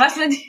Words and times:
weiß 0.00 0.16
man 0.16 0.28
nicht, 0.28 0.44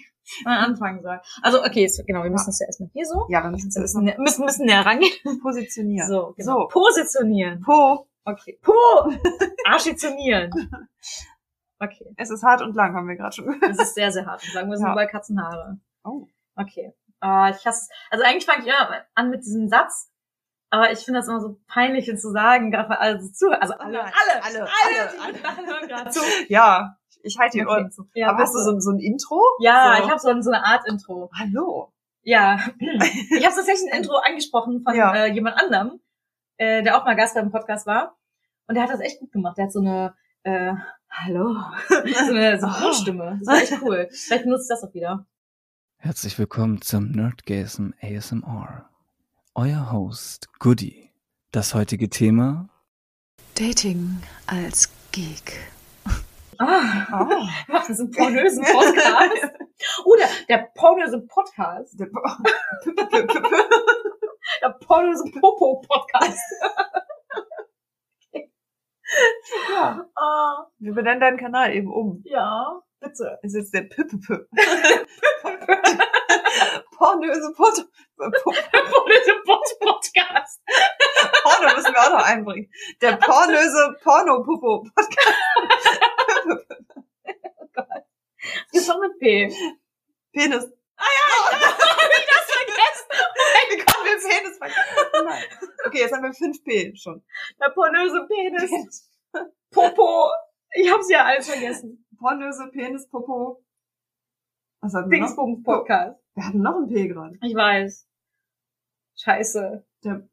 man 0.46 0.58
anfangen 0.60 1.02
soll. 1.02 1.20
Also, 1.42 1.64
okay, 1.64 1.88
so, 1.88 2.04
genau, 2.04 2.24
wir 2.24 2.32
müssen 2.32 2.48
das 2.48 2.60
ja 2.60 2.68
erstmal 2.68 2.90
hier 2.94 3.06
so. 3.06 3.26
Ja, 3.30 3.44
wir 3.44 3.52
müssen 3.52 3.68
es 3.70 3.78
müssen, 3.78 4.08
nä- 4.08 4.18
müssen, 4.20 4.46
müssen 4.46 4.66
näher 4.66 4.86
rangehen. 4.86 5.12
positionieren. 5.42 6.08
So, 6.08 6.34
genau. 6.38 6.62
So. 6.62 6.68
Positionieren. 6.70 7.62
Po. 7.62 8.08
Okay. 8.24 8.60
Po! 8.62 8.72
Architionieren. 9.66 10.52
Okay. 11.80 12.14
Es 12.18 12.30
ist 12.30 12.44
hart 12.44 12.62
und 12.62 12.76
lang, 12.76 12.94
haben 12.96 13.08
wir 13.08 13.16
gerade 13.16 13.36
schon 13.36 13.46
gehört. 13.46 13.64
Das 13.64 13.80
ist 13.80 13.96
sehr, 13.96 14.12
sehr 14.12 14.26
hart. 14.26 14.42
Sagen 14.42 14.70
wir 14.70 14.78
sind 14.78 14.86
Ja. 14.86 14.92
überall 14.94 15.08
Katzenhaare. 15.08 15.80
Oh. 16.04 16.28
Okay. 16.56 16.94
Ah, 17.20 17.50
ich 17.50 17.66
hasse 17.66 17.88
es. 17.88 17.90
Also 18.12 18.24
eigentlich 18.24 18.46
fange 18.46 18.62
ich 18.62 18.68
immer 18.68 19.04
an 19.16 19.30
mit 19.32 19.42
diesem 19.42 19.68
Satz, 19.70 20.12
aber 20.70 20.92
ich 20.92 21.00
finde 21.00 21.20
das 21.20 21.28
immer 21.28 21.40
so 21.42 21.60
peinlich, 21.68 22.08
ihn 22.08 22.18
zu 22.18 22.32
sagen, 22.32 22.72
gerade 22.72 23.00
alle 23.00 23.20
zu, 23.32 23.50
also 23.50 23.74
alle, 23.74 23.98
Nein, 23.98 24.12
alle, 24.22 24.44
alle, 24.44 24.62
alle, 24.62 25.10
alle, 25.24 25.34
die 25.38 25.46
alle 25.46 25.68
hören 25.68 25.88
gerade 25.88 26.10
zu. 26.12 26.20
Ja, 26.48 26.98
ich 27.24 27.38
halte 27.40 27.58
die 27.58 27.66
Okay. 27.66 27.72
Ohren 27.82 27.92
zu. 27.92 28.08
Ja, 28.14 28.30
Aber 28.30 28.40
hast 28.40 28.54
du 28.54 28.60
so, 28.60 28.72
ein- 28.72 28.82
so 28.82 28.92
ein 28.92 29.00
Intro? 29.00 29.40
Ja, 29.60 29.96
so. 29.98 30.04
ich 30.04 30.10
habe 30.10 30.20
so, 30.20 30.42
so 30.42 30.52
eine 30.52 30.66
Art 30.66 30.88
Intro. 30.88 31.30
Hallo. 31.38 31.92
Ja, 32.24 32.60
ich 32.80 33.46
habe 33.46 33.56
tatsächlich 33.56 33.92
ein 33.92 34.00
Intro 34.00 34.16
angesprochen 34.18 34.82
von 34.84 34.96
Ja. 34.96 35.14
äh, 35.16 35.32
jemand 35.32 35.58
anderem, 35.58 36.00
äh, 36.58 36.84
der 36.84 36.98
auch 36.98 37.06
mal 37.06 37.16
Gast 37.16 37.36
beim 37.36 37.52
Podcast 37.52 37.86
war. 37.88 38.18
Und 38.68 38.76
der 38.76 38.84
hat 38.84 38.92
das 38.92 39.00
echt 39.00 39.20
gut 39.20 39.32
gemacht. 39.32 39.58
Der 39.58 39.66
hat 39.66 39.72
so 39.74 39.80
eine, 39.80 40.14
äh, 40.44 40.74
hallo, 41.10 41.56
so 41.90 41.96
eine 42.34 42.60
Synchronstimme. 42.60 43.38
Das 43.40 43.48
war 43.48 43.62
echt 43.62 43.82
cool. 43.82 44.08
Vielleicht 44.12 44.44
benutze 44.44 44.64
ich 44.64 44.70
das 44.70 44.84
auch 44.84 44.94
wieder. 44.94 45.26
Herzlich 45.98 46.38
willkommen 46.40 46.82
zum 46.82 47.12
Nerdgasm 47.12 47.90
ASMR. 48.02 48.90
Euer 49.56 49.92
Host 49.92 50.48
Goody. 50.60 51.12
Das 51.52 51.74
heutige 51.74 52.10
Thema 52.10 52.70
Dating 53.56 54.22
als 54.48 54.90
Geek. 55.12 55.58
Ah, 56.62 57.08
Ah. 57.12 57.48
machen 57.68 57.96
so 57.96 58.04
einen 58.04 58.12
pornösen 58.12 58.64
Podcast. 58.64 59.52
Oh, 60.06 60.16
der, 60.16 60.28
pornöse 60.76 61.20
Podcast. 61.22 62.00
Der- 62.00 62.08
Der 64.62 64.70
pornöse 64.86 65.24
Popo-Podcast. 65.40 66.40
ja. 69.70 70.06
Ah, 70.16 70.66
Wir 70.78 70.94
benennen 70.94 71.20
deinen 71.20 71.40
Kanal 71.40 71.74
eben 71.74 71.92
um. 71.92 72.22
ja, 72.26 72.80
bitte. 73.00 73.40
Es 73.42 73.56
ist 73.56 73.74
der 73.74 73.82
Püppepü. 73.84 74.46
Pornöse 76.98 77.54
Pot 77.56 77.86
Pornöse 78.18 79.34
Podcast. 79.80 80.62
Porno 81.44 81.76
müssen 81.76 81.94
wir 81.94 82.02
auch 82.02 82.12
noch 82.20 82.26
einbringen. 82.26 82.70
Der 83.02 83.16
pornöse 83.18 83.96
Porno-Puppo-Podcast. 86.44 88.06
Ist 88.72 88.86
schon 88.88 89.00
mit 89.02 89.20
P. 89.20 89.48
Penis. 90.34 90.64
Hab 90.98 92.12
ich 92.12 92.28
das 92.28 92.48
vergessen? 92.52 93.08
Wie 93.70 93.78
kommen 93.78 94.06
wir 94.06 94.18
Penis 94.30 94.58
vergessen? 94.58 95.26
Nein. 95.26 95.44
Okay, 95.86 96.00
jetzt 96.00 96.14
haben 96.14 96.24
wir 96.24 96.32
5P 96.32 96.96
schon. 97.02 97.24
Der 97.60 97.70
pornöse 97.70 98.26
Penis. 98.28 99.10
Popo. 99.72 100.30
Ich 100.74 100.92
hab's 100.92 101.10
ja 101.10 101.26
alles 101.26 101.50
vergessen. 101.50 102.06
Pornöse 102.18 102.70
Penis, 102.72 103.10
Popo. 103.10 103.64
Was 104.82 104.94
hatten 104.94 105.10
wir? 105.12 105.18
Dingsbums 105.20 105.64
Podcast. 105.64 106.20
Wir 106.36 106.46
hatten 106.48 106.62
noch 106.62 106.76
ein 106.78 106.88
P 106.88 107.08
gerade. 107.08 107.38
Ich 107.42 107.56
weiß. 107.56 108.08
Scheiße. 109.18 109.86
Der- 110.04 110.28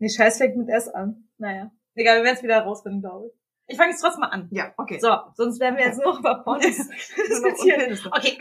Nee, 0.00 0.08
Scheiß 0.10 0.38
fängt 0.38 0.56
mit 0.56 0.68
S 0.68 0.88
an. 0.88 1.28
Naja. 1.38 1.72
Egal, 1.94 2.18
wir 2.18 2.24
werden 2.24 2.36
es 2.36 2.42
wieder 2.44 2.60
rausfinden, 2.60 3.00
glaube 3.00 3.26
ich. 3.26 3.32
Ich 3.70 3.76
fange 3.76 3.90
jetzt 3.90 4.00
trotzdem 4.00 4.20
mal 4.20 4.28
an. 4.28 4.48
Ja, 4.50 4.72
okay. 4.78 4.98
So, 4.98 5.14
sonst 5.34 5.60
werden 5.60 5.76
wir 5.76 5.84
jetzt 5.84 5.98
nur 5.98 6.14
noch 6.14 6.20
über 6.20 6.42
Pornos 6.42 6.64
diskutieren. 7.28 8.00
Okay. 8.12 8.38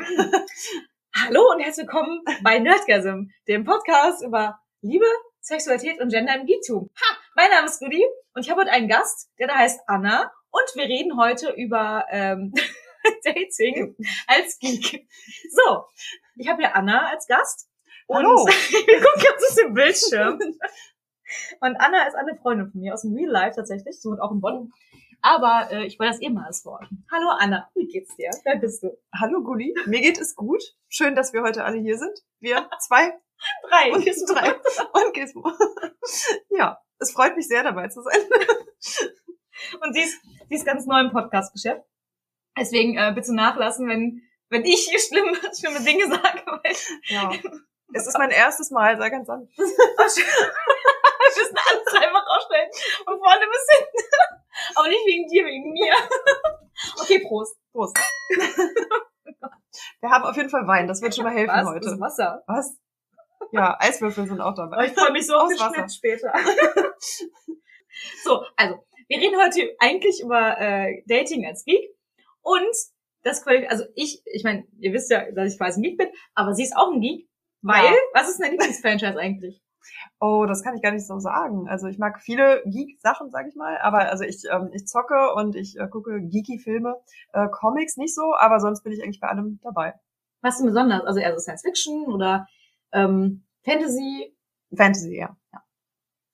Hallo 1.14 1.52
und 1.52 1.59
herzlich 1.59 1.86
willkommen 1.86 2.22
bei 2.44 2.59
Nerdgasm, 2.59 3.30
dem 3.45 3.66
Podcast 3.66 4.23
über 4.23 4.58
Liebe, 4.80 5.05
Sexualität 5.42 5.99
und 5.99 6.14
Gender 6.14 6.33
im 6.33 6.45
Geektum. 6.45 6.89
Ha! 6.95 7.17
Mein 7.36 7.49
Name 7.49 7.65
ist 7.65 7.82
Rudi 7.82 8.02
und 8.36 8.45
ich 8.45 8.49
habe 8.49 8.61
heute 8.61 8.71
einen 8.71 8.88
Gast, 8.88 9.30
der 9.38 9.48
da 9.48 9.55
heißt 9.55 9.82
Anna 9.88 10.32
und 10.49 10.76
wir 10.76 10.86
reden 10.86 11.20
heute 11.20 11.52
über 11.52 12.05
ähm, 12.09 12.54
Dating 13.26 13.98
als 14.27 14.58
Geek. 14.59 15.09
So, 15.52 15.88
ich 16.38 16.48
habe 16.48 16.61
hier 16.61 16.73
Anna 16.73 17.09
als 17.09 17.27
Gast. 17.27 17.67
Und 18.05 18.20
Hallo. 18.20 18.45
wir 18.48 19.02
gucken 19.02 19.23
jetzt 19.23 19.44
aus 19.49 19.55
dem 19.55 19.73
Bildschirm. 19.73 20.39
Und 21.59 21.76
Anna 21.76 22.08
ist 22.08 22.15
eine 22.15 22.38
Freundin 22.38 22.71
von 22.71 22.80
mir 22.80 22.94
aus 22.94 23.02
dem 23.02 23.14
Real 23.14 23.30
Life 23.30 23.58
tatsächlich. 23.58 23.99
Sie 23.99 24.08
wohnt 24.08 24.21
auch 24.21 24.32
in 24.32 24.39
Bonn. 24.39 24.71
Aber 25.22 25.67
äh, 25.72 25.86
ich 25.86 26.00
wollte 26.00 26.14
das 26.14 26.22
ehemals 26.22 26.66
Wort. 26.66 26.86
Hallo 27.11 27.30
Anna, 27.38 27.70
wie 27.76 27.88
geht's 27.88 28.16
dir? 28.16 28.30
Wer 28.44 28.58
bist 28.58 28.83
du? 28.83 28.98
Hallo 29.20 29.42
Gulli, 29.42 29.73
mir 29.86 30.02
geht 30.02 30.20
es 30.20 30.36
gut. 30.36 30.61
Schön, 30.89 31.16
dass 31.16 31.33
wir 31.33 31.42
heute 31.42 31.64
alle 31.64 31.78
hier 31.80 31.98
sind. 31.98 32.17
Wir 32.39 32.70
zwei 32.80 33.14
Drei. 33.70 33.92
und 33.94 34.06
drei 34.06 34.54
und 34.94 35.14
Gizmo. 35.14 35.52
Ja, 36.50 36.80
es 37.00 37.11
freut 37.11 37.36
mich 37.36 37.48
sehr 37.48 37.64
dabei 37.64 37.88
zu 37.88 38.02
sein. 38.02 38.20
Und 39.82 39.94
sie 39.95 40.02
ist, 40.02 40.20
sie 40.50 40.56
ist 40.56 40.66
ganz 40.67 40.86
neu 40.86 41.00
im 41.00 41.11
Podcast-Geschäft. 41.11 41.82
Deswegen 42.56 42.95
äh, 42.95 43.11
bitte 43.14 43.33
nachlassen, 43.33 43.88
wenn, 43.88 44.22
wenn 44.50 44.64
ich 44.66 44.88
hier 44.88 45.00
schlimme, 45.00 45.36
schlimme 45.60 45.82
Dinge 45.82 46.08
sage. 46.08 46.44
Weil 46.45 46.76
Ja. 47.06 47.32
Es 47.94 48.06
ist 48.06 48.17
mein 48.20 48.30
erstes 48.30 48.70
Mal, 48.70 48.98
sei 48.98 49.10
ganz 49.10 49.27
an. 49.30 49.48
wir 49.56 49.66
müssen 49.66 51.58
alles 51.58 51.94
einfach 51.94 52.27
rausstellen. 52.27 52.70
Von 53.04 53.17
vorne 53.17 53.45
bis 53.50 53.77
hinten. 53.77 54.08
Aber 54.76 54.88
nicht 54.88 55.06
wegen 55.06 55.28
dir, 55.28 55.45
wegen 55.45 55.72
mir. 55.72 55.94
Okay, 57.02 57.20
Prost. 57.28 57.58
Prost. 57.73 57.98
Wir 60.00 60.10
haben 60.10 60.23
auf 60.26 60.36
jeden 60.38 60.50
Fall 60.50 60.68
Wein, 60.68 60.88
das 60.88 61.02
wird 61.02 61.16
schon 61.16 61.23
mal 61.23 61.34
helfen 61.34 61.56
Was? 61.56 61.66
heute. 61.68 61.80
Das 61.86 61.94
ist 61.94 62.00
Wasser. 62.00 62.44
Was? 62.48 62.78
Ja, 63.52 63.78
Eiswürfel 63.80 64.28
sind 64.28 64.42
auch 64.42 64.48
Aber 64.58 64.70
dabei. 64.70 64.86
ich 64.88 64.94
freue 64.94 65.12
mich 65.12 65.26
so 65.26 65.34
auf 65.36 65.44
Aus 65.44 65.50
den 65.50 65.60
Wasser. 65.60 65.73
Schnitt 65.76 65.94
später. 65.94 66.34
so, 68.23 68.44
also, 68.56 68.76
wir 69.08 69.18
reden 69.20 69.40
heute 69.42 69.76
eigentlich 69.80 70.22
über 70.22 70.60
äh, 70.60 71.02
Dating 71.08 71.45
als 71.45 71.64
Geek 71.64 71.95
und 72.42 72.76
das 73.24 73.44
Quali 73.44 73.66
also 73.68 73.86
ich, 73.95 74.22
ich 74.26 74.44
meine, 74.44 74.68
ihr 74.80 74.94
wisst 74.94 75.10
ja, 75.12 75.32
dass 75.32 75.52
ich 75.54 75.58
quasi 75.58 75.80
ein 75.80 75.84
Geek 75.84 75.98
bin, 75.98 76.10
aber 76.36 76.54
sie 76.54 76.64
ist 76.64 76.76
auch 76.76 76.92
ein 76.92 77.02
Geek, 77.02 77.28
weil, 77.62 77.86
Ja. 77.86 77.95
was 78.14 78.30
ist 78.30 78.39
dein 78.42 78.52
Lieblingsfranchise 78.52 79.18
eigentlich? 79.18 79.62
Oh, 80.20 80.45
das 80.48 80.64
kann 80.64 80.75
ich 80.75 80.81
gar 80.81 80.92
nicht 80.92 81.05
so 81.05 81.20
sagen. 81.20 81.67
Also 81.67 81.87
ich 81.87 81.98
mag 81.98 82.21
viele 82.21 82.61
Geek-Sachen, 82.65 83.30
sag 83.31 83.48
ich 83.48 83.55
mal, 83.55 83.77
aber 83.80 84.09
also 84.09 84.23
ich, 84.23 84.43
ähm, 84.52 84.70
ich 84.73 84.87
zocke 84.87 85.33
und 85.36 85.55
ich 85.55 85.77
äh, 85.77 85.87
gucke 85.87 86.21
Geeky-Filme, 86.21 86.95
äh, 87.33 87.48
Comics 87.49 87.97
nicht 87.97 88.15
so, 88.15 88.36
aber 88.37 88.59
sonst 88.59 88.83
bin 88.83 88.93
ich 88.93 89.03
eigentlich 89.03 89.20
bei 89.20 89.27
allem 89.30 89.59
dabei. 89.64 89.93
Was 90.42 90.58
denn 90.58 90.67
besonders? 90.67 91.03
Also 91.03 91.20
eher 91.20 91.33
so 91.33 91.39
Science 91.39 91.61
Fiction 91.61 92.05
oder 92.05 92.47
ähm, 92.92 93.43
Fantasy, 93.64 94.36
Fantasy, 94.76 95.17
ja. 95.17 95.36
ja. 95.53 95.64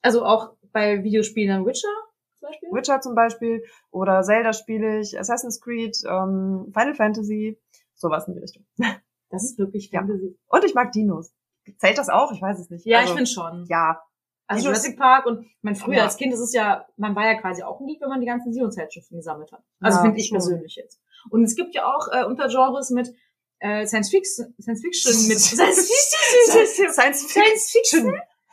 also 0.02 0.26
auch 0.26 0.56
bei 0.72 1.04
Videospielen 1.04 1.50
dann 1.50 1.66
Witcher 1.66 1.88
zum 2.36 2.50
Beispiel? 2.50 2.70
Witcher 2.72 3.02
zum 3.02 3.16
Beispiel 3.16 3.64
oder 3.92 4.22
Zelda 4.24 4.54
spiele 4.54 5.00
ich, 5.00 5.18
Assassin's 5.18 5.62
Creed, 5.62 5.98
ähm, 6.08 6.72
Final 6.74 6.96
Fantasy, 6.96 7.60
sowas 7.94 8.28
in 8.28 8.34
die 8.34 8.40
Richtung. 8.40 8.66
Das 9.30 9.44
ist 9.44 9.58
wirklich 9.58 9.90
Ja. 9.92 10.02
Fantasy. 10.02 10.38
Und 10.46 10.64
ich 10.64 10.76
mag 10.76 10.92
Dinos. 10.92 11.34
Zählt 11.78 11.98
das 11.98 12.10
auch? 12.10 12.32
Ich 12.32 12.42
weiß 12.42 12.60
es 12.60 12.70
nicht. 12.70 12.86
Ja, 12.86 13.00
also, 13.00 13.12
ich 13.12 13.16
finde 13.18 13.30
schon. 13.32 13.66
Ja, 13.70 14.02
Also 14.48 14.66
Jurassic 14.66 14.98
Park 14.98 15.26
und 15.26 15.48
mein 15.62 15.76
früher 15.76 15.98
Ja. 15.98 16.04
als 16.04 16.18
Kind 16.18 16.34
ist 16.34 16.40
es 16.42 16.54
ja, 16.54 16.86
man 16.98 17.16
war 17.16 17.26
ja 17.26 17.36
quasi 17.40 17.64
auch 17.64 17.80
ein 17.80 17.88
Geek, 17.88 18.02
wenn 18.02 18.10
man 18.10 18.20
die 18.20 18.28
ganzen 18.28 18.52
Dino-Zeitschriften 18.52 19.18
gesammelt 19.18 19.52
hat. 19.52 19.64
Also 19.80 19.98
Ja, 20.00 20.04
finde 20.04 20.20
ich 20.20 20.28
schon. 20.28 20.38
persönlich 20.38 20.76
jetzt. 20.76 21.00
Und 21.30 21.44
es 21.44 21.56
gibt 21.56 21.74
ja 21.76 21.86
auch 21.86 22.08
äh, 22.12 22.26
Untergenres 22.26 22.90
mit 22.90 23.14
äh, 23.60 23.86
Science 23.86 24.10
Fiction, 24.10 24.54
Science 24.62 24.82
Fiction 24.82 25.28
mit 25.30 25.40
Science 25.40 25.90
Fiction, 25.90 26.92
Science 26.94 27.30
Science 27.30 27.72
Fiction 27.72 28.06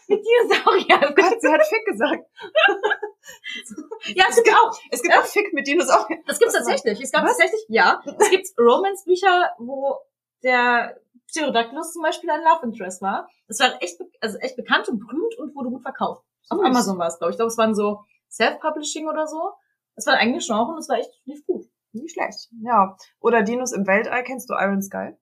mit 0.08 0.20
Dinosauriern. 0.24 1.04
Oh 1.10 1.14
Gott, 1.16 1.40
sie 1.40 1.48
hat 1.48 1.66
Fick 1.66 1.84
gesagt. 1.86 2.24
Ja, 4.14 4.24
es 4.30 4.36
gibt 4.36 4.48
auch. 4.56 4.78
Es 4.90 5.02
gibt 5.02 5.14
auch 5.14 5.24
Fick 5.24 5.52
mit 5.52 5.66
Dinosauriern. 5.66 6.22
Das 6.26 6.38
gibt's 6.38 6.54
tatsächlich. 6.54 7.00
Es 7.00 7.12
gab 7.12 7.22
Was? 7.24 7.36
tatsächlich, 7.36 7.64
ja. 7.68 8.02
Es 8.18 8.30
gibt 8.30 8.46
Romance-Bücher, 8.58 9.52
wo 9.58 9.96
der 10.42 10.98
Pterodactylus 11.32 11.92
zum 11.92 12.02
Beispiel 12.02 12.30
ein 12.30 12.40
Love 12.40 12.66
Interest 12.66 13.02
war. 13.02 13.28
Das 13.48 13.60
war 13.60 13.82
echt, 13.82 13.98
also 14.20 14.38
echt 14.38 14.56
bekannt 14.56 14.88
und 14.88 14.98
berühmt 14.98 15.38
und 15.38 15.54
wurde 15.54 15.70
gut 15.70 15.82
verkauft. 15.82 16.24
Auf 16.48 16.58
Süß. 16.58 16.66
Amazon 16.66 16.98
war 16.98 17.08
es, 17.08 17.18
glaube 17.18 17.30
ich. 17.30 17.34
Ich 17.34 17.38
glaube, 17.38 17.50
es 17.50 17.58
waren 17.58 17.74
so 17.74 18.04
Self-Publishing 18.30 19.08
oder 19.08 19.26
so. 19.26 19.52
Das 19.96 20.06
war 20.06 20.14
eigentlich 20.14 20.46
Genre 20.46 20.72
und 20.72 20.78
es 20.78 20.88
war 20.88 20.98
echt 20.98 21.10
lief 21.24 21.44
gut. 21.46 21.66
Nicht 21.92 22.12
schlecht. 22.14 22.48
Ja. 22.62 22.96
Oder 23.20 23.42
Dinos 23.42 23.72
im 23.72 23.86
Weltall. 23.86 24.22
Kennst 24.22 24.48
du 24.48 24.54
Iron 24.54 24.82
Sky? 24.82 25.16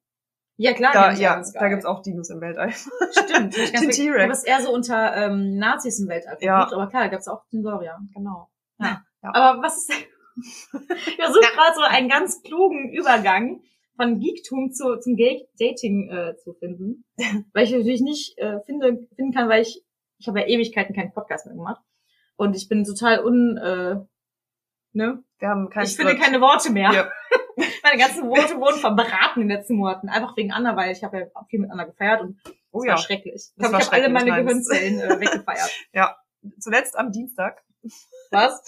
Ja, 0.57 0.73
klar. 0.75 0.93
Da, 0.93 1.13
ja, 1.13 1.43
da 1.55 1.69
gibt's 1.69 1.85
auch 1.85 2.03
Dinos 2.03 2.31
im 2.31 2.41
Weltall. 2.41 2.73
Stimmt. 2.73 3.57
Den. 3.57 3.91
T-Rex. 3.91 4.25
Aber 4.25 4.33
es 4.33 4.39
ist 4.39 4.47
eher 4.47 4.61
so 4.61 4.73
unter 4.73 5.17
ähm, 5.17 5.57
Nazis 5.57 6.01
im 6.01 6.09
Weltall 6.09 6.37
Ja. 6.41 6.71
Aber 6.71 6.89
klar, 6.89 7.05
da 7.05 7.09
gab's 7.09 7.29
auch 7.29 7.45
Dinosaurier. 7.53 7.99
Genau. 8.15 8.51
Ja. 8.79 9.03
Ja. 9.23 9.31
Aber 9.35 9.63
was 9.63 9.79
ist 9.79 9.91
Ich 11.07 11.17
versuche 11.17 11.53
gerade 11.55 11.75
so 11.75 11.83
einen 11.83 12.09
ganz 12.09 12.43
klugen 12.43 12.93
Übergang 12.93 13.63
von 13.99 14.21
Geektum 14.21 14.73
zu, 14.73 14.99
zum 15.01 15.17
Dating 15.17 16.09
äh, 16.11 16.37
zu 16.37 16.55
finden. 16.55 17.05
weil 17.53 17.65
ich 17.65 17.73
natürlich 17.73 18.01
nicht 18.01 18.39
äh, 18.39 18.61
finde, 18.65 19.07
finden 19.17 19.33
kann, 19.33 19.49
weil 19.49 19.63
ich, 19.63 19.85
ich 20.19 20.29
habe 20.29 20.41
ja 20.41 20.47
Ewigkeiten 20.47 20.95
keinen 20.95 21.13
Podcast 21.13 21.47
mehr 21.47 21.57
gemacht. 21.57 21.83
Und 22.37 22.55
ich 22.57 22.69
bin 22.69 22.85
total 22.85 23.25
un, 23.25 23.57
äh, 23.57 23.97
ne? 24.93 25.23
Wir 25.41 25.49
haben 25.49 25.69
kein 25.71 25.85
ich 25.85 25.97
finde 25.97 26.13
Skript. 26.13 26.25
keine 26.25 26.41
Worte 26.41 26.71
mehr. 26.71 26.93
Ja. 26.93 27.11
Meine 27.83 27.99
ganzen 27.99 28.29
Worte 28.29 28.57
wurden 28.61 28.79
verbraten 28.79 29.43
in 29.43 29.49
den 29.49 29.57
letzten 29.57 29.75
Monaten. 29.75 30.09
Einfach 30.09 30.37
wegen 30.37 30.53
Anna, 30.53 30.77
weil 30.77 30.93
ich 30.93 31.03
habe 31.03 31.19
ja 31.19 31.27
viel 31.49 31.61
mit 31.61 31.71
Anna 31.71 31.85
gefeiert 31.85 32.21
und 32.21 32.39
Oh 32.71 32.81
das 32.81 32.87
ja. 32.87 32.91
war 32.93 32.99
schrecklich. 32.99 33.35
Ich 33.35 33.43
Das 33.57 33.71
glaube, 33.71 33.73
war 33.73 33.81
ich 33.81 33.87
habe 33.87 33.97
alle 33.97 34.09
meine. 34.11 34.31
Gehirnzellen 34.45 35.01
äh, 35.01 35.21
weggefeiert. 35.21 35.71
Ja. 35.93 36.17
Zuletzt 36.59 36.99
am 36.99 37.13
Dienstag. 37.13 37.63
Was? 38.31 38.61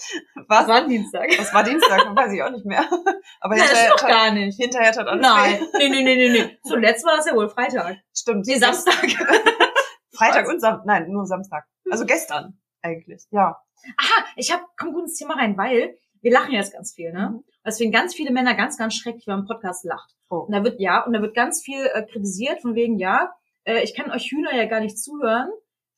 Was? 0.47 0.47
Das 0.47 0.67
war 0.67 0.87
Dienstag. 0.87 1.29
Das 1.37 1.53
war 1.53 1.63
Dienstag, 1.63 2.15
weiß 2.15 2.33
ich 2.33 2.41
auch 2.41 2.49
nicht 2.49 2.65
mehr. 2.65 2.87
Aber 3.41 3.55
Nein, 3.55 3.59
das 3.59 3.69
hinterher, 3.69 3.89
doch 3.91 4.07
gar 4.07 4.31
nicht. 4.31 4.57
hinterher 4.59 4.89
hat 4.89 5.07
alles 5.07 5.21
Nein, 5.21 5.59
nee, 5.77 5.89
nee, 5.89 6.03
nee, 6.03 6.15
nee, 6.15 6.29
nee. 6.29 6.59
Zuletzt 6.63 7.05
war 7.05 7.17
das 7.17 7.25
ja 7.25 7.35
wohl 7.35 7.49
Freitag. 7.49 7.97
Stimmt. 8.15 8.47
Nee, 8.47 8.57
Samstag. 8.57 8.95
Freitag 10.13 10.47
und 10.47 10.59
Samstag. 10.59 10.85
Nein, 10.85 11.09
nur 11.09 11.25
Samstag. 11.25 11.65
Also 11.89 12.05
gestern 12.05 12.59
eigentlich. 12.81 13.23
Ja. 13.31 13.61
Aha, 13.97 14.25
ich 14.35 14.51
habe, 14.51 14.63
komm 14.77 14.93
gut 14.93 15.03
ins 15.03 15.15
Thema 15.17 15.35
rein, 15.35 15.57
weil 15.57 15.97
wir 16.21 16.31
lachen 16.31 16.53
jetzt 16.53 16.73
ganz 16.73 16.93
viel, 16.93 17.11
ne? 17.11 17.31
Mhm. 17.31 17.43
Deswegen 17.65 17.91
ganz 17.91 18.15
viele 18.15 18.31
Männer 18.31 18.55
ganz, 18.55 18.77
ganz 18.77 18.95
schrecklich, 18.95 19.27
wenn 19.27 19.35
man 19.35 19.41
im 19.41 19.47
Podcast 19.47 19.83
lacht. 19.85 20.15
Oh. 20.29 20.37
Und 20.37 20.51
da 20.53 20.63
wird, 20.63 20.79
ja, 20.79 21.03
und 21.03 21.13
da 21.13 21.21
wird 21.21 21.35
ganz 21.35 21.61
viel 21.61 21.85
äh, 21.93 22.03
kritisiert, 22.03 22.61
von 22.61 22.75
wegen, 22.75 22.97
ja, 22.97 23.31
äh, 23.65 23.83
ich 23.83 23.95
kann 23.95 24.11
euch 24.11 24.31
Hühner 24.31 24.55
ja 24.55 24.65
gar 24.65 24.79
nicht 24.79 24.97
zuhören. 24.97 25.49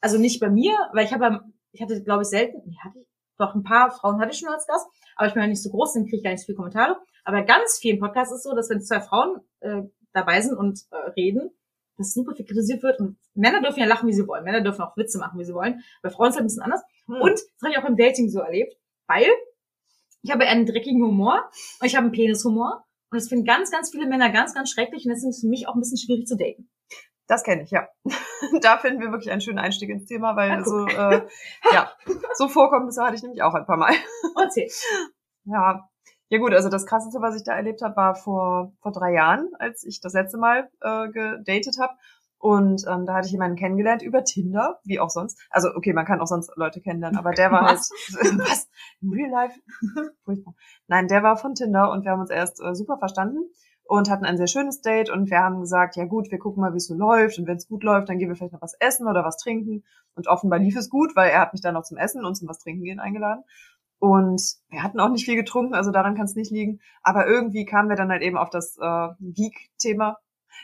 Also 0.02 0.18
nicht 0.18 0.40
bei 0.42 0.50
mir, 0.50 0.76
weil 0.94 1.06
ich 1.06 1.14
habe, 1.14 1.24
ja- 1.26 1.44
ich 1.74 1.82
hatte, 1.82 2.02
glaube 2.04 2.22
ich, 2.22 2.30
selten, 2.30 2.62
nee, 2.66 2.78
hatte 2.82 3.00
ich, 3.00 3.08
doch 3.38 3.56
ein 3.56 3.64
paar 3.64 3.92
Frauen 3.92 4.20
hatte 4.22 4.32
ich 4.32 4.40
schon 4.40 4.50
als 4.50 4.68
Gast, 4.68 4.88
aber 5.16 5.28
ich 5.28 5.34
bin 5.34 5.42
ja 5.42 5.50
nicht 5.50 5.62
so 5.62 5.72
groß, 5.72 5.94
dann 5.94 6.04
kriege 6.04 6.18
ich 6.18 6.24
gar 6.24 6.32
nicht 6.32 6.42
so 6.42 6.46
viele 6.46 6.58
Kommentare. 6.58 6.98
Aber 7.26 7.38
bei 7.38 7.44
ganz 7.44 7.80
vielen 7.80 8.00
Podcasts 8.00 8.32
ist 8.32 8.40
es 8.40 8.44
so, 8.44 8.56
dass 8.56 8.70
wenn 8.70 8.82
zwei 8.82 9.02
Frauen 9.02 9.42
äh, 9.62 9.82
dabei 10.14 10.40
sind 10.42 10.56
und 10.56 10.82
äh, 10.92 11.10
reden, 11.12 11.50
dass 11.98 12.14
super 12.14 12.36
viel 12.36 12.46
kritisiert 12.46 12.84
wird 12.84 13.00
und 13.00 13.18
Männer 13.34 13.62
dürfen 13.62 13.80
ja 13.80 13.86
lachen, 13.86 14.08
wie 14.08 14.14
sie 14.14 14.28
wollen. 14.28 14.44
Männer 14.44 14.62
dürfen 14.62 14.82
auch 14.82 14.96
Witze 14.98 15.18
machen, 15.18 15.40
wie 15.40 15.46
sie 15.46 15.54
wollen. 15.54 15.84
Bei 16.02 16.10
Frauen 16.10 16.30
ist 16.30 16.34
es 16.34 16.38
halt 16.38 16.44
ein 16.44 16.48
bisschen 16.48 16.64
anders. 16.64 16.82
Hm. 17.08 17.22
Und 17.22 17.34
das 17.34 17.62
habe 17.64 17.72
ich 17.72 17.78
auch 17.78 17.84
beim 17.84 17.98
Dating 17.98 18.30
so 18.30 18.40
erlebt, 18.40 18.76
weil 19.08 19.28
ich 20.22 20.32
habe 20.32 20.46
einen 20.46 20.66
dreckigen 20.66 21.04
Humor 21.04 21.50
und 21.80 21.88
ich 21.88 21.96
habe 21.96 22.06
einen 22.06 22.14
Penishumor. 22.14 22.86
Und 23.12 23.22
das 23.22 23.30
finden 23.30 23.46
ganz, 23.46 23.70
ganz 23.72 23.92
viele 23.92 24.08
Männer 24.08 24.32
ganz, 24.32 24.54
ganz 24.54 24.72
schrecklich. 24.72 25.06
Und 25.06 25.12
deswegen 25.12 25.30
ist 25.30 25.38
es 25.38 25.42
für 25.42 25.48
mich 25.48 25.68
auch 25.68 25.76
ein 25.76 25.80
bisschen 25.80 25.98
schwierig 25.98 26.26
zu 26.26 26.36
daten. 26.36 26.70
Das 27.28 27.44
kenne 27.44 27.64
ich, 27.64 27.72
ja. 27.72 27.88
da 28.62 28.78
finden 28.78 29.02
wir 29.02 29.12
wirklich 29.12 29.32
einen 29.32 29.42
schönen 29.42 29.60
Einstieg 29.60 29.90
ins 29.90 30.06
Thema, 30.06 30.36
weil 30.36 30.58
guck. 30.58 30.66
so, 30.68 30.86
äh, 30.88 31.26
ja, 31.74 31.92
so 32.36 32.48
Vorkommnisse 32.48 33.04
hatte 33.04 33.16
ich 33.16 33.24
nämlich 33.24 33.42
auch 33.42 33.54
ein 33.54 33.66
paar 33.66 33.78
Mal. 33.78 33.94
Erzähl. 34.42 34.68
Ja. 35.46 35.90
Ja 36.30 36.40
gut, 36.40 36.54
also 36.54 36.68
das 36.68 36.88
krasseste, 36.88 37.22
was 37.22 37.36
ich 37.36 37.44
da 37.44 37.54
erlebt 37.54 37.82
habe, 37.84 37.96
war 37.96 38.16
vor, 38.16 38.74
vor 38.82 38.92
drei 38.92 39.14
Jahren, 39.14 39.50
als 39.60 39.84
ich 39.84 40.02
das 40.02 40.14
letzte 40.14 40.38
Mal 40.38 40.68
äh, 40.82 41.10
gedatet 41.10 41.78
habe. 41.80 41.94
Und 42.40 42.84
ähm, 42.90 43.06
da 43.06 43.14
hatte 43.14 43.28
ich 43.28 43.32
jemanden 43.32 43.56
kennengelernt 43.56 44.02
über 44.02 44.24
Tinder, 44.24 44.80
wie 44.84 45.00
auch 45.00 45.10
sonst. 45.10 45.40
Also 45.50 45.70
okay, 45.76 45.94
man 45.94 46.06
kann 46.06 46.20
auch 46.20 46.28
sonst 46.28 46.52
Leute 46.56 46.82
kennenlernen, 46.82 47.18
aber 47.18 47.32
der 47.32 47.52
war 47.52 47.64
Was? 47.64 47.90
halt 48.16 48.38
was 48.40 48.68
Real 49.02 49.30
Life. 49.30 49.60
Furchtbar. 50.26 50.56
Nein, 50.88 51.08
der 51.08 51.24
war 51.24 51.38
von 51.38 51.54
Tinder 51.54 51.92
und 51.92 52.04
wir 52.04 52.12
haben 52.12 52.20
uns 52.20 52.32
erst 52.32 52.62
äh, 52.62 52.74
super 52.74 52.98
verstanden 52.98 53.50
und 53.86 54.10
hatten 54.10 54.26
ein 54.26 54.38
sehr 54.38 54.48
schönes 54.48 54.82
Date 54.82 55.10
und 55.10 55.30
wir 55.30 55.40
haben 55.40 55.60
gesagt, 55.60 55.96
ja 55.96 56.06
gut, 56.06 56.32
wir 56.32 56.40
gucken 56.40 56.62
mal, 56.62 56.74
wie 56.74 56.78
es 56.78 56.88
so 56.88 56.94
läuft 56.94 57.38
und 57.38 57.48
wenn 57.48 57.58
es 57.58 57.68
gut 57.68 57.84
läuft, 57.84 58.10
dann 58.10 58.18
gehen 58.18 58.30
wir 58.30 58.36
vielleicht 58.36 58.54
noch 58.54 58.62
was 58.62 58.76
essen 58.80 59.08
oder 59.08 59.24
was 59.24 59.38
trinken. 59.38 59.84
Und 60.16 60.28
offenbar 60.28 60.60
lief 60.60 60.76
es 60.76 60.90
gut, 60.90 61.16
weil 61.16 61.32
er 61.32 61.42
hat 61.42 61.54
mich 61.54 61.62
dann 61.62 61.74
noch 61.74 61.84
zum 61.84 61.98
Essen 61.98 62.24
und 62.26 62.36
zum 62.36 62.48
was 62.48 62.60
trinken 62.60 62.84
gehen 62.84 63.00
eingeladen. 63.00 63.44
Und 64.00 64.42
wir 64.70 64.84
hatten 64.84 65.00
auch 65.00 65.10
nicht 65.10 65.26
viel 65.26 65.36
getrunken, 65.36 65.76
also 65.76 65.92
daran 65.92 66.16
kann 66.16 66.26
es 66.26 66.36
nicht 66.36 66.52
liegen. 66.52 66.82
Aber 67.04 67.28
irgendwie 67.28 67.66
kamen 67.66 67.90
wir 67.90 67.96
dann 67.96 68.10
halt 68.10 68.22
eben 68.22 68.38
auf 68.38 68.50
das 68.50 68.78
äh, 68.78 69.10
Geek-Thema. 69.20 70.18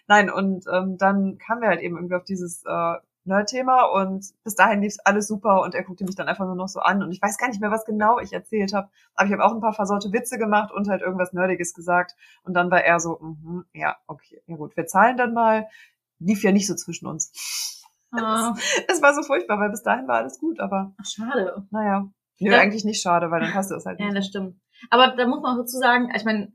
Nein, 0.07 0.29
und 0.29 0.65
ähm, 0.71 0.97
dann 0.97 1.37
kamen 1.37 1.61
wir 1.61 1.69
halt 1.69 1.81
eben 1.81 1.95
irgendwie 1.95 2.15
auf 2.15 2.25
dieses 2.25 2.63
äh, 2.65 2.95
Nerd-Thema 3.29 3.83
und 3.85 4.25
bis 4.43 4.55
dahin 4.55 4.81
lief 4.81 4.97
alles 5.05 5.27
super 5.27 5.61
und 5.61 5.73
er 5.73 5.83
guckte 5.83 6.03
mich 6.03 6.15
dann 6.15 6.27
einfach 6.27 6.45
nur 6.45 6.55
noch 6.55 6.67
so 6.67 6.81
an 6.81 7.01
und 7.01 7.11
ich 7.13 7.21
weiß 7.21 7.37
gar 7.37 7.47
nicht 7.47 7.61
mehr, 7.61 7.71
was 7.71 7.85
genau 7.85 8.19
ich 8.19 8.33
erzählt 8.33 8.73
habe, 8.73 8.89
aber 9.15 9.25
ich 9.27 9.31
habe 9.33 9.45
auch 9.45 9.53
ein 9.53 9.61
paar 9.61 9.73
versaute 9.73 10.11
Witze 10.11 10.37
gemacht 10.37 10.71
und 10.73 10.89
halt 10.89 11.01
irgendwas 11.01 11.31
Nerdiges 11.31 11.73
gesagt 11.73 12.15
und 12.43 12.53
dann 12.55 12.69
war 12.69 12.83
er 12.83 12.99
so, 12.99 13.17
mhm, 13.21 13.63
ja, 13.73 13.95
okay, 14.07 14.41
ja 14.47 14.55
gut, 14.57 14.75
wir 14.75 14.85
zahlen 14.87 15.15
dann 15.15 15.33
mal. 15.33 15.67
Lief 16.21 16.43
ja 16.43 16.51
nicht 16.51 16.67
so 16.67 16.75
zwischen 16.75 17.07
uns. 17.07 17.85
Ah, 18.11 18.53
Es 18.89 19.01
war 19.01 19.13
so 19.13 19.23
furchtbar, 19.23 19.57
weil 19.59 19.69
bis 19.69 19.83
dahin 19.83 20.05
war 20.07 20.17
alles 20.17 20.37
gut, 20.39 20.59
aber 20.59 20.93
ach, 20.99 21.05
schade. 21.05 21.65
naja. 21.71 22.09
Nö, 22.41 22.51
Ja. 22.51 22.59
eigentlich 22.59 22.83
nicht 22.85 23.01
schade, 23.01 23.31
weil 23.31 23.39
dann 23.41 23.51
passt 23.53 23.71
es 23.71 23.85
halt 23.85 23.99
Ja, 24.01 24.07
nicht. 24.07 24.17
das 24.17 24.25
stimmt. 24.27 24.59
Aber 24.89 25.15
da 25.15 25.27
muss 25.27 25.41
man 25.41 25.53
auch 25.55 25.61
dazu 25.61 25.77
sagen, 25.77 26.11
ich 26.15 26.25
meine, 26.25 26.51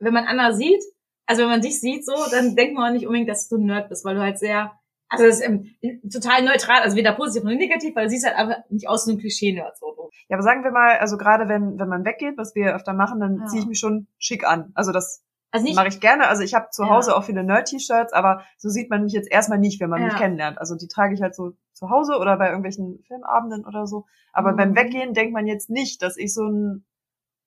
wenn 0.00 0.12
man 0.12 0.26
Anna 0.26 0.52
sieht, 0.52 0.82
also 1.26 1.42
wenn 1.42 1.50
man 1.50 1.60
dich 1.60 1.80
sieht 1.80 2.04
so, 2.04 2.12
dann 2.30 2.56
denkt 2.56 2.74
man 2.74 2.88
auch 2.88 2.92
nicht 2.92 3.06
unbedingt, 3.06 3.28
dass 3.30 3.48
du 3.48 3.56
ein 3.56 3.64
Nerd 3.66 3.88
bist, 3.88 4.04
weil 4.04 4.16
du 4.16 4.20
halt 4.22 4.38
sehr, 4.38 4.72
also 5.10 5.26
das 5.26 5.40
ist 5.40 5.46
ähm, 5.46 5.74
total 6.10 6.44
neutral, 6.44 6.80
also 6.82 6.96
weder 6.96 7.12
positiv 7.12 7.44
noch 7.44 7.52
negativ, 7.52 7.94
weil 7.96 8.04
du 8.04 8.10
siehst 8.10 8.24
halt 8.26 8.36
einfach 8.36 8.56
nicht 8.70 8.88
aus 8.88 9.06
wie 9.06 9.10
so 9.10 9.16
ein 9.16 9.20
Klischee-Nerd. 9.20 9.76
So. 9.78 10.10
Ja, 10.28 10.36
aber 10.36 10.42
sagen 10.42 10.64
wir 10.64 10.70
mal, 10.70 10.98
also 10.98 11.18
gerade 11.18 11.48
wenn, 11.48 11.78
wenn 11.78 11.88
man 11.88 12.04
weggeht, 12.04 12.38
was 12.38 12.54
wir 12.54 12.74
öfter 12.74 12.92
machen, 12.94 13.20
dann 13.20 13.38
Ja. 13.40 13.46
ziehe 13.46 13.62
ich 13.62 13.68
mich 13.68 13.78
schon 13.80 14.06
schick 14.18 14.44
an. 14.46 14.70
Also 14.74 14.92
das 14.92 15.22
Also 15.52 15.72
mache 15.74 15.88
ich 15.88 15.98
gerne. 16.00 16.28
Also 16.28 16.42
ich 16.44 16.54
habe 16.54 16.68
zu 16.70 16.84
Ja. 16.84 16.90
Hause 16.90 17.16
auch 17.16 17.24
viele 17.24 17.42
Nerd-T-Shirts, 17.42 18.12
aber 18.12 18.42
so 18.56 18.68
sieht 18.68 18.88
man 18.90 19.02
mich 19.02 19.12
jetzt 19.12 19.30
erstmal 19.30 19.58
nicht, 19.58 19.80
wenn 19.80 19.90
man 19.90 20.04
mich 20.04 20.12
Ja. 20.12 20.18
kennenlernt. 20.20 20.58
Also 20.58 20.76
die 20.76 20.86
trage 20.86 21.14
ich 21.14 21.20
halt 21.22 21.34
so 21.34 21.52
zu 21.72 21.90
Hause 21.90 22.18
oder 22.18 22.36
bei 22.36 22.46
irgendwelchen 22.46 23.02
Filmabenden 23.08 23.64
oder 23.66 23.86
so. 23.88 24.06
Aber 24.32 24.52
Mhm. 24.52 24.56
beim 24.56 24.76
Weggehen 24.76 25.12
denkt 25.14 25.32
man 25.32 25.46
jetzt 25.48 25.68
nicht, 25.70 26.02
dass 26.02 26.16
ich 26.16 26.32
so 26.32 26.44
einen 26.44 26.84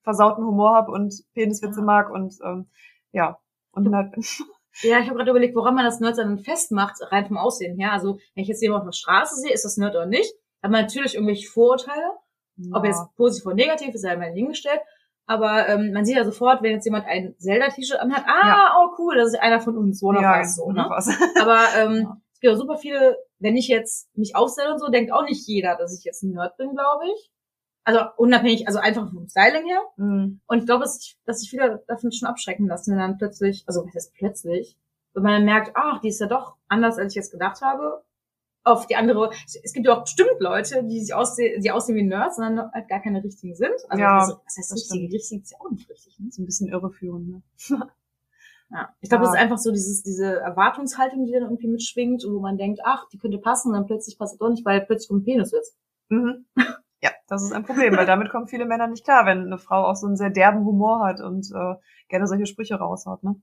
versauten 0.04 0.44
Humor 0.46 0.76
habe 0.76 0.92
und 0.92 1.14
Peniswitze 1.34 1.80
Ja. 1.80 1.86
mag 1.86 2.10
und 2.10 2.38
ähm, 2.44 2.68
ja, 3.14 3.40
und 3.72 3.90
Nerd 3.90 4.12
bin. 4.12 4.24
ja, 4.82 5.00
ich 5.00 5.06
habe 5.08 5.16
gerade 5.18 5.32
überlegt, 5.32 5.56
woran 5.56 5.76
man 5.76 5.86
das 5.86 6.00
Nerd 6.00 6.18
dann 6.18 6.40
festmacht, 6.40 6.96
rein 7.12 7.26
vom 7.28 7.38
Aussehen 7.38 7.78
her. 7.78 7.92
Also 7.94 8.18
wenn 8.36 8.42
ich 8.44 8.48
jetzt 8.48 8.62
jemanden 8.62 8.88
auf 8.88 8.92
der 8.94 8.98
Straße 8.98 9.36
sehe, 9.36 9.54
ist 9.54 9.66
das 9.66 9.78
Nerd 9.78 9.96
oder 9.96 10.06
nicht? 10.06 10.34
Hat 10.62 10.72
man 10.72 10.82
natürlich 10.82 11.16
irgendwelche 11.16 11.48
Vorurteile. 11.50 12.12
Ob 12.72 12.84
Ja. 12.84 12.90
jetzt 12.92 13.04
positiv 13.16 13.46
oder 13.48 13.56
negativ, 13.56 13.94
ist 13.96 14.04
ja 14.04 14.14
immer 14.14 14.26
hingestellt. 14.26 14.80
Aber 15.26 15.68
ähm, 15.70 15.94
man 15.94 16.06
sieht 16.06 16.18
ja 16.18 16.26
sofort, 16.26 16.62
wenn 16.62 16.72
jetzt 16.74 16.86
jemand 16.86 17.06
ein 17.06 17.34
Zelda-T-Shirt 17.38 18.00
anhat, 18.00 18.26
ah, 18.28 18.48
Ja. 18.48 18.76
oh 18.80 18.96
cool, 18.98 19.16
das 19.16 19.30
ist 19.30 19.40
einer 19.40 19.62
von 19.62 19.78
uns, 19.78 20.04
one 20.04 20.18
of 20.18 20.24
ja, 20.24 20.40
us, 20.40 20.56
so, 20.58 20.70
ne? 20.72 20.88
us. 20.90 21.08
Aber 21.42 21.60
ähm, 21.78 21.96
Ja. 22.02 22.18
es 22.34 22.40
gibt 22.42 22.54
auch 22.54 22.58
super 22.58 22.78
viele, 22.78 23.18
wenn 23.40 23.56
ich 23.56 23.68
jetzt 23.70 24.10
mich 24.18 24.36
aufstelle 24.36 24.72
und 24.74 24.80
so, 24.80 24.90
denkt 24.90 25.12
auch 25.14 25.24
nicht 25.24 25.48
jeder, 25.48 25.76
dass 25.78 25.98
ich 25.98 26.04
jetzt 26.04 26.24
ein 26.24 26.32
Nerd 26.32 26.58
bin, 26.58 26.72
glaube 26.76 27.06
ich. 27.16 27.32
Also 27.86 28.00
unabhängig, 28.18 28.68
also 28.68 28.80
einfach 28.80 29.10
vom 29.12 29.28
Styling 29.28 29.66
her. 29.66 29.82
Mhm. 29.98 30.40
Und 30.48 30.60
ich 30.60 30.66
glaube, 30.66 30.84
dass 30.84 31.00
sich 31.00 31.18
dass 31.26 31.40
sich 31.42 31.50
viele 31.50 31.84
davon 31.88 32.12
schon 32.12 32.30
abschrecken 32.30 32.68
lassen, 32.68 32.92
wenn 32.92 33.00
dann 33.00 33.18
plötzlich, 33.18 33.64
also 33.68 33.86
was 33.86 33.94
heißt 33.94 34.14
plötzlich, 34.14 34.78
wenn 35.14 35.24
man 35.24 35.34
dann 35.34 35.46
merkt, 35.46 35.72
ach, 35.76 36.00
die 36.02 36.08
ist 36.10 36.20
ja 36.22 36.28
doch 36.28 36.56
anders, 36.68 36.98
als 36.98 37.14
ich 37.14 37.18
jetzt 37.18 37.32
gedacht 37.32 37.62
habe. 37.62 38.04
Auf 38.66 38.88
die 38.88 38.96
andere, 38.96 39.30
es 39.62 39.74
gibt 39.74 39.86
ja 39.86 39.94
auch 39.94 40.04
bestimmt 40.04 40.40
Leute, 40.40 40.86
die 40.86 41.02
sich 41.02 41.14
aussehen, 41.14 41.62
die 41.62 41.72
aussehen 41.72 41.98
wie 41.98 42.04
Nerds, 42.04 42.38
sondern 42.38 42.72
halt 42.72 42.88
gar 42.88 43.02
keine 43.02 43.22
richtigen 43.22 43.56
sind. 43.56 43.76
Also 43.90 44.02
Ja, 44.02 44.20
was 44.20 44.58
heißt 44.58 44.72
das 44.72 44.78
richtige? 44.94 45.14
Richtig 45.14 45.42
ist 45.42 45.52
ja 45.52 45.58
auch 45.60 45.70
nicht 45.70 45.90
richtig. 45.90 46.18
Ne? 46.18 46.32
So 46.32 46.42
ein 46.42 46.46
bisschen 46.46 46.70
irreführend, 46.70 47.28
ne? 47.28 47.42
Ja. 48.72 48.96
Ich 49.02 49.10
glaube, 49.10 49.26
Ja. 49.26 49.30
das 49.30 49.36
ist 49.36 49.42
einfach 49.42 49.58
so 49.58 49.72
dieses, 49.72 50.02
diese 50.04 50.40
Erwartungshaltung, 50.40 51.26
die 51.26 51.34
dann 51.34 51.44
irgendwie 51.44 51.68
mitschwingt 51.68 52.24
und 52.24 52.34
wo 52.34 52.40
man 52.40 52.58
denkt, 52.58 52.80
ach, 52.86 53.08
die 53.10 53.18
könnte 53.20 53.38
passen 53.38 53.68
und 53.68 53.74
dann 53.74 53.86
plötzlich 53.86 54.18
passt 54.18 54.36
es 54.36 54.40
doch 54.40 54.50
nicht, 54.50 54.64
weil 54.66 54.80
plötzlich 54.86 55.10
kommt 55.10 55.24
ein 55.24 55.26
Penis 55.26 55.52
wird. 55.52 55.66
Mhm. 56.08 56.46
Ja, 57.04 57.12
das 57.28 57.44
ist 57.44 57.52
ein 57.52 57.66
Problem, 57.66 57.98
weil 57.98 58.06
damit 58.06 58.30
kommen 58.30 58.48
viele 58.48 58.66
Männer 58.66 58.88
nicht 58.88 59.04
klar, 59.04 59.26
wenn 59.26 59.42
eine 59.42 59.58
Frau 59.58 59.84
auch 59.88 59.98
so 59.98 60.08
einen 60.08 60.16
sehr 60.16 60.30
derben 60.30 60.64
Humor 60.64 61.06
hat 61.06 61.20
und 61.20 61.52
äh, 61.54 61.76
gerne 62.08 62.28
solche 62.28 62.46
Sprüche 62.46 62.76
raushaut. 62.76 63.24
Ne? 63.24 63.36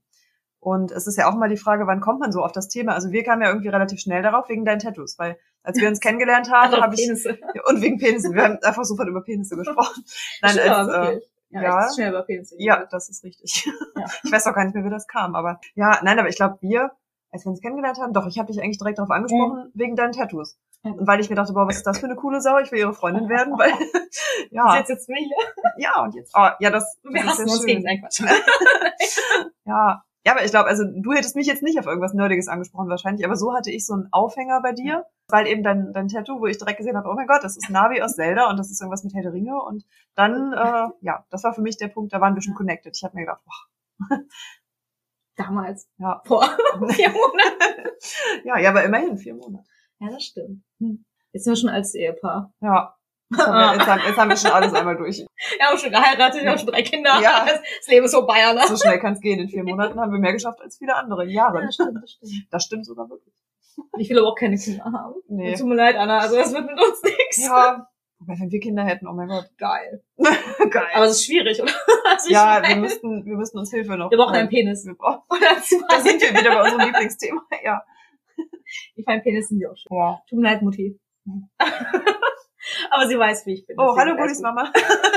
Und 0.59 0.91
es 0.91 1.05
ist 1.05 1.15
ja 1.15 1.29
auch 1.29 1.35
mal 1.35 1.47
die 1.47 1.57
Frage, 1.57 1.85
wann 1.85 2.01
kommt 2.01 2.19
man 2.19 2.31
so 2.31 2.43
auf 2.43 2.51
das 2.51 2.69
Thema? 2.69 2.93
Also 2.95 3.11
wir 3.11 3.23
kamen 3.23 3.43
ja 3.43 3.49
irgendwie 3.49 3.67
relativ 3.67 3.99
schnell 3.99 4.23
darauf 4.23 4.49
wegen 4.49 4.65
deinen 4.65 4.79
Tattoos, 4.79 5.19
weil 5.19 5.37
als 5.61 5.79
wir 5.79 5.87
uns 5.87 5.99
kennengelernt 6.01 6.51
haben, 6.51 6.71
Also 6.71 6.81
habe 6.81 6.95
ich 6.95 7.01
Penisse. 7.01 7.37
und 7.67 7.81
wegen 7.83 7.99
Penisse, 7.99 8.33
wir 8.33 8.43
haben 8.45 8.57
einfach 8.63 8.83
sofort 8.83 9.07
über 9.07 9.21
Penisse 9.21 9.55
gesprochen. 9.55 10.03
Nein, 10.41 10.51
Stimmt, 10.53 10.67
als, 10.67 10.87
äh. 10.89 11.21
Ja, 11.49 11.61
ja. 11.61 11.89
schnell 11.93 12.09
über 12.09 12.23
Penisse. 12.23 12.55
ja, 12.57 12.87
das 12.89 13.09
ist 13.09 13.23
richtig. 13.23 13.63
Ja. 13.95 14.05
Ich 14.23 14.31
weiß 14.31 14.47
auch 14.47 14.55
gar 14.55 14.63
nicht 14.63 14.73
mehr, 14.73 14.85
wie 14.85 14.89
das 14.89 15.05
kam, 15.05 15.35
aber 15.35 15.59
ja, 15.75 15.99
nein, 16.01 16.17
aber 16.17 16.29
ich 16.29 16.37
glaube, 16.37 16.57
wir, 16.61 16.91
als 17.29 17.45
wir 17.45 17.51
uns 17.51 17.61
kennengelernt 17.61 17.99
haben, 17.99 18.13
doch, 18.13 18.25
ich 18.25 18.39
habe 18.39 18.51
dich 18.51 18.63
eigentlich 18.63 18.77
direkt 18.77 18.97
darauf 18.97 19.11
angesprochen, 19.11 19.69
wegen 19.75 19.95
deinen 19.97 20.13
Tattoos. 20.13 20.57
Weil 20.83 21.19
ich 21.19 21.29
mir 21.29 21.35
dachte, 21.35 21.53
boah, 21.53 21.67
was 21.67 21.77
ist 21.77 21.85
das 21.85 21.99
für 21.99 22.07
eine 22.07 22.15
coole 22.15 22.41
Sau, 22.41 22.57
ich 22.57 22.71
will 22.71 22.79
ihre 22.79 22.93
Freundin 22.93 23.29
werden, 23.29 23.53
weil, 23.57 23.71
ja, 24.51 24.77
ist 24.79 24.89
jetzt 24.89 25.09
mich. 25.09 25.29
ja, 25.77 26.01
und 26.01 26.15
jetzt, 26.15 26.33
oh, 26.35 26.49
ja, 26.59 26.71
das, 26.71 26.97
Wir 27.03 27.23
das 27.23 27.23
ist 27.23 27.29
hassen 27.39 27.49
uns 27.49 27.57
schön. 27.59 27.83
gegen 27.83 28.01
Quatsch. 28.01 28.21
Ja. 29.65 30.03
Ja, 30.23 30.33
aber 30.33 30.45
ich 30.45 30.51
glaube, 30.51 30.69
also 30.69 30.83
du 30.85 31.13
hättest 31.13 31.35
mich 31.35 31.47
jetzt 31.47 31.63
nicht 31.63 31.79
auf 31.79 31.87
irgendwas 31.87 32.13
Nerdiges 32.13 32.47
angesprochen 32.47 32.89
wahrscheinlich, 32.89 33.25
aber 33.25 33.35
so 33.35 33.55
hatte 33.55 33.71
ich 33.71 33.87
so 33.87 33.93
einen 33.93 34.07
Aufhänger 34.11 34.61
bei 34.61 34.71
dir, 34.71 35.05
weil 35.27 35.47
eben 35.47 35.63
dein, 35.63 35.93
dein 35.93 36.09
Tattoo, 36.09 36.39
wo 36.39 36.45
ich 36.45 36.59
direkt 36.59 36.77
gesehen 36.77 36.95
habe, 36.95 37.09
oh 37.09 37.15
mein 37.15 37.25
Gott, 37.25 37.43
das 37.43 37.57
ist 37.57 37.71
Navi 37.71 38.03
aus 38.03 38.13
Zelda 38.17 38.47
und 38.47 38.57
das 38.57 38.69
ist 38.69 38.79
irgendwas 38.81 39.03
mit 39.03 39.15
Herr 39.15 39.23
der 39.23 39.33
Ringe 39.33 39.59
und 39.59 39.83
dann, 40.13 40.53
äh, 40.53 40.89
ja, 41.01 41.25
das 41.31 41.43
war 41.43 41.53
für 41.55 41.61
mich 41.61 41.77
der 41.77 41.87
Punkt, 41.87 42.13
da 42.13 42.21
waren 42.21 42.35
wir 42.35 42.41
schon 42.43 42.53
connected. 42.53 42.95
Ich 42.95 43.03
habe 43.03 43.15
mir 43.15 43.21
gedacht, 43.21 43.41
boah, 43.45 44.19
Damals. 45.37 45.87
ja, 45.97 46.21
Vor 46.25 46.43
vier 46.89 47.09
Monaten. 47.09 47.89
ja, 48.43 48.59
ja, 48.59 48.69
aber 48.69 48.83
immerhin 48.83 49.17
vier 49.17 49.33
Monate. 49.33 49.63
Ja, 50.01 50.09
das 50.09 50.23
stimmt. 50.23 50.63
Hm. 50.79 51.05
Jetzt 51.31 51.43
sind 51.43 51.53
wir 51.53 51.57
schon 51.57 51.69
als 51.69 51.95
Ehepaar. 51.95 52.51
Ja. 52.61 52.95
Jetzt 53.29 53.47
haben, 53.47 53.53
wir, 53.53 53.73
jetzt, 53.77 53.87
haben, 53.87 54.01
jetzt 54.05 54.17
haben 54.17 54.29
wir 54.29 54.37
schon 54.37 54.51
alles 54.51 54.73
einmal 54.73 54.97
durch. 54.97 55.19
Wir 55.57 55.65
haben 55.65 55.77
schon 55.77 55.91
geheiratet, 55.91 56.41
wir 56.43 56.49
haben 56.49 56.57
schon 56.57 56.67
drei 56.67 56.81
Kinder. 56.83 57.21
Ja. 57.21 57.45
Das 57.45 57.87
Leben 57.87 58.05
ist 58.05 58.13
vorbei, 58.13 58.53
ne? 58.53 58.61
So 58.67 58.75
schnell 58.75 58.99
kann 58.99 59.13
es 59.13 59.21
gehen. 59.21 59.39
In 59.39 59.47
vier 59.47 59.63
Monaten 59.63 59.99
haben 59.99 60.11
wir 60.11 60.19
mehr 60.19 60.33
geschafft 60.33 60.59
als 60.61 60.77
viele 60.77 60.95
andere 60.95 61.25
Jahre. 61.25 61.61
das 61.61 61.75
stimmt, 61.75 62.03
das 62.03 62.11
stimmt. 62.11 62.47
Das 62.51 62.63
stimmt 62.63 62.85
sogar 62.85 63.09
wirklich. 63.09 63.33
Ich 63.97 64.09
will 64.09 64.19
aber 64.19 64.27
auch 64.27 64.35
keine 64.35 64.57
Kinder 64.57 64.83
haben. 64.83 65.15
Nee. 65.29 65.55
Tut 65.55 65.67
mir 65.67 65.75
leid, 65.75 65.95
Anna, 65.95 66.19
also 66.19 66.35
das 66.35 66.53
wird 66.53 66.65
mit 66.65 66.79
uns 66.79 67.01
nichts. 67.03 67.45
Ja, 67.45 67.87
Wobei, 68.21 68.39
wenn 68.39 68.51
wir 68.51 68.59
Kinder 68.59 68.83
hätten, 68.83 69.07
oh 69.07 69.13
mein 69.13 69.29
Gott. 69.29 69.49
Geil. 69.57 70.03
Geil. 70.17 70.87
Aber 70.93 71.05
es 71.05 71.13
ist 71.13 71.25
schwierig, 71.25 71.61
oder? 71.61 71.71
Also 72.11 72.29
ja, 72.29 72.55
wir 72.61 72.69
meine, 72.69 72.81
müssten, 72.81 73.25
wir 73.25 73.37
müssten 73.37 73.57
uns 73.57 73.71
Hilfe 73.71 73.97
noch. 73.97 74.11
wir 74.11 74.17
brauchen 74.17 74.35
einen. 74.35 74.49
Penis. 74.49 74.85
Wir 74.85 74.95
brauchen, 74.95 75.21
da 75.29 75.99
sind 76.01 76.21
wir 76.21 76.29
wieder 76.31 76.53
bei 76.55 76.61
unserem 76.63 76.81
Lieblingsthema. 76.81 77.41
Ja. 77.63 77.83
Ich 78.95 79.05
meine, 79.05 79.21
Penis 79.21 79.47
sind 79.49 79.59
ja 79.59 79.69
auch 79.69 79.75
schön. 79.77 79.95
ja. 79.97 80.21
Tut 80.29 80.39
mir 80.39 80.45
leid, 80.49 80.61
Mutti. 80.61 80.99
Aber 82.91 83.07
sie 83.07 83.17
weiß, 83.17 83.45
wie 83.45 83.53
ich 83.53 83.65
bin. 83.65 83.75
Oh, 83.79 83.95
hallo, 83.97 84.11
alles 84.11 84.17
Gudis 84.21 84.37
gut. 84.37 84.43
Mama. 84.43 84.71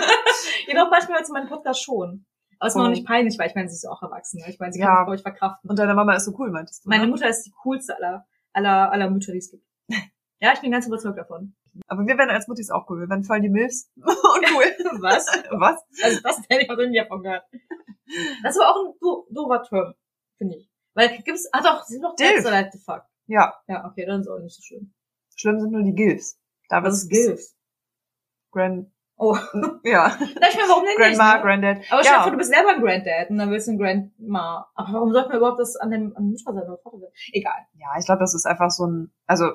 Jedoch 0.66 0.90
manchmal 0.90 1.18
hört 1.18 1.26
sie 1.26 1.32
meinen 1.32 1.49
Podcast 1.49 1.82
schon. 1.82 2.25
Aber 2.58 2.68
es 2.68 2.75
ist 2.75 2.78
mir 2.78 2.84
auch 2.84 2.88
nicht 2.90 3.06
peinlich, 3.06 3.38
weil 3.38 3.49
ich 3.49 3.54
meine, 3.54 3.68
sie 3.68 3.75
ist 3.75 3.87
auch 3.87 4.02
erwachsen. 4.02 4.40
ne? 4.40 4.46
Ich 4.49 4.58
meine, 4.58 4.73
sie 4.73 4.80
Ja. 4.80 4.87
kann 4.94 5.04
glaube 5.04 5.16
ich, 5.16 5.23
verkraften. 5.23 5.68
Und 5.68 5.78
deine 5.78 5.94
Mama 5.94 6.14
ist 6.14 6.25
so 6.25 6.34
cool, 6.38 6.50
meintest 6.50 6.84
du? 6.84 6.88
Meine 6.88 7.04
ne? 7.04 7.11
Mutter 7.11 7.28
ist 7.28 7.42
die 7.42 7.52
coolste 7.62 7.96
aller, 7.96 8.26
aller, 8.52 8.90
aller 8.92 9.11
Mütter, 9.11 9.32
die 9.32 9.38
es 9.38 9.50
gibt. 9.50 9.64
Ja, 10.40 10.52
ich 10.52 10.61
bin 10.61 10.70
ganz 10.73 10.87
überzeugt 10.87 11.18
davon. 11.18 11.54
Aber 11.88 12.06
wir 12.06 12.16
werden 12.18 12.30
als 12.30 12.49
Muttis 12.49 12.70
auch 12.70 12.88
cool. 12.88 13.00
Wir 13.00 13.08
werden 13.08 13.25
voll 13.25 13.40
die 13.40 13.49
Milfs. 13.49 13.90
Und 13.96 14.06
cool. 14.06 14.64
Was? 15.00 15.26
Was? 15.50 15.82
Also 16.02 16.20
das 16.23 16.38
hätte 16.49 16.62
ich 16.62 16.70
auch 16.70 16.76
davon 16.76 17.23
gehört. 17.23 17.44
Das 18.42 18.56
war 18.56 18.70
auch 18.70 18.84
ein 18.87 18.92
do 19.00 19.26
doofer 19.30 19.62
Term, 19.62 19.94
finde 20.38 20.56
ich. 20.56 20.70
Weil 20.94 21.08
gibt's, 21.23 21.49
ah 21.52 21.61
doch, 21.62 21.82
sie 21.84 21.94
sind 21.94 22.02
noch 22.02 22.14
Dilf. 22.14 22.44
Like 22.44 22.73
the 22.73 22.78
fuck. 22.78 23.02
Ja. 23.26 23.54
Ja, 23.66 23.87
okay, 23.87 24.04
dann 24.07 24.21
ist 24.21 24.28
auch 24.28 24.38
nicht 24.38 24.54
so 24.57 24.62
schlimm. 24.62 24.93
Schlimm 25.37 25.61
sind 25.61 25.73
nur 25.73 25.83
die 25.83 25.95
Gilfs. 25.95 26.38
Da 26.69 26.83
Was 26.83 26.95
ist 27.02 27.09
Gilf? 27.09 27.40
Grand, 28.50 28.90
Oh. 29.16 29.37
ja. 29.85 30.16
Na, 30.40 30.49
ich 30.49 30.57
meine, 30.57 30.69
warum 30.69 30.85
denn 30.85 30.97
nicht? 31.09 31.19
Grandma, 31.19 31.37
Ne? 31.37 31.43
Granddad. 31.43 31.76
Aber 31.90 32.02
stell 32.02 32.02
dir 32.02 32.19
ja. 32.19 32.23
vor, 32.23 32.33
du 32.33 32.38
bist 32.38 32.50
selber 32.52 32.71
ein 32.71 32.81
Granddad 32.83 33.31
und 33.31 33.38
dann 33.38 33.50
willst 33.50 33.69
du 33.69 33.73
ein 33.73 33.78
Grandma. 33.78 34.69
Aber 34.75 34.93
warum 34.93 35.12
sollte 35.12 35.28
man 35.28 35.38
überhaupt 35.38 35.61
das 35.61 35.76
an 35.76 35.90
dem, 35.90 36.16
an 36.16 36.31
Mutter 36.31 36.52
sein 36.52 36.64
oder 36.64 36.78
Vater 36.78 36.99
sein? 36.99 37.11
Egal. 37.33 37.66
Ja, 37.75 37.88
ich 37.99 38.07
glaube, 38.07 38.21
das 38.21 38.35
ist 38.35 38.47
einfach 38.47 38.71
so 38.71 38.87
ein, 38.87 39.12
also, 39.26 39.50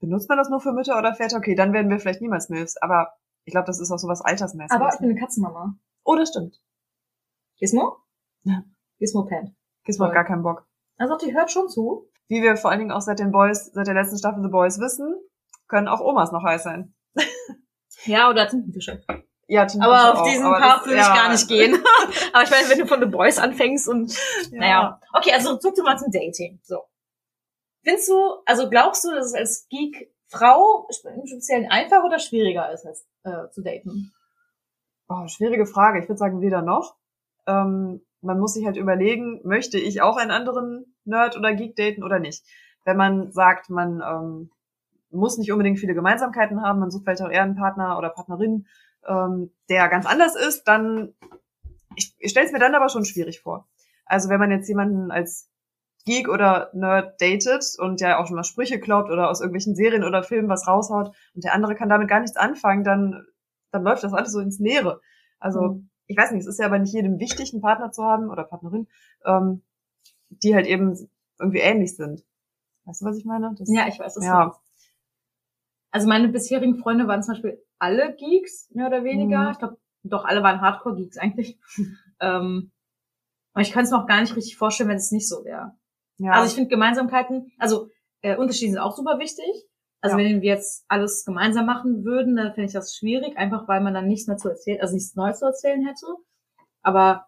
benutzt 0.00 0.28
man 0.28 0.38
das 0.38 0.48
nur 0.48 0.60
für 0.60 0.72
Mütter 0.72 0.98
oder 0.98 1.14
Väter? 1.14 1.36
Okay, 1.36 1.54
dann 1.54 1.72
werden 1.72 1.90
wir 1.90 2.00
vielleicht 2.00 2.20
niemals 2.20 2.48
Milfs, 2.48 2.76
aber 2.78 3.12
ich 3.44 3.52
glaube, 3.52 3.66
das 3.66 3.78
ist 3.80 3.90
auch 3.92 3.98
sowas 3.98 4.22
Altersmäßiges. 4.22 4.74
Aber 4.74 4.92
ich 4.92 4.98
bin 4.98 5.10
eine 5.10 5.20
Katzenmama. 5.20 5.78
oh, 6.04 6.16
das 6.16 6.30
stimmt. 6.30 6.60
Gizmo? 7.58 7.96
Ja. 8.42 8.64
Gizmo 8.98 9.24
pennt. 9.24 9.54
Gizmo 9.84 10.06
hat 10.06 10.14
gar 10.14 10.24
keinen 10.24 10.42
Bock. 10.42 10.66
Also 10.96 11.16
die 11.16 11.32
hört 11.32 11.50
schon 11.50 11.68
zu. 11.68 12.09
Wie 12.30 12.42
wir 12.42 12.56
vor 12.56 12.70
allen 12.70 12.78
Dingen 12.78 12.92
auch 12.92 13.00
seit 13.00 13.18
den 13.18 13.32
Boys, 13.32 13.72
seit 13.72 13.88
der 13.88 13.94
letzten 13.94 14.16
Staffel 14.16 14.40
The 14.40 14.48
Boys 14.48 14.78
wissen, 14.78 15.16
können 15.66 15.88
auch 15.88 16.00
Omas 16.00 16.30
noch 16.32 16.44
heiß 16.44 16.62
sein. 16.62 16.94
Ja, 18.06 18.30
oder 18.30 18.48
Tintenfische. 18.48 19.02
Ja, 19.46 19.66
Tim 19.66 19.82
Aber 19.82 20.12
auf 20.14 20.20
auch, 20.20 20.26
diesen 20.26 20.44
Part 20.44 20.86
will 20.86 20.94
ich 20.94 21.00
ja. 21.00 21.14
gar 21.14 21.30
nicht 21.30 21.46
gehen. 21.48 21.74
Aber 22.32 22.44
ich 22.44 22.50
meine, 22.50 22.70
wenn 22.70 22.78
du 22.78 22.86
von 22.86 22.98
The 22.98 23.06
Boys 23.06 23.38
anfängst 23.38 23.86
und 23.90 24.10
Ja. 24.52 24.58
Naja, 24.58 25.00
okay, 25.12 25.32
also 25.34 25.58
zurück 25.58 25.76
mal 25.84 25.98
zum 25.98 26.10
Dating. 26.10 26.60
So. 26.62 26.84
Findest 27.82 28.08
du, 28.08 28.36
also 28.46 28.70
glaubst 28.70 29.04
du, 29.04 29.10
dass 29.10 29.26
es 29.26 29.34
als 29.34 29.68
Geek 29.68 30.14
Frau 30.28 30.88
im 31.14 31.26
Speziellen 31.26 31.70
einfach 31.70 32.02
oder 32.02 32.18
schwieriger 32.18 32.72
ist, 32.72 32.86
als 32.86 33.06
äh, 33.24 33.50
zu 33.50 33.60
daten? 33.60 34.14
Oh, 35.10 35.26
schwierige 35.26 35.66
Frage. 35.66 35.98
Ich 35.98 36.08
würde 36.08 36.18
sagen, 36.18 36.40
weder 36.40 36.62
noch. 36.62 36.96
Ähm, 37.46 38.00
man 38.22 38.38
muss 38.38 38.54
sich 38.54 38.64
halt 38.64 38.78
überlegen, 38.78 39.42
möchte 39.44 39.78
ich 39.78 40.00
auch 40.00 40.16
einen 40.16 40.30
anderen 40.30 40.89
Nerd 41.04 41.36
oder 41.36 41.54
Geek 41.54 41.76
daten 41.76 42.02
oder 42.02 42.18
nicht? 42.18 42.44
Wenn 42.84 42.96
man 42.96 43.32
sagt, 43.32 43.70
man 43.70 44.02
ähm, 44.02 44.50
muss 45.10 45.38
nicht 45.38 45.52
unbedingt 45.52 45.78
viele 45.78 45.94
Gemeinsamkeiten 45.94 46.62
haben, 46.62 46.80
man 46.80 46.90
sucht 46.90 47.04
vielleicht 47.04 47.22
auch 47.22 47.30
eher 47.30 47.42
einen 47.42 47.56
Partner 47.56 47.98
oder 47.98 48.10
Partnerin, 48.10 48.66
ähm, 49.06 49.50
der 49.68 49.88
ganz 49.88 50.06
anders 50.06 50.36
ist, 50.36 50.64
dann 50.64 51.14
ich, 51.96 52.14
ich 52.18 52.30
stelle 52.30 52.46
es 52.46 52.52
mir 52.52 52.58
dann 52.58 52.74
aber 52.74 52.88
schon 52.88 53.04
schwierig 53.04 53.40
vor. 53.40 53.68
Also 54.04 54.28
wenn 54.28 54.40
man 54.40 54.50
jetzt 54.50 54.68
jemanden 54.68 55.10
als 55.10 55.48
Geek 56.06 56.28
oder 56.28 56.70
Nerd 56.72 57.20
datet 57.20 57.64
und 57.78 58.00
der 58.00 58.18
auch 58.18 58.26
schon 58.26 58.36
mal 58.36 58.44
Sprüche 58.44 58.80
glaubt 58.80 59.10
oder 59.10 59.28
aus 59.28 59.40
irgendwelchen 59.40 59.74
Serien 59.74 60.04
oder 60.04 60.22
Filmen 60.22 60.48
was 60.48 60.66
raushaut 60.66 61.14
und 61.34 61.44
der 61.44 61.54
andere 61.54 61.74
kann 61.74 61.88
damit 61.88 62.08
gar 62.08 62.20
nichts 62.20 62.36
anfangen, 62.36 62.84
dann, 62.84 63.26
dann 63.70 63.82
läuft 63.82 64.02
das 64.02 64.14
alles 64.14 64.32
so 64.32 64.40
ins 64.40 64.58
Leere. 64.58 65.00
Also 65.38 65.60
Mhm. 65.60 65.90
ich 66.06 66.16
weiß 66.16 66.32
nicht, 66.32 66.40
es 66.40 66.46
ist 66.48 66.58
ja 66.58 66.66
aber 66.66 66.78
nicht 66.78 66.94
jedem 66.94 67.18
wichtig, 67.18 67.52
einen 67.52 67.62
Partner 67.62 67.92
zu 67.92 68.02
haben 68.02 68.30
oder 68.30 68.44
Partnerin, 68.44 68.88
ähm, 69.24 69.62
die 70.30 70.54
halt 70.54 70.66
eben 70.66 70.96
irgendwie 71.38 71.58
ähnlich 71.60 71.96
sind. 71.96 72.24
Weißt 72.84 73.02
du, 73.02 73.06
was 73.06 73.16
ich 73.18 73.24
meine? 73.24 73.54
Das, 73.58 73.68
Ja, 73.70 73.86
ich 73.88 73.98
weiß 73.98 74.14
das. 74.14 74.24
Ja. 74.24 74.44
Ja. 74.46 74.60
Also 75.90 76.08
meine 76.08 76.28
bisherigen 76.28 76.76
Freunde 76.76 77.06
waren 77.08 77.22
zum 77.22 77.34
Beispiel 77.34 77.62
alle 77.78 78.14
Geeks, 78.14 78.70
mehr 78.70 78.86
oder 78.86 79.04
weniger. 79.04 79.44
Mhm. 79.44 79.50
Ich 79.50 79.58
glaube, 79.58 79.78
doch 80.04 80.24
alle 80.24 80.42
waren 80.42 80.60
Hardcore-Geeks 80.60 81.18
eigentlich. 81.18 81.58
ähm, 82.20 82.70
aber 83.52 83.62
ich 83.62 83.72
kann 83.72 83.84
es 83.84 83.90
mir 83.90 84.00
auch 84.00 84.06
gar 84.06 84.20
nicht 84.20 84.36
richtig 84.36 84.56
vorstellen, 84.56 84.88
wenn 84.88 84.96
es 84.96 85.10
nicht 85.10 85.28
so 85.28 85.44
wäre. 85.44 85.76
ja. 86.18 86.32
Also 86.32 86.48
ich 86.48 86.54
finde 86.54 86.68
Gemeinsamkeiten, 86.70 87.52
also 87.58 87.88
äh, 88.22 88.36
Unterschiede 88.36 88.72
sind 88.72 88.80
auch 88.80 88.94
super 88.96 89.18
wichtig. 89.18 89.44
Also 90.00 90.16
Ja. 90.16 90.24
wenn 90.24 90.40
wir 90.40 90.48
jetzt 90.54 90.84
alles 90.88 91.24
gemeinsam 91.24 91.66
machen 91.66 92.04
würden, 92.04 92.36
dann 92.36 92.54
fände 92.54 92.68
ich 92.68 92.72
das 92.72 92.94
schwierig, 92.96 93.36
einfach 93.36 93.66
weil 93.68 93.80
man 93.82 93.92
dann 93.92 94.06
nichts 94.06 94.26
mehr 94.28 94.36
zu 94.36 94.48
erzählen, 94.48 94.80
also 94.80 94.94
nichts 94.94 95.14
Neues 95.16 95.40
zu 95.40 95.46
erzählen 95.46 95.84
hätte. 95.84 96.06
Aber 96.82 97.26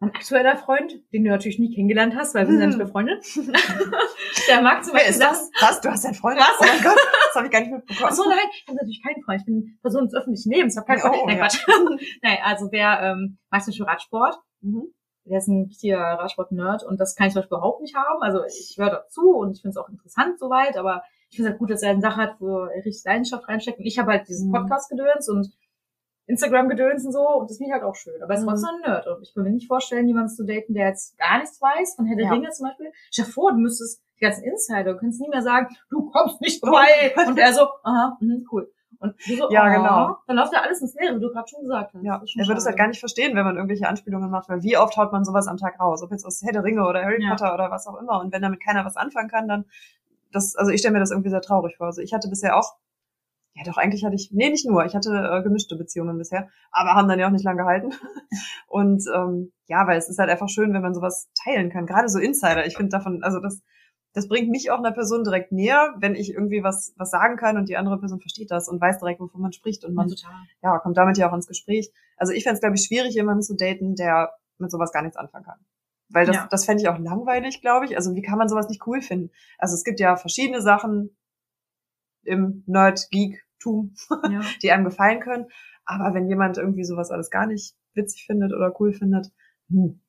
mein 0.00 0.10
aktueller 0.14 0.56
Freund, 0.56 0.92
den 1.12 1.24
du 1.24 1.30
natürlich 1.30 1.58
nie 1.58 1.74
kennengelernt 1.74 2.14
hast, 2.16 2.34
weil 2.34 2.46
wir 2.46 2.52
sind 2.52 2.60
ja 2.60 2.66
nicht 2.68 2.78
befreundet, 2.78 3.24
der 4.48 4.62
mag 4.62 4.84
zum 4.84 4.94
Wer 4.94 5.00
Beispiel 5.00 5.10
ist 5.10 5.22
das? 5.22 5.50
Was? 5.60 5.80
Du 5.80 5.90
hast 5.90 6.04
einen 6.06 6.14
Freund? 6.14 6.38
Was? 6.38 6.54
Oh 6.60 6.64
mein 6.66 6.82
Gott, 6.82 6.96
das 7.26 7.34
habe 7.34 7.46
ich 7.46 7.52
gar 7.52 7.60
nicht 7.60 7.72
mitbekommen. 7.72 8.08
Ach 8.10 8.14
so, 8.14 8.28
nein, 8.28 8.38
ich 8.52 8.64
habe 8.68 8.76
natürlich 8.76 9.02
keinen 9.02 9.22
Freund. 9.24 9.40
Ich 9.40 9.46
bin 9.46 9.78
Person 9.82 10.04
des 10.04 10.14
öffentlichen 10.14 10.52
Lebens. 10.52 10.74
Ich 10.74 10.78
habe 10.78 10.86
keinen 10.86 11.02
Oh, 11.10 11.14
Freund. 11.14 11.26
Nein, 11.26 11.36
ja. 11.38 11.42
Quatsch. 11.42 11.66
nein, 12.22 12.38
also 12.44 12.68
der 12.68 13.00
ähm, 13.02 13.38
mag 13.50 13.62
zum 13.62 13.72
Beispiel 13.72 13.86
Radsport. 13.86 14.38
Mhm. 14.60 14.84
Der 15.24 15.38
ist 15.38 15.48
ein 15.48 15.64
richtiger 15.68 15.98
Radsport-Nerd 15.98 16.84
und 16.84 16.98
das 16.98 17.14
kann 17.14 17.26
ich 17.26 17.34
zum 17.34 17.40
Beispiel 17.42 17.58
überhaupt 17.58 17.82
nicht 17.82 17.94
haben. 17.94 18.22
Also 18.22 18.44
ich 18.44 18.76
höre 18.78 18.90
dazu 18.90 19.32
und 19.36 19.56
ich 19.56 19.60
finde 19.62 19.72
es 19.72 19.76
auch 19.76 19.88
interessant 19.90 20.38
soweit, 20.38 20.76
aber 20.78 21.02
ich 21.28 21.36
finde 21.36 21.48
es 21.48 21.52
halt 21.52 21.58
gut, 21.58 21.70
dass 21.70 21.82
er 21.82 21.90
eine 21.90 22.00
Sache 22.00 22.16
hat, 22.16 22.36
wo 22.40 22.60
er 22.64 22.84
richtig 22.84 23.04
Leidenschaft 23.04 23.46
reinsteckt. 23.46 23.78
Und 23.78 23.84
ich 23.84 23.98
habe 23.98 24.12
halt 24.12 24.26
diesen 24.28 24.48
Mhm. 24.48 24.54
Podcast-Gedöns 24.54 25.28
und 25.28 25.48
Instagram-Gedöns 26.28 27.04
und 27.06 27.12
so 27.12 27.26
und 27.26 27.50
das 27.50 27.56
finde 27.56 27.70
ich 27.70 27.72
halt 27.74 27.82
auch 27.84 27.94
schön. 27.96 28.22
Aber 28.22 28.32
er 28.34 28.38
ist 28.38 28.44
Mhm. 28.44 28.48
trotzdem 28.50 28.70
ein 28.76 28.80
Nerd 28.90 29.06
und 29.08 29.22
ich 29.22 29.34
kann 29.34 29.42
mir 29.44 29.50
nicht 29.50 29.66
vorstellen, 29.66 30.06
jemanden 30.06 30.28
zu 30.30 30.44
daten, 30.44 30.74
der 30.74 30.88
jetzt 30.88 31.18
gar 31.18 31.38
nichts 31.38 31.60
weiß 31.60 31.94
von 31.96 32.06
Herr 32.06 32.16
der 32.16 32.26
Ja. 32.26 32.32
Ringe 32.32 32.50
zum 32.50 32.66
Beispiel. 32.68 32.92
Stell 33.10 33.24
dir 33.24 33.30
vor, 33.32 33.52
du 33.52 33.58
müsstest 33.58 34.02
die 34.20 34.24
ganzen 34.24 34.44
Insider, 34.44 34.92
du 34.92 34.98
kannst 34.98 35.20
nie 35.20 35.28
mehr 35.28 35.42
sagen, 35.42 35.68
du 35.90 36.10
kommst 36.10 36.40
nicht 36.40 36.60
vorbei. 36.60 37.14
und 37.26 37.38
er 37.38 37.52
so, 37.52 37.62
aha, 37.82 38.16
mh, 38.20 38.36
cool. 38.52 38.70
Und 39.00 39.14
du 39.28 39.36
so, 39.36 39.48
Ja, 39.50 39.64
oh, 39.68 39.72
genau. 39.76 40.16
Dann 40.26 40.36
läuft 40.36 40.52
ja 40.52 40.60
alles 40.60 40.82
ins 40.82 40.92
Leere, 40.96 41.14
wie 41.16 41.20
du 41.20 41.30
gerade 41.30 41.46
schon 41.48 41.60
gesagt 41.62 41.94
hast. 41.94 42.02
Ja, 42.02 42.16
er 42.16 42.46
würde 42.48 42.58
es 42.58 42.66
halt 42.66 42.76
gar 42.76 42.88
nicht 42.88 42.98
verstehen, 42.98 43.36
wenn 43.36 43.44
man 43.44 43.54
irgendwelche 43.54 43.86
Anspielungen 43.88 44.28
macht, 44.28 44.48
weil 44.48 44.62
wie 44.64 44.76
oft 44.76 44.96
haut 44.96 45.12
man 45.12 45.24
sowas 45.24 45.46
am 45.46 45.56
Tag 45.56 45.78
raus? 45.78 46.02
Ob 46.02 46.10
jetzt 46.10 46.24
aus 46.26 46.42
Herr 46.42 46.52
der 46.52 46.64
Ringe 46.64 46.84
oder 46.84 47.02
Harry 47.04 47.22
Ja. 47.22 47.30
Potter 47.30 47.54
oder 47.54 47.70
was 47.70 47.86
auch 47.86 47.94
immer. 48.00 48.20
Und 48.20 48.32
wenn 48.32 48.42
damit 48.42 48.60
keiner 48.60 48.84
was 48.84 48.96
anfangen 48.96 49.28
kann, 49.30 49.46
dann, 49.46 49.66
das, 50.32 50.56
also 50.56 50.72
ich 50.72 50.80
stelle 50.80 50.94
mir 50.94 50.98
das 51.00 51.12
irgendwie 51.12 51.30
sehr 51.30 51.40
traurig 51.40 51.76
vor. 51.76 51.86
Also 51.86 52.02
ich 52.02 52.12
hatte 52.12 52.28
bisher 52.28 52.56
auch, 52.58 52.74
ja 53.58 53.64
doch, 53.64 53.76
eigentlich 53.76 54.04
hatte 54.04 54.14
ich, 54.14 54.30
nee, 54.32 54.50
nicht 54.50 54.66
nur, 54.68 54.84
ich 54.84 54.94
hatte 54.94 55.10
äh, 55.10 55.42
gemischte 55.42 55.76
Beziehungen 55.76 56.16
bisher, 56.16 56.48
aber 56.70 56.94
haben 56.94 57.08
dann 57.08 57.18
ja 57.18 57.26
auch 57.26 57.32
nicht 57.32 57.44
lange 57.44 57.58
gehalten. 57.62 57.90
Und 58.68 59.04
ähm, 59.14 59.52
ja, 59.66 59.86
weil 59.86 59.98
es 59.98 60.08
ist 60.08 60.18
halt 60.18 60.30
einfach 60.30 60.48
schön, 60.48 60.72
wenn 60.72 60.82
man 60.82 60.94
sowas 60.94 61.28
teilen 61.44 61.70
kann. 61.70 61.86
Gerade 61.86 62.08
so 62.08 62.18
Insider, 62.18 62.66
ich 62.66 62.76
finde 62.76 62.90
davon, 62.90 63.22
also 63.24 63.40
das, 63.40 63.60
das 64.12 64.28
bringt 64.28 64.48
mich 64.50 64.70
auch 64.70 64.78
einer 64.78 64.92
Person 64.92 65.24
direkt 65.24 65.50
näher, 65.52 65.94
wenn 65.98 66.14
ich 66.14 66.32
irgendwie 66.32 66.62
was, 66.62 66.94
was 66.96 67.10
sagen 67.10 67.36
kann 67.36 67.56
und 67.56 67.68
die 67.68 67.76
andere 67.76 67.98
Person 67.98 68.20
versteht 68.20 68.50
das 68.50 68.68
und 68.68 68.80
weiß 68.80 68.98
direkt, 69.00 69.20
wovon 69.20 69.40
man 69.40 69.52
spricht 69.52 69.84
und 69.84 69.94
man 69.94 70.08
Ja, 70.08 70.14
total. 70.14 70.34
ja, 70.62 70.78
kommt 70.78 70.96
damit 70.96 71.18
ja 71.18 71.28
auch 71.28 71.34
ins 71.34 71.46
Gespräch. 71.48 71.92
Also 72.16 72.32
ich 72.32 72.44
fände 72.44 72.54
es, 72.54 72.60
glaube 72.60 72.76
ich, 72.76 72.84
schwierig, 72.84 73.14
jemanden 73.14 73.42
zu 73.42 73.56
daten, 73.56 73.96
der 73.96 74.32
mit 74.58 74.70
sowas 74.70 74.92
gar 74.92 75.02
nichts 75.02 75.16
anfangen 75.16 75.44
kann. 75.44 75.58
Weil 76.10 76.26
das, 76.26 76.36
Ja. 76.36 76.48
das 76.50 76.64
fände 76.64 76.82
ich 76.82 76.88
auch 76.88 76.98
langweilig, 76.98 77.60
glaube 77.60 77.84
ich. 77.86 77.96
Also 77.96 78.14
wie 78.14 78.22
kann 78.22 78.38
man 78.38 78.48
sowas 78.48 78.68
nicht 78.68 78.86
cool 78.86 79.02
finden? 79.02 79.30
Also 79.58 79.74
es 79.74 79.84
gibt 79.84 80.00
ja 80.00 80.16
verschiedene 80.16 80.62
Sachen 80.62 81.16
im 82.22 82.64
Nerd-Geek-Tum, 83.64 83.94
Ja. 84.30 84.40
die 84.62 84.72
einem 84.72 84.84
gefallen 84.84 85.20
können. 85.20 85.46
Aber 85.84 86.14
wenn 86.14 86.28
jemand 86.28 86.58
irgendwie 86.58 86.84
sowas 86.84 87.10
alles 87.10 87.30
gar 87.30 87.46
nicht 87.46 87.74
witzig 87.94 88.26
findet 88.26 88.52
oder 88.52 88.74
cool 88.80 88.92
findet, 88.92 89.30
hm, 89.70 90.00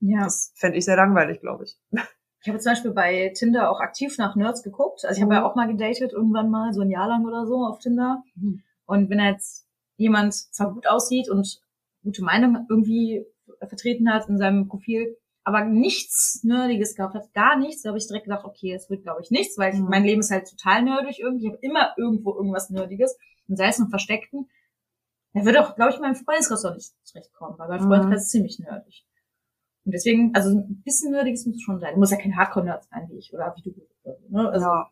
ja. 0.00 0.24
das 0.24 0.52
fände 0.56 0.78
ich 0.78 0.84
sehr 0.84 0.96
langweilig, 0.96 1.40
glaube 1.40 1.64
ich. 1.64 1.76
Ich 2.40 2.48
habe 2.48 2.60
zum 2.60 2.70
Beispiel 2.70 2.92
bei 2.92 3.32
Tinder 3.36 3.68
auch 3.68 3.80
aktiv 3.80 4.16
nach 4.16 4.36
Nerds 4.36 4.62
geguckt. 4.62 5.04
Also 5.04 5.18
ich 5.18 5.22
habe 5.22 5.34
Mhm. 5.34 5.40
ja 5.40 5.44
auch 5.44 5.56
mal 5.56 5.66
gedatet, 5.66 6.12
irgendwann 6.12 6.50
mal, 6.50 6.72
so 6.72 6.82
ein 6.82 6.88
Jahr 6.88 7.08
lang 7.08 7.24
oder 7.26 7.44
so 7.46 7.66
auf 7.66 7.80
Tinder. 7.80 8.22
Mhm. 8.36 8.62
Und 8.86 9.10
wenn 9.10 9.18
jetzt 9.18 9.66
jemand 9.96 10.34
zwar 10.34 10.72
gut 10.72 10.86
aussieht 10.86 11.28
und 11.28 11.60
gute 12.04 12.22
Meinung 12.22 12.64
irgendwie 12.70 13.26
vertreten 13.66 14.08
hat 14.12 14.28
in 14.28 14.38
seinem 14.38 14.68
Profil, 14.68 15.16
aber 15.48 15.64
nichts 15.64 16.44
Nerdiges 16.44 16.94
gehabt 16.94 17.14
hat, 17.14 17.32
gar 17.34 17.56
nichts, 17.58 17.82
da 17.82 17.88
habe 17.88 17.98
ich 17.98 18.06
direkt 18.06 18.24
gedacht, 18.26 18.44
okay, 18.44 18.72
es 18.74 18.88
wird, 18.90 19.02
glaube 19.02 19.20
ich, 19.22 19.30
nichts, 19.30 19.58
weil 19.58 19.74
ich, 19.74 19.80
Mhm. 19.80 19.88
mein 19.88 20.04
Leben 20.04 20.20
ist 20.20 20.30
halt 20.30 20.48
total 20.48 20.82
nerdig 20.82 21.18
irgendwie. 21.18 21.46
Ich 21.46 21.52
habe 21.52 21.58
immer 21.62 21.94
irgendwo 21.96 22.34
irgendwas 22.34 22.70
Nerdiges. 22.70 23.16
Und 23.48 23.56
sei 23.56 23.68
es 23.68 23.78
nur 23.78 23.88
Versteckten. 23.88 24.48
Da 25.32 25.44
würde 25.44 25.60
auch, 25.64 25.74
glaube 25.74 25.92
ich, 25.92 25.98
mein 26.00 26.14
Freundeskreis 26.14 26.64
auch 26.64 26.74
nicht 26.74 26.92
zurechtkommen, 27.02 27.58
weil 27.58 27.68
mein 27.68 27.80
Mhm. 27.82 27.86
Freundeskreis 27.88 28.22
ist 28.24 28.30
ziemlich 28.30 28.58
nerdig. 28.58 29.04
Und 29.84 29.92
deswegen, 29.92 30.34
also 30.34 30.50
ein 30.50 30.82
bisschen 30.84 31.12
nerdiges 31.12 31.46
muss 31.46 31.56
es 31.56 31.62
schon 31.62 31.80
sein. 31.80 31.94
Du 31.94 31.98
musst 32.00 32.12
ja 32.12 32.18
kein 32.18 32.36
Hardcore-Nerd 32.36 32.84
sein 32.84 33.08
wie 33.10 33.16
ich 33.18 33.32
oder 33.32 33.54
wie 33.56 33.62
du. 33.62 33.74
Ne? 34.28 34.48
Also, 34.50 34.66
ja. 34.66 34.90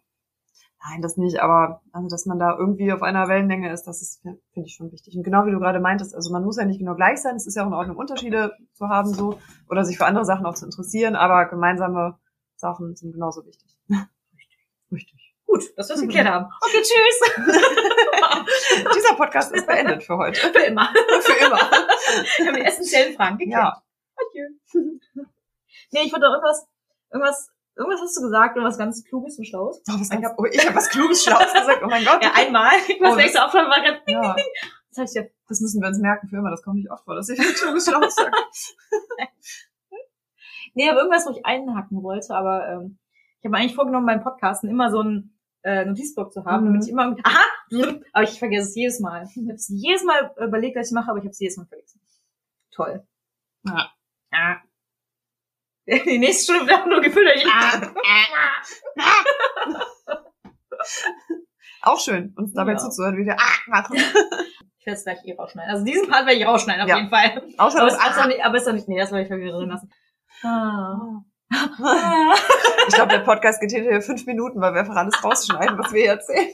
Nein, 0.88 1.02
das 1.02 1.16
nicht, 1.16 1.40
aber 1.40 1.82
also, 1.92 2.08
dass 2.08 2.26
man 2.26 2.38
da 2.38 2.56
irgendwie 2.56 2.92
auf 2.92 3.02
einer 3.02 3.28
Wellenlänge 3.28 3.72
ist, 3.72 3.84
das 3.84 4.02
ist, 4.02 4.22
finde 4.22 4.40
ich 4.54 4.74
schon 4.74 4.92
wichtig. 4.92 5.16
Und 5.16 5.24
genau 5.24 5.44
wie 5.46 5.50
du 5.50 5.58
gerade 5.58 5.80
meintest, 5.80 6.14
also 6.14 6.30
man 6.30 6.44
muss 6.44 6.58
ja 6.58 6.64
nicht 6.64 6.78
genau 6.78 6.94
gleich 6.94 7.20
sein, 7.20 7.36
es 7.36 7.46
ist 7.46 7.56
ja 7.56 7.64
auch 7.64 7.68
in 7.68 7.74
Ordnung, 7.74 7.96
Unterschiede 7.96 8.52
zu 8.74 8.88
haben 8.88 9.12
so 9.12 9.38
oder 9.68 9.84
sich 9.84 9.98
für 9.98 10.06
andere 10.06 10.24
Sachen 10.24 10.46
auch 10.46 10.54
zu 10.54 10.64
interessieren, 10.64 11.16
aber 11.16 11.46
gemeinsame 11.46 12.18
Sachen 12.56 12.94
sind 12.94 13.12
genauso 13.12 13.44
wichtig. 13.44 13.76
Richtig. 13.90 14.58
Richtig. 14.92 15.34
Gut, 15.46 15.64
dass 15.76 15.88
wir 15.88 15.96
es 15.96 16.02
geklärt 16.02 16.28
haben. 16.28 16.46
Okay, 16.60 16.82
tschüss. 16.82 17.46
Dieser 18.96 19.14
Podcast 19.16 19.52
ist 19.52 19.66
beendet 19.66 20.02
für 20.02 20.16
heute. 20.16 20.40
Für 20.40 20.66
immer. 20.66 20.88
Für 21.20 21.46
immer. 21.46 21.58
Wir 22.38 22.46
haben 22.46 22.56
die 22.56 22.62
essentiellen 22.62 23.14
Fragen 23.14 23.38
geklärt. 23.38 23.60
Ja. 23.60 23.82
Adieu. 24.16 24.90
Nee, 25.92 26.00
ich 26.04 26.12
wollte 26.12 26.26
irgendwas, 26.26 26.66
irgendwas, 27.12 27.48
irgendwas 27.76 28.00
hast 28.00 28.16
du 28.16 28.22
gesagt, 28.22 28.56
irgendwas 28.56 28.78
ganz 28.78 29.04
Kluges 29.04 29.38
und 29.38 29.44
Schlaues. 29.46 29.82
Oh, 29.88 29.92
was 29.94 30.02
Ich 30.02 30.20
ganz, 30.20 30.34
oh, 30.36 30.44
ich 30.44 30.66
habe 30.66 30.76
was 30.76 30.88
Kluges, 30.88 31.22
Schlaues 31.24 31.52
gesagt. 31.52 31.82
Oh 31.84 31.88
mein 31.88 32.04
Gott. 32.04 32.22
Ja, 32.22 32.32
einmal. 32.34 32.72
Das 33.00 33.12
Oh, 33.12 33.16
nächste 33.16 33.44
Aufnahme 33.44 33.68
war 33.68 33.80
gerade, 33.82 34.00
Ja, 34.06 34.34
das 34.90 34.98
heißt 34.98 35.16
ja, 35.16 35.22
das 35.48 35.60
müssen 35.60 35.80
wir 35.82 35.88
uns 35.88 35.98
merken 35.98 36.28
für 36.28 36.36
immer. 36.36 36.50
Das 36.50 36.62
kommt 36.62 36.76
nicht 36.76 36.90
oft 36.90 37.04
vor, 37.04 37.14
dass 37.14 37.28
ich 37.28 37.38
was 37.38 37.54
Kluges, 37.60 37.84
Schlaues 37.84 38.14
sage. 38.14 38.30
nee, 40.74 40.88
aber 40.88 41.00
irgendwas, 41.00 41.26
wo 41.26 41.30
ich 41.30 41.44
einhaken 41.44 42.02
wollte, 42.02 42.34
aber 42.34 42.68
ähm, 42.68 42.98
ich 43.40 43.44
habe 43.44 43.50
mir 43.52 43.58
eigentlich 43.58 43.74
vorgenommen, 43.76 44.06
beim 44.06 44.22
Podcasten 44.22 44.68
immer 44.70 44.90
so 44.90 45.02
ein 45.02 45.36
äh, 45.62 45.84
Notizblock 45.84 46.32
zu 46.32 46.44
haben, 46.44 46.64
Mhm. 46.64 46.72
damit 46.72 46.84
ich 46.84 46.90
immer, 46.90 47.16
aha, 47.22 47.44
aber 48.12 48.24
ich 48.24 48.38
vergesse 48.38 48.68
es 48.70 48.74
jedes 48.76 49.00
Mal. 49.00 49.24
Ich 49.34 49.36
habe 49.36 49.52
es 49.54 49.68
jedes 49.68 50.04
Mal 50.04 50.32
überlegt, 50.38 50.76
was 50.76 50.88
ich 50.88 50.94
mache, 50.94 51.10
aber 51.10 51.18
ich 51.18 51.24
habe 51.24 51.30
es 51.32 51.40
jedes 51.40 51.56
Mal 51.56 51.66
vergessen. 51.66 52.00
Toll. 52.72 53.06
Ja. 53.64 53.90
Ah. 54.32 54.56
Die 55.86 56.18
nächste 56.18 56.52
Stunde 56.54 56.68
wird 56.70 56.80
auch 56.82 56.86
nur 56.86 57.00
gefühlt, 57.00 57.28
ich, 57.36 57.46
ah, 57.46 57.80
ah. 58.98 60.16
Auch 61.82 62.00
schön, 62.00 62.34
uns 62.36 62.52
dabei 62.52 62.72
Ja. 62.72 62.78
zuzuhören, 62.78 63.16
wie 63.16 63.24
wir 63.26 63.36
ah 63.38 63.54
machen. 63.68 63.96
Ich 64.78 64.86
werde 64.86 64.98
es 64.98 65.04
gleich 65.04 65.18
eh 65.24 65.34
rausschneiden. 65.34 65.70
Also 65.72 65.84
diesen 65.84 66.08
Part 66.08 66.26
werde 66.26 66.40
ich 66.40 66.46
rausschneiden, 66.46 66.82
auf 66.82 66.88
Ja. 66.88 66.96
jeden 66.96 67.10
Fall. 67.10 67.42
Außer 67.58 67.78
Aber 67.80 67.90
das 67.90 67.98
ist 67.98 68.18
ah. 68.18 68.22
auch 68.22 68.26
nicht, 68.26 68.44
aber 68.44 68.56
ist 68.56 68.68
auch 68.68 68.72
nicht, 68.72 68.88
nee, 68.88 68.98
das 68.98 69.10
soll 69.10 69.20
ich 69.20 69.30
wieder 69.30 69.52
drin 69.52 69.68
lassen. 69.70 69.90
Ah. 70.42 71.22
Ich 72.88 72.94
glaube, 72.94 73.12
der 73.12 73.20
Podcast 73.20 73.60
geht 73.60 73.70
hinterher 73.70 74.02
fünf 74.02 74.26
Minuten, 74.26 74.60
weil 74.60 74.72
wir 74.74 74.80
einfach 74.80 74.96
alles 74.96 75.22
rausschneiden, 75.22 75.78
was 75.78 75.92
wir 75.92 76.02
hier 76.02 76.10
erzählen. 76.12 76.48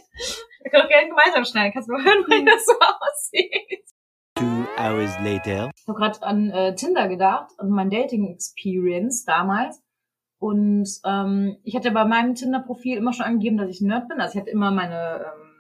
Wir 0.62 0.70
können 0.70 0.84
auch 0.84 0.88
gerne 0.88 1.08
gemeinsam 1.08 1.44
schneiden. 1.46 1.72
Kannst 1.72 1.88
du 1.88 1.94
mal 1.94 2.04
hören, 2.04 2.24
wie 2.28 2.44
das 2.44 2.64
so 2.66 2.74
aussieht? 2.78 3.84
Two 4.34 4.66
hours 4.78 5.18
later. 5.20 5.70
Ich 5.76 5.86
habe 5.86 5.98
gerade 5.98 6.22
an 6.22 6.50
äh, 6.50 6.74
Tinder 6.74 7.08
gedacht 7.08 7.50
und 7.58 7.70
mein 7.70 7.90
Dating-Experience 7.90 9.24
damals. 9.24 9.82
Und 10.38 10.88
ähm, 11.04 11.58
ich 11.62 11.76
hatte 11.76 11.90
bei 11.92 12.04
meinem 12.04 12.34
Tinder-Profil 12.34 12.96
immer 12.96 13.12
schon 13.12 13.26
angegeben, 13.26 13.58
dass 13.58 13.70
ich 13.70 13.80
ein 13.80 13.88
Nerd 13.88 14.08
bin. 14.08 14.20
Also 14.20 14.34
ich 14.34 14.40
hatte 14.40 14.50
immer 14.50 14.70
meine, 14.70 15.24
ähm, 15.26 15.52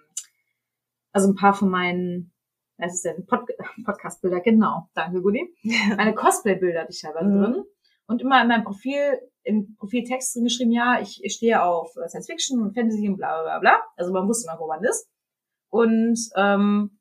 also 1.12 1.28
ein 1.28 1.36
paar 1.36 1.54
von 1.54 1.68
meinen, 1.70 2.32
was 2.78 2.94
ist 2.94 3.04
denn, 3.04 3.26
Pod 3.26 3.42
Podcast-Bilder, 3.84 4.40
genau, 4.40 4.88
danke 4.94 5.20
Gudi. 5.22 5.54
Meine 5.96 6.14
Cosplay-Bilder 6.14 6.80
hatte 6.80 6.92
ich 6.92 7.00
teilweise 7.00 7.26
Mhm. 7.28 7.42
drin. 7.42 7.64
Und 8.06 8.20
immer 8.22 8.42
in 8.42 8.48
meinem 8.48 8.64
Profil, 8.64 9.20
im 9.44 9.76
Profiltext 9.76 10.34
drin 10.34 10.44
geschrieben, 10.44 10.72
ja, 10.72 11.00
ich, 11.00 11.20
ich 11.22 11.34
stehe 11.34 11.62
auf 11.62 11.94
äh, 11.96 12.08
Science 12.08 12.26
Fiction 12.26 12.60
und 12.60 12.74
Fantasy 12.74 13.08
und 13.08 13.16
bla 13.18 13.34
bla 13.34 13.42
bla 13.42 13.58
bla. 13.60 13.82
Also 13.96 14.12
man 14.12 14.26
wusste 14.26 14.48
immer, 14.50 14.58
wo 14.58 14.66
man 14.66 14.82
ist. 14.82 15.08
Und 15.70 16.18
ähm, 16.36 16.98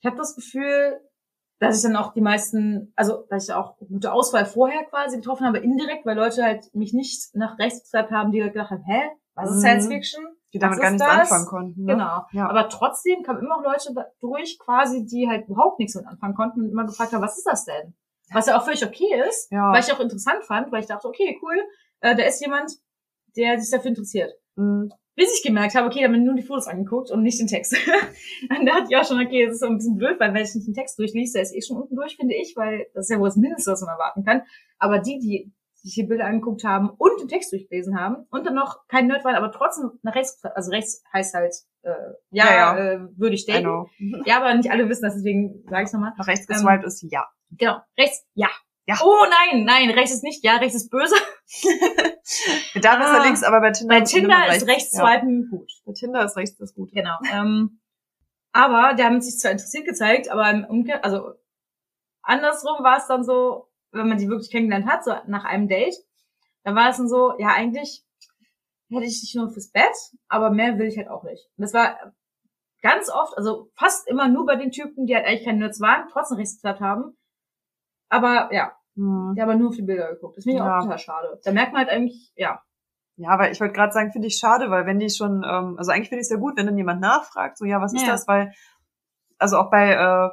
ich 0.00 0.06
habe 0.06 0.16
das 0.16 0.34
Gefühl, 0.34 0.98
dass 1.60 1.76
ich 1.76 1.82
dann 1.82 1.94
auch 1.96 2.12
die 2.12 2.20
meisten, 2.20 2.92
also 2.96 3.26
dass 3.30 3.48
ich 3.48 3.54
auch 3.54 3.76
gute 3.78 4.12
Auswahl 4.12 4.46
vorher 4.46 4.82
quasi 4.84 5.16
getroffen 5.18 5.46
habe, 5.46 5.58
indirekt, 5.58 6.04
weil 6.06 6.16
Leute 6.16 6.42
halt 6.42 6.74
mich 6.74 6.92
nicht 6.92 7.34
nach 7.34 7.58
rechts 7.58 7.82
geswiped 7.82 8.10
haben, 8.10 8.32
die 8.32 8.42
halt 8.42 8.54
gedacht 8.54 8.70
haben, 8.70 8.82
hä, 8.84 9.02
was 9.34 9.50
ist 9.50 9.56
Mhm. 9.56 9.60
Science 9.60 9.86
Fiction? 9.86 10.26
Die 10.52 10.58
damit 10.58 10.80
gar 10.80 10.90
nichts 10.90 11.06
anfangen 11.06 11.46
konnten. 11.46 11.84
Ne? 11.84 11.92
Genau. 11.92 12.22
Ja. 12.32 12.48
Aber 12.48 12.68
trotzdem 12.68 13.22
kamen 13.22 13.38
immer 13.40 13.58
auch 13.58 13.62
Leute 13.62 13.94
durch, 14.20 14.58
quasi, 14.58 15.06
die 15.06 15.28
halt 15.28 15.46
überhaupt 15.48 15.78
nichts 15.78 15.94
mit 15.94 16.06
anfangen 16.06 16.34
konnten 16.34 16.62
und 16.62 16.70
immer 16.70 16.86
gefragt 16.86 17.12
haben, 17.12 17.22
was 17.22 17.38
ist 17.38 17.46
das 17.46 17.64
denn? 17.66 17.94
Was 18.32 18.46
ja 18.46 18.58
auch 18.58 18.64
völlig 18.64 18.84
okay 18.84 19.22
ist, 19.28 19.50
Ja. 19.52 19.70
weil 19.72 19.80
ich 19.80 19.92
auch 19.92 20.00
interessant 20.00 20.44
fand, 20.44 20.72
weil 20.72 20.80
ich 20.80 20.86
dachte, 20.88 21.06
okay, 21.06 21.38
cool, 21.42 21.56
äh, 22.00 22.16
da 22.16 22.24
ist 22.24 22.40
jemand, 22.40 22.72
der 23.36 23.60
sich 23.60 23.70
dafür 23.70 23.90
interessiert. 23.90 24.32
Mhm. 24.56 24.90
Bis 25.16 25.36
ich 25.36 25.42
gemerkt 25.44 25.74
habe, 25.74 25.86
okay, 25.86 26.00
da 26.00 26.06
haben 26.06 26.12
wir 26.12 26.20
nur 26.20 26.34
die 26.34 26.42
Fotos 26.42 26.66
angeguckt 26.66 27.10
und 27.10 27.22
nicht 27.22 27.40
den 27.40 27.46
Text. 27.46 27.74
und 28.58 28.66
da 28.66 28.74
hatte 28.74 28.86
ich 28.90 28.96
auch 28.96 29.04
schon, 29.04 29.20
okay, 29.20 29.44
das 29.44 29.54
ist 29.54 29.60
so 29.60 29.66
ein 29.66 29.76
bisschen 29.76 29.96
blöd, 29.96 30.18
weil 30.20 30.32
wenn 30.32 30.44
ich 30.44 30.54
nicht 30.54 30.66
den 30.66 30.74
Text 30.74 30.98
durchliest, 30.98 31.34
der 31.34 31.42
ist 31.42 31.54
eh 31.54 31.60
schon 31.60 31.76
unten 31.76 31.96
durch, 31.96 32.16
finde 32.16 32.34
ich, 32.34 32.54
weil 32.56 32.86
das 32.94 33.06
ist 33.06 33.10
ja 33.10 33.18
wohl 33.18 33.28
das 33.28 33.36
Mindeste, 33.36 33.72
was 33.72 33.80
man 33.82 33.90
erwarten 33.90 34.24
kann. 34.24 34.42
Aber 34.78 34.98
die, 34.98 35.18
die 35.18 35.52
sich 35.74 35.94
die 35.94 36.02
Bilder 36.04 36.26
angeguckt 36.26 36.62
haben 36.64 36.90
und 36.90 37.20
den 37.20 37.28
Text 37.28 37.52
durchgelesen 37.52 37.98
haben 37.98 38.26
und 38.30 38.46
dann 38.46 38.54
noch 38.54 38.86
kein 38.86 39.06
Nerd 39.06 39.24
waren, 39.24 39.34
aber 39.34 39.50
trotzdem 39.50 39.90
nach 40.02 40.14
rechts, 40.14 40.38
also 40.54 40.70
rechts 40.70 41.02
heißt 41.12 41.34
halt, 41.34 41.54
äh, 41.82 41.90
ja, 42.30 42.44
Ja, 42.44 42.54
ja. 42.54 42.78
Äh, 42.78 43.00
würde 43.16 43.34
ich 43.34 43.46
daten. 43.46 43.62
know. 43.64 43.86
Ja, 44.26 44.38
aber 44.38 44.54
nicht 44.54 44.70
alle 44.70 44.88
wissen 44.88 45.02
das, 45.02 45.14
deswegen 45.14 45.64
sage 45.68 45.86
ich 45.86 45.92
nochmal. 45.92 46.12
Nach 46.18 46.26
rechts 46.26 46.46
Ähm, 46.48 46.54
geswiped 46.54 46.84
ist 46.84 47.02
ja. 47.10 47.26
Genau, 47.52 47.78
rechts, 47.98 48.26
ja. 48.34 48.48
Ja. 48.90 48.96
Oh 49.04 49.24
nein, 49.30 49.64
nein, 49.64 49.90
rechts 49.90 50.12
ist 50.12 50.24
nicht, 50.24 50.42
ja, 50.44 50.56
rechts 50.56 50.74
ist 50.74 50.90
böse. 50.90 51.14
Da 52.74 52.94
ist 52.94 53.06
er 53.06 53.20
Ah. 53.20 53.24
links, 53.24 53.42
aber 53.42 53.60
bei 53.60 53.70
Tinder, 53.72 53.94
Bei 53.98 54.04
Tinder 54.04 54.54
ist 54.54 54.66
rechts 54.66 54.96
Ja. 54.96 55.06
swipen 55.06 55.48
gut. 55.50 55.70
Bei 55.84 55.92
Tinder 55.92 56.24
ist 56.24 56.36
rechts 56.36 56.56
das 56.58 56.74
Gute. 56.74 56.92
Genau. 56.94 57.16
Ähm, 57.32 57.80
aber 58.52 58.94
der 58.94 59.06
haben 59.06 59.20
sich 59.20 59.38
zwar 59.38 59.50
interessiert 59.52 59.84
gezeigt, 59.86 60.28
aber 60.30 60.48
im 60.50 60.64
Umkehr, 60.64 61.04
also 61.04 61.32
andersrum 62.22 62.82
war 62.84 62.98
es 62.98 63.06
dann 63.06 63.24
so, 63.24 63.68
wenn 63.92 64.08
man 64.08 64.18
die 64.18 64.28
wirklich 64.28 64.50
kennengelernt 64.50 64.86
hat, 64.86 65.04
so 65.04 65.12
nach 65.26 65.44
einem 65.44 65.68
Date, 65.68 65.94
dann 66.62 66.74
war 66.76 66.90
es 66.90 66.96
dann 66.98 67.08
so, 67.08 67.34
ja, 67.38 67.48
eigentlich 67.48 68.04
hätte 68.90 69.04
ich 69.04 69.20
dich 69.20 69.34
nur 69.36 69.50
fürs 69.50 69.70
Bett, 69.70 69.94
aber 70.28 70.50
mehr 70.50 70.78
will 70.78 70.86
ich 70.86 70.98
halt 70.98 71.08
auch 71.08 71.22
nicht. 71.24 71.44
Und 71.56 71.62
das 71.62 71.74
war 71.74 72.12
ganz 72.82 73.08
oft, 73.10 73.36
also 73.36 73.70
fast 73.74 74.06
immer 74.08 74.28
nur 74.28 74.46
bei 74.46 74.56
den 74.56 74.70
Typen, 74.72 75.06
die 75.06 75.14
halt 75.14 75.26
eigentlich 75.26 75.44
keine 75.44 75.58
Nerds 75.58 75.80
waren, 75.80 76.08
trotzdem 76.12 76.38
Rechtsblatt 76.38 76.80
haben. 76.80 77.16
Aber 78.08 78.52
ja, 78.52 78.72
Mhm. 78.96 79.34
die 79.34 79.40
haben 79.42 79.48
halt 79.50 79.58
nur 79.60 79.68
auf 79.70 79.76
die 79.76 79.82
Bilder 79.82 80.12
geguckt. 80.14 80.36
Das 80.36 80.44
finde 80.44 80.58
ich 80.58 80.64
Ja. 80.64 80.78
auch 80.78 80.82
total 80.82 80.98
schade. 80.98 81.40
Da 81.44 81.52
merkt 81.52 81.72
man 81.72 81.80
halt 81.82 81.90
eigentlich, 81.90 82.32
ja, 82.36 82.62
Ja, 83.16 83.30
aber 83.30 83.50
ich 83.50 83.60
wollte 83.60 83.74
gerade 83.74 83.92
sagen, 83.92 84.12
finde 84.12 84.28
ich 84.28 84.38
schade, 84.38 84.70
weil 84.70 84.86
wenn 84.86 84.98
die 84.98 85.10
schon, 85.10 85.44
ähm, 85.44 85.74
also 85.78 85.90
eigentlich 85.92 86.08
finde 86.08 86.20
ich 86.22 86.26
es 86.26 86.30
ja 86.30 86.36
gut, 86.38 86.56
wenn 86.56 86.64
dann 86.66 86.78
jemand 86.78 87.00
nachfragt, 87.02 87.58
so 87.58 87.66
ja, 87.66 87.80
was 87.80 87.92
ist 87.92 88.02
Ja. 88.06 88.12
das, 88.12 88.26
weil, 88.26 88.52
also 89.38 89.58
auch 89.58 89.70
bei 89.70 89.92
äh, 89.92 90.30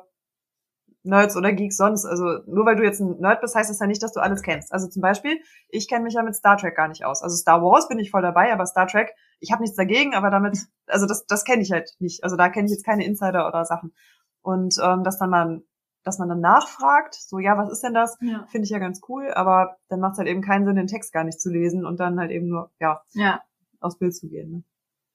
Nerds 1.03 1.37
oder 1.37 1.53
Geeks 1.53 1.77
sonst, 1.77 2.05
also 2.05 2.39
nur 2.47 2.65
weil 2.65 2.75
du 2.75 2.83
jetzt 2.83 2.99
ein 2.99 3.19
Nerd 3.19 3.39
bist, 3.41 3.55
heißt 3.55 3.69
das 3.69 3.79
ja 3.79 3.87
nicht, 3.87 4.03
dass 4.03 4.11
du 4.13 4.19
alles 4.19 4.41
kennst. 4.41 4.73
Also 4.73 4.87
zum 4.89 5.01
Beispiel, 5.01 5.39
ich 5.69 5.87
kenne 5.87 6.03
mich 6.03 6.13
ja 6.15 6.23
mit 6.23 6.35
Star 6.35 6.57
Trek 6.57 6.75
gar 6.75 6.87
nicht 6.89 7.05
aus. 7.05 7.21
Also 7.23 7.35
Star 7.37 7.61
Wars 7.61 7.87
bin 7.87 7.99
ich 7.99 8.11
voll 8.11 8.21
dabei, 8.21 8.51
aber 8.51 8.65
Star 8.65 8.87
Trek, 8.87 9.13
ich 9.39 9.51
habe 9.51 9.61
nichts 9.61 9.77
dagegen, 9.77 10.13
aber 10.15 10.29
damit, 10.29 10.57
also 10.87 11.05
das, 11.05 11.25
das 11.25 11.45
kenne 11.45 11.61
ich 11.61 11.71
halt 11.71 11.91
nicht. 11.99 12.23
Also 12.23 12.35
da 12.35 12.49
kenne 12.49 12.65
ich 12.65 12.71
jetzt 12.71 12.85
keine 12.85 13.05
Insider 13.05 13.47
oder 13.47 13.63
Sachen. 13.65 13.93
Und 14.41 14.75
ähm, 14.83 15.03
dass 15.03 15.17
dann 15.17 15.29
man, 15.29 15.63
dass 16.07 16.17
man 16.19 16.29
dann 16.29 16.39
nachfragt, 16.41 17.15
so 17.15 17.39
ja, 17.39 17.57
was 17.57 17.71
ist 17.71 17.83
denn 17.83 17.93
das? 17.93 18.17
ja, 18.21 18.45
Finde 18.49 18.65
ich 18.65 18.71
ja 18.71 18.79
ganz 18.79 19.01
cool, 19.09 19.31
aber 19.33 19.77
dann 19.89 19.99
macht 19.99 20.13
es 20.13 20.17
halt 20.19 20.27
eben 20.27 20.41
keinen 20.41 20.65
Sinn, 20.65 20.75
den 20.75 20.87
Text 20.87 21.13
gar 21.13 21.23
nicht 21.23 21.39
zu 21.39 21.51
lesen 21.51 21.85
und 21.85 21.99
dann 21.99 22.19
halt 22.19 22.31
eben 22.31 22.47
nur, 22.47 22.71
ja, 22.79 23.01
ja. 23.13 23.41
aufs 23.79 23.97
Bild 23.99 24.15
zu 24.15 24.27
gehen. 24.27 24.51
Ne? 24.51 24.63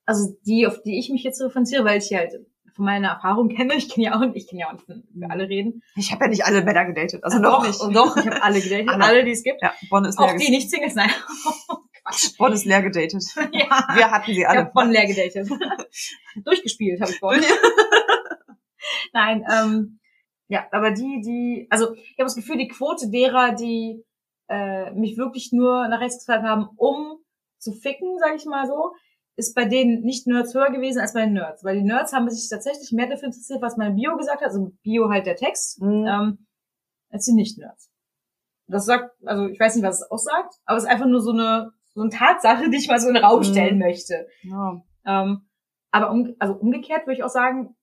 also 0.04 0.36
die, 0.46 0.66
auf 0.66 0.82
die 0.82 0.98
ich 0.98 1.10
mich 1.10 1.22
jetzt 1.22 1.40
referenziere, 1.40 1.84
weil 1.84 1.98
ich 1.98 2.08
die 2.08 2.16
halt 2.16 2.32
von 2.74 2.84
meiner 2.86 3.08
Erfahrung 3.08 3.48
kenne, 3.48 3.74
ich 3.74 3.88
kenne 3.88 4.06
ja 4.06 4.16
auch, 4.16 4.22
ich 4.34 4.48
kann 4.48 4.58
ja 4.58 4.68
auch 4.68 4.72
nicht 4.72 4.86
für 4.86 5.30
alle 5.30 5.48
reden. 5.48 5.82
Ich 5.96 6.10
habe 6.12 6.24
ja 6.24 6.30
nicht 6.30 6.44
alle 6.44 6.62
Männer 6.62 6.86
gedatet, 6.86 7.22
also 7.22 7.38
noch 7.38 7.62
doch, 7.62 7.66
nicht. 7.66 7.96
Doch, 7.96 8.16
ich 8.16 8.26
habe 8.26 8.42
alle 8.42 8.60
gedatet, 8.60 8.88
Alle. 8.90 9.04
alle, 9.04 9.24
die 9.24 9.32
es 9.32 9.42
gibt. 9.42 9.60
Ja, 9.62 9.72
Bonn 9.90 10.04
ist 10.04 10.18
leer, 10.18 10.28
Auch 10.28 10.36
die 10.36 10.50
nicht 10.50 10.70
Singles, 10.70 10.94
nein. 10.94 11.10
Bonn 12.38 12.52
ist 12.52 12.64
leer 12.64 12.82
gedatet. 12.82 13.22
ja, 13.52 13.86
Wir 13.94 14.10
hatten 14.10 14.32
sie 14.32 14.40
ich 14.40 14.48
alle. 14.48 14.60
habe 14.60 14.72
von 14.72 14.90
leer 14.90 15.06
gedatet. 15.06 15.48
Durchgespielt 16.44 17.00
habe 17.00 17.10
ich 17.12 17.18
vorhin. 17.18 17.44
nein, 19.12 19.44
ähm, 19.52 19.98
ja, 20.52 20.66
aber 20.70 20.90
die, 20.90 21.20
die, 21.24 21.66
also 21.70 21.94
ich 21.94 22.18
habe 22.18 22.24
das 22.24 22.34
Gefühl, 22.36 22.58
die 22.58 22.68
Quote 22.68 23.08
derer, 23.10 23.54
die 23.54 24.04
äh, 24.48 24.90
mich 24.92 25.16
wirklich 25.16 25.50
nur 25.52 25.88
nach 25.88 26.00
rechts 26.00 26.26
gefragt 26.26 26.44
haben, 26.44 26.68
um 26.76 27.18
zu 27.58 27.72
ficken, 27.72 28.18
sage 28.18 28.36
ich 28.36 28.44
mal 28.44 28.66
so, 28.66 28.92
ist 29.36 29.54
bei 29.54 29.64
denen 29.64 30.02
nicht 30.02 30.26
Nerds 30.26 30.54
höher 30.54 30.70
gewesen 30.70 31.00
als 31.00 31.14
bei 31.14 31.24
den 31.24 31.32
Nerds. 31.32 31.64
Weil 31.64 31.76
die 31.76 31.84
Nerds 31.84 32.12
haben 32.12 32.28
sich 32.28 32.50
tatsächlich 32.50 32.92
mehr 32.92 33.08
dafür 33.08 33.28
interessiert, 33.28 33.62
was 33.62 33.78
meine 33.78 33.94
Bio 33.94 34.16
gesagt 34.18 34.40
hat, 34.42 34.48
also 34.48 34.72
Bio 34.82 35.08
halt 35.08 35.24
der 35.24 35.36
Text, 35.36 35.80
Mhm. 35.80 36.06
ähm, 36.06 36.46
als 37.10 37.24
die 37.24 37.32
Nicht-Nerds. 37.32 37.90
Das 38.68 38.84
sagt, 38.84 39.10
also 39.24 39.46
ich 39.48 39.58
weiß 39.58 39.74
nicht, 39.74 39.84
was 39.84 40.02
es 40.02 40.10
aussagt, 40.10 40.52
aber 40.66 40.76
es 40.76 40.84
ist 40.84 40.90
einfach 40.90 41.06
nur 41.06 41.20
so 41.22 41.30
eine, 41.32 41.70
so 41.94 42.02
eine 42.02 42.10
Tatsache, 42.10 42.68
die 42.68 42.76
ich 42.76 42.88
mal 42.88 43.00
so 43.00 43.08
in 43.08 43.14
den 43.14 43.24
Raum 43.24 43.40
Mhm. 43.40 43.44
stellen 43.44 43.78
möchte. 43.78 44.26
Ja. 44.42 44.82
Ähm, 45.06 45.48
aber 45.90 46.10
um, 46.10 46.34
also 46.38 46.54
umgekehrt 46.54 47.06
würde 47.06 47.14
ich 47.14 47.24
auch 47.24 47.28
sagen, 47.30 47.74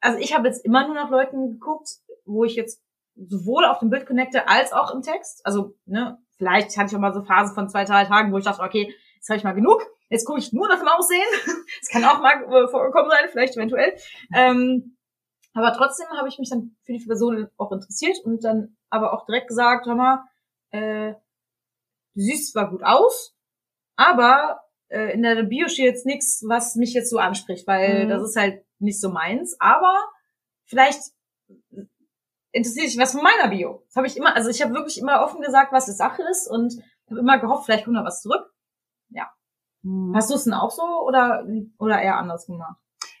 also 0.00 0.18
ich 0.18 0.34
habe 0.34 0.48
jetzt 0.48 0.64
immer 0.64 0.86
nur 0.86 0.94
nach 0.94 1.10
Leuten 1.10 1.54
geguckt, 1.54 1.88
wo 2.24 2.44
ich 2.44 2.54
jetzt 2.54 2.82
sowohl 3.16 3.64
auf 3.64 3.80
dem 3.80 3.90
Bild 3.90 4.06
connecte 4.06 4.48
als 4.48 4.72
auch 4.72 4.94
im 4.94 5.02
Text. 5.02 5.44
Also, 5.44 5.74
ne, 5.86 6.18
vielleicht 6.36 6.76
hatte 6.76 6.90
ich 6.90 6.96
auch 6.96 7.00
mal 7.00 7.12
so 7.12 7.24
Phasen 7.24 7.54
von 7.54 7.68
zwei, 7.68 7.84
drei 7.84 8.04
Tagen, 8.04 8.32
wo 8.32 8.38
ich 8.38 8.44
dachte, 8.44 8.62
okay, 8.62 8.94
jetzt 9.16 9.28
habe 9.28 9.38
ich 9.38 9.44
mal 9.44 9.54
genug. 9.54 9.84
Jetzt 10.08 10.24
gucke 10.24 10.38
ich 10.38 10.52
nur 10.52 10.68
nach 10.68 10.78
dem 10.78 10.88
Aussehen. 10.88 11.28
Das 11.80 11.90
kann 11.90 12.04
auch 12.04 12.20
mal 12.20 12.42
äh, 12.42 12.68
vorgekommen 12.68 13.10
sein, 13.10 13.28
vielleicht 13.30 13.56
eventuell. 13.56 13.96
Ähm, 14.34 14.96
aber 15.54 15.72
trotzdem 15.72 16.06
habe 16.16 16.28
ich 16.28 16.38
mich 16.38 16.50
dann 16.50 16.76
für 16.84 16.92
die 16.92 17.04
Person 17.04 17.48
auch 17.56 17.72
interessiert 17.72 18.18
und 18.24 18.42
dann 18.44 18.76
aber 18.90 19.12
auch 19.12 19.26
direkt 19.26 19.48
gesagt, 19.48 19.86
hör 19.86 19.94
mal, 19.94 20.24
äh, 20.70 21.12
du 22.14 22.20
siehst 22.20 22.52
zwar 22.52 22.70
gut 22.70 22.82
aus, 22.82 23.36
aber 23.96 24.60
äh, 24.88 25.12
in 25.12 25.22
der 25.22 25.42
Bio 25.44 25.68
steht 25.68 25.86
jetzt 25.86 26.06
nichts, 26.06 26.44
was 26.46 26.76
mich 26.76 26.92
jetzt 26.94 27.10
so 27.10 27.18
anspricht, 27.18 27.66
weil 27.66 28.04
Mhm. 28.04 28.08
das 28.08 28.22
ist 28.22 28.36
halt 28.36 28.64
nicht 28.78 29.00
so 29.00 29.10
meins. 29.10 29.56
Aber 29.60 29.94
vielleicht 30.64 31.00
interessiert 32.52 32.88
sich 32.88 32.98
was 32.98 33.12
von 33.12 33.22
meiner 33.22 33.50
Bio. 33.50 33.82
Das 33.86 33.96
habe 33.96 34.06
ich 34.06 34.16
immer, 34.16 34.34
also 34.34 34.48
ich 34.50 34.62
habe 34.62 34.74
wirklich 34.74 34.98
immer 34.98 35.22
offen 35.22 35.40
gesagt, 35.40 35.72
was 35.72 35.86
die 35.86 35.92
Sache 35.92 36.22
ist 36.30 36.48
und 36.48 36.74
habe 37.08 37.20
immer 37.20 37.38
gehofft, 37.38 37.64
vielleicht 37.66 37.84
kommt 37.84 37.96
da 37.96 38.04
was 38.04 38.22
zurück. 38.22 38.52
Ja. 39.10 39.30
Hm. 39.82 40.12
Hast 40.14 40.30
du 40.30 40.34
es 40.34 40.44
denn 40.44 40.54
auch 40.54 40.70
so 40.70 40.82
oder, 40.82 41.46
oder 41.78 42.00
eher 42.00 42.16
anders 42.16 42.46
gemacht? 42.46 42.76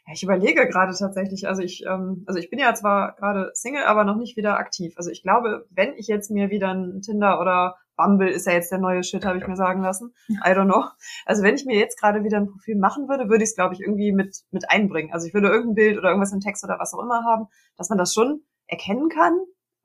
Ja, 0.06 0.12
ich 0.14 0.22
überlege 0.22 0.66
gerade 0.68 0.94
tatsächlich, 0.96 1.46
also 1.46 1.62
ich, 1.62 1.84
ähm, 1.86 2.24
also 2.26 2.38
ich 2.38 2.50
bin 2.50 2.58
ja 2.58 2.74
zwar 2.74 3.14
gerade 3.16 3.50
Single, 3.54 3.84
aber 3.84 4.04
noch 4.04 4.16
nicht 4.16 4.36
wieder 4.36 4.56
aktiv. 4.58 4.94
Also 4.96 5.10
ich 5.10 5.22
glaube, 5.22 5.66
wenn 5.70 5.94
ich 5.94 6.06
jetzt 6.06 6.30
mir 6.30 6.50
wieder 6.50 6.68
ein 6.72 7.02
Tinder 7.02 7.40
oder 7.40 7.76
Bumble 7.98 8.30
ist 8.30 8.46
ja 8.46 8.54
jetzt 8.54 8.72
der 8.72 8.78
neue 8.78 9.02
Shit, 9.02 9.26
habe 9.26 9.36
ich 9.36 9.46
mir 9.46 9.56
sagen 9.56 9.82
lassen. 9.82 10.14
I 10.28 10.50
don't 10.50 10.64
know. 10.64 10.84
Also 11.26 11.42
wenn 11.42 11.56
ich 11.56 11.66
mir 11.66 11.76
jetzt 11.76 12.00
gerade 12.00 12.24
wieder 12.24 12.38
ein 12.38 12.46
Profil 12.46 12.76
machen 12.76 13.08
würde, 13.08 13.28
würde 13.28 13.44
ich 13.44 13.50
es, 13.50 13.56
glaube 13.56 13.74
ich, 13.74 13.80
irgendwie 13.80 14.12
mit, 14.12 14.38
mit 14.50 14.70
einbringen. 14.70 15.12
Also 15.12 15.26
ich 15.26 15.34
würde 15.34 15.48
irgendein 15.48 15.74
Bild 15.74 15.98
oder 15.98 16.08
irgendwas 16.08 16.32
im 16.32 16.40
Text 16.40 16.64
oder 16.64 16.78
was 16.78 16.94
auch 16.94 17.02
immer 17.02 17.24
haben, 17.24 17.48
dass 17.76 17.90
man 17.90 17.98
das 17.98 18.14
schon 18.14 18.40
erkennen 18.66 19.10
kann. 19.10 19.36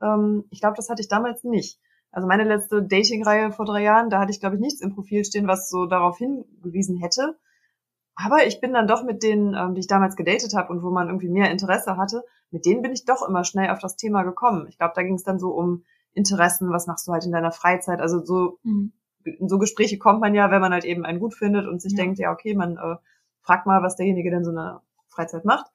Ähm, 0.02 0.46
ich 0.52 0.62
glaube, 0.62 0.78
das 0.78 0.90
hatte 0.90 1.02
ich 1.02 1.10
damals 1.10 1.44
nicht. 1.44 1.80
Also 2.12 2.28
meine 2.28 2.44
letzte 2.44 2.84
Dating-Reihe 2.84 3.52
vor 3.52 3.66
drei 3.66 3.82
Jahren, 3.82 4.12
da 4.12 4.20
hatte 4.20 4.32
ich, 4.32 4.40
glaube 4.40 4.56
ich, 4.56 4.62
nichts 4.62 4.82
im 4.82 4.94
Profil 4.94 5.26
stehen, 5.26 5.48
was 5.48 5.68
so 5.68 5.88
darauf 5.88 6.20
hingewiesen 6.20 6.98
hätte. 6.98 7.40
Aber 8.16 8.46
ich 8.46 8.62
bin 8.62 8.74
dann 8.74 8.88
doch 8.88 9.04
mit 9.04 9.24
denen, 9.24 9.56
ähm, 9.56 9.74
die 9.74 9.80
ich 9.80 9.88
damals 9.88 10.16
gedatet 10.16 10.54
habe 10.54 10.72
und 10.72 10.84
wo 10.84 10.92
man 10.92 11.08
irgendwie 11.08 11.30
mehr 11.30 11.50
Interesse 11.50 11.98
hatte, 11.98 12.24
mit 12.52 12.66
denen 12.66 12.84
bin 12.84 12.92
ich 12.92 13.06
doch 13.06 13.28
immer 13.28 13.44
schnell 13.44 13.72
auf 13.72 13.80
das 13.80 13.96
Thema 13.96 14.22
gekommen. 14.22 14.68
Ich 14.70 14.78
glaube, 14.78 14.94
da 14.96 15.02
ging 15.02 15.16
es 15.16 15.24
dann 15.24 15.40
so 15.40 15.50
um 15.50 15.84
Interessen, 16.14 16.70
was 16.72 16.88
machst 16.88 17.08
du 17.08 17.12
halt 17.14 17.26
in 17.26 17.32
deiner 17.32 17.52
Freizeit? 17.52 18.00
Also 18.02 18.24
so 18.24 18.60
Mhm. 18.64 18.94
in 19.26 19.48
so 19.50 19.58
Gespräche 19.58 19.98
kommt 19.98 20.20
man 20.22 20.36
ja, 20.36 20.52
wenn 20.52 20.62
man 20.62 20.74
halt 20.74 20.84
eben 20.86 21.06
einen 21.06 21.20
gut 21.20 21.34
findet 21.34 21.68
und 21.68 21.82
sich 21.82 21.94
Ja. 21.94 21.98
denkt, 22.04 22.20
ja, 22.20 22.32
okay, 22.32 22.56
man 22.56 22.78
äh, 22.78 22.96
fragt 23.42 23.66
mal, 23.66 23.82
was 23.82 23.96
derjenige 23.96 24.30
denn 24.32 24.44
so 24.44 24.52
in 24.52 24.58
der 24.58 24.82
Freizeit 25.10 25.46
macht. 25.46 25.68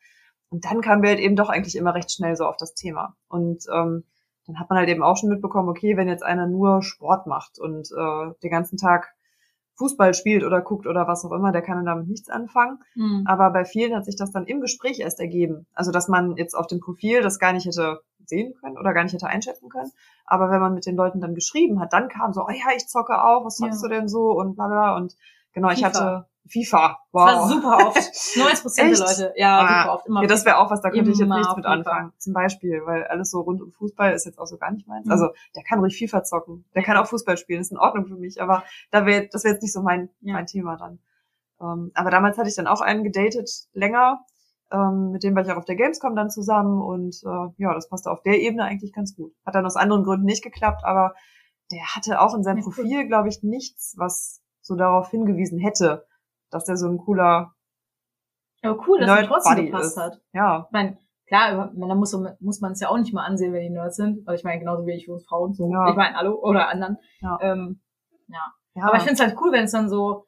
Und 0.50 0.64
dann 0.64 0.80
kamen 0.80 1.02
wir 1.02 1.10
halt 1.10 1.20
eben 1.20 1.36
doch 1.36 1.48
eigentlich 1.48 1.76
immer 1.76 1.94
recht 1.94 2.10
schnell 2.12 2.36
so 2.36 2.44
auf 2.44 2.56
das 2.56 2.74
Thema. 2.74 3.16
Und 3.28 3.64
ähm, 3.72 4.04
dann 4.46 4.58
hat 4.58 4.70
man 4.70 4.78
halt 4.78 4.88
eben 4.88 5.02
auch 5.02 5.16
schon 5.16 5.28
mitbekommen, 5.30 5.68
okay, 5.68 5.96
wenn 5.96 6.08
jetzt 6.08 6.22
einer 6.22 6.46
nur 6.46 6.82
Sport 6.82 7.26
macht 7.26 7.58
und 7.58 7.90
äh, 7.92 8.30
den 8.42 8.50
ganzen 8.50 8.78
Tag 8.78 9.14
Fußball 9.78 10.12
spielt 10.12 10.44
oder 10.44 10.60
guckt 10.60 10.86
oder 10.86 11.06
was 11.06 11.24
auch 11.24 11.32
immer, 11.32 11.52
der 11.52 11.62
kann 11.62 11.76
dann 11.76 11.86
damit 11.86 12.08
nichts 12.08 12.28
anfangen. 12.28 12.78
Mhm. 12.94 13.24
Aber 13.26 13.50
bei 13.50 13.64
vielen 13.64 13.94
hat 13.94 14.04
sich 14.04 14.16
das 14.16 14.32
dann 14.32 14.46
im 14.46 14.60
Gespräch 14.60 15.00
erst 15.00 15.20
ergeben. 15.20 15.66
Also, 15.72 15.92
dass 15.92 16.08
man 16.08 16.36
jetzt 16.36 16.54
auf 16.54 16.66
dem 16.66 16.80
Profil 16.80 17.22
das 17.22 17.38
gar 17.38 17.52
nicht 17.52 17.66
hätte 17.66 18.00
sehen 18.26 18.54
können 18.60 18.76
oder 18.76 18.92
gar 18.92 19.04
nicht 19.04 19.14
hätte 19.14 19.28
einschätzen 19.28 19.68
können. 19.70 19.90
Aber 20.26 20.50
wenn 20.50 20.60
man 20.60 20.74
mit 20.74 20.84
den 20.84 20.96
Leuten 20.96 21.20
dann 21.20 21.34
geschrieben 21.34 21.80
hat, 21.80 21.92
dann 21.92 22.08
kam 22.08 22.32
so, 22.32 22.42
oh 22.42 22.50
ja, 22.50 22.76
ich 22.76 22.86
zocke 22.88 23.22
auch, 23.22 23.44
was 23.44 23.56
zockst 23.56 23.82
Ja. 23.82 23.88
du 23.88 23.94
denn 23.94 24.08
so 24.08 24.32
und 24.32 24.56
bla 24.56 24.66
bla. 24.68 24.96
Und 24.96 25.16
genau, 25.54 25.70
ich 25.70 25.78
FIFA. 25.78 25.86
hatte 25.88 26.26
FIFA. 26.48 26.98
Wow. 27.12 27.26
Das 27.26 27.36
war 27.36 27.48
super 27.48 27.86
oft. 27.88 27.96
90 28.36 28.62
Prozent 28.62 28.98
der? 28.98 29.06
Leute. 29.06 29.32
Ja, 29.36 29.58
Ah, 29.60 29.82
super 29.82 29.94
oft. 29.94 30.06
Immer 30.06 30.22
ja, 30.22 30.28
das 30.28 30.44
wäre 30.44 30.58
auch 30.58 30.70
was, 30.70 30.80
da 30.80 30.90
könnte 30.90 31.10
ich 31.10 31.18
jetzt 31.18 31.28
nichts 31.28 31.56
mit 31.56 31.66
anfangen. 31.66 32.12
Zum 32.18 32.32
Beispiel, 32.32 32.82
weil 32.84 33.04
alles 33.04 33.30
so 33.30 33.40
rund 33.40 33.60
um 33.62 33.72
Fußball 33.72 34.12
ist 34.12 34.26
jetzt 34.26 34.38
auch 34.38 34.46
so 34.46 34.56
gar 34.58 34.70
nicht 34.72 34.86
meins. 34.88 35.06
Mhm. 35.06 35.12
Also, 35.12 35.28
der 35.56 35.62
kann 35.62 35.78
ruhig 35.80 35.96
FIFA 35.98 36.24
zocken. 36.24 36.64
Der 36.74 36.82
kann 36.82 36.96
auch 36.96 37.06
Fußball 37.06 37.36
spielen, 37.36 37.60
ist 37.60 37.70
in 37.72 37.78
Ordnung 37.78 38.06
für 38.06 38.16
mich. 38.16 38.40
Aber 38.42 38.64
da 38.90 39.06
wäre, 39.06 39.28
das 39.30 39.44
wäre 39.44 39.54
jetzt 39.54 39.62
nicht 39.62 39.72
so 39.72 39.82
mein, 39.82 40.10
Ja. 40.20 40.34
mein 40.34 40.46
Thema 40.46 40.76
dann. 40.76 40.98
Ähm, 41.60 41.90
aber 41.94 42.10
damals 42.10 42.38
hatte 42.38 42.48
ich 42.48 42.54
dann 42.56 42.66
auch 42.66 42.80
einen 42.80 43.04
gedatet, 43.04 43.50
länger. 43.72 44.20
Ähm, 44.70 45.12
mit 45.12 45.22
dem 45.22 45.34
war 45.34 45.42
ich 45.42 45.50
auch 45.50 45.56
auf 45.56 45.64
der 45.64 45.76
Gamescom 45.76 46.14
dann 46.14 46.30
zusammen 46.30 46.82
und 46.82 47.16
äh, 47.24 47.62
ja, 47.62 47.72
das 47.74 47.88
passte 47.88 48.10
auf 48.10 48.22
der 48.22 48.38
Ebene 48.38 48.64
eigentlich 48.64 48.92
ganz 48.92 49.16
gut. 49.16 49.32
Hat 49.46 49.54
dann 49.54 49.64
aus 49.64 49.76
anderen 49.76 50.04
Gründen 50.04 50.26
nicht 50.26 50.44
geklappt, 50.44 50.82
aber 50.84 51.14
der 51.72 51.80
hatte 51.94 52.20
auch 52.20 52.34
in 52.34 52.42
seinem. 52.42 52.62
Profil, 52.62 53.06
glaube 53.08 53.28
ich, 53.28 53.42
nichts, 53.42 53.94
was 53.96 54.42
so 54.60 54.74
darauf 54.76 55.10
hingewiesen 55.10 55.58
hätte, 55.58 56.06
dass 56.50 56.64
der 56.64 56.76
so 56.76 56.88
ein 56.88 56.98
cooler 56.98 57.52
Aber 58.62 58.86
cool, 58.88 58.98
dass 59.00 59.06
Nerd 59.08 59.26
trotzdem 59.26 59.54
Buddy 59.56 59.66
gepasst 59.66 59.96
ist. 59.96 60.02
hat. 60.02 60.20
Ja, 60.32 60.64
Ich 60.66 60.72
meine, 60.72 60.98
klar, 61.26 61.70
da 61.74 61.94
muss, 61.94 62.16
muss 62.40 62.60
man 62.60 62.72
es 62.72 62.80
ja 62.80 62.88
auch 62.88 62.98
nicht 62.98 63.12
mal 63.14 63.24
ansehen, 63.24 63.52
wenn 63.52 63.62
die 63.62 63.70
Nerds 63.70 63.96
sind. 63.96 64.26
Weil 64.26 64.36
ich 64.36 64.44
meine, 64.44 64.58
genauso 64.60 64.86
wie 64.86 64.92
ich 64.94 65.08
uns 65.08 65.26
Frauen 65.26 65.52
so. 65.54 65.70
Ja. 65.70 65.90
Ich 65.90 65.96
meine, 65.96 66.16
hallo, 66.16 66.34
oder 66.42 66.68
anderen. 66.68 66.98
Ja. 67.20 67.38
Ähm, 67.40 67.80
ja. 68.28 68.52
Aber 68.82 68.96
ich 68.96 69.02
finde 69.02 69.14
es 69.14 69.20
halt 69.20 69.36
cool, 69.40 69.52
wenn 69.52 69.64
es 69.64 69.72
dann 69.72 69.88
so 69.88 70.26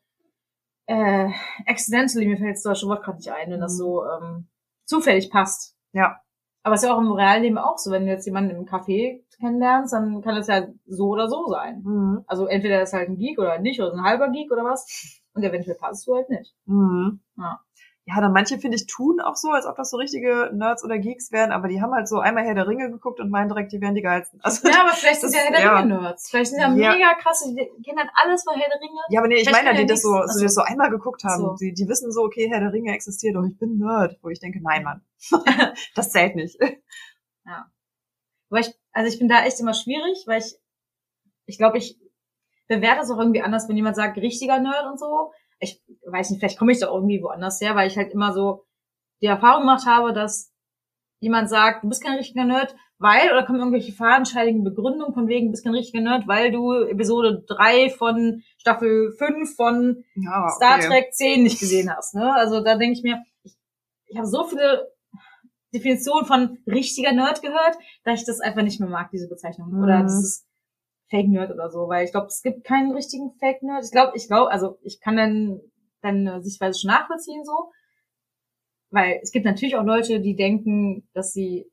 äh, 0.87 1.29
accidentally, 1.67 2.27
mir 2.27 2.37
fällt 2.37 2.57
das 2.57 2.63
deutsche 2.65 2.87
Wort 2.89 3.03
gerade 3.05 3.19
nicht 3.19 3.31
ein, 3.33 3.51
wenn 3.51 3.61
das 3.61 3.75
Mhm. 3.75 3.79
so 3.79 4.05
ähm, 4.05 4.49
zufällig 4.85 5.31
passt. 5.31 5.77
Ja. 5.93 6.21
Aber 6.63 6.75
es 6.75 6.83
ist 6.83 6.89
ja 6.89 6.95
auch 6.95 7.01
im 7.01 7.13
Realleben 7.13 7.59
auch 7.59 7.79
so, 7.79 7.91
wenn 7.91 8.05
du 8.07 8.11
jetzt 8.13 8.27
jemanden 8.27 8.51
im 8.51 8.65
Café 8.67 9.23
kennenlernst, 9.41 9.93
dann 9.93 10.23
kann 10.23 10.37
das 10.37 10.47
ja 10.47 10.67
so 10.87 11.09
oder 11.09 11.29
so 11.29 11.47
sein. 11.49 11.83
Mhm. 11.83 12.25
Also 12.27 12.47
entweder 12.47 12.83
ist 12.83 12.93
halt 12.93 13.09
ein 13.09 13.17
Geek 13.17 13.39
oder 13.39 13.59
nicht, 13.59 13.81
oder 13.81 13.93
ein 13.95 14.05
halber 14.05 14.29
Geek 14.29 14.51
oder 14.53 14.65
was. 14.65 15.21
Und 15.35 15.43
eventuell 15.43 15.77
passt 15.77 16.07
du 16.07 16.15
halt 16.15 16.29
nicht. 16.31 16.55
Mhm. 16.67 17.21
Ja. 17.37 17.61
Ja, 18.07 18.21
dann 18.21 18.33
manche, 18.33 18.59
finde 18.59 18.77
ich, 18.77 18.87
tun 18.87 19.21
auch 19.21 19.37
so, 19.37 19.51
als 19.51 19.67
ob 19.67 19.77
das 19.77 19.91
so 19.91 19.97
richtige 19.97 20.51
Nerds 20.53 20.83
oder 20.83 20.99
Geeks 20.99 21.31
wären, 21.31 21.53
aber 21.53 21.69
die 21.69 21.81
haben 21.81 21.93
halt 21.93 22.09
so 22.09 22.19
einmal 22.19 22.43
Herr 22.45 22.55
der 22.57 22.67
Ringe 22.67 22.91
geguckt 22.91 23.21
und 23.21 23.31
meinen 23.31 23.49
direkt, 23.49 23.71
die 23.73 23.81
wären 23.81 23.95
die 23.95 24.03
geilsten. 24.03 24.41
Also, 24.43 24.69
Ja, 24.69 24.81
aber 24.81 24.91
vielleicht 24.95 25.21
sind 25.21 25.33
ja 25.33 25.41
Herr 25.43 25.51
der 25.53 25.61
ja. 25.61 25.79
Ringe-Nerds. 25.79 26.29
Vielleicht 26.29 26.51
sind 26.51 26.61
ja, 26.61 26.75
Ja. 26.75 26.93
mega 26.95 27.15
krasse, 27.15 27.55
die 27.55 27.71
kennen 27.85 27.99
halt 27.99 28.11
alles 28.15 28.43
von 28.43 28.55
Herr 28.59 28.69
der 28.69 28.81
Ringe. 28.81 29.01
ja, 29.11 29.21
aber 29.21 29.29
nee, 29.29 29.35
ich 29.37 29.41
Vielleicht 29.43 29.65
meine, 29.65 29.69
kann 29.69 29.77
die 29.77 29.83
ja 29.83 29.95
das 29.95 30.03
so, 30.03 30.13
nichts- 30.15 30.33
so, 30.33 30.39
die 30.41 30.45
das 30.47 30.55
so 30.55 30.63
einmal 30.63 30.91
geguckt 30.91 31.23
haben. 31.23 31.41
So. 31.43 31.55
Die, 31.61 31.73
die 31.73 31.87
wissen 31.87 32.11
so, 32.11 32.23
okay, 32.23 32.49
Herr 32.51 32.59
der 32.61 32.73
Ringe 32.73 32.93
existiert, 32.93 33.37
doch 33.37 33.45
ich 33.45 33.57
bin 33.59 33.79
Nerd. 33.79 34.19
Wo 34.23 34.29
ich 34.31 34.41
denke, 34.41 34.61
nein, 34.61 34.83
Mann. 34.83 35.03
das 35.95 36.11
zählt 36.11 36.35
nicht. 36.35 36.59
Weil 38.49 38.63
ich, 38.63 38.75
also 38.93 39.13
ich 39.13 39.19
bin 39.19 39.29
da 39.29 39.45
echt 39.45 39.61
immer 39.61 39.75
schwierig, 39.75 40.25
weil 40.27 40.41
ich, 40.41 40.57
ich 41.47 41.59
glaube, 41.59 41.79
ich 41.79 41.99
bewerte 42.69 43.03
es 43.03 43.11
auch 43.11 43.19
irgendwie 43.19 43.43
anders, 43.43 43.69
wenn 43.69 43.77
jemand 43.77 43.97
sagt, 43.97 44.17
richtiger 44.19 44.59
Nerd 44.59 44.87
und 44.87 44.99
so. 44.99 45.33
Ich 45.59 45.83
weiß 46.07 46.31
nicht, 46.31 46.39
vielleicht 46.39 46.59
komme 46.59 46.73
ich 46.73 46.81
da 46.81 46.87
irgendwie 46.87 47.23
woanders 47.23 47.61
her, 47.61 47.75
weil 47.75 47.89
ich 47.89 47.97
halt 47.97 48.13
immer 48.13 48.33
so 48.33 48.65
die 49.21 49.27
Erfahrung 49.27 49.63
gemacht 49.63 49.87
habe, 49.87 50.13
dass 50.13 50.53
jemand 51.21 51.51
sagt, 51.51 51.85
du 51.85 51.89
bist 51.89 52.03
kein 52.03 52.17
richtiger 52.17 52.45
Nerd, 52.45 52.75
weil, 52.99 53.31
oder 53.31 53.45
kommen 53.45 53.59
irgendwelche 53.59 53.93
fadenscheinigen 53.93 54.65
Begründungen 54.65 55.15
von 55.15 55.29
wegen, 55.29 55.47
du 55.47 55.51
bist 55.53 55.65
kein 55.65 55.75
richtiger 55.75 56.03
Nerd, 56.03 56.29
weil 56.29 56.51
du 56.51 56.73
Episode 56.73 57.45
3 57.47 57.91
von 57.91 58.43
Staffel 58.59 59.13
5 59.19 59.57
von 59.57 60.05
Ja, 60.15 60.49
Star 60.49 60.73
Ah, 60.73 60.77
okay. 60.77 60.87
Trek 60.87 61.15
10 61.15 61.43
nicht 61.43 61.61
gesehen 61.61 61.95
hast. 61.95 62.15
Ne? 62.15 62.33
Also 62.35 62.63
da 62.63 62.77
denke 62.77 62.99
ich 62.99 63.03
mir, 63.03 63.23
ich, 63.43 63.55
ich 64.07 64.17
habe 64.17 64.27
so 64.27 64.45
viele 64.45 64.91
Definitionen 65.73 66.27
von 66.27 66.59
richtiger 66.67 67.13
Nerd 67.13 67.43
gehört, 67.43 67.77
dass 68.05 68.21
ich 68.21 68.27
das 68.27 68.41
einfach 68.41 68.63
nicht 68.63 68.81
mehr 68.81 68.89
mag, 68.89 69.11
diese 69.11 69.29
Bezeichnung. 69.29 69.71
Mhm. 69.71 69.83
Oder 69.83 70.03
das 70.03 70.23
ist 70.23 70.47
Fake 71.09 71.29
Nerd 71.29 71.51
oder 71.51 71.71
so, 71.71 71.89
weil 71.89 72.05
ich 72.05 72.13
glaube, 72.13 72.29
es 72.29 72.43
gibt 72.43 72.65
keinen 72.65 72.93
richtigen 72.93 73.33
Fake 73.39 73.63
Nerd. 73.63 73.85
Ich 73.85 73.91
glaube, 73.91 74.13
ich 74.17 74.29
glaube, 74.29 74.51
also 74.51 74.79
ich 74.83 75.01
kann 75.01 75.17
dann 75.17 75.61
deine 76.03 76.43
Sichtweise 76.43 76.79
schon 76.79 76.91
nachvollziehen 76.91 77.45
so, 77.45 77.73
weil 78.91 79.21
es 79.23 79.33
gibt 79.33 79.45
natürlich 79.45 79.77
auch 79.77 79.85
Leute, 79.85 80.21
die 80.21 80.37
denken, 80.37 81.09
dass 81.15 81.33
sie 81.33 81.71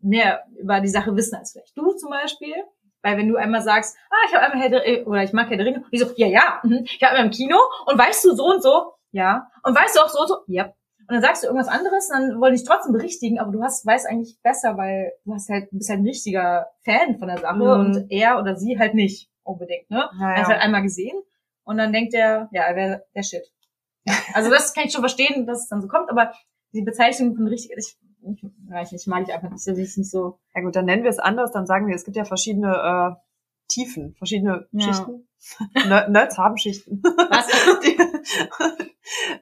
mehr 0.00 0.44
über 0.58 0.80
die 0.80 0.88
Sache 0.88 1.14
wissen 1.16 1.36
als 1.36 1.52
vielleicht 1.52 1.76
du 1.76 1.92
zum 1.92 2.10
Beispiel. 2.10 2.54
Weil 3.02 3.18
wenn 3.18 3.28
du 3.28 3.36
einmal 3.36 3.60
sagst, 3.60 3.96
ah, 4.10 4.26
ich 4.26 4.34
habe 4.34 4.44
einmal 4.44 4.60
Herr 4.60 4.70
der, 4.70 4.88
äh, 4.88 5.04
oder 5.04 5.22
ich 5.22 5.32
mag 5.34 5.50
Herr 5.50 5.58
der 5.58 5.66
Ringe, 5.66 5.82
und 5.84 5.92
die 5.92 5.98
so, 5.98 6.06
ja, 6.16 6.26
ja, 6.26 6.60
mhm, 6.62 6.84
ich 6.84 7.02
habe 7.02 7.12
einmal 7.12 7.26
im 7.26 7.30
Kino 7.32 7.58
und 7.84 7.98
weißt 7.98 8.24
du 8.24 8.34
so 8.34 8.46
und 8.46 8.62
so, 8.62 8.94
ja, 9.12 9.46
und 9.62 9.76
weißt 9.76 9.96
du 9.96 10.00
auch 10.00 10.08
so 10.08 10.20
und 10.20 10.28
so, 10.28 10.36
ja. 10.46 10.72
Und 11.06 11.14
dann 11.16 11.22
sagst 11.22 11.42
du 11.42 11.48
irgendwas 11.48 11.68
anderes, 11.68 12.08
und 12.10 12.18
dann 12.18 12.40
wollen 12.40 12.54
dich 12.54 12.64
trotzdem 12.64 12.92
berichtigen, 12.92 13.38
aber 13.38 13.52
du 13.52 13.62
hast, 13.62 13.84
weißt 13.86 14.06
eigentlich 14.08 14.38
besser, 14.42 14.76
weil 14.76 15.12
du 15.24 15.34
hast 15.34 15.48
halt, 15.50 15.68
bist 15.70 15.90
halt 15.90 16.00
ein 16.00 16.06
richtiger 16.06 16.68
Fan 16.84 17.18
von 17.18 17.28
der 17.28 17.38
Sache 17.38 17.56
Mhm. 17.56 17.62
und 17.62 18.06
er 18.10 18.38
oder 18.38 18.56
sie 18.56 18.78
halt 18.78 18.94
nicht 18.94 19.28
unbedingt, 19.42 19.90
ne? 19.90 20.08
Ja, 20.18 20.30
Er 20.32 20.36
hat 20.42 20.46
halt 20.48 20.60
einmal 20.62 20.82
gesehen 20.82 21.16
und 21.64 21.76
dann 21.76 21.92
denkt 21.92 22.14
er, 22.14 22.48
ja, 22.52 22.62
er 22.62 22.76
wäre 22.76 23.04
der 23.14 23.22
Shit. 23.22 23.42
Also 24.34 24.50
das 24.50 24.72
kann 24.74 24.84
ich 24.84 24.92
schon 24.92 25.02
verstehen, 25.02 25.46
dass 25.46 25.60
es 25.60 25.68
dann 25.68 25.80
so 25.82 25.88
kommt, 25.88 26.10
aber 26.10 26.32
die 26.72 26.82
Bezeichnung 26.82 27.34
von 27.36 27.46
richtig, 27.48 27.72
ich, 27.76 27.96
ich 28.82 28.92
nicht, 28.92 29.06
mag 29.06 29.22
ich 29.26 29.32
einfach 29.34 29.50
nicht, 29.50 29.66
ist 29.66 29.98
nicht 29.98 30.10
so. 30.10 30.38
Ja 30.54 30.62
gut, 30.62 30.74
dann 30.76 30.86
nennen 30.86 31.02
wir 31.02 31.10
es 31.10 31.18
anders, 31.18 31.52
dann 31.52 31.66
sagen 31.66 31.86
wir, 31.86 31.94
es 31.94 32.04
gibt 32.04 32.16
ja 32.16 32.24
verschiedene 32.24 32.68
äh, 32.68 33.23
Tiefen, 33.74 34.14
verschiedene 34.16 34.66
Ja. 34.72 34.80
Schichten. 34.86 35.28
Ner- 35.74 36.08
Nerds 36.08 36.38
haben 36.38 36.56
Schichten. 36.56 37.02
Was? 37.02 37.48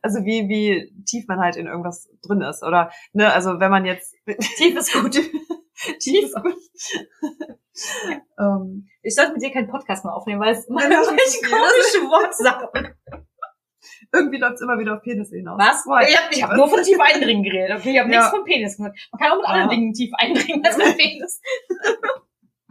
Also 0.02 0.24
wie, 0.24 0.48
wie 0.48 0.92
tief 1.04 1.28
man 1.28 1.38
halt 1.38 1.54
in 1.54 1.66
irgendwas 1.68 2.10
drin 2.26 2.40
ist. 2.40 2.64
Oder, 2.64 2.90
ne, 3.12 3.32
also 3.32 3.60
wenn 3.60 3.70
man 3.70 3.84
jetzt 3.84 4.16
Tief 4.56 4.76
ist 4.76 4.92
gut. 4.92 5.12
tief 5.12 6.24
ist 6.24 6.34
gut. 6.34 6.56
ähm, 8.40 8.88
Ich 9.02 9.14
sollte 9.14 9.34
mit 9.34 9.42
dir 9.42 9.52
keinen 9.52 9.68
Podcast 9.68 10.04
mehr 10.04 10.14
aufnehmen, 10.14 10.40
weil 10.40 10.54
es 10.54 10.64
immer 10.66 10.82
irgendwelche 10.82 11.42
komische 11.42 12.10
Wortsachen. 12.10 12.94
irgendwie 14.12 14.38
läuft 14.38 14.54
es 14.54 14.60
immer 14.62 14.78
wieder 14.80 14.94
auf 14.96 15.02
Penis 15.02 15.30
hinaus. 15.30 15.58
Was? 15.60 15.86
Why? 15.86 16.10
Ich 16.10 16.16
habe 16.42 16.50
hab 16.52 16.56
nur 16.56 16.68
von 16.68 16.82
tief 16.82 16.98
eindringen 17.00 17.44
geredet, 17.44 17.78
okay? 17.78 17.92
Ich 17.92 17.98
habe 18.00 18.10
Ja. 18.12 18.18
nichts 18.18 18.30
von 18.30 18.44
Penis 18.44 18.76
gehört. 18.76 18.96
Man 19.12 19.20
kann 19.20 19.30
auch 19.32 19.36
mit 19.36 19.46
anderen 19.46 19.68
Ah. 19.68 19.70
Dingen 19.70 19.92
tief 19.94 20.10
eindringen 20.14 20.64
als 20.66 20.76
mit 20.76 20.96
Penis. 20.98 21.40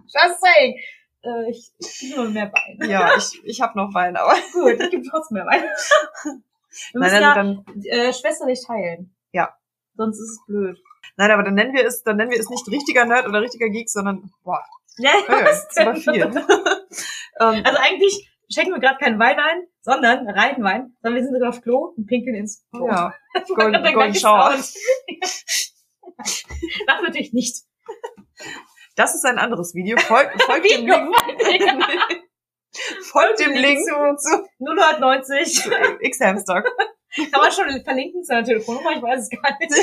Just 0.04 0.42
saying. 0.42 0.76
Äh, 1.24 1.52
ich 1.52 1.72
nur 2.16 2.30
mehr 2.30 2.48
Bein. 2.48 2.90
Ja, 2.90 3.16
ich, 3.18 3.40
ich 3.44 3.62
habe 3.62 3.78
noch 3.78 3.94
Wein, 3.94 4.16
aber 4.18 4.34
Gut, 4.54 4.80
ich 4.80 4.90
gebe 4.90 5.04
trotzdem 5.10 5.36
mehr 5.36 5.46
Bein. 5.46 5.62
Wir 5.64 5.70
nein, 6.32 6.42
müssen 6.94 7.04
also 7.04 7.18
ja 7.18 7.34
dann, 7.36 7.66
äh, 7.86 8.14
schwesterlich 8.14 8.64
teilen. 8.66 9.16
Ja. 9.32 9.54
Sonst 9.96 10.20
ist 10.20 10.30
es 10.32 10.40
blöd. 10.48 10.80
nein, 11.18 11.30
aber 11.32 11.44
dann 11.44 11.54
nennen 11.54 11.74
wir 11.76 11.86
es, 11.86 12.02
dann 12.04 12.18
nennen 12.18 12.32
wir 12.32 12.40
es 12.40 12.50
nicht 12.50 12.68
richtiger 12.70 13.06
Nerd 13.06 13.28
oder 13.28 13.42
richtiger 13.42 13.70
Geek, 13.70 13.90
sondern 13.90 14.32
boah, 14.44 14.64
Ja, 14.98 15.12
okay, 15.28 15.44
das 15.44 15.68
ist 15.70 15.80
aber 15.80 15.96
viel. 15.96 16.22
ähm, 16.24 17.62
Also 17.66 17.78
eigentlich 17.80 18.32
schenken 18.50 18.72
wir 18.74 18.80
gerade 18.80 18.98
keinen 18.98 19.20
Wein 19.20 19.38
ein, 19.40 19.68
sondern 19.82 20.28
reinen 20.28 20.64
Wein, 20.64 20.96
sondern 21.02 21.16
wir 21.22 21.24
sind 21.24 21.34
sogar 21.36 21.50
auf 21.50 21.62
Klo 21.62 21.94
und 21.96 22.08
pinkeln 22.08 22.36
ins 22.36 22.66
Klo. 22.72 22.88
ja, 22.88 23.14
Golden- 23.56 23.94
Golden 23.94 24.16
Shower. 24.16 24.56
Das 26.88 27.02
natürlich 27.02 27.34
nicht. 27.34 27.64
Das 28.96 29.16
ist 29.16 29.26
ein 29.26 29.38
anderes 29.40 29.74
Video. 29.76 29.98
Folgt, 30.08 30.42
folgt 30.44 30.70
dem 30.72 30.86
Link. 30.88 31.16
folgt 33.12 33.40
dem 33.40 33.52
Link 33.54 33.80
zu 33.80 34.16
zu 34.18 34.48
090. 34.60 35.70
X-Hamster. 36.02 36.64
Kann 36.64 37.42
man 37.42 37.52
schon 37.52 37.84
verlinken 37.84 38.24
zu 38.24 38.34
einer 38.34 38.46
Telefonnummer? 38.46 38.92
Ich 38.96 39.02
weiß 39.02 39.22
es 39.22 39.30
gar 39.30 39.58
nicht. 39.60 39.74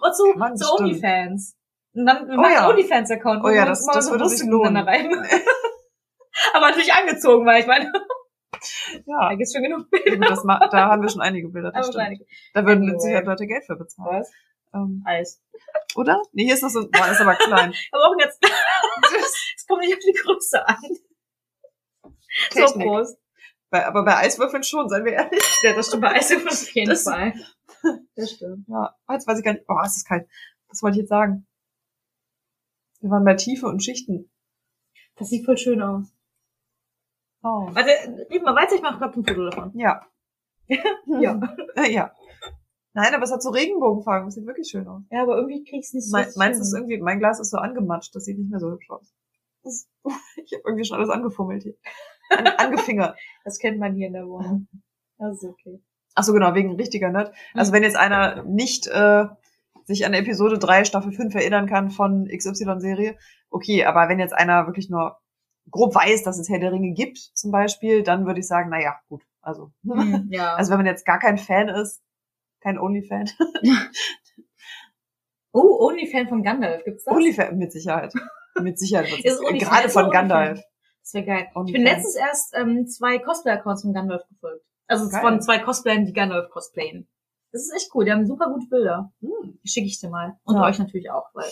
Und 0.00 0.14
zu, 0.16 0.30
Kann 0.30 0.38
man 0.38 0.56
zu. 0.56 0.72
OnlyFans. 0.74 1.56
Und 1.94 2.06
dann 2.06 2.26
wir 2.28 2.38
Oh 2.38 2.42
ja. 2.48 2.68
OnlyFans-Account, 2.68 3.44
Oh 3.44 3.48
ja, 3.50 3.64
das- 3.66 3.86
das 3.86 4.06
so 4.06 4.12
würde 4.12 4.28
sich 4.28 4.48
lohnen. 4.48 4.76
Aber 4.76 6.68
natürlich 6.68 6.92
angezogen, 6.94 7.44
weil 7.46 7.60
ich 7.60 7.66
meine, 7.66 7.92
Ja, 9.06 9.28
da 9.28 9.34
gibt's 9.34 9.52
schon 9.52 9.62
genug 9.62 9.90
gut, 9.90 10.04
Bilder. 10.04 10.28
das 10.28 10.44
ma 10.44 10.68
da 10.68 10.86
haben 10.88 11.02
wir 11.02 11.08
schon 11.10 11.20
einige 11.20 11.48
Bilder. 11.48 11.70
Das. 11.72 11.90
Da 11.90 12.66
würden 12.66 12.84
mit 12.86 13.00
Sicherheit 13.00 13.26
Leute 13.26 13.46
Geld 13.46 13.64
für 13.66 13.76
bezahlen. 13.76 14.20
Was? 14.20 14.30
Ähm, 14.74 15.02
Eis. 15.04 15.42
oder? 15.96 16.22
Nee, 16.32 16.44
hier 16.44 16.54
ist 16.54 16.62
das 16.62 16.72
so, 16.72 16.88
boah, 16.90 17.08
ist 17.10 17.20
aber 17.20 17.34
klein. 17.34 17.74
Aber 17.92 18.04
auch 18.08 18.16
jetzt, 18.18 18.38
es 19.56 19.66
kommt 19.66 19.80
nicht 19.82 19.92
auf 19.94 20.00
die 20.00 20.12
Größe 20.12 20.66
an. 20.66 20.78
So 22.50 22.60
Technik. 22.60 22.86
groß. 22.86 23.16
Bei, 23.70 23.86
aber 23.86 24.04
bei 24.04 24.16
Eiswürfeln 24.18 24.62
schon, 24.62 24.88
seien 24.88 25.04
wir 25.04 25.12
ehrlich. 25.12 25.42
Ja, 25.62 25.72
das 25.74 25.86
stimmt 25.88 26.02
bei 26.02 26.12
Eis 26.12 26.30
auf 26.32 26.70
jeden 26.74 26.88
Das- 26.90 27.04
Fall. 27.04 27.32
Das 28.16 28.30
stimmt. 28.32 28.66
Ja, 28.68 28.94
jetzt 29.10 29.26
weiß 29.26 29.38
ich 29.38 29.44
gar 29.44 29.52
nicht. 29.54 29.66
Boah, 29.66 29.82
ist 29.84 29.96
das 29.96 30.04
kalt. 30.04 30.28
Was 30.68 30.82
wollte 30.82 30.96
ich 30.96 31.00
jetzt 31.02 31.08
sagen? 31.10 31.46
Wir 33.00 33.10
waren 33.10 33.24
bei 33.24 33.34
Tiefe 33.34 33.66
und 33.66 33.82
Schichten. 33.82 34.30
Das 35.16 35.28
sieht 35.28 35.44
voll 35.44 35.56
schön 35.58 35.82
aus. 35.82 36.06
Oh. 37.42 37.68
Warte, 37.72 37.90
red 38.30 38.42
mal 38.42 38.54
weiter, 38.54 38.74
ich 38.76 38.82
mache 38.82 38.98
gerade 38.98 39.18
ein 39.20 39.24
Foto 39.26 39.50
davon. 39.50 39.72
Ja. 39.78 40.06
Ja. 41.20 41.40
Äh, 41.76 41.92
ja. 41.92 42.14
Nein, 42.94 43.14
aber 43.14 43.24
es 43.24 43.32
hat 43.32 43.42
so 43.42 43.50
Regenbogenfarben. 43.50 44.26
Das 44.26 44.34
sieht 44.34 44.46
wirklich 44.46 44.68
schön 44.68 44.86
aus. 44.86 45.02
Ja, 45.10 45.22
aber 45.22 45.36
irgendwie 45.36 45.64
kriegst 45.64 45.92
du 45.92 45.96
nicht 45.96 46.06
so 46.06 46.12
Mein, 46.12 46.24
richtig 46.24 46.38
meins 46.38 46.60
ist 46.60 46.74
irgendwie, 46.74 46.98
mein 46.98 47.18
Glas 47.18 47.40
ist 47.40 47.50
so 47.50 47.58
angematscht. 47.58 48.14
Das 48.14 48.24
sieht 48.24 48.38
nicht 48.38 48.50
mehr 48.50 48.60
so 48.60 48.70
hübsch 48.70 48.90
aus. 48.90 49.14
Das, 49.62 49.88
ich 50.44 50.52
habe 50.52 50.62
irgendwie 50.66 50.84
schon 50.84 50.98
alles 50.98 51.10
angefummelt 51.10 51.62
hier. 51.62 51.74
An, 52.30 52.46
angefingert. 52.46 53.18
Das 53.44 53.58
kennt 53.58 53.78
man 53.78 53.94
hier 53.94 54.06
in 54.06 54.12
der 54.12 54.26
Wohnung. 54.26 54.68
Das 55.18 55.36
ist 55.36 55.44
okay. 55.44 55.82
Ach 56.14 56.22
so, 56.22 56.32
genau, 56.32 56.54
wegen 56.54 56.76
richtiger 56.76 57.10
Nerd. 57.10 57.34
Also 57.54 57.72
wenn 57.72 57.82
jetzt 57.82 57.96
einer 57.96 58.44
nicht 58.44 58.86
äh, 58.86 59.26
sich 59.84 60.04
an 60.06 60.14
Episode 60.14 60.58
3, 60.58 60.84
Staffel 60.84 61.12
5 61.12 61.34
erinnern 61.34 61.66
kann 61.66 61.90
von 61.90 62.28
XY-Serie, 62.28 63.16
okay, 63.50 63.84
aber 63.84 64.08
wenn 64.08 64.18
jetzt 64.18 64.34
einer 64.34 64.66
wirklich 64.66 64.90
nur 64.90 65.18
grob 65.70 65.94
weiß, 65.94 66.22
dass 66.22 66.38
es 66.38 66.48
Herr 66.48 66.58
der 66.58 66.72
Ringe 66.72 66.92
gibt, 66.92 67.18
zum 67.18 67.50
Beispiel, 67.50 68.02
dann 68.02 68.26
würde 68.26 68.40
ich 68.40 68.46
sagen, 68.46 68.68
na 68.70 68.80
ja, 68.80 68.96
gut. 69.08 69.22
Also, 69.40 69.72
Hm, 69.84 70.28
ja. 70.30 70.54
also 70.54 70.70
wenn 70.70 70.78
man 70.78 70.86
jetzt 70.86 71.06
gar 71.06 71.18
kein 71.18 71.38
Fan 71.38 71.68
ist, 71.68 72.00
kein 72.62 72.78
Only-Fan, 72.78 73.28
oh, 75.52 75.86
Only-Fan 75.88 76.28
von 76.28 76.42
Gandalf, 76.42 76.84
gibt's 76.84 77.04
das? 77.04 77.14
Only-Fan 77.14 77.56
mit 77.58 77.72
Sicherheit. 77.72 78.12
Mit 78.60 78.78
Sicherheit. 78.78 79.08
Ist 79.24 79.40
Onlyfan- 79.40 79.58
Gerade 79.58 79.88
von 79.88 80.04
Onlyfan. 80.04 80.28
Gandalf. 80.28 80.60
Das 81.02 81.14
wäre 81.14 81.24
geil. 81.24 81.46
Ich 81.50 81.56
Onlyfans. 81.56 81.72
bin 81.72 81.82
letztens 81.82 82.16
erst 82.16 82.54
ähm, 82.56 82.86
zwei 82.86 83.18
Cosplay-Accounts 83.18 83.82
von 83.82 83.92
Gandalf 83.92 84.22
gefolgt. 84.28 84.64
Also 84.86 85.08
Geil. 85.08 85.20
von 85.20 85.40
zwei 85.40 85.58
Cosplayern, 85.58 86.04
die 86.04 86.12
Gandalf 86.12 86.50
cosplayen. 86.50 87.08
Das 87.50 87.62
ist 87.62 87.72
echt 87.74 87.90
cool. 87.94 88.04
Die 88.04 88.12
haben 88.12 88.26
super 88.26 88.50
gute 88.52 88.66
Bilder. 88.68 89.12
Hm. 89.20 89.58
Die 89.64 89.68
schicke 89.68 89.86
ich 89.86 89.98
dir 90.00 90.10
mal. 90.10 90.38
Und 90.44 90.56
Ja. 90.56 90.64
euch 90.66 90.78
natürlich 90.78 91.10
auch, 91.10 91.26
weil, 91.34 91.50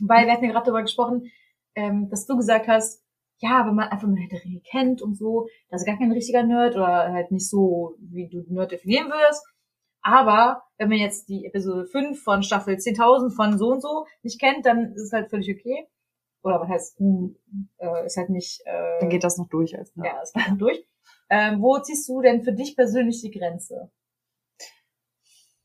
weil 0.00 0.26
wir 0.26 0.32
hatten 0.32 0.44
ja 0.44 0.50
gerade 0.50 0.64
darüber 0.66 0.82
gesprochen, 0.82 1.30
ähm, 1.76 2.08
dass 2.10 2.26
du 2.26 2.36
gesagt 2.36 2.66
hast, 2.68 3.02
ja, 3.38 3.66
wenn 3.66 3.74
man 3.74 3.88
einfach 3.90 4.08
mal 4.08 4.16
Herr 4.18 4.28
der 4.28 4.42
Ringe 4.44 4.60
kennt 4.68 5.02
und 5.02 5.14
so, 5.16 5.46
ist 5.70 5.86
gar 5.86 5.98
kein 5.98 6.10
richtiger 6.10 6.42
Nerd 6.42 6.74
oder 6.74 7.12
halt 7.12 7.30
nicht 7.30 7.48
so, 7.48 7.96
wie 8.00 8.28
du 8.28 8.42
Nerd 8.52 8.72
definieren 8.72 9.08
würdest. 9.08 9.44
Aber 10.06 10.62
wenn 10.78 10.88
man 10.88 10.98
jetzt 10.98 11.28
die 11.28 11.46
Episode 11.46 11.84
5 11.84 12.22
von 12.22 12.44
Staffel 12.44 12.76
10.000 12.76 13.34
von 13.34 13.58
so 13.58 13.72
und 13.72 13.82
so 13.82 14.06
nicht 14.22 14.40
kennt, 14.40 14.64
dann 14.64 14.92
ist 14.92 15.02
es 15.02 15.12
halt 15.12 15.30
völlig 15.30 15.50
okay. 15.50 15.88
Oder 16.44 16.60
was 16.60 16.68
heißt, 16.68 16.98
hm, 17.00 17.36
äh, 17.78 18.06
ist 18.06 18.16
halt 18.16 18.30
nicht, 18.30 18.62
äh, 18.66 19.00
Dann 19.00 19.10
geht 19.10 19.24
das 19.24 19.36
noch 19.36 19.48
durch 19.48 19.76
als 19.76 19.96
Nerd. 19.96 20.14
ja, 20.14 20.22
es 20.22 20.32
geht 20.32 20.48
noch 20.48 20.58
durch. 20.58 20.86
Ähm, 21.28 21.60
wo 21.60 21.76
ziehst 21.80 22.08
du 22.08 22.20
denn 22.20 22.44
für 22.44 22.52
dich 22.52 22.76
persönlich 22.76 23.20
die 23.20 23.32
Grenze? 23.32 23.90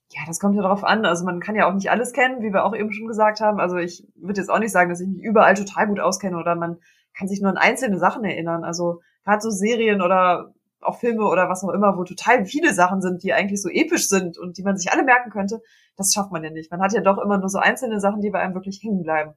Ja, 0.10 0.21
das 0.25 0.39
kommt 0.39 0.56
ja 0.56 0.63
darauf 0.63 0.84
an. 0.84 1.06
Also 1.06 1.23
man 1.23 1.39
kann 1.39 1.56
ja 1.56 1.69
auch 1.69 1.75
nicht 1.75 1.91
alles 1.91 2.12
kennen, 2.12 2.41
wie 2.41 2.51
wir 2.51 2.65
auch 2.65 2.75
eben 2.75 2.91
schon 2.91 3.08
gesagt 3.08 3.41
haben. 3.41 3.60
Also 3.60 3.77
ich 3.77 4.08
würde 4.15 4.41
jetzt 4.41 4.49
auch 4.49 4.58
nicht 4.58 4.71
sagen, 4.71 4.89
dass 4.89 5.01
ich 5.01 5.08
mich 5.08 5.21
überall 5.21 5.54
total 5.54 5.86
gut 5.86 5.99
auskenne 5.99 6.38
oder 6.38 6.56
man 6.56 6.80
kann 7.15 7.27
sich 7.27 7.41
nur 7.41 7.51
an 7.51 7.58
einzelne 7.58 7.99
Sachen 7.99 8.23
erinnern. 8.23 8.63
Also 8.63 9.01
gerade 9.23 9.41
so 9.41 9.51
Serien 9.51 10.01
oder 10.01 10.51
auch 10.84 11.00
Filme 11.00 11.26
oder 11.28 11.50
was 11.50 11.63
auch 11.63 11.70
immer, 11.70 11.98
wo 11.98 12.04
total 12.04 12.46
viele 12.46 12.74
Sachen 12.74 13.02
sind, 13.02 13.24
die 13.24 13.34
eigentlich 13.34 13.62
so 13.62 13.70
episch 13.70 14.08
sind 14.10 14.38
und 14.38 14.58
die 14.58 14.63
man 14.63 14.78
sich 14.78 14.91
alle 14.91 15.04
merken 15.04 15.30
könnte, 15.30 15.62
das 15.98 16.13
schafft 16.13 16.32
man 16.32 16.44
ja 16.44 16.50
nicht. 16.50 16.72
Man 16.72 16.82
hat 16.82 16.94
ja 16.94 17.02
doch 17.02 17.17
immer 17.17 17.38
nur 17.38 17.50
so 17.50 17.60
einzelne 17.60 18.00
Sachen, 18.00 18.22
die 18.22 18.30
bei 18.30 18.39
einem 18.39 18.54
wirklich 18.56 18.82
hängen 18.84 19.04
bleiben. 19.04 19.34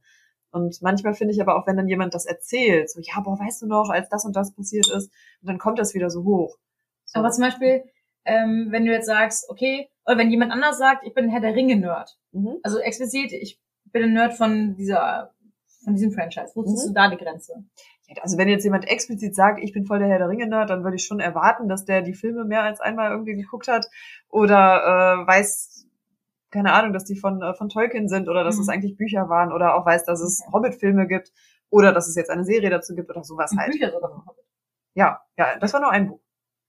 Und 0.51 0.81
manchmal 0.83 1.15
finde 1.15 1.35
ich 1.35 1.41
aber 1.41 1.57
auch, 1.57 1.67
wenn 1.67 1.77
dann 1.77 1.89
jemand 1.89 2.15
das 2.15 2.27
erzählt, 2.27 2.89
so, 2.89 3.01
ja, 3.03 3.21
boah, 3.21 3.39
weißt 3.39 3.63
du 3.63 3.67
noch, 3.67 3.91
als 3.91 4.09
das 4.09 4.25
und 4.25 4.37
das 4.37 4.55
passiert 4.55 4.89
ist, 4.89 5.11
und 5.43 5.49
dann 5.49 5.59
kommt 5.59 5.79
das 5.81 5.95
wieder 5.95 6.11
so 6.11 6.23
hoch. 6.25 6.57
So. 7.07 7.19
Aber 7.19 7.31
zum 7.33 7.43
Beispiel, 7.43 7.83
ähm, 8.25 8.69
wenn 8.71 8.87
du 8.87 8.93
jetzt 8.93 9.07
sagst, 9.07 9.51
okay, 9.51 9.89
oder 10.07 10.17
wenn 10.19 10.31
jemand 10.31 10.53
anders 10.53 10.79
sagt, 10.79 11.05
ich 11.07 11.13
bin 11.13 11.29
Herr 11.29 11.41
der 11.41 11.55
Ringe-Nerd. 11.57 12.17
mhm. 12.33 12.59
Also 12.63 12.79
explizit, 12.79 13.33
ich 13.33 13.61
bin 13.87 14.05
ein 14.05 14.13
Nerd 14.13 14.35
von 14.35 14.77
dieser, 14.77 15.33
von 15.83 15.95
diesem 15.95 16.13
Franchise. 16.13 16.53
Wo 16.55 16.63
ziehst 16.63 16.85
Mhm. 16.87 16.89
du 16.91 16.95
da 16.95 17.11
die 17.11 17.17
Grenze? 17.17 17.65
Also 18.23 18.39
wenn 18.39 18.49
jetzt 18.49 18.65
jemand 18.65 18.87
explizit 18.89 19.35
sagt, 19.35 19.59
ich 19.63 19.73
bin 19.73 19.87
voll 19.87 19.99
der 19.99 20.09
Herr 20.09 20.19
der 20.19 20.29
Ringe-Nerd, 20.29 20.71
dann 20.71 20.85
würde 20.85 20.97
ich 20.97 21.05
schon 21.07 21.21
erwarten, 21.21 21.69
dass 21.69 21.85
der 21.85 22.03
die 22.03 22.15
Filme 22.15 22.45
mehr 22.45 22.63
als 22.63 22.81
einmal 22.81 23.11
irgendwie 23.11 23.35
geguckt 23.35 23.69
hat 23.69 23.87
oder 24.29 25.23
äh, 25.23 25.27
weiß, 25.27 25.87
keine 26.51 26.73
Ahnung, 26.73 26.93
dass 26.93 27.05
die 27.05 27.17
von, 27.19 27.43
äh, 27.43 27.55
von 27.55 27.69
Tolkien 27.69 28.09
sind 28.09 28.29
oder 28.29 28.45
dass 28.45 28.57
Mhm. 28.57 28.63
es 28.63 28.69
eigentlich 28.69 28.97
Bücher 28.97 29.29
waren 29.29 29.53
oder 29.53 29.75
auch 29.75 29.85
weiß, 29.87 30.05
dass 30.05 30.21
es 30.21 30.41
Okay. 30.43 30.53
Hobbit-Filme 30.53 31.07
gibt 31.07 31.33
oder 31.71 31.93
dass 31.93 32.07
es 32.09 32.15
jetzt 32.15 32.31
eine 32.31 32.45
Serie 32.45 32.71
dazu 32.71 32.95
gibt 32.95 33.11
oder 33.11 33.25
sowas 33.25 33.53
halt. 33.59 33.73
Bücher 33.73 33.91
sogar 33.91 34.11
von 34.11 34.27
Hobbit. 34.27 34.45
Ja, 34.95 35.21
ja, 35.37 35.57
das 35.59 35.73
war 35.73 35.81
nur 35.81 35.91
ein 35.91 36.09
Buch. 36.09 36.21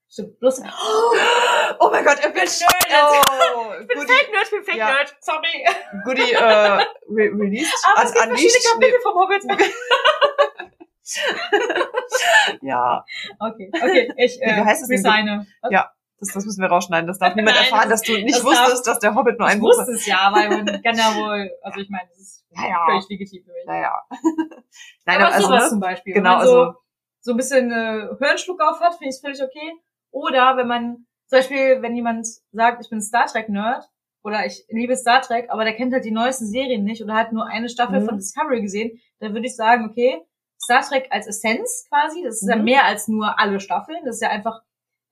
Stimmt. 0.08 0.38
Bloß, 0.40 0.62
Oh 1.80 1.88
mein 1.90 2.04
Gott, 2.04 2.18
er 2.22 2.32
wird 2.34 2.48
Oh, 2.48 3.72
ich 3.80 3.86
bin 3.88 3.98
Goodie, 3.98 4.12
Fake 4.12 4.30
Nerd, 4.32 4.44
ich 4.44 4.50
bin 4.50 4.62
Fake 4.64 4.76
Ja. 4.76 4.86
Nerd. 4.92 5.16
Sorry. 5.20 5.66
Goodie 6.04 6.32
äh, 6.32 6.38
re 6.38 6.84
released, 7.08 7.74
Aber 7.92 8.00
an, 8.00 8.06
es 8.06 8.12
gibt 8.14 8.24
verschiedene. 8.24 8.72
Kapitel 8.72 9.00
vom 9.02 9.14
Hobbit. 9.14 9.44
Ja, 12.62 13.04
Okay, 13.38 13.70
okay, 13.74 14.12
ich 14.16 14.38
Wie 14.38 14.44
äh, 14.44 14.64
heißt 14.64 14.82
es 14.82 14.90
resigne. 14.90 15.46
Was? 15.62 15.70
Ja, 15.72 15.90
das, 16.18 16.32
das 16.32 16.44
müssen 16.46 16.60
wir 16.62 16.68
rausschneiden. 16.68 17.06
Das 17.06 17.18
darf 17.18 17.34
niemand 17.36 17.56
Nein, 17.56 17.64
erfahren, 17.64 17.90
das- 17.90 18.00
dass 18.02 18.08
du 18.08 18.14
nicht 18.14 18.34
das 18.36 18.42
darf- 18.42 18.50
wusstest, 18.66 18.86
dass 18.86 18.98
der 19.00 19.14
Hobbit 19.14 19.38
nur 19.38 19.48
ein 19.48 19.56
ich 19.58 19.62
Buch 19.62 19.70
ist. 19.70 19.78
wusste 19.78 19.92
es 19.92 20.06
ja, 20.06 20.30
weil 20.32 20.48
man 20.48 20.66
kann 20.82 20.96
ja 20.96 21.14
wohl, 21.16 21.50
also 21.62 21.80
ich 21.80 21.88
meine, 21.90 22.08
das 22.08 22.18
ist 22.18 22.44
Ja, 22.50 22.68
ja. 22.68 22.84
völlig 22.86 23.08
legitim 23.08 23.44
für 23.44 23.52
mich. 23.52 23.64
Naja. 23.66 24.02
Nein, 25.04 25.16
aber 25.16 25.26
aber 25.26 25.34
also, 25.34 25.46
sowas 25.48 25.62
ne? 25.64 25.68
zum 25.70 25.80
Beispiel. 25.80 26.14
Genau, 26.14 26.36
man 26.38 26.46
so, 26.46 26.58
also- 26.60 26.78
so 27.20 27.30
ein 27.32 27.36
bisschen 27.36 27.70
äh, 27.72 28.08
Hörenschluck 28.20 28.60
auf 28.62 28.80
hat, 28.80 28.92
finde 28.94 29.08
ich 29.10 29.16
es 29.16 29.20
völlig 29.20 29.42
okay. 29.42 29.72
Oder 30.12 30.56
wenn 30.56 30.68
man, 30.68 31.06
zum 31.26 31.38
Beispiel, 31.40 31.82
wenn 31.82 31.96
jemand 31.96 32.26
sagt, 32.52 32.80
ich 32.82 32.88
bin 32.88 33.00
Star 33.02 33.26
Trek-Nerd 33.26 33.84
oder 34.22 34.46
ich 34.46 34.64
liebe 34.68 34.96
Star 34.96 35.20
Trek, 35.22 35.50
aber 35.50 35.64
der 35.64 35.74
kennt 35.74 35.92
halt 35.92 36.04
die 36.04 36.12
neuesten 36.12 36.46
Serien 36.46 36.84
nicht 36.84 37.02
oder 37.02 37.14
hat 37.14 37.32
nur 37.32 37.46
eine 37.46 37.68
Staffel 37.68 38.00
Mhm. 38.00 38.06
von 38.06 38.16
Discovery 38.16 38.62
gesehen, 38.62 39.00
dann 39.18 39.34
würde 39.34 39.46
ich 39.48 39.56
sagen, 39.56 39.88
okay, 39.90 40.20
Star 40.60 40.82
Trek 40.82 41.06
als 41.10 41.26
Essenz 41.26 41.86
quasi, 41.88 42.22
das 42.22 42.42
ist 42.42 42.48
ja 42.48 42.56
Mhm. 42.56 42.64
mehr 42.64 42.84
als 42.84 43.08
nur 43.08 43.38
alle 43.38 43.60
Staffeln, 43.60 44.04
das 44.04 44.16
ist 44.16 44.22
ja 44.22 44.30
einfach 44.30 44.62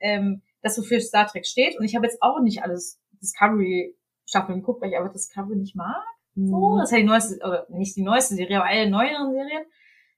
ähm, 0.00 0.42
das, 0.62 0.76
wofür 0.78 1.00
Star 1.00 1.26
Trek 1.26 1.46
steht. 1.46 1.78
Und 1.78 1.84
ich 1.84 1.94
habe 1.96 2.06
jetzt 2.06 2.20
auch 2.22 2.40
nicht 2.40 2.62
alles 2.62 3.00
Discovery-Staffeln 3.22 4.60
geguckt, 4.60 4.82
weil 4.82 4.90
ich 4.90 4.96
einfach 4.96 5.12
Discovery 5.12 5.56
nicht 5.56 5.76
mag. 5.76 6.02
So, 6.34 6.42
Mhm. 6.74 6.78
das 6.78 6.88
ist 6.88 6.92
ja 6.92 6.98
die 6.98 7.04
neueste, 7.04 7.36
oder 7.46 7.66
nicht 7.70 7.96
die 7.96 8.02
neueste 8.02 8.34
Serie, 8.34 8.56
aber 8.56 8.66
eine 8.66 8.90
neueren 8.90 9.32
Serien. 9.32 9.64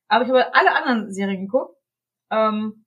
Aber 0.08 0.24
ich 0.24 0.30
habe 0.30 0.54
alle 0.54 0.72
anderen 0.74 1.12
Serien 1.12 1.42
geguckt. 1.42 1.76
Ähm, 2.30 2.84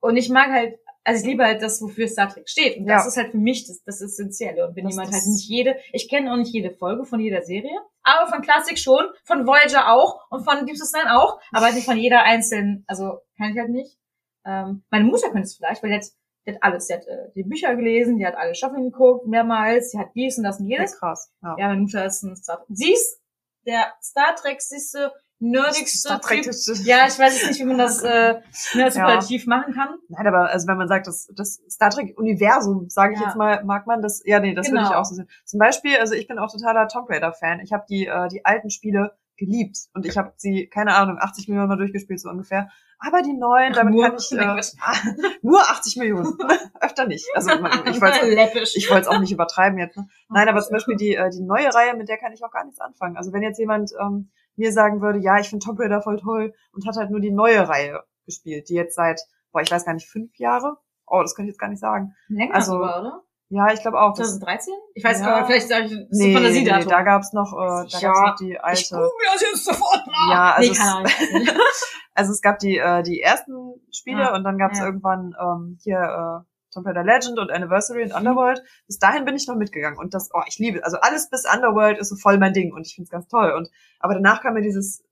und 0.00 0.16
ich 0.16 0.30
mag 0.30 0.48
halt, 0.50 0.78
also 1.04 1.20
ich 1.20 1.26
liebe 1.26 1.44
halt 1.44 1.62
das, 1.62 1.82
wofür 1.82 2.08
Star 2.08 2.28
Trek 2.28 2.48
steht. 2.48 2.78
Und 2.78 2.86
das 2.86 3.02
Ja. 3.02 3.08
ist 3.08 3.16
halt 3.16 3.30
für 3.32 3.38
mich 3.38 3.66
das, 3.66 3.82
das 3.84 4.00
Essentielle. 4.00 4.66
Und 4.66 4.76
wenn 4.76 4.84
Das- 4.84 4.94
jemand 4.94 5.12
halt 5.12 5.26
nicht 5.26 5.48
jede, 5.48 5.76
ich 5.92 6.08
kenne 6.08 6.32
auch 6.32 6.36
nicht 6.36 6.52
jede 6.52 6.70
Folge 6.70 7.04
von 7.04 7.20
jeder 7.20 7.42
Serie, 7.42 7.78
aber 8.02 8.30
von 8.30 8.42
Classic 8.42 8.78
schon, 8.78 9.06
von 9.24 9.46
Voyager 9.46 9.92
auch 9.92 10.20
und 10.30 10.44
von 10.44 10.66
Deep 10.66 10.76
Space 10.76 10.92
Nine 10.92 11.16
auch, 11.18 11.40
aber 11.52 11.66
halt 11.66 11.74
nicht 11.74 11.86
von 11.86 11.96
jeder 11.96 12.22
einzelnen, 12.22 12.84
also 12.86 13.20
kann 13.36 13.52
ich 13.52 13.58
halt 13.58 13.70
nicht. 13.70 13.98
Ähm, 14.44 14.84
meine 14.90 15.04
Mutter 15.04 15.28
könnte 15.30 15.42
es 15.42 15.56
vielleicht, 15.56 15.82
weil 15.82 15.90
die 15.90 15.96
hat, 15.96 16.06
die 16.46 16.52
hat 16.52 16.62
alles, 16.62 16.86
die 16.86 16.94
hat 16.94 17.06
äh, 17.06 17.30
die 17.34 17.42
Bücher 17.42 17.74
gelesen, 17.76 18.16
die 18.16 18.26
hat 18.26 18.36
alle 18.36 18.54
Staffeln 18.54 18.90
geguckt, 18.90 19.26
mehrmals, 19.26 19.90
die 19.90 19.98
hat 19.98 20.10
dies 20.14 20.38
und 20.38 20.44
das 20.44 20.60
und 20.60 20.68
Ja, 20.68 20.78
jenes. 20.78 20.98
krass. 20.98 21.30
Ja. 21.42 21.56
Ja, 21.58 21.68
meine 21.68 21.82
Mutter 21.82 22.04
ist 22.06 22.22
ein 22.22 22.36
Star 22.36 22.64
Sie 22.68 22.92
ist 22.92 23.20
der 23.66 23.92
Star 24.02 24.34
Trek 24.36 24.62
siehste, 24.62 25.12
nerdigste 25.40 25.98
Star 25.98 26.20
Trek 26.20 26.42
Typ. 26.42 26.50
ist, 26.50 26.84
Ja, 26.86 27.06
ich 27.08 27.18
weiß 27.18 27.40
jetzt 27.40 27.48
nicht, 27.50 27.60
wie 27.60 27.64
man 27.64 27.78
das 27.78 28.02
äh, 28.02 28.34
ne, 28.74 28.90
superlativ 28.90 29.46
machen 29.46 29.74
kann. 29.74 29.96
Nein, 30.08 30.26
aber 30.26 30.50
also 30.50 30.66
wenn 30.68 30.76
man 30.76 30.86
sagt, 30.88 31.06
das, 31.06 31.28
das 31.34 31.60
Star 31.68 31.90
Trek 31.90 32.16
Universum, 32.18 32.88
sage 32.88 33.14
ich 33.14 33.20
Ja. 33.20 33.26
jetzt 33.26 33.36
mal, 33.36 33.64
mag 33.64 33.86
man 33.86 34.02
das? 34.02 34.22
Ja, 34.24 34.38
nee, 34.40 34.54
das 34.54 34.66
würde 34.68 34.78
Genau. 34.78 34.90
ich 34.90 34.96
auch 34.96 35.04
so 35.04 35.14
sehen. 35.14 35.28
Zum 35.44 35.58
Beispiel, 35.58 35.96
also 35.96 36.14
ich 36.14 36.28
bin 36.28 36.38
auch 36.38 36.50
totaler 36.52 36.86
Tomb 36.88 37.08
Raider 37.10 37.32
Fan. 37.32 37.60
Ich 37.60 37.72
habe 37.72 37.84
die 37.88 38.06
äh, 38.06 38.28
die 38.28 38.44
alten 38.44 38.70
Spiele 38.70 39.16
geliebt 39.36 39.78
und 39.94 40.04
ich 40.04 40.18
habe 40.18 40.34
sie 40.36 40.66
keine 40.66 40.94
Ahnung 40.94 41.16
80 41.18 41.48
Millionen 41.48 41.68
mal 41.68 41.76
durchgespielt 41.76 42.20
so 42.20 42.28
ungefähr. 42.28 42.68
Aber 42.98 43.22
die 43.22 43.32
neuen, 43.32 43.72
damit 43.72 43.94
Nur? 43.94 44.04
kann 44.04 44.16
ich 44.18 44.30
äh, 44.32 45.28
nur 45.42 45.62
80 45.62 45.96
Millionen, 45.96 46.36
öfter 46.82 47.06
nicht. 47.06 47.26
Also 47.34 47.50
ich 47.50 47.98
wollte 48.02 48.26
ich 48.74 48.90
wollte 48.90 49.00
es 49.00 49.06
auch 49.08 49.18
nicht 49.18 49.32
übertreiben 49.32 49.78
jetzt. 49.78 49.96
Ne? 49.96 50.06
Nein, 50.28 50.46
aber 50.50 50.60
zum 50.60 50.72
Beispiel 50.74 50.96
die, 50.96 51.14
äh, 51.14 51.30
die 51.30 51.40
neue 51.40 51.72
Reihe, 51.74 51.94
mit 51.96 52.10
der 52.10 52.18
kann 52.18 52.34
ich 52.34 52.44
auch 52.44 52.50
gar 52.50 52.64
nichts 52.66 52.78
anfangen. 52.80 53.16
Also 53.16 53.32
wenn 53.32 53.42
jetzt 53.42 53.58
jemand 53.58 53.92
ähm, 53.98 54.30
mir 54.56 54.72
sagen 54.72 55.00
würde, 55.00 55.18
ja, 55.20 55.38
ich 55.38 55.48
finde 55.48 55.64
Tomb 55.64 55.78
Raider 55.80 56.02
voll 56.02 56.18
toll 56.18 56.52
und 56.72 56.86
hat 56.86 56.96
halt 56.96 57.10
nur 57.10 57.20
die 57.20 57.30
neue 57.30 57.68
Reihe 57.68 58.02
gespielt, 58.26 58.68
die 58.68 58.74
jetzt 58.74 58.94
seit, 58.94 59.20
boah, 59.52 59.62
ich 59.62 59.70
weiß 59.70 59.84
gar 59.84 59.94
nicht, 59.94 60.08
fünf 60.08 60.36
Jahre? 60.38 60.76
Oh, 61.06 61.22
das 61.22 61.34
kann 61.34 61.44
ich 61.46 61.50
jetzt 61.50 61.58
gar 61.58 61.68
nicht 61.68 61.80
sagen. 61.80 62.14
Länger 62.28 62.54
Also, 62.54 62.72
sogar, 62.72 63.00
oder? 63.00 63.22
Ja, 63.52 63.72
ich 63.72 63.80
glaube 63.80 64.00
auch. 64.00 64.14
Das, 64.14 64.38
2013? 64.38 64.74
Ich 64.94 65.02
weiß 65.02 65.20
Ja. 65.20 65.26
gar 65.26 65.36
nicht, 65.38 65.46
vielleicht 65.46 65.68
sage 65.68 65.84
ich 65.86 65.90
so 65.90 65.98
nee, 66.10 66.32
Fantasie 66.34 66.62
nee, 66.62 66.72
nee, 66.72 66.84
da 66.84 67.02
gab's 67.02 67.32
noch, 67.32 67.52
äh, 67.52 67.88
da 67.90 67.98
Ja, 67.98 68.12
gab's 68.12 68.20
noch 68.20 68.36
die 68.36 68.52
Ich 68.52 68.62
alte. 68.62 68.94
google 68.94 69.26
das 69.32 69.40
jetzt 69.42 69.64
sofort 69.64 70.06
nach. 70.06 70.30
Ja, 70.30 70.52
also 70.52 70.70
nee, 70.72 70.78
es- 70.78 71.42
ich. 71.48 71.54
Also 72.14 72.32
es 72.32 72.42
gab 72.42 72.58
die, 72.58 72.76
äh, 72.76 73.02
die 73.02 73.20
ersten 73.22 73.52
Spiele 73.92 74.20
Ja, 74.22 74.34
und 74.36 74.44
dann 74.44 74.58
gab's 74.58 74.78
ja. 74.78 74.84
irgendwann 74.84 75.34
ähm, 75.40 75.78
hier 75.82 75.98
äh, 75.98 76.49
Tomb 76.70 76.86
Raider 76.86 77.04
Legend 77.04 77.38
und 77.38 77.50
Anniversary 77.50 78.04
und 78.04 78.12
Underworld. 78.12 78.62
Bis 78.86 78.98
dahin 78.98 79.24
bin 79.24 79.36
ich 79.36 79.46
noch 79.46 79.56
mitgegangen 79.56 79.98
und 79.98 80.14
das, 80.14 80.30
oh, 80.32 80.42
ich 80.46 80.58
liebe, 80.58 80.84
also 80.84 80.98
alles 81.00 81.28
bis 81.28 81.44
Underworld 81.52 81.98
ist 81.98 82.08
so 82.08 82.16
voll 82.16 82.38
mein 82.38 82.52
Ding 82.52 82.72
und 82.72 82.86
ich 82.86 82.94
find's 82.94 83.10
ganz 83.10 83.28
toll. 83.28 83.52
Und 83.52 83.70
aber 83.98 84.14
danach 84.14 84.42
kam 84.42 84.54
mir 84.54 84.62
dieses 84.62 85.04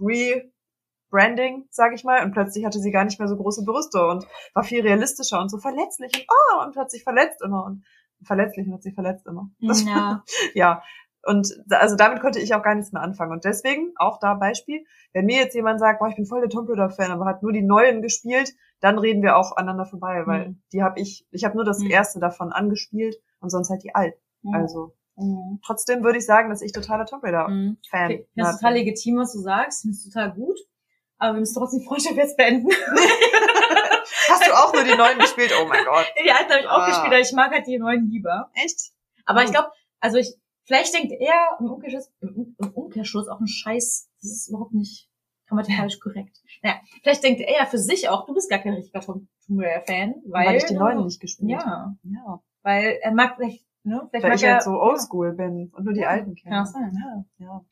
Rebranding, 0.00 1.66
sag 1.70 1.94
ich 1.94 2.04
mal, 2.04 2.24
und 2.24 2.32
plötzlich 2.32 2.64
hatte 2.64 2.78
sie 2.78 2.90
gar 2.90 3.04
nicht 3.04 3.18
mehr 3.18 3.28
so 3.28 3.36
große 3.36 3.64
Brüste 3.64 4.06
und 4.06 4.26
war 4.54 4.64
viel 4.64 4.82
realistischer 4.82 5.40
und 5.40 5.50
so 5.50 5.58
verletzlich 5.58 6.12
und 6.14 6.26
oh, 6.28 6.64
und 6.64 6.76
hat 6.76 6.90
sich 6.90 7.02
verletzt 7.02 7.42
immer 7.42 7.64
und 7.64 7.84
verletzlich 8.22 8.66
und 8.66 8.74
hat 8.74 8.82
sich 8.82 8.94
verletzt 8.94 9.26
immer. 9.26 9.50
Das, 9.60 9.84
ja. 9.84 10.24
ja. 10.54 10.82
Und 11.24 11.52
also 11.70 11.96
damit 11.96 12.20
konnte 12.20 12.38
ich 12.38 12.54
auch 12.54 12.62
gar 12.62 12.74
nichts 12.74 12.92
mehr 12.92 13.02
anfangen. 13.02 13.32
Und 13.32 13.44
deswegen, 13.44 13.92
auch 13.96 14.18
da 14.20 14.34
Beispiel, 14.34 14.84
wenn 15.12 15.26
mir 15.26 15.36
jetzt 15.38 15.54
jemand 15.54 15.80
sagt, 15.80 15.98
boah, 15.98 16.08
ich 16.08 16.14
bin 16.16 16.26
voll 16.26 16.40
der 16.40 16.48
Tomb 16.48 16.68
Raider-Fan, 16.70 17.10
aber 17.10 17.26
hat 17.26 17.42
nur 17.42 17.52
die 17.52 17.62
neuen 17.62 18.02
gespielt, 18.02 18.52
dann 18.80 18.98
reden 18.98 19.22
wir 19.22 19.36
auch 19.36 19.56
aneinander 19.56 19.84
vorbei, 19.86 20.22
weil 20.26 20.48
Mhm. 20.50 20.62
die 20.72 20.82
habe 20.82 21.00
ich, 21.00 21.26
ich 21.30 21.44
habe 21.44 21.56
nur 21.56 21.64
das 21.64 21.80
Mhm. 21.80 21.90
erste 21.90 22.20
davon 22.20 22.52
angespielt 22.52 23.16
und 23.40 23.50
sonst 23.50 23.68
halt 23.70 23.82
die 23.82 23.94
alten. 23.94 24.18
Also 24.52 24.94
Mhm. 25.16 25.60
trotzdem 25.66 26.04
würde 26.04 26.18
ich 26.18 26.24
sagen, 26.26 26.48
dass 26.50 26.62
ich 26.62 26.72
totaler 26.72 27.04
Tomb 27.04 27.24
Raider-Fan 27.24 27.52
Mhm. 27.52 27.76
Okay, 27.92 28.16
bin. 28.18 28.26
das 28.36 28.54
ist 28.54 28.60
total 28.60 28.74
legitim, 28.74 29.16
was 29.18 29.32
du 29.32 29.40
sagst. 29.40 29.84
Das 29.84 29.96
ist 29.96 30.12
total 30.12 30.32
gut. 30.32 30.58
Aber 31.18 31.34
wir 31.34 31.40
müssen 31.40 31.58
trotzdem 31.58 31.80
die 31.80 31.86
Freundschaft 31.86 32.14
jetzt 32.16 32.36
beenden. 32.36 32.68
Hast 34.28 34.46
du 34.46 34.52
auch 34.52 34.72
nur 34.72 34.84
die 34.84 34.94
neuen 34.96 35.18
gespielt? 35.18 35.52
Oh 35.60 35.66
mein 35.66 35.84
Gott. 35.84 36.06
die 36.24 36.30
alten 36.30 36.50
habe 36.50 36.60
ich 36.60 36.68
auch 36.68 36.78
Ah. 36.82 36.86
gespielt, 36.86 37.12
aber 37.12 37.20
ich 37.20 37.32
mag 37.32 37.50
halt 37.52 37.66
die 37.66 37.78
neuen 37.78 38.08
lieber. 38.08 38.50
Echt? 38.54 38.92
Aber 39.26 39.42
ich 39.42 39.48
Oh. 39.48 39.52
glaube, 39.52 39.68
also 40.00 40.18
ich, 40.18 40.34
vielleicht 40.68 40.94
denkt 40.94 41.12
er 41.18 41.56
im 41.58 41.66
Umkehrschluss, 41.70 42.12
im, 42.20 42.54
im 42.58 42.70
Umkehrschluss 42.74 43.26
auch 43.28 43.40
ein 43.40 43.48
Scheiß. 43.48 44.08
Das 44.22 44.30
ist 44.30 44.48
überhaupt 44.48 44.72
nicht 44.74 45.08
grammatikalisch 45.48 45.98
korrekt. 45.98 46.38
Naja, 46.62 46.76
vielleicht 47.02 47.24
denkt 47.24 47.40
er 47.40 47.52
ja 47.60 47.66
für 47.66 47.78
sich 47.78 48.08
auch, 48.08 48.26
du 48.26 48.34
bist 48.34 48.48
gar 48.50 48.58
kein 48.60 48.74
richtiger 48.74 49.00
Tomb 49.00 49.26
Tomb 49.46 49.60
Raider-Fan, 49.60 50.14
weil, 50.26 50.46
Weil, 50.46 50.56
ich 50.56 50.64
die 50.66 50.74
neuen 50.74 51.04
nicht 51.04 51.20
gespielt 51.20 51.58
habe. 51.58 51.96
Ja, 52.04 52.12
Ja. 52.26 52.42
weil 52.62 52.98
er 53.00 53.12
mag 53.12 53.36
vielleicht, 53.36 53.64
ne, 53.82 54.06
vielleicht 54.10 54.22
Weil 54.24 54.30
mag 54.30 54.36
ich 54.38 54.44
er, 54.44 54.52
halt 54.54 54.62
so 54.62 54.78
oldschool 54.80 55.32
bin 55.32 55.72
und 55.74 55.84
nur 55.84 55.94
die 55.94 56.00
Ja, 56.00 56.08
alten 56.10 56.34
kenne. 56.34 56.54
kann 56.54 56.62
auch 56.66 56.70
sein. 56.70 56.92
Ja, 57.40 57.46
ja. 57.46 57.64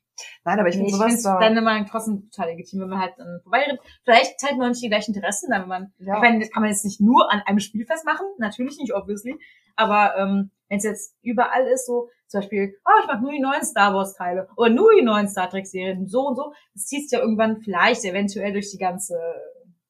Nein, 0.46 0.58
aber 0.58 0.68
ich 0.70 0.76
Nee, 0.76 0.84
finde 0.84 0.88
ich 0.92 0.96
sowas 0.96 1.12
finde 1.12 1.22
da. 1.24 1.38
deine 1.40 1.60
Meinung 1.60 1.86
trotzdem 1.86 2.30
total 2.30 2.48
legitim, 2.52 2.80
wenn 2.80 2.88
man 2.88 3.00
halt 3.00 3.12
dann 3.18 3.40
vorbeiredet. 3.42 3.78
Vielleicht 4.04 4.40
teilt 4.40 4.56
man 4.56 4.70
nicht 4.70 4.82
die 4.82 4.88
gleichen 4.88 5.12
Interessen, 5.14 5.50
dann 5.50 5.62
wenn 5.62 5.68
man 5.68 5.92
ja. 5.98 6.14
Ich 6.14 6.20
meine, 6.22 6.38
das 6.38 6.50
kann 6.50 6.62
man 6.62 6.70
jetzt 6.70 6.86
nicht 6.86 7.02
nur 7.02 7.30
an 7.30 7.42
einem 7.44 7.60
Spiel 7.60 7.84
festmachen, 7.84 8.24
natürlich 8.38 8.78
nicht, 8.78 8.94
obviously. 8.94 9.38
Aber 9.74 10.16
ähm, 10.16 10.50
wenn 10.68 10.78
es 10.78 10.84
jetzt 10.84 11.14
überall 11.20 11.66
ist, 11.66 11.84
so 11.86 12.08
zum 12.28 12.40
Beispiel, 12.40 12.74
oh, 12.84 12.90
ich 13.02 13.06
mag 13.06 13.20
nur 13.22 13.32
die 13.32 13.40
neuen 13.40 13.64
Star 13.64 13.94
Wars 13.94 14.14
Teile 14.14 14.48
oder 14.56 14.70
nur 14.70 14.92
die 14.94 15.02
neuen 15.02 15.28
Star 15.28 15.48
Trek 15.50 15.66
Serien, 15.66 16.06
so 16.06 16.26
und 16.26 16.36
so, 16.36 16.52
das 16.74 16.86
zieht 16.86 17.02
sich 17.08 17.12
ja 17.18 17.20
irgendwann 17.22 17.60
vielleicht 17.62 18.04
eventuell 18.04 18.52
durch 18.52 18.70
die 18.70 18.78
ganze, 18.78 19.14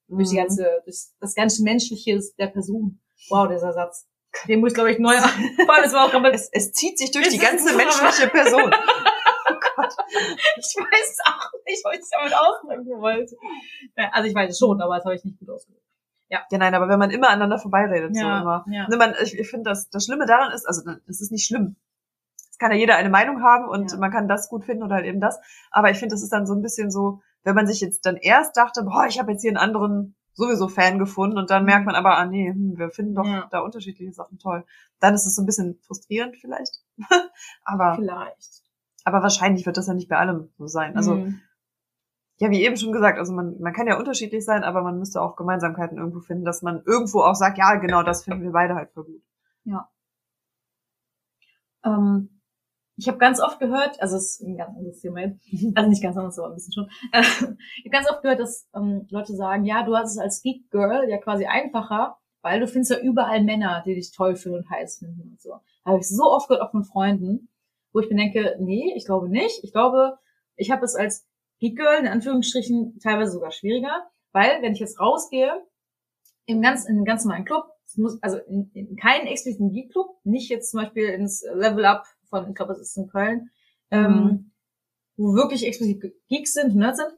durch 0.09 0.29
die 0.31 0.35
Mhm. 0.37 0.40
ganze, 0.40 0.81
durch 0.85 0.96
das 1.20 1.35
ganze 1.35 1.62
Menschliche 1.62 2.20
der 2.38 2.49
Person. 2.49 3.01
Wow, 3.31 3.49
dieser 3.49 3.72
Satz. 3.72 4.07
Den 4.49 4.61
muss 4.61 4.72
ich, 4.72 4.75
glaube 4.75 4.92
ich, 4.92 4.99
neu 4.99 5.16
allem, 5.16 5.83
das 5.83 5.92
war 5.94 6.05
auch 6.05 6.25
Es, 6.33 6.51
es 6.53 6.72
zieht 6.72 6.99
sich 6.99 7.11
durch 7.11 7.27
Es 7.27 7.33
die 7.33 7.38
ganze 7.38 7.70
so- 7.70 7.77
menschliche 7.77 8.29
Person. 8.29 8.70
ich 10.59 10.75
weiß 10.77 11.18
auch 11.27 11.51
nicht, 11.66 11.85
was 11.85 11.94
ich 11.96 12.05
damit 12.11 12.35
ausdrücken 12.35 13.01
wollte. 13.01 13.37
Ja, 13.96 14.11
Also 14.12 14.29
ich 14.29 14.35
weiß 14.35 14.51
es 14.51 14.59
schon, 14.59 14.81
aber 14.81 14.96
das 14.96 15.05
habe 15.05 15.14
ich 15.14 15.25
nicht 15.25 15.38
gut 15.38 15.51
ausgedrückt. 15.51 15.83
Ja, 16.29 16.40
nein, 16.51 16.75
aber 16.75 16.88
wenn 16.88 16.99
man 16.99 17.11
immer 17.11 17.29
aneinander 17.29 17.59
vorbeiredet, 17.59 18.14
so 18.14 18.20
Ja, 18.20 18.40
immer. 18.40 18.64
ja. 18.68 18.88
Ne, 18.88 18.96
man, 18.96 19.14
ich 19.22 19.38
ich 19.38 19.49
finde, 19.49 19.70
das, 19.70 19.88
das 19.90 20.05
Schlimme 20.05 20.27
daran 20.27 20.53
ist, 20.53 20.66
also 20.66 20.83
es 21.07 21.20
ist 21.20 21.31
nicht 21.31 21.46
schlimm. 21.46 21.77
Es 22.57 22.59
kann 22.59 22.71
ja 22.73 22.79
jeder 22.79 22.97
eine 22.97 23.11
Meinung 23.11 23.42
haben 23.42 23.69
und 23.69 23.92
Ja. 23.92 23.99
man 23.99 24.11
kann 24.11 24.29
das 24.29 24.49
gut 24.49 24.64
finden 24.64 24.83
oder 24.83 24.95
halt 24.95 25.05
eben 25.05 25.21
das. 25.21 25.38
Aber 25.71 25.90
ich 25.90 25.99
finde, 25.99 26.14
das 26.14 26.23
ist 26.23 26.33
dann 26.33 26.47
so 26.47 26.55
ein 26.55 26.62
bisschen 26.62 26.90
so, 26.90 27.21
wenn 27.45 27.55
man 27.55 27.66
sich 27.66 27.83
jetzt 27.83 28.07
dann 28.07 28.16
erst 28.16 28.57
dachte, 28.57 28.83
boah, 28.83 29.05
ich 29.07 29.19
habe 29.21 29.33
jetzt 29.33 29.42
hier 29.42 29.51
einen 29.51 29.59
anderen 29.59 30.16
sowieso 30.33 30.66
Fan 30.69 30.99
gefunden 30.99 31.37
und 31.37 31.51
dann 31.51 31.66
merkt 31.66 31.85
man 31.85 31.95
aber, 31.95 32.16
ah 32.16 32.25
nee, 32.25 32.49
hm, 32.51 32.79
wir 32.79 32.88
finden 32.88 33.14
doch 33.14 33.25
Mhm. 33.27 33.31
Ja. 33.31 33.49
da 33.51 33.61
unterschiedliche 33.61 34.11
Sachen 34.14 34.38
toll. 34.38 34.64
Dann 35.01 35.12
ist 35.12 35.27
es 35.27 35.35
so 35.35 35.42
ein 35.42 35.47
bisschen 35.47 35.79
frustrierend 35.87 36.38
vielleicht. 36.38 36.83
aber, 37.62 37.97
Vielleicht. 37.97 38.62
aber 39.05 39.21
wahrscheinlich 39.23 39.66
wird 39.66 39.77
das 39.77 39.87
ja 39.88 39.92
nicht 39.92 40.09
bei 40.09 40.16
allem 40.16 40.49
so 40.57 40.66
sein. 40.66 40.97
Also 40.97 41.16
Mhm. 41.16 41.40
ja, 42.38 42.51
wie 42.51 42.62
eben 42.64 42.79
schon 42.79 42.92
gesagt, 42.92 43.19
also 43.19 43.35
man, 43.35 43.61
man 43.61 43.75
kann 43.75 43.87
ja 43.87 43.99
unterschiedlich 43.99 44.47
sein, 44.47 44.64
aber 44.64 44.81
man 44.81 44.99
müsste 44.99 45.21
auch 45.21 45.37
Gemeinsamkeiten 45.37 45.99
irgendwo 45.99 46.21
finden, 46.21 46.47
dass 46.47 46.62
man 46.62 46.83
irgendwo 46.87 47.21
auch 47.21 47.35
sagt, 47.35 47.59
ja, 47.59 47.75
genau, 47.75 48.03
das 48.03 48.25
finden 48.25 48.45
wir 48.45 48.53
beide 48.53 48.75
halt 48.77 48.92
für 48.92 49.05
gut. 49.05 49.23
Ähm, 51.85 52.36
ich 52.97 53.09
habe 53.09 53.19
ganz 53.19 53.41
oft 53.41 53.59
gehört, 53.59 54.01
also 54.01 54.17
es 54.17 54.41
ist 54.41 54.41
ein 54.41 54.57
ganz 54.57 54.77
anderes 54.77 55.01
Thema 55.01 55.21
also 55.75 55.91
nicht 55.91 56.03
ganz 56.03 56.17
anders, 56.17 56.39
aber 56.39 56.49
ein 56.49 56.55
bisschen 56.55 56.73
schon. 56.73 56.91
Äh, 57.13 57.21
ich 57.21 57.85
habe 57.85 57.91
ganz 57.91 58.11
oft 58.11 58.23
gehört, 58.23 58.41
dass 58.41 58.69
ähm, 58.75 59.07
Leute 59.11 59.35
sagen, 59.35 59.65
ja, 59.65 59.83
du 59.83 59.97
hast 59.97 60.13
es 60.13 60.19
als 60.19 60.43
Geek 60.43 60.71
Girl 60.71 61.09
ja 61.09 61.19
quasi 61.19 61.47
einfacher, 61.47 62.17
weil 62.43 62.61
du 62.61 62.67
findest 62.67 62.93
ja 62.93 62.99
überall 62.99 63.45
Männer, 63.45 63.83
die 63.85 63.95
dich 63.95 64.13
toll 64.13 64.37
finden 64.37 64.59
und 64.59 64.71
heiß 64.71 64.99
finden 64.99 65.31
und 65.33 65.41
so. 65.41 65.55
Habe 65.85 65.99
ich 65.99 66.09
so 66.09 66.25
oft 66.25 66.49
gehört, 66.49 66.63
auch 66.63 66.71
von 66.71 66.85
Freunden, 66.85 67.49
wo 67.93 68.01
ich 68.01 68.09
mir 68.09 68.17
denke, 68.17 68.57
nee, 68.61 68.93
ich 68.97 69.05
glaube 69.05 69.29
nicht. 69.29 69.63
Ich 69.63 69.73
glaube, 69.73 70.19
ich 70.57 70.71
habe 70.71 70.85
es 70.85 70.95
als 70.95 71.27
Geek 71.61 71.77
Girl 71.77 72.01
in 72.01 72.07
Anführungsstrichen 72.07 72.99
teilweise 73.03 73.33
sogar 73.33 73.51
schwieriger, 73.51 74.07
weil 74.33 74.63
wenn 74.63 74.73
ich 74.73 74.81
jetzt 74.81 75.01
rausgehe, 75.01 75.63
im 76.47 76.63
ganz, 76.63 76.85
in 76.85 76.97
einem 76.97 77.05
ganz 77.05 77.25
normalen 77.25 77.45
Club, 77.45 77.65
es 77.85 77.97
muss, 77.97 78.23
also 78.23 78.39
in, 78.39 78.71
in 78.73 78.97
keinen 78.97 79.27
expliziten 79.27 79.73
Geek-Club, 79.73 80.09
nicht 80.25 80.49
jetzt 80.49 80.71
zum 80.71 80.81
Beispiel 80.81 81.09
ins 81.09 81.45
Level 81.55 81.85
Up 81.85 82.05
von, 82.42 82.51
ich 82.51 82.57
glaube, 82.57 82.72
es 82.72 82.81
ist 82.81 82.96
in 82.96 83.09
Köln, 83.09 83.51
ähm, 83.90 84.12
Mhm. 84.12 84.51
wo 85.16 85.35
wirklich 85.35 85.66
explizit 85.66 86.12
Geeks 86.29 86.53
sind, 86.55 86.75
Nerds 86.77 86.99
sind, 86.99 87.11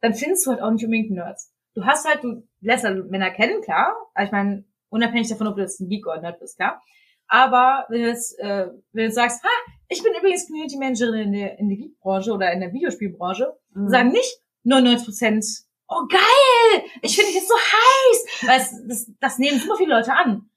dann 0.00 0.14
findest 0.14 0.46
du 0.46 0.50
halt 0.50 0.60
auch 0.62 0.70
nicht 0.70 0.84
unbedingt 0.84 1.10
Nerds. 1.10 1.52
Du 1.74 1.84
hast 1.84 2.06
halt, 2.08 2.22
du 2.24 2.42
lässt 2.60 2.84
halt 2.84 3.10
Männer 3.10 3.30
kennen, 3.30 3.60
klar. 3.62 3.94
Aber 4.14 4.24
ich 4.24 4.32
meine, 4.32 4.64
unabhängig 4.88 5.28
davon, 5.28 5.46
ob 5.46 5.56
du 5.56 5.62
jetzt 5.62 5.80
ein 5.80 5.88
Geek 5.88 6.06
oder 6.06 6.16
ein 6.16 6.22
Nerd 6.22 6.40
bist, 6.40 6.56
klar. 6.56 6.82
Aber 7.28 7.86
wenn 7.90 8.02
du 8.02 8.08
jetzt, 8.08 8.36
äh, 8.40 8.66
wenn 8.92 9.02
du 9.02 9.02
jetzt 9.04 9.14
sagst, 9.14 9.42
ha, 9.44 9.48
ich 9.88 10.02
bin 10.02 10.12
übrigens 10.18 10.46
Community 10.48 10.76
Managerin 10.78 11.20
in 11.28 11.32
der, 11.32 11.58
in 11.60 11.68
der 11.68 11.78
Geek-Branche 11.78 12.32
oder 12.32 12.52
in 12.52 12.60
der 12.60 12.72
Videospielbranche, 12.72 13.56
Mhm. 13.74 13.88
sagen 13.88 14.08
nicht 14.10 14.40
99 14.64 15.04
Prozent, 15.06 15.46
oh 15.86 16.06
geil, 16.10 16.82
ich 17.02 17.14
finde 17.14 17.28
dich 17.30 17.36
jetzt 17.36 17.48
so 17.48 17.54
heiß. 17.54 18.48
Weil 18.48 18.60
es, 18.60 18.86
das, 19.06 19.12
das 19.20 19.38
nehmen 19.38 19.58
super 19.60 19.76
viele 19.76 19.94
Leute 19.94 20.12
an. 20.12 20.49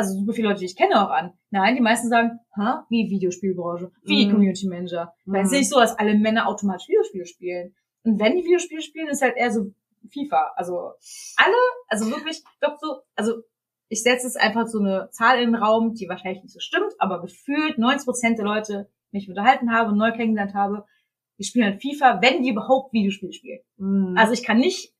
Also 0.00 0.18
super 0.18 0.32
viele 0.32 0.48
Leute, 0.48 0.60
die 0.60 0.66
ich 0.66 0.76
kenne 0.76 1.04
auch 1.04 1.10
an. 1.10 1.34
Nein, 1.50 1.74
die 1.74 1.82
meisten 1.82 2.08
sagen, 2.08 2.40
ha, 2.56 2.86
wie 2.88 3.10
Videospielbranche, 3.10 3.92
wie 4.02 4.26
Mhm. 4.26 4.30
Community 4.32 4.66
Manager. 4.66 5.12
Weil 5.26 5.42
es 5.42 5.48
ist 5.48 5.52
Mhm. 5.52 5.58
nicht 5.58 5.68
so, 5.70 5.78
dass 5.78 5.98
alle 5.98 6.16
Männer 6.16 6.48
automatisch 6.48 6.88
Videospiele 6.88 7.26
spielen. 7.26 7.74
Und 8.04 8.18
wenn 8.18 8.34
die 8.36 8.44
Videospiele 8.44 8.80
spielen, 8.80 9.08
ist 9.08 9.20
halt 9.20 9.36
eher 9.36 9.50
so 9.52 9.72
FIFA. 10.10 10.52
Also 10.56 10.92
alle, 11.36 11.54
also 11.88 12.10
wirklich, 12.10 12.38
ich 12.38 12.60
glaube 12.60 12.76
so, 12.80 13.00
also 13.14 13.42
ich 13.88 14.02
setze 14.02 14.26
jetzt 14.26 14.40
einfach 14.40 14.66
so 14.68 14.78
eine 14.78 15.10
Zahl 15.10 15.38
in 15.42 15.52
den 15.52 15.62
Raum, 15.62 15.92
die 15.94 16.08
wahrscheinlich 16.08 16.42
nicht 16.42 16.54
so 16.54 16.60
stimmt, 16.60 16.94
aber 16.98 17.20
gefühlt 17.20 17.76
90 17.76 18.06
Prozent 18.06 18.38
der 18.38 18.46
Leute, 18.46 18.88
die 19.12 19.18
ich 19.18 19.28
unterhalten 19.28 19.70
habe 19.72 19.90
und 19.90 19.98
neu 19.98 20.12
kennengelernt 20.12 20.54
habe, 20.54 20.86
die 21.38 21.44
spielen 21.44 21.66
halt 21.66 21.82
FIFA, 21.82 22.22
wenn 22.22 22.42
die 22.42 22.50
überhaupt 22.50 22.92
Videospiele 22.94 23.32
spielen. 23.34 23.60
Mhm. 23.76 24.14
Also 24.16 24.32
ich 24.32 24.42
kann 24.44 24.58
nicht 24.58 24.94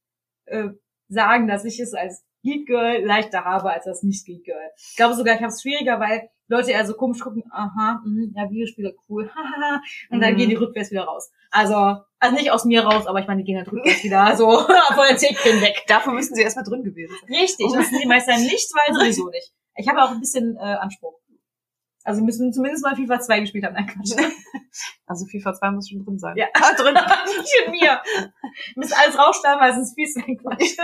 äh, 0.45 0.71
sagen, 1.09 1.47
dass 1.49 1.65
ich 1.65 1.81
es 1.81 1.95
als 1.95 2.23
Geek 2.43 2.67
Girl 2.67 3.05
leichter 3.05 3.45
habe 3.45 3.71
als 3.71 3.87
als 3.87 4.03
nicht 4.03 4.25
Geek 4.27 4.45
Girl. 4.45 4.71
Ich 4.91 4.97
glaube 4.97 5.15
sogar, 5.15 5.35
ich 5.35 5.41
habe 5.41 5.53
es 5.53 5.61
schwieriger, 5.63 6.01
weil 6.01 6.29
Leute 6.49 6.73
eher 6.73 6.85
so 6.87 6.95
komisch 6.95 7.21
gucken, 7.21 7.45
aha, 7.53 8.01
mh, 8.05 8.33
ja, 8.35 8.51
Videospiele 8.51 8.95
cool, 9.09 9.31
hahaha, 9.35 9.81
und 10.11 10.21
dann 10.21 10.33
Mhm. 10.35 10.37
gehen 10.39 10.51
die 10.51 10.57
rückwärts 10.57 10.91
wieder 10.91 11.05
raus. 11.05 11.31
Also, 11.51 11.75
also 12.19 12.35
nicht 12.37 12.51
aus 12.51 12.65
mir 12.65 12.83
raus, 12.83 13.07
aber 13.07 13.21
ich 13.21 13.27
meine, 13.27 13.43
die 13.43 13.47
gehen 13.47 13.59
halt 13.59 13.71
rückwärts 13.71 14.03
wieder 14.03 14.35
so 14.37 14.59
von 14.59 15.05
der 15.09 15.17
Theke 15.17 15.61
weg. 15.61 15.85
Dafür 15.87 16.13
müssen 16.13 16.35
sie 16.35 16.43
erstmal 16.43 16.65
drin 16.65 16.83
gewesen 16.83 17.15
sein. 17.21 17.35
Richtig, 17.41 17.67
das 17.73 17.89
sind 17.91 18.03
die 18.03 18.09
meisten 18.09 18.33
nicht, 18.43 18.69
weil 18.75 18.95
sowieso 18.95 19.29
nicht. 19.31 19.53
Ich 19.77 19.89
habe 19.89 20.03
auch 20.03 20.11
ein 20.11 20.21
bisschen 20.21 20.57
äh, 20.57 20.61
Anspruch. 20.61 21.15
Also 22.03 22.23
müssen 22.23 22.53
zumindest 22.53 22.83
mal 22.83 22.97
FIFA 22.97 23.21
2 23.21 23.41
gespielt 23.41 23.65
haben. 23.65 23.75
Nein, 23.75 23.87
Quatsch. 23.87 24.17
Also 25.07 25.27
FIFA 25.27 25.53
2 25.55 25.71
muss 25.73 25.89
schon 25.89 26.05
drin 26.05 26.19
sein. 26.19 26.37
Ja. 26.37 26.47
Ah, 26.55 26.73
drin. 26.75 26.95
Nicht 26.95 27.55
in 27.67 27.73
mir. 27.73 28.01
Wir 28.05 28.33
müssen 28.77 28.95
alles 28.95 29.19
rausschneiden, 29.19 29.61
weil 29.61 29.75
sonst 29.75 29.95
fies 29.95 30.15
sein 30.15 30.39
Quatsch. 30.39 30.77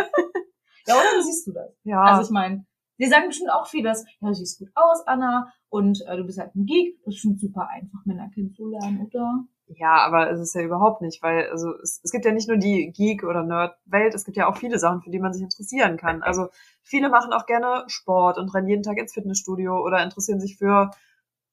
Ja, 0.86 0.94
oder 0.94 1.18
wie 1.18 1.22
siehst 1.22 1.46
du 1.46 1.52
das? 1.52 1.70
Ja. 1.84 2.02
Also 2.02 2.22
ich 2.22 2.30
meine, 2.30 2.64
die 2.98 3.06
sagen 3.06 3.28
bestimmt 3.28 3.50
auch 3.50 3.66
vieles. 3.66 4.04
Ja, 4.20 4.28
du 4.28 4.34
siehst 4.34 4.58
gut 4.58 4.70
aus, 4.74 5.06
Anna, 5.06 5.52
und 5.68 6.02
äh, 6.06 6.16
du 6.16 6.24
bist 6.24 6.38
halt 6.38 6.54
ein 6.54 6.66
Geek. 6.66 6.98
Das 7.04 7.14
ist 7.14 7.20
schon 7.20 7.36
super 7.36 7.68
einfach, 7.68 8.04
Männer 8.04 8.30
kennenzulernen, 8.32 9.06
oder? 9.06 9.44
Ja, 9.68 9.96
aber 10.06 10.30
es 10.30 10.40
ist 10.40 10.54
ja 10.54 10.62
überhaupt 10.62 11.02
nicht, 11.02 11.22
weil 11.22 11.50
also 11.50 11.74
es, 11.82 12.00
es 12.02 12.12
gibt 12.12 12.24
ja 12.24 12.30
nicht 12.30 12.48
nur 12.48 12.56
die 12.56 12.92
Geek- 12.92 13.24
oder 13.24 13.42
Nerd-Welt, 13.42 14.14
es 14.14 14.24
gibt 14.24 14.36
ja 14.36 14.48
auch 14.48 14.56
viele 14.56 14.78
Sachen, 14.78 15.02
für 15.02 15.10
die 15.10 15.18
man 15.18 15.32
sich 15.32 15.42
interessieren 15.42 15.96
kann. 15.96 16.22
Also 16.22 16.48
viele 16.82 17.08
machen 17.08 17.32
auch 17.32 17.46
gerne 17.46 17.82
Sport 17.88 18.38
und 18.38 18.54
rennen 18.54 18.68
jeden 18.68 18.84
Tag 18.84 18.96
ins 18.96 19.12
Fitnessstudio 19.12 19.84
oder 19.84 20.02
interessieren 20.04 20.38
sich 20.38 20.56
für 20.56 20.90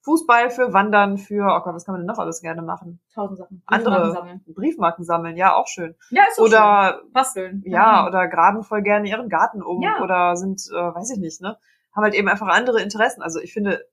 Fußball, 0.03 0.49
für 0.49 0.73
Wandern, 0.73 1.17
für, 1.17 1.45
oh 1.45 1.63
Gott, 1.63 1.73
was 1.75 1.85
kann 1.85 1.93
man 1.93 2.01
denn 2.01 2.07
noch 2.07 2.19
alles 2.19 2.41
gerne 2.41 2.61
machen? 2.61 2.99
Tausend 3.13 3.37
Sachen. 3.39 3.63
Andere 3.65 3.91
Briefmarken 3.95 4.13
sammeln. 4.15 4.43
Briefmarken 4.55 5.05
sammeln, 5.05 5.37
ja, 5.37 5.55
auch 5.55 5.67
schön. 5.67 5.95
Ja, 6.09 6.23
ist 6.29 6.35
so 6.37 6.43
Oder 6.43 6.99
schön. 7.01 7.11
basteln. 7.13 7.63
ja, 7.65 8.05
oder 8.07 8.27
graben 8.27 8.63
voll 8.63 8.81
gerne 8.81 9.07
ihren 9.09 9.29
Garten 9.29 9.61
um 9.63 9.81
Ja. 9.81 10.01
oder 10.01 10.35
sind, 10.35 10.61
äh, 10.71 10.75
weiß 10.75 11.11
ich 11.11 11.19
nicht, 11.19 11.41
ne? 11.41 11.57
Haben 11.95 12.03
halt 12.03 12.15
eben 12.15 12.27
einfach 12.27 12.47
andere 12.47 12.81
Interessen. 12.81 13.21
Also 13.21 13.39
ich 13.39 13.53
finde, 13.53 13.85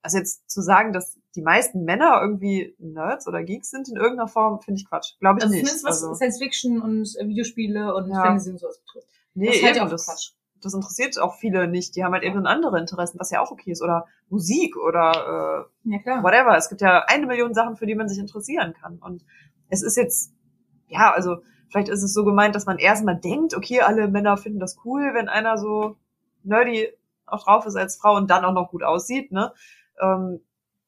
also 0.00 0.16
jetzt 0.16 0.48
zu 0.48 0.62
sagen, 0.62 0.92
dass 0.92 1.18
die 1.34 1.42
meisten 1.42 1.84
Männer 1.84 2.18
irgendwie 2.22 2.74
Nerds 2.78 3.26
oder 3.28 3.42
Geeks 3.42 3.70
sind 3.70 3.88
in 3.88 3.96
irgendeiner 3.96 4.28
Form, 4.28 4.60
finde 4.60 4.80
ich 4.80 4.88
Quatsch. 4.88 5.18
Glaube 5.20 5.38
ich 5.38 5.44
Also 5.44 5.54
nicht. 5.54 5.66
zumindest 5.66 5.84
was 5.86 6.02
also, 6.02 6.14
Science 6.14 6.38
Fiction 6.38 6.80
und 6.80 7.14
äh, 7.18 7.26
Videospiele 7.28 7.94
und 7.94 8.08
Ja. 8.08 8.22
Fantasy 8.24 8.50
und 8.52 8.58
sowas 8.58 8.80
betrifft. 8.80 9.08
nee, 9.34 9.46
das 9.48 9.56
ich 9.56 9.64
eben, 9.64 9.80
auch 9.80 9.88
Quatsch. 9.90 10.32
Das 10.60 10.74
interessiert 10.74 11.18
auch 11.18 11.34
viele 11.36 11.68
nicht. 11.68 11.96
Die 11.96 12.04
haben 12.04 12.12
halt 12.12 12.24
eben 12.24 12.46
andere 12.46 12.78
Interessen, 12.78 13.18
was 13.18 13.30
ja 13.30 13.40
auch 13.40 13.50
okay 13.50 13.70
ist. 13.72 13.82
Oder 13.82 14.06
Musik 14.28 14.76
oder 14.76 15.66
Ja, 15.84 15.96
äh, 15.96 16.02
klar. 16.02 16.22
whatever. 16.22 16.56
Es 16.56 16.68
gibt 16.68 16.80
ja 16.80 17.04
eine 17.06 17.26
Million 17.26 17.54
Sachen, 17.54 17.76
für 17.76 17.86
die 17.86 17.94
man 17.94 18.08
sich 18.08 18.18
interessieren 18.18 18.74
kann. 18.74 18.98
Und 18.98 19.24
es 19.68 19.82
ist 19.82 19.96
jetzt, 19.96 20.32
ja, 20.88 21.12
also 21.12 21.38
vielleicht 21.70 21.88
ist 21.88 22.02
es 22.02 22.12
so 22.12 22.24
gemeint, 22.24 22.54
dass 22.54 22.66
man 22.66 22.78
erstmal 22.78 23.16
denkt, 23.16 23.54
okay, 23.54 23.80
alle 23.80 24.08
Männer 24.08 24.36
finden 24.36 24.60
das 24.60 24.78
cool, 24.84 25.10
wenn 25.14 25.28
einer 25.28 25.58
so 25.58 25.96
nerdy 26.42 26.88
auch 27.26 27.44
drauf 27.44 27.66
ist 27.66 27.76
als 27.76 27.96
Frau 27.96 28.16
und 28.16 28.30
dann 28.30 28.44
auch 28.44 28.54
noch 28.54 28.70
gut 28.70 28.82
aussieht, 28.82 29.32
ne? 29.32 29.52
Ähm, 30.00 30.40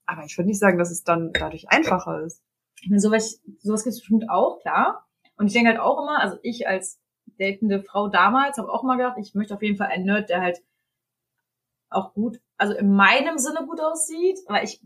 aber 0.07 0.25
ich 0.25 0.37
würde 0.39 0.49
nicht 0.49 0.59
sagen, 0.59 0.79
dass 0.79 0.91
es 0.91 1.05
dann 1.05 1.33
dadurch 1.33 1.68
einfacher 1.68 2.23
ist. 2.23 2.43
Ich 2.81 2.89
meine, 2.89 3.01
sowas, 3.01 3.43
sowas 3.59 3.85
gibt 3.85 3.95
es 3.95 4.01
bestimmt 4.01 4.31
auch, 4.31 4.61
klar. 4.61 5.07
Und 5.37 5.47
ich 5.47 5.53
denke 5.53 5.71
halt 5.71 5.81
auch 5.81 6.03
immer, 6.03 6.21
also 6.21 6.39
ich 6.43 6.66
als 6.66 7.00
datende 7.41 7.82
Frau 7.82 8.09
damals 8.09 8.59
habe 8.59 8.70
auch 8.72 8.82
mal 8.82 8.97
gedacht, 8.97 9.16
ich 9.18 9.34
möchte 9.34 9.55
auf 9.55 9.62
jeden 9.62 9.76
Fall 9.76 9.88
einen 9.88 10.05
Nerd, 10.05 10.28
der 10.28 10.41
halt 10.43 10.59
auch 11.88 12.14
gut, 12.14 12.41
also 12.57 12.74
in 12.74 12.93
meinem 12.95 13.38
Sinne 13.38 13.66
gut 13.66 13.80
aussieht, 13.80 14.38
weil 14.47 14.64
ich, 14.64 14.80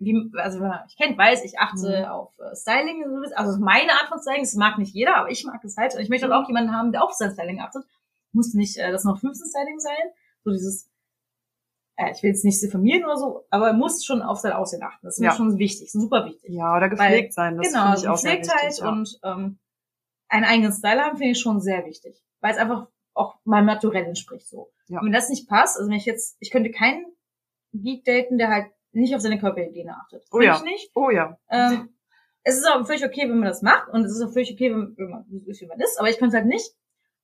wie, 0.00 0.30
also 0.36 0.58
mich 0.58 0.96
kennt, 0.96 1.16
weiß, 1.16 1.44
ich 1.44 1.58
achte 1.60 2.00
Mhm. 2.00 2.10
auf 2.10 2.36
äh, 2.40 2.56
Styling, 2.56 3.04
also 3.36 3.60
meine 3.60 3.92
Art 3.92 4.08
von 4.08 4.18
Styling, 4.20 4.42
das 4.42 4.54
mag 4.54 4.78
nicht 4.78 4.94
jeder, 4.94 5.16
aber 5.16 5.30
ich 5.30 5.44
mag 5.44 5.62
es 5.64 5.76
halt. 5.76 5.94
Und 5.94 6.00
ich 6.00 6.08
möchte 6.08 6.28
halt 6.28 6.34
auch 6.34 6.48
jemanden 6.48 6.72
haben, 6.74 6.90
der 6.90 7.04
auf 7.04 7.12
sein 7.12 7.32
Styling 7.32 7.60
achtet. 7.60 7.84
Muss 8.32 8.52
nicht 8.54 8.76
äh, 8.78 8.90
das 8.90 9.04
noch 9.04 9.20
15 9.20 9.46
Styling 9.48 9.78
sein, 9.78 10.10
so 10.42 10.50
dieses, 10.50 10.90
äh, 11.96 12.10
ich 12.10 12.22
will 12.24 12.30
jetzt 12.30 12.44
nicht 12.44 12.60
diffamieren 12.60 13.04
oder 13.04 13.16
so, 13.16 13.44
aber 13.50 13.68
er 13.68 13.74
muss 13.74 14.04
schon 14.04 14.20
auf 14.22 14.38
sein 14.38 14.52
Aussehen 14.52 14.82
achten. 14.82 15.06
Das 15.06 15.14
ist 15.14 15.20
mir 15.20 15.26
Ja. 15.26 15.36
schon 15.36 15.56
wichtig, 15.58 15.92
super 15.92 16.24
wichtig. 16.24 16.50
Ja, 16.52 16.76
oder 16.76 16.88
gepflegt 16.88 17.32
sein, 17.32 17.56
das 17.56 17.68
genau, 17.68 17.82
finde 17.84 17.98
ich 18.00 18.08
auch 18.08 18.16
sehr 18.16 18.36
Gepflegtheit 18.38 18.70
wichtig. 18.70 18.82
Ja. 18.84 18.88
und 18.88 19.20
ähm, 19.22 19.58
einen 20.34 20.44
eigenen 20.44 20.72
Style 20.72 21.00
haben, 21.00 21.16
finde 21.16 21.32
ich 21.32 21.40
schon 21.40 21.60
sehr 21.60 21.84
wichtig. 21.86 22.22
Weil 22.40 22.52
es 22.52 22.58
einfach 22.58 22.88
auch 23.14 23.38
meinem 23.44 23.66
Naturell 23.66 24.04
entspricht 24.04 24.46
so. 24.48 24.72
Ja. 24.88 24.98
Und 24.98 25.06
wenn 25.06 25.12
das 25.12 25.28
nicht 25.28 25.48
passt, 25.48 25.78
also 25.78 25.88
wenn 25.88 25.96
ich 25.96 26.04
jetzt, 26.04 26.36
ich 26.40 26.50
könnte 26.50 26.70
keinen 26.70 27.06
Geek 27.72 28.04
daten, 28.04 28.38
der 28.38 28.48
halt 28.48 28.66
nicht 28.92 29.14
auf 29.14 29.20
seine 29.20 29.38
Körperhygiene 29.38 29.96
achtet. 29.96 30.24
Oh 30.30 30.40
ja. 30.40 30.62
Oh 30.94 31.10
ja. 31.10 31.38
Ähm, 31.50 31.94
es 32.42 32.58
ist 32.58 32.66
auch 32.66 32.84
völlig 32.86 33.04
okay, 33.04 33.22
wenn 33.22 33.38
man 33.38 33.48
das 33.48 33.62
macht 33.62 33.88
und 33.88 34.04
es 34.04 34.12
ist 34.12 34.22
auch 34.22 34.32
völlig 34.32 34.52
okay, 34.52 34.70
wenn, 34.70 34.96
wenn 34.96 35.10
man 35.10 35.24
ist, 35.46 35.60
wie 35.60 35.66
man 35.66 35.80
ist, 35.80 35.98
aber 35.98 36.10
ich 36.10 36.18
könnte 36.18 36.36
es 36.36 36.40
halt 36.40 36.46
nicht. 36.46 36.70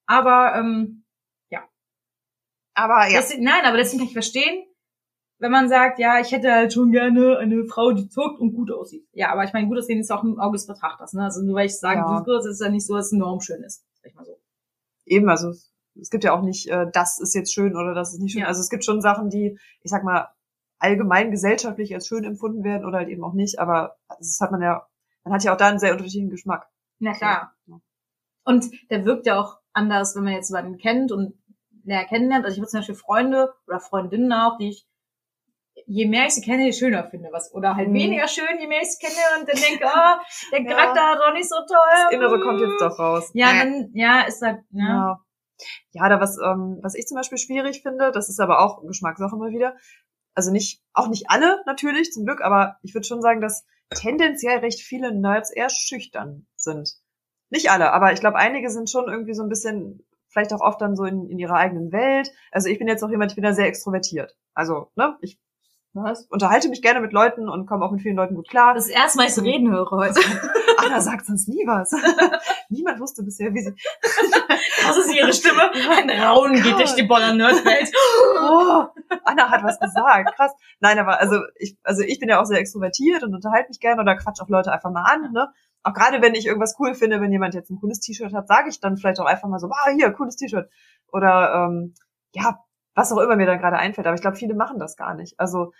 Aber 0.06 0.54
ähm, 0.56 1.04
Aber 2.74 3.06
ja. 3.08 3.20
deswegen, 3.20 3.44
nein, 3.44 3.64
aber 3.64 3.76
deswegen 3.76 3.98
kann 3.98 4.08
ich 4.08 4.12
verstehen, 4.14 4.64
wenn 5.40 5.50
man 5.50 5.68
sagt, 5.68 5.98
ja, 5.98 6.20
ich 6.20 6.30
hätte 6.32 6.52
halt 6.52 6.72
schon 6.72 6.92
gerne 6.92 7.38
eine 7.38 7.64
Frau, 7.64 7.92
die 7.92 8.08
zockt 8.08 8.40
und 8.40 8.52
gut 8.54 8.70
aussieht. 8.70 9.06
Ja, 9.12 9.32
aber 9.32 9.44
ich 9.44 9.52
meine, 9.52 9.66
gut 9.68 9.78
aussehen 9.78 9.98
ist 9.98 10.12
auch 10.12 10.22
im 10.22 10.38
Auge 10.38 10.56
des 10.56 10.66
Betrachters. 10.66 11.14
Ne? 11.14 11.24
Also 11.24 11.42
nur 11.42 11.56
weil 11.56 11.66
ich 11.66 11.78
sage, 11.78 12.00
Ja. 12.00 12.20
gut 12.20 12.44
ist 12.46 12.60
ja 12.60 12.68
nicht 12.68 12.86
so, 12.86 12.94
dass 12.94 13.06
es 13.06 13.12
enorm 13.12 13.40
schön 13.40 13.62
ist. 13.62 13.84
Sag 14.02 14.10
ich 14.10 14.14
mal 14.14 14.24
so. 14.24 14.38
eben, 15.06 15.28
also 15.28 15.52
es 16.00 16.10
gibt 16.10 16.24
ja 16.24 16.32
auch 16.32 16.42
nicht, 16.42 16.68
äh, 16.68 16.86
das 16.92 17.18
ist 17.18 17.34
jetzt 17.34 17.52
schön 17.52 17.74
oder 17.74 17.94
das 17.94 18.12
ist 18.12 18.20
nicht 18.20 18.32
schön. 18.32 18.42
Ja. 18.42 18.46
Also 18.48 18.60
es 18.60 18.70
gibt 18.70 18.84
schon 18.84 19.00
Sachen, 19.00 19.28
die, 19.30 19.58
ich 19.82 19.90
sag 19.90 20.04
mal, 20.04 20.28
allgemein 20.78 21.30
gesellschaftlich 21.30 21.94
als 21.94 22.06
schön 22.06 22.24
empfunden 22.24 22.62
werden 22.64 22.86
oder 22.86 22.98
halt 22.98 23.08
eben 23.08 23.24
auch 23.24 23.34
nicht, 23.34 23.58
aber 23.58 23.96
das 24.08 24.38
hat 24.40 24.50
man 24.52 24.62
ja, 24.62 24.86
man 25.24 25.34
hat 25.34 25.44
ja 25.44 25.52
auch 25.52 25.56
da 25.58 25.68
einen 25.68 25.78
sehr 25.78 25.92
unterschiedlichen 25.92 26.30
Geschmack. 26.30 26.68
Na 27.00 27.12
klar. 27.12 27.54
Ja. 27.66 27.80
Und 28.44 28.70
der 28.90 29.04
wirkt 29.04 29.26
ja 29.26 29.38
auch 29.40 29.58
anders, 29.72 30.16
wenn 30.16 30.24
man 30.24 30.32
jetzt 30.32 30.48
jemanden 30.50 30.78
kennt 30.78 31.12
und 31.12 31.34
näher 31.84 32.04
kennenlernt. 32.04 32.44
Also 32.44 32.54
ich 32.54 32.60
habe 32.60 32.68
zum 32.68 32.80
Beispiel 32.80 32.94
Freunde 32.94 33.52
oder 33.66 33.80
Freundinnen 33.80 34.32
auch, 34.32 34.56
die 34.58 34.70
ich, 34.70 34.86
je 35.86 36.06
mehr 36.06 36.26
ich 36.26 36.34
sie 36.34 36.40
kenne, 36.42 36.64
je 36.64 36.72
schöner 36.72 37.04
finde. 37.10 37.28
Was, 37.32 37.52
oder 37.54 37.76
halt 37.76 37.88
Mhm. 37.88 37.94
weniger 37.94 38.28
schön, 38.28 38.58
je 38.60 38.66
mehr 38.66 38.82
ich 38.82 38.90
sie 38.92 39.06
kenne 39.06 39.40
und 39.40 39.48
dann 39.48 39.56
denke, 39.56 39.86
ah, 39.86 40.20
der 40.52 40.60
Ja. 40.62 40.68
Charakter 40.70 41.00
hat 41.02 41.18
doch 41.18 41.32
nicht 41.32 41.48
so 41.48 41.56
toll. 41.56 41.76
Das 42.04 42.12
Innere 42.12 42.40
kommt 42.40 42.60
jetzt 42.60 42.80
doch 42.80 42.98
raus. 42.98 43.30
Ja, 43.34 43.52
dann, 43.52 43.90
ja, 43.94 44.22
ist 44.22 44.42
halt, 44.42 44.58
ja. 44.70 44.84
Ja. 44.88 45.20
Ja, 45.92 46.08
da 46.08 46.20
was, 46.20 46.38
ähm, 46.38 46.78
was 46.82 46.94
ich 46.94 47.06
zum 47.06 47.16
Beispiel 47.16 47.36
schwierig 47.36 47.82
finde, 47.82 48.12
das 48.12 48.30
ist 48.30 48.40
aber 48.40 48.60
auch 48.64 48.82
Geschmackssache 48.86 49.36
mal 49.36 49.50
wieder. 49.50 49.76
Also 50.34 50.50
nicht, 50.50 50.82
auch 50.94 51.08
nicht 51.08 51.24
alle 51.28 51.60
natürlich, 51.66 52.12
zum 52.12 52.24
Glück, 52.24 52.40
aber 52.40 52.76
ich 52.82 52.94
würde 52.94 53.06
schon 53.06 53.20
sagen, 53.20 53.40
dass 53.42 53.66
tendenziell 53.94 54.58
recht 54.60 54.80
viele 54.80 55.12
Nerds 55.12 55.50
eher 55.50 55.68
schüchtern 55.68 56.46
sind. 56.56 56.94
Nicht 57.50 57.70
alle, 57.70 57.92
aber 57.92 58.12
ich 58.12 58.20
glaube, 58.20 58.36
einige 58.38 58.70
sind 58.70 58.88
schon 58.88 59.08
irgendwie 59.08 59.34
so 59.34 59.42
ein 59.42 59.48
bisschen, 59.50 60.06
vielleicht 60.28 60.52
auch 60.54 60.60
oft 60.60 60.80
dann 60.80 60.96
so 60.96 61.04
in, 61.04 61.28
in 61.28 61.38
ihrer 61.38 61.56
eigenen 61.56 61.92
Welt. 61.92 62.30
Also 62.52 62.68
ich 62.68 62.78
bin 62.78 62.88
jetzt 62.88 63.02
auch 63.02 63.10
jemand, 63.10 63.32
ich 63.32 63.36
bin 63.36 63.44
da 63.44 63.52
sehr 63.52 63.66
extrovertiert. 63.66 64.36
Also, 64.54 64.90
ne, 64.94 65.18
ich 65.20 65.38
Was? 65.92 66.24
unterhalte 66.26 66.68
mich 66.68 66.82
gerne 66.82 67.00
mit 67.00 67.12
Leuten 67.12 67.48
und 67.48 67.66
komme 67.66 67.84
auch 67.84 67.90
mit 67.90 68.00
vielen 68.02 68.14
Leuten 68.14 68.36
gut 68.36 68.48
klar. 68.48 68.74
Das 68.74 68.86
erste 68.86 69.18
Mal, 69.18 69.26
ich 69.26 69.34
so 69.34 69.42
reden 69.42 69.72
höre 69.72 69.90
heute. 69.90 70.20
Anna 70.78 71.00
sagt 71.00 71.26
sonst 71.26 71.48
nie 71.48 71.66
was. 71.66 71.90
Niemand 72.68 73.00
wusste 73.00 73.24
bisher, 73.24 73.52
wie 73.52 73.60
sie, 73.60 73.74
Das 74.86 74.96
ist 74.96 75.12
ihre 75.12 75.32
Stimme. 75.32 75.70
Ein 75.72 76.10
Raunen 76.10 76.62
geht 76.62 76.78
durch 76.78 76.94
die 76.94 77.02
Bonner 77.02 77.34
Nerdwelt. 77.34 77.90
oh, 78.40 78.84
Anna 79.24 79.50
hat 79.50 79.64
was 79.64 79.80
gesagt. 79.80 80.36
Krass. 80.36 80.52
Nein, 80.78 80.98
aber 81.00 81.20
also 81.20 81.40
ich, 81.56 81.76
also 81.82 82.02
ich 82.02 82.20
bin 82.20 82.28
ja 82.28 82.40
auch 82.40 82.46
sehr 82.46 82.58
extrovertiert 82.58 83.24
und 83.24 83.34
unterhalte 83.34 83.68
mich 83.68 83.80
gerne 83.80 84.00
oder 84.00 84.16
quatsch 84.16 84.40
auch 84.40 84.48
Leute 84.48 84.72
einfach 84.72 84.90
mal 84.92 85.02
an, 85.02 85.32
ne? 85.32 85.48
Auch 85.82 85.94
gerade 85.94 86.22
wenn 86.22 86.34
ich 86.34 86.46
irgendwas 86.46 86.76
cool 86.78 86.94
finde, 86.94 87.20
wenn 87.20 87.32
jemand 87.32 87.54
jetzt 87.54 87.70
ein 87.70 87.80
cooles 87.80 88.00
T-Shirt 88.00 88.34
hat, 88.34 88.46
sage 88.48 88.68
ich 88.68 88.80
dann 88.80 88.96
vielleicht 88.96 89.18
auch 89.18 89.26
einfach 89.26 89.48
mal 89.48 89.58
so, 89.58 89.68
ah, 89.68 89.90
hier, 89.94 90.12
cooles 90.12 90.36
T-Shirt. 90.36 90.68
Oder 91.10 91.68
ähm, 91.68 91.94
ja, 92.32 92.60
was 92.94 93.12
auch 93.12 93.18
immer 93.18 93.36
mir 93.36 93.46
dann 93.46 93.60
gerade 93.60 93.78
einfällt. 93.78 94.06
Aber 94.06 94.14
ich 94.14 94.22
glaube, 94.22 94.36
viele 94.36 94.54
machen 94.54 94.78
das 94.78 94.96
gar 94.96 95.14
nicht. 95.14 95.38
Also 95.38 95.72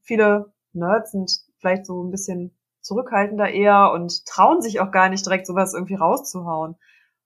viele 0.00 0.52
Nerds 0.72 1.12
sind 1.12 1.30
vielleicht 1.58 1.86
so 1.86 2.02
ein 2.02 2.10
bisschen 2.10 2.56
zurückhaltender 2.80 3.48
eher 3.48 3.90
und 3.92 4.26
trauen 4.26 4.60
sich 4.60 4.80
auch 4.80 4.90
gar 4.90 5.08
nicht 5.08 5.24
direkt 5.24 5.46
sowas 5.46 5.74
irgendwie 5.74 5.94
rauszuhauen. 5.94 6.76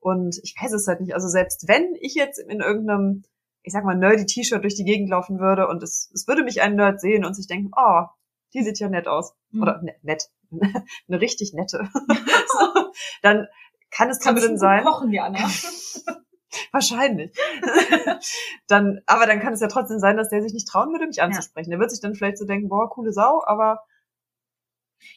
Und 0.01 0.39
ich 0.43 0.55
weiß 0.61 0.72
es 0.72 0.86
halt 0.86 1.01
nicht. 1.01 1.14
Also 1.14 1.28
selbst 1.28 1.66
wenn 1.66 1.95
ich 2.01 2.14
jetzt 2.14 2.39
in 2.39 2.61
irgendeinem, 2.61 3.24
ich 3.62 3.72
sag 3.72 3.84
mal, 3.84 3.97
nerdy 3.97 4.26
T-Shirt 4.26 4.62
durch 4.62 4.76
die 4.76 4.84
Gegend 4.84 5.11
laufen 5.11 5.41
würde 5.41 5.66
und 5.66 5.82
es, 5.82 6.11
es 6.14 6.28
würde 6.28 6.45
mich 6.45 6.62
ein 6.62 6.76
Nerd 6.76 7.01
sehen 7.01 7.24
und 7.24 7.34
sich 7.34 7.49
denken, 7.49 7.70
oh, 7.76 8.05
die 8.55 8.62
sieht 8.62 8.78
ja 8.78 8.89
nett 8.89 9.09
aus. 9.09 9.34
Mhm. 9.51 9.62
Oder 9.62 9.82
ne, 9.82 9.95
nett. 10.03 10.30
Eine 11.09 11.20
richtig 11.20 11.53
nette. 11.53 11.89
so, 11.93 12.93
dann 13.22 13.49
kann 13.91 14.11
es 14.11 14.20
Kann 14.20 14.34
bestimmt 14.34 14.61
sein. 14.61 14.84
kochen, 14.84 15.18
Anna. 15.18 15.49
Wahrscheinlich. 16.72 17.32
dann, 18.68 19.01
aber 19.07 19.26
dann 19.26 19.40
kann 19.40 19.53
es 19.53 19.61
ja 19.61 19.68
trotzdem 19.68 19.99
sein, 19.99 20.16
dass 20.16 20.30
der 20.30 20.42
sich 20.42 20.53
nicht 20.53 20.68
trauen 20.68 20.92
würde, 20.92 21.07
mich 21.07 21.22
anzusprechen. 21.22 21.70
Der 21.70 21.78
wird 21.80 21.90
sich 21.90 22.01
dann 22.01 22.14
vielleicht 22.14 22.38
so 22.38 22.46
denken, 22.46 22.68
boah, 22.68 22.88
coole 22.90 23.12
Sau, 23.12 23.42
aber 23.46 23.80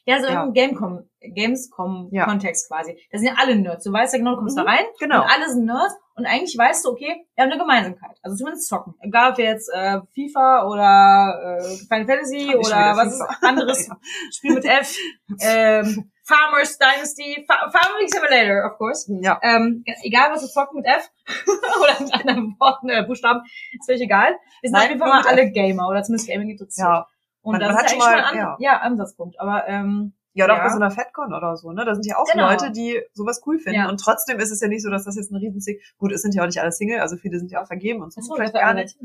Ja, 0.08 0.20
so 0.20 0.28
Ja. 0.28 0.44
im 0.44 0.54
Gamecom, 0.54 1.08
Gamescom-Kontext 1.22 2.70
Ja. 2.70 2.78
quasi. 2.78 2.98
Da 3.12 3.18
sind 3.20 3.28
ja 3.28 3.36
alle 3.38 3.56
Nerds. 3.56 3.84
Du 3.84 3.92
weißt 3.94 4.14
ja 4.14 4.20
genau, 4.20 4.32
du 4.32 4.38
kommst 4.38 4.58
Mhm, 4.58 4.62
da 4.66 4.72
rein 4.72 4.86
genau. 5.00 5.24
und 5.24 5.30
alle 5.30 5.50
sind 5.50 5.66
Nerds 5.66 5.94
und 6.22 6.28
eigentlich 6.28 6.58
weißt 6.58 6.86
du, 6.86 6.90
okay, 6.90 7.26
wir 7.36 7.44
haben 7.44 7.52
eine 7.52 7.60
Gemeinsamkeit. 7.60 8.18
Also 8.22 8.38
zumindest 8.38 8.68
zocken. 8.68 8.94
Egal 9.02 9.32
ob 9.32 9.38
wir 9.38 9.46
jetzt 9.46 9.70
äh, 9.74 10.00
FIFA 10.16 10.66
oder 10.68 11.58
äh, 11.60 11.64
Final 11.88 12.06
Fantasy 12.06 12.56
oder 12.56 12.96
was 12.96 13.14
FIFA. 13.18 13.26
ist 13.34 13.44
anderes 13.44 13.90
Spiel 14.32 14.54
mit 14.54 14.66
F. 14.66 14.96
ähm, 15.42 16.12
Farmers 16.24 16.78
Dynasty, 16.78 17.44
Fa 17.48 17.70
Farming 17.72 18.08
Simulator, 18.08 18.72
of 18.72 18.78
course. 18.78 19.12
ja. 19.22 19.40
Ähm, 19.42 19.84
egal 20.04 20.32
was 20.32 20.44
wir 20.44 20.50
zocken 20.50 20.78
mit 20.78 20.86
F 20.86 21.10
oder 21.82 22.00
mit 22.04 22.14
anderen 22.14 22.56
Worten, 22.60 22.90
äh, 22.90 23.04
Buchstaben, 23.06 23.42
ist 23.74 23.86
völlig 23.86 24.02
egal. 24.04 24.38
Wir 24.62 24.70
sind 24.70 24.74
Nein, 24.74 24.84
auf 24.84 24.90
jeden 24.90 25.00
Fall 25.02 25.10
mal 25.10 25.28
alle 25.28 25.52
Gamer 25.52 25.88
oder 25.90 26.04
zumindest 26.04 26.30
Gaming 26.30 26.50
interessiert. 26.52 26.88
Ja. 26.88 27.08
Und 27.42 27.54
Man- 27.54 27.60
das 27.62 27.74
man 27.74 27.78
ist 27.78 27.82
hat 27.84 27.92
ja 27.92 28.02
schon 28.02 28.08
eigentlich 28.08 28.22
mal- 28.22 28.30
schon 28.30 28.38
ein 28.40 28.46
An 28.48 28.58
ja. 28.62 28.72
ja, 28.74 28.78
Ansatzpunkt. 28.82 29.40
Aber 29.40 29.68
ähm, 29.68 30.14
Ja, 30.34 30.46
oder 30.46 30.54
auch 30.54 30.58
Ja. 30.60 30.64
bei 30.64 30.70
so 30.70 30.76
einer 30.78 30.92
FedCon 30.92 31.34
oder 31.34 31.58
so, 31.58 31.72
ne? 31.72 31.84
Da 31.84 31.94
sind 31.94 32.06
ja 32.06 32.18
auch 32.18 32.26
Genau. 32.32 32.50
Leute, 32.50 32.72
die 32.72 33.02
sowas 33.14 33.42
cool 33.46 33.60
finden. 33.60 33.80
Ja. 33.80 33.90
Und 33.90 34.00
trotzdem 34.00 34.40
ist 34.40 34.50
es 34.52 34.62
ja 34.62 34.68
nicht 34.70 34.82
so, 34.84 34.90
dass 34.90 35.04
das 35.04 35.16
jetzt 35.18 35.32
ein 35.32 35.36
Riesensing. 35.36 35.80
Gut, 35.98 36.12
es 36.14 36.22
sind 36.22 36.34
ja 36.36 36.44
auch 36.44 36.48
nicht 36.48 36.62
alle 36.62 36.72
Single, 36.72 37.00
also 37.02 37.18
viele 37.18 37.38
sind 37.38 37.52
ja 37.52 37.62
auch 37.62 37.68
vergeben 37.68 38.02
und 38.02 38.14
so. 38.14 38.22
Achso, 38.22 38.36
vielleicht 38.36 38.54
gar 38.54 38.74
nicht. 38.74 38.98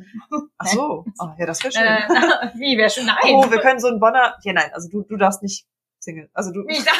Ach 0.59 0.67
so. 0.69 1.05
Oh, 1.19 1.29
ja, 1.39 1.47
das 1.47 1.63
wäre 1.65 1.73
schön. 1.73 1.83
Äh, 1.83 2.09
wie, 2.59 2.79
wäre 2.79 2.91
schon? 2.91 3.07
Nein. 3.07 3.17
oh, 3.35 3.51
wir 3.51 3.59
können 3.59 3.81
so 3.81 3.89
ein 3.89 3.99
Bonner. 3.99 4.37
Ja, 4.43 4.53
nein, 4.53 4.71
also 4.73 4.89
du, 4.89 5.03
du 5.03 5.17
darfst 5.17 5.43
nicht 5.43 5.67
Single. 5.99 6.31
Also 6.35 6.53
du, 6.53 6.65
ich 6.69 6.85
dachte, 6.85 6.99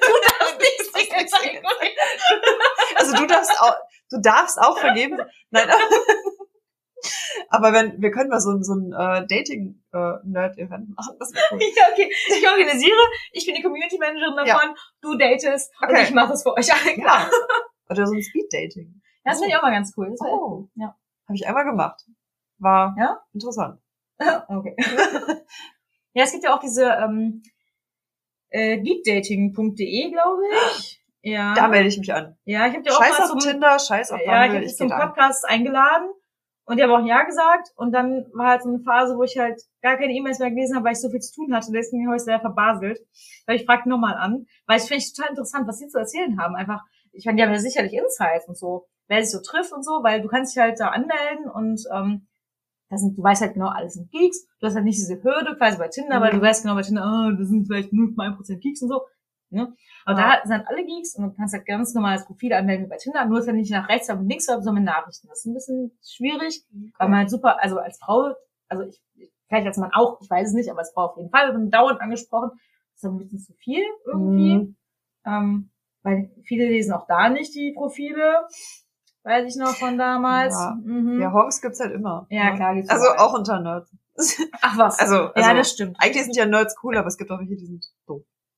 du 0.00 0.12
darfst 0.38 0.58
nicht 0.58 0.96
Single 0.96 1.28
sein. 1.28 1.60
also 2.96 3.16
du 3.16 3.26
darfst 3.26 3.60
auch, 3.60 3.74
du 4.10 4.20
darfst 4.22 4.58
auch 4.58 4.78
vergeben. 4.78 5.18
Nein. 5.50 5.68
Aber 7.50 7.72
wenn, 7.72 8.00
wir 8.00 8.10
können 8.10 8.30
mal 8.30 8.40
so 8.40 8.50
ein, 8.50 8.62
so 8.64 8.74
ein 8.74 8.92
äh, 8.92 9.26
Dating-Nerd-Event 9.26 10.96
machen, 10.96 11.16
das 11.18 11.32
wäre 11.34 11.44
cool. 11.52 11.60
Ja, 11.76 11.84
okay. 11.92 12.10
Ich 12.28 12.48
organisiere, 12.48 12.96
ich 13.32 13.46
bin 13.46 13.54
die 13.54 13.62
Community 13.62 13.98
Managerin 13.98 14.36
davon, 14.36 14.74
du 15.00 15.16
datest 15.16 15.72
und 15.82 15.88
Okay. 15.90 16.02
ich 16.04 16.14
mache 16.14 16.30
das 16.30 16.42
für 16.42 16.52
euch 16.54 16.72
alle 16.74 16.94
klar. 16.94 17.20
Ja. 17.20 17.30
Oder 17.90 18.06
so 18.06 18.14
ein 18.14 18.22
Speed-Dating. 18.22 19.00
Das 19.24 19.38
finde 19.38 19.50
ich 19.50 19.56
auch 19.56 19.62
mal 19.62 19.70
ganz 19.72 19.92
cool. 19.96 20.14
Oh. 20.20 20.68
Ja. 20.74 20.96
Habe 21.26 21.34
ich 21.36 21.46
einmal 21.46 21.64
gemacht. 21.64 22.02
War 22.58 22.94
Ja? 22.98 23.20
interessant. 23.34 23.80
Okay. 24.48 24.74
Ja, 26.14 26.24
es 26.24 26.32
gibt 26.32 26.44
ja 26.44 26.54
auch 26.56 26.60
diese 26.60 26.84
ähm, 26.86 27.42
äh, 28.48 28.78
geekdating.de, 28.78 30.10
glaube 30.10 30.42
ich. 30.76 31.02
Ja. 31.22 31.54
Da 31.54 31.66
melde 31.66 31.88
ich 31.88 31.98
mich 31.98 32.14
an. 32.14 32.38
ja, 32.44 32.68
ich 32.68 32.74
habe 32.74 32.82
dir 32.84 32.92
auch 32.92 33.02
Scheiß 33.02 33.18
mal 33.18 33.24
auf 33.24 33.30
zum, 33.30 33.38
Tinder, 33.40 33.78
scheiß 33.80 34.12
auf 34.12 34.20
ja, 34.20 34.24
ich 34.24 34.28
Bumble, 34.30 34.48
habe 34.48 34.60
dich 34.60 34.70
ich 34.70 34.76
zum. 34.76 34.88
Podcast 34.90 35.44
eingeladen 35.44 36.08
und 36.66 36.76
die 36.76 36.82
haben 36.82 36.90
auch 36.90 37.06
Ja 37.06 37.22
gesagt 37.24 37.68
und 37.76 37.92
dann 37.92 38.26
war 38.34 38.48
halt 38.50 38.62
so 38.62 38.68
eine 38.68 38.80
Phase, 38.80 39.16
wo 39.16 39.22
ich 39.22 39.38
halt 39.38 39.60
gar 39.82 39.96
keine 39.96 40.12
E-Mails 40.12 40.38
mehr 40.40 40.50
gelesen 40.50 40.76
habe, 40.76 40.84
weil 40.86 40.92
ich 40.92 41.00
so 41.00 41.08
viel 41.10 41.20
zu 41.20 41.34
tun 41.34 41.54
hatte. 41.54 41.70
Deswegen 41.72 42.06
habe 42.06 42.16
ich 42.16 42.22
sehr 42.22 42.40
verbaselt. 42.40 42.98
Weil 43.46 43.56
ich 43.56 43.64
frage 43.64 43.88
nochmal 43.88 44.14
an, 44.16 44.46
weil 44.66 44.78
ich 44.78 44.84
finde 44.84 44.98
ich 44.98 45.12
total 45.14 45.30
interessant, 45.30 45.66
was 45.68 45.78
sie 45.78 45.88
zu 45.88 45.98
erzählen 45.98 46.38
haben. 46.40 46.56
Einfach, 46.56 46.82
ich 47.12 47.24
meine, 47.24 47.36
die 47.36 47.42
haben 47.44 47.52
ja 47.52 47.58
sicherlich 47.60 47.92
Insights 47.94 48.48
und 48.48 48.58
so, 48.58 48.86
wer 49.08 49.22
sich 49.22 49.30
so 49.32 49.40
trifft 49.40 49.72
und 49.72 49.84
so, 49.84 50.02
weil 50.02 50.20
du 50.20 50.28
kannst 50.28 50.54
dich 50.56 50.62
halt 50.62 50.78
da 50.80 50.88
anmelden 50.88 51.48
und 51.52 51.80
ähm, 51.94 52.26
das 52.90 53.00
sind, 53.00 53.16
du 53.18 53.22
weißt 53.22 53.42
halt 53.42 53.54
genau, 53.54 53.68
alles 53.68 53.94
sind 53.94 54.10
Geeks. 54.12 54.46
Du 54.60 54.66
hast 54.66 54.74
halt 54.74 54.84
nicht 54.84 54.98
diese 54.98 55.22
Hürde 55.22 55.56
quasi 55.56 55.78
bei 55.78 55.88
Tinder, 55.88 56.20
weil 56.20 56.32
Mhm. 56.32 56.38
du 56.40 56.42
weißt 56.46 56.62
genau 56.62 56.74
bei 56.74 56.82
Tinder, 56.82 57.02
oh, 57.04 57.36
das 57.36 57.48
sind 57.48 57.66
vielleicht 57.66 57.92
nur 57.92 58.08
1% 58.16 58.58
Geeks 58.60 58.82
und 58.82 58.88
so. 58.88 59.02
Ne? 59.50 59.72
Aber 60.04 60.18
Ja. 60.18 60.40
da 60.42 60.46
sind 60.48 60.66
alle 60.68 60.84
Geeks 60.84 61.14
und 61.16 61.24
du 61.24 61.36
kannst 61.36 61.54
halt 61.54 61.66
ganz 61.66 61.94
normales 61.94 62.24
Profil 62.24 62.52
anmelden 62.52 62.86
wie 62.86 62.90
bei 62.90 62.96
Tinder, 62.96 63.24
nur 63.26 63.38
ist 63.38 63.46
halt 63.46 63.56
nicht 63.56 63.70
nach 63.70 63.88
rechts 63.88 64.10
und 64.10 64.28
links, 64.28 64.46
sondern 64.46 64.74
mit 64.74 64.84
Nachrichten. 64.84 65.28
Das 65.28 65.38
ist 65.40 65.46
ein 65.46 65.54
bisschen 65.54 65.98
schwierig, 66.04 66.64
weil 66.98 67.08
man 67.08 67.18
halt 67.20 67.30
super, 67.30 67.62
also 67.62 67.78
als 67.78 67.98
Frau, 67.98 68.34
also 68.68 68.84
ich, 68.84 69.00
vielleicht 69.48 69.66
als 69.66 69.76
Mann 69.76 69.92
auch, 69.92 70.20
ich 70.20 70.28
weiß 70.28 70.48
es 70.48 70.54
nicht, 70.54 70.70
aber 70.70 70.80
als 70.80 70.92
Frau 70.92 71.06
auf 71.06 71.16
jeden 71.16 71.30
Fall, 71.30 71.52
man 71.52 71.70
dauernd 71.70 72.00
angesprochen. 72.00 72.50
Das 72.94 73.02
ist 73.02 73.04
ein 73.10 73.18
bisschen 73.18 73.38
zu 73.40 73.52
viel 73.54 73.82
irgendwie. 74.06 74.54
Mhm. 74.56 74.76
Ähm, 75.26 75.70
weil 76.02 76.30
viele 76.44 76.66
lesen 76.66 76.92
auch 76.92 77.06
da 77.06 77.28
nicht 77.28 77.54
die 77.54 77.72
Profile. 77.72 78.46
Weiß 79.22 79.44
ich 79.52 79.60
noch 79.60 79.74
von 79.74 79.98
damals. 79.98 80.54
Ja. 80.54 80.76
Mhm. 80.82 81.20
Ja, 81.20 81.32
Honks 81.32 81.60
gibt's 81.60 81.80
halt 81.80 81.92
immer. 81.92 82.26
Ja, 82.30 82.50
ne? 82.50 82.56
klar, 82.56 82.74
gibt's 82.74 82.90
Also 82.90 83.06
auch 83.16 83.34
unter 83.34 83.60
Nerds. 83.60 83.90
Ach 84.62 84.78
was. 84.78 84.98
Also, 84.98 85.14
ja, 85.14 85.32
also 85.34 85.54
das 85.54 85.70
stimmt. 85.72 85.96
eigentlich 86.00 86.24
sind 86.24 86.36
ja 86.36 86.46
Nerds 86.46 86.76
cool, 86.82 86.96
aber 86.96 87.08
es 87.08 87.18
gibt 87.18 87.30
auch 87.30 87.38
welche, 87.40 87.56
die 87.56 87.66
sind. 87.66 87.84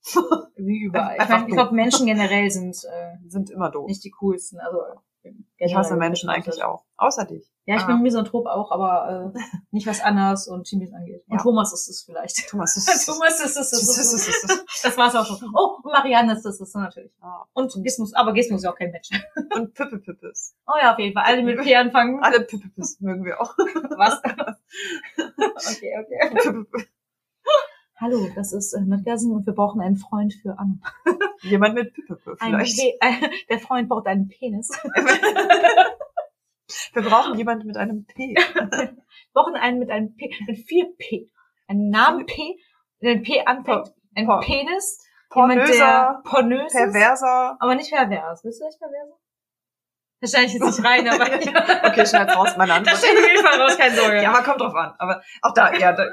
Wie 0.56 0.80
überall. 0.82 1.16
Ich, 1.20 1.28
mein, 1.28 1.48
ich 1.48 1.54
glaube, 1.54 1.74
Menschen 1.74 2.06
generell 2.06 2.50
sind 2.50 2.76
äh, 2.84 3.16
sind 3.28 3.50
immer 3.50 3.70
doof. 3.70 3.86
nicht 3.86 4.02
die 4.04 4.10
coolsten. 4.10 4.58
Also 4.60 4.78
Ich 5.58 5.74
hasse 5.74 5.96
Menschen 5.96 6.28
eigentlich 6.30 6.62
auch. 6.62 6.84
Außer 6.96 7.24
dich. 7.26 7.50
Ja, 7.66 7.76
ich 7.76 7.82
Ah. 7.82 7.86
bin 7.88 8.00
Misanthrop 8.00 8.46
auch, 8.46 8.70
aber 8.72 9.32
äh, 9.34 9.38
nicht 9.72 9.86
was 9.86 10.00
Annas 10.00 10.48
und 10.48 10.64
Timis 10.64 10.92
angeht. 10.94 11.22
Und 11.28 11.36
Ja. 11.36 11.42
Thomas 11.42 11.72
ist 11.74 11.86
es 11.88 12.02
vielleicht. 12.02 12.48
Thomas 12.48 12.76
ist 12.78 13.04
Thomas 13.06 13.38
ist 13.40 13.56
es. 13.56 13.70
Das 13.70 13.72
ist- 13.72 13.98
das 13.98 14.28
ist- 14.28 14.84
das 14.84 14.96
war's 14.96 15.14
auch 15.14 15.26
schon. 15.26 15.52
Oh, 15.54 15.76
Marianne 15.84 16.32
ist 16.32 16.46
es, 16.46 16.58
das 16.58 16.72
natürlich. 16.74 17.12
Ah. 17.20 17.44
Und 17.52 17.74
Gismus, 17.82 18.14
aber 18.14 18.32
Gismus 18.32 18.62
ist 18.62 18.66
auch 18.66 18.74
kein 18.76 18.90
Mensch. 18.90 19.10
Und 19.54 19.74
Pippe-Pippes. 19.74 20.54
Oh 20.66 20.72
ja, 20.80 20.92
auf 20.94 20.98
jeden 20.98 21.12
Fall. 21.12 21.24
Alle 21.26 21.42
mit 21.42 21.60
P 21.60 21.76
anfangen. 21.76 22.22
Alle 22.22 22.40
Pippe-Pippes 22.40 23.00
mögen 23.00 23.24
wir 23.24 23.38
auch. 23.40 23.54
Was? 23.98 24.22
okay, 25.76 25.92
okay. 26.00 26.64
Hallo, 28.00 28.28
das 28.34 28.52
ist 28.52 28.74
äh, 28.74 28.80
Nerdgasm 28.80 29.32
und 29.32 29.44
wir 29.46 29.54
brauchen 29.54 29.80
einen 29.80 29.96
Freund 29.96 30.32
für 30.40 30.56
Anna. 30.58 30.78
Jemand 31.42 31.74
mit 31.74 31.92
Pippe 31.94 32.36
Ein 32.38 32.50
vielleicht. 32.50 32.76
Pe 32.78 33.06
äh, 33.06 33.30
der 33.50 33.58
Freund 33.58 33.88
braucht 33.88 34.06
einen 34.06 34.28
Penis. 34.28 34.70
Wir 36.92 37.00
brauchen 37.02 37.38
jemanden 37.38 37.66
mit 37.66 37.78
einem 37.78 38.04
P. 38.04 38.34
Wir 38.34 38.96
brauchen 39.32 39.54
einen 39.54 39.78
mit 39.78 39.90
einem 39.90 40.14
P, 40.16 40.30
mit 40.46 40.58
vier 40.66 40.86
P. 40.98 41.30
Einen 41.66 41.88
Namen 41.88 42.26
P, 42.26 42.58
der 43.00 43.12
ein 43.12 43.22
P 43.22 43.42
anfängt. 43.42 43.94
Ein 44.14 44.26
Por- 44.26 44.40
Penis. 44.40 45.02
Pornöser, 45.30 45.76
der 45.78 46.20
pornös 46.24 46.66
ist. 46.66 46.72
perverser. 46.74 47.56
Aber 47.60 47.74
nicht 47.74 47.90
pervers. 47.90 48.42
Bist 48.42 48.60
du 48.60 48.66
echt 48.66 48.78
pervers? 48.78 49.18
Wahrscheinlich 50.20 50.52
jetzt 50.54 50.64
nicht 50.64 50.84
rein, 50.84 51.08
aber 51.08 51.24
Okay, 51.88 52.04
schneid 52.06 52.36
raus, 52.36 52.54
meine 52.58 52.68
das 52.68 52.78
Antwort. 52.78 52.96
steht 52.98 53.16
auf 53.18 53.28
jeden 53.30 53.46
Fall 53.46 53.60
raus, 53.62 53.78
keine 53.78 53.94
Sorge. 53.96 54.22
Ja, 54.22 54.30
aber 54.32 54.42
kommt 54.42 54.60
drauf 54.60 54.74
an. 54.74 54.94
Aber 54.98 55.22
auch 55.42 55.54
da, 55.54 55.72
ja. 55.72 55.92
Da. 55.92 56.04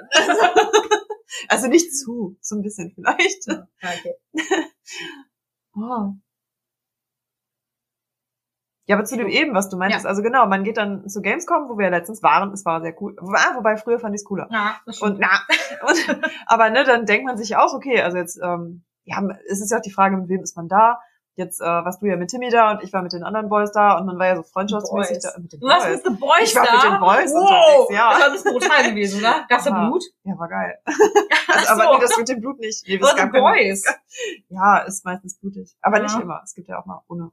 Also 1.49 1.67
nicht 1.67 1.95
zu, 1.95 2.37
so 2.41 2.55
ein 2.55 2.61
bisschen 2.61 2.91
vielleicht. 2.93 3.47
Ja, 3.47 3.67
okay. 3.81 4.15
Oh. 5.77 6.13
Ja, 8.87 8.95
aber 8.95 9.05
zu 9.05 9.17
dem 9.17 9.27
eben, 9.27 9.55
was 9.55 9.69
du 9.69 9.77
meintest, 9.77 10.05
also 10.05 10.21
genau, 10.21 10.45
man 10.45 10.63
geht 10.63 10.77
dann 10.77 11.09
zu 11.09 11.21
Gamescom, 11.21 11.69
wo 11.69 11.77
wir 11.77 11.85
ja 11.85 11.91
letztens 11.91 12.21
waren, 12.21 12.53
es 12.53 12.65
war 12.65 12.81
sehr 12.81 12.95
cool. 13.01 13.15
Ah, 13.19 13.55
wobei 13.55 13.77
früher 13.77 13.99
fand 13.99 14.13
ich 14.13 14.21
es 14.21 14.25
cooler. 14.25 14.47
Ja, 14.51 14.79
das 14.85 14.97
stimmt. 14.97 15.13
Und 15.13 15.19
na, 15.19 15.41
und, 15.89 16.31
aber 16.45 16.69
ne, 16.69 16.83
dann 16.83 17.05
denkt 17.05 17.25
man 17.25 17.37
sich 17.37 17.55
auch, 17.55 17.73
okay, 17.73 18.01
also 18.01 18.17
jetzt, 18.17 18.39
ähm, 18.41 18.83
ja, 19.03 19.21
es 19.49 19.59
ist 19.59 19.71
ja 19.71 19.77
auch 19.77 19.81
die 19.81 19.91
Frage, 19.91 20.17
mit 20.17 20.29
wem 20.29 20.43
ist 20.43 20.55
man 20.55 20.67
da? 20.67 20.99
Jetzt 21.37 21.59
äh, 21.59 21.65
warst 21.65 22.01
du 22.01 22.05
ja 22.05 22.15
mit 22.15 22.29
Timmy 22.29 22.49
da 22.49 22.71
und 22.71 22.81
ich 22.83 22.93
war 22.93 23.01
mit 23.01 23.11
den 23.11 23.23
anderen 23.23 23.49
Boys 23.49 23.71
da 23.73 23.97
und 23.97 24.05
man 24.05 24.17
war 24.17 24.27
ja 24.27 24.35
so 24.37 24.43
freundschaftsmäßig 24.43 25.17
Boys. 25.17 25.33
da. 25.33 25.39
Mit 25.39 25.51
den 25.51 25.59
Du 25.59 25.67
warst 25.67 25.85
Boys. 25.87 25.95
mit 25.95 26.03
The 26.05 26.19
Boys 26.19 26.43
Ich 26.43 26.55
war 26.55 26.65
da? 26.65 26.73
mit 26.73 26.83
den 26.83 26.99
Boys 27.01 27.33
wow. 27.33 27.41
unterwegs, 27.41 27.93
ja. 27.99 28.09
Das 28.11 28.19
war 28.19 28.25
ein 28.27 28.31
bisschen 28.33 28.53
brutal 28.53 28.83
gewesen, 28.91 29.19
oder? 29.19 29.45
Gab's 29.49 29.63
da. 29.65 29.85
Blut? 29.87 30.03
Ja, 30.23 30.37
war 30.39 30.47
geil. 30.47 30.79
Also, 31.47 31.71
aber 31.83 31.95
nee, 31.95 32.01
das 32.01 32.17
mit 32.17 32.27
dem 32.29 32.41
Blut 32.41 32.59
nicht. 32.59 32.83
Nee, 32.87 32.97
das 32.97 33.15
gab 33.15 33.31
keine- 33.31 33.41
Boys. 33.43 33.83
Ja, 34.49 34.77
ist 34.79 35.05
meistens 35.05 35.37
blutig. 35.39 35.75
Aber 35.81 35.97
Ja. 35.97 36.03
nicht 36.03 36.19
immer. 36.19 36.41
Es 36.43 36.53
gibt 36.53 36.67
ja 36.67 36.79
auch 36.79 36.85
mal 36.85 37.01
ohne. 37.07 37.31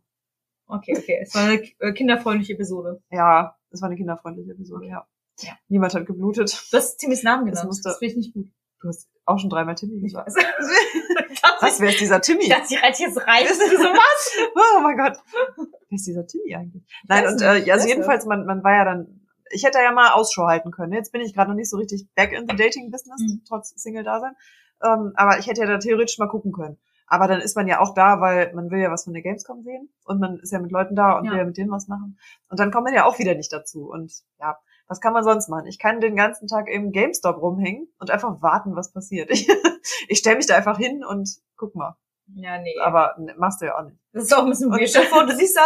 Okay, 0.66 0.96
okay. 0.96 1.18
Es 1.22 1.34
war 1.34 1.42
eine 1.44 1.62
äh, 1.80 1.92
kinderfreundliche 1.92 2.53
Episode. 2.55 3.03
Ja, 3.11 3.57
es 3.70 3.80
war 3.82 3.88
eine 3.88 3.96
kinderfreundliche 3.96 4.53
Episode, 4.53 4.86
ja. 4.86 5.07
Ja. 5.40 5.53
Niemand 5.68 5.94
hat 5.94 6.07
geblutet. 6.07 6.53
Du 6.70 6.76
hast 6.76 6.96
Timmys 6.98 7.22
Namen 7.22 7.46
Das 7.46 7.53
genannt. 7.61 7.68
musste- 7.68 7.88
Das 7.88 7.98
finde 7.98 8.11
ich 8.12 8.16
nicht 8.18 8.34
gut. 8.34 8.46
Du 8.80 8.88
hast 8.88 9.09
auch 9.24 9.38
schon 9.38 9.50
dreimal 9.50 9.74
Timmy 9.74 10.04
Ich 10.04 10.14
weiß. 10.14 10.34
Was, 11.60 11.80
wer 11.80 11.90
ist 11.90 12.00
dieser 12.00 12.20
Timmy? 12.20 12.48
Dachte, 12.48 12.74
ich 12.74 12.82
reite 12.82 13.02
jetzt 13.02 13.18
rein. 13.26 13.46
So 13.46 13.54
was? 13.60 14.36
Oh 14.54 14.80
mein 14.80 14.96
Gott. 14.96 15.18
Wer 15.56 15.96
ist 15.96 16.06
dieser 16.06 16.26
Timmy 16.26 16.54
eigentlich? 16.56 16.82
Nein, 17.08 17.26
und 17.26 17.40
äh, 17.40 17.70
also 17.70 17.86
jedenfalls, 17.88 18.26
man, 18.26 18.46
man 18.46 18.62
war 18.64 18.74
ja 18.74 18.84
dann, 18.84 19.20
ich 19.50 19.64
hätte 19.64 19.78
ja 19.78 19.92
mal 19.92 20.10
Ausschau 20.12 20.46
halten 20.46 20.70
können. 20.70 20.92
Jetzt 20.92 21.12
bin 21.12 21.20
ich 21.20 21.34
gerade 21.34 21.50
noch 21.50 21.56
nicht 21.56 21.70
so 21.70 21.76
richtig 21.76 22.06
back 22.14 22.32
in 22.32 22.46
the 22.48 22.56
dating-Business, 22.56 23.20
Mhm. 23.20 23.42
trotz 23.46 23.70
Single-Dasein. 23.80 24.34
Ähm, 24.82 25.12
aber 25.14 25.38
ich 25.38 25.46
hätte 25.46 25.60
ja 25.60 25.66
da 25.66 25.78
theoretisch 25.78 26.18
mal 26.18 26.28
gucken 26.28 26.52
können. 26.52 26.78
Aber 27.06 27.28
dann 27.28 27.40
ist 27.40 27.54
man 27.56 27.68
ja 27.68 27.78
auch 27.80 27.94
da, 27.94 28.20
weil 28.20 28.52
man 28.54 28.70
will 28.70 28.80
ja 28.80 28.90
was 28.90 29.04
von 29.04 29.12
der 29.12 29.22
Gamescom 29.22 29.62
sehen 29.62 29.90
und 30.04 30.18
man 30.18 30.38
ist 30.40 30.50
ja 30.50 30.58
mit 30.58 30.72
Leuten 30.72 30.96
da 30.96 31.18
und 31.18 31.26
Ja. 31.26 31.32
will 31.32 31.38
ja 31.38 31.44
mit 31.44 31.56
denen 31.58 31.70
was 31.70 31.86
machen. 31.86 32.18
Und 32.48 32.58
dann 32.58 32.70
kommt 32.72 32.84
man 32.84 32.94
ja 32.94 33.04
auch 33.04 33.18
wieder 33.18 33.34
nicht 33.34 33.52
dazu. 33.52 33.90
Und 33.90 34.12
ja, 34.40 34.56
was 34.93 35.01
kann 35.01 35.14
man 35.14 35.24
sonst 35.24 35.49
machen? 35.49 35.66
Ich 35.66 35.78
kann 35.78 36.03
den 36.03 36.16
ganzen 36.16 36.49
Tag 36.49 36.68
im 36.68 36.93
GameStop 36.93 37.40
rumhängen 37.40 37.88
und 37.99 38.11
einfach 38.11 38.43
warten, 38.43 38.76
was 38.76 38.93
passiert. 38.93 39.30
Ich, 39.30 39.49
ich 40.09 40.18
stelle 40.18 40.36
mich 40.36 40.47
da 40.47 40.55
einfach 40.55 40.76
hin 40.76 41.03
und 41.03 41.30
guck 41.57 41.74
mal. 41.74 41.97
Ja, 42.34 42.59
nee. 42.59 42.78
Aber 42.78 43.14
ne, 43.18 43.34
machst 43.38 43.62
du 43.62 43.66
ja 43.66 43.78
auch 43.78 43.84
nicht. 43.84 43.97
Das 44.12 44.24
ist 44.24 44.34
auch 44.34 44.43
ein 44.43 44.51
bisschen 44.51 44.70
weird. 44.70 44.90
Stell 44.90 45.07
vor, 45.07 45.24
du 45.24 45.34
siehst 45.34 45.57
da, 45.57 45.64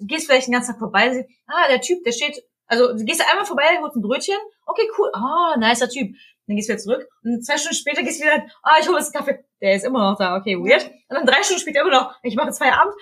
du 0.00 0.06
gehst 0.06 0.24
vielleicht 0.24 0.46
den 0.46 0.54
ganzen 0.54 0.72
Tag 0.72 0.78
vorbei, 0.78 1.12
siehst, 1.12 1.28
ah, 1.48 1.68
der 1.68 1.82
Typ, 1.82 2.02
der 2.02 2.12
steht, 2.12 2.42
also 2.66 2.96
du 2.96 3.04
gehst 3.04 3.20
da 3.20 3.24
einmal 3.30 3.44
vorbei, 3.44 3.78
holst 3.82 3.94
ein 3.94 4.00
Brötchen, 4.00 4.38
okay, 4.64 4.88
cool, 4.98 5.10
ah, 5.12 5.54
nicer 5.58 5.90
Typ. 5.90 6.16
Dann 6.46 6.56
gehst 6.56 6.70
du 6.70 6.72
wieder 6.72 6.82
zurück 6.82 7.08
und 7.24 7.44
zwei 7.44 7.58
Stunden 7.58 7.76
später 7.76 8.02
gehst 8.02 8.20
du 8.20 8.24
wieder, 8.24 8.46
ah, 8.62 8.76
ich 8.80 8.88
hole 8.88 8.96
jetzt 8.98 9.14
einen 9.14 9.26
Kaffee. 9.26 9.44
Der 9.60 9.74
ist 9.74 9.84
immer 9.84 10.10
noch 10.10 10.16
da, 10.16 10.38
okay, 10.38 10.56
weird. 10.56 10.90
Und 11.10 11.16
dann 11.16 11.26
drei 11.26 11.42
Stunden 11.42 11.60
später 11.60 11.82
immer 11.82 11.90
noch, 11.90 12.14
ich 12.22 12.36
mache 12.36 12.46
jetzt 12.46 12.58
Feierabend, 12.58 12.94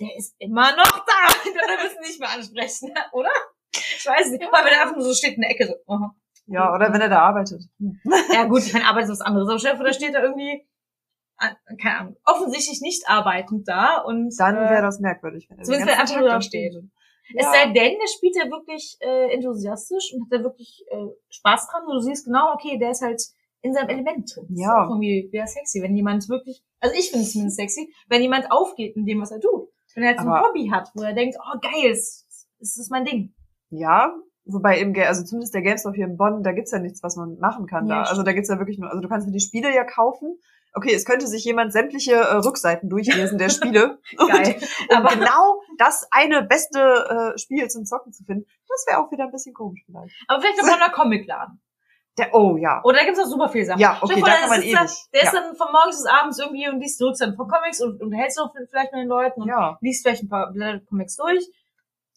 der 0.00 0.16
ist 0.16 0.34
immer 0.40 0.74
noch 0.74 1.04
da. 1.06 1.28
Dann 1.44 1.84
müssen 1.84 2.00
wir 2.00 2.08
nicht 2.08 2.20
mehr 2.20 2.30
ansprechen, 2.30 2.92
oder? 3.12 3.30
Ich 3.74 4.06
weiß 4.06 4.30
nicht, 4.30 4.42
weil 4.42 4.64
wenn 4.64 4.72
er 4.72 4.82
einfach 4.82 4.96
nur 4.96 5.04
so 5.04 5.14
steht 5.14 5.34
in 5.34 5.40
der 5.42 5.50
Ecke 5.50 5.66
so, 5.66 5.74
aha. 5.92 6.14
Ja, 6.46 6.74
oder 6.74 6.92
wenn 6.92 7.00
er 7.00 7.08
da 7.08 7.20
arbeitet. 7.20 7.62
Ja 8.32 8.44
gut, 8.44 8.66
ich 8.66 8.72
meine, 8.72 8.86
Arbeit 8.86 9.04
ist 9.04 9.10
was 9.10 9.20
anderes, 9.20 9.48
aber 9.64 9.76
vor, 9.76 9.86
da 9.86 9.92
steht 9.92 10.14
da 10.14 10.22
irgendwie, 10.22 10.66
ah, 11.38 11.54
keine 11.80 11.98
Ahnung, 11.98 12.16
offensichtlich 12.24 12.80
nicht 12.80 13.08
arbeitend 13.08 13.68
da 13.68 13.98
und 13.98 14.34
Dann 14.38 14.56
äh, 14.56 14.70
wäre 14.70 14.82
das 14.82 14.98
merkwürdig, 15.00 15.48
wenn 15.48 15.58
er 15.58 15.64
zumindest 15.64 15.88
wenn 15.88 15.94
er 15.94 16.00
einfach 16.00 16.18
nur 16.20 16.28
da 16.28 16.40
steht. 16.40 16.72
steht. 16.72 16.84
Es 17.36 17.46
Ja. 17.46 17.52
sei 17.52 17.64
denn, 17.66 17.98
der 17.98 18.08
spielt 18.08 18.36
ja 18.36 18.50
wirklich 18.50 18.96
äh, 19.00 19.32
enthusiastisch 19.32 20.12
und 20.12 20.24
hat 20.24 20.40
da 20.40 20.44
wirklich 20.44 20.84
äh, 20.90 21.06
Spaß 21.30 21.68
dran. 21.68 21.84
Und 21.86 21.94
du 21.94 22.00
siehst 22.00 22.26
genau, 22.26 22.52
okay, 22.52 22.78
der 22.78 22.90
ist 22.90 23.02
halt 23.02 23.22
in 23.62 23.72
seinem 23.72 23.88
Element 23.88 24.30
drin. 24.34 24.46
Das 24.50 24.60
Ja. 24.60 24.66
Ist 24.66 24.86
auch 24.86 24.90
irgendwie 24.90 25.28
wieder 25.30 25.46
sexy, 25.46 25.80
wenn 25.82 25.94
jemand 25.96 26.28
wirklich, 26.28 26.62
also 26.80 26.94
ich 26.98 27.10
finde 27.10 27.24
es 27.24 27.32
zumindest 27.32 27.56
sexy, 27.58 27.94
wenn 28.08 28.20
jemand 28.20 28.50
aufgeht 28.50 28.96
in 28.96 29.06
dem, 29.06 29.20
was 29.22 29.30
er 29.30 29.40
tut. 29.40 29.68
Wenn 29.94 30.02
er 30.02 30.10
halt 30.10 30.20
so 30.20 30.28
ein 30.28 30.42
Hobby 30.42 30.68
hat, 30.68 30.90
wo 30.94 31.02
er 31.02 31.12
denkt, 31.14 31.36
oh 31.38 31.58
geil, 31.60 31.92
es, 31.92 32.26
es 32.60 32.76
ist 32.76 32.90
mein 32.90 33.04
Ding. 33.04 33.34
Ja, 33.72 34.14
wobei 34.44 34.78
im, 34.78 34.94
also 35.06 35.24
zumindest 35.24 35.54
der 35.54 35.62
GameStop 35.62 35.94
hier 35.94 36.04
in 36.06 36.16
Bonn, 36.16 36.42
da 36.42 36.52
gibt's 36.52 36.70
ja 36.72 36.78
nichts, 36.78 37.02
was 37.02 37.16
man 37.16 37.38
machen 37.38 37.66
kann 37.66 37.86
Ja, 37.86 38.02
da. 38.02 38.08
Also 38.10 38.22
da 38.22 38.32
gibt's 38.32 38.50
ja 38.50 38.58
wirklich 38.58 38.78
nur, 38.78 38.90
also 38.90 39.00
du 39.00 39.08
kannst 39.08 39.26
dir 39.26 39.32
die 39.32 39.40
Spiele 39.40 39.74
ja 39.74 39.84
kaufen. 39.84 40.38
Okay, 40.74 40.94
es 40.94 41.04
könnte 41.04 41.26
sich 41.26 41.44
jemand 41.44 41.72
sämtliche 41.72 42.14
äh, 42.14 42.36
Rückseiten 42.36 42.88
durchlesen 42.88 43.36
der 43.38 43.50
Spiele. 43.50 43.98
Geil. 44.16 44.56
Und, 44.88 44.90
um 44.90 44.96
Aber- 45.06 45.14
genau 45.16 45.60
das 45.78 46.06
eine 46.10 46.42
beste 46.42 46.80
äh, 47.34 47.38
Spiel 47.38 47.68
zum 47.68 47.84
Zocken 47.84 48.12
zu 48.12 48.24
finden, 48.24 48.46
das 48.68 48.84
wäre 48.88 48.98
auch 49.00 49.10
wieder 49.10 49.24
ein 49.24 49.30
bisschen 49.32 49.54
komisch 49.54 49.82
vielleicht. 49.86 50.14
Aber 50.28 50.40
vielleicht 50.40 50.60
ein 50.62 50.66
Bonner 50.70 50.90
Comicladen. 50.90 51.60
Der, 52.18 52.34
oh 52.34 52.58
ja. 52.58 52.80
Oder 52.84 52.98
da 52.98 53.04
gibt's 53.06 53.20
auch 53.20 53.26
super 53.26 53.48
viele 53.48 53.64
Sachen. 53.64 53.80
Ja, 53.80 53.96
okay, 54.02 54.18
vor, 54.20 54.28
da 54.28 54.32
der 54.34 54.40
kann 54.40 54.48
man 54.50 54.60
sitzt 54.60 54.74
da, 54.74 54.80
ewig. 54.82 54.92
Der 55.14 55.22
ist 55.22 55.32
Ja. 55.32 55.40
dann 55.40 55.56
von 55.56 55.72
morgens 55.72 55.96
bis 55.96 56.06
abends 56.06 56.38
irgendwie 56.38 56.68
und 56.68 56.78
liest 56.80 56.98
zurück 56.98 57.16
dann 57.18 57.34
von 57.36 57.48
Comics 57.48 57.80
und 57.80 58.02
unterhältst 58.02 58.38
auch 58.38 58.52
vielleicht 58.52 58.92
mit 58.92 59.00
den 59.00 59.08
Leuten 59.08 59.40
und 59.42 59.48
Ja, 59.48 59.78
liest 59.80 60.02
vielleicht 60.04 60.22
ein 60.22 60.28
paar 60.28 60.52
Comics 60.88 61.16
durch. 61.16 61.42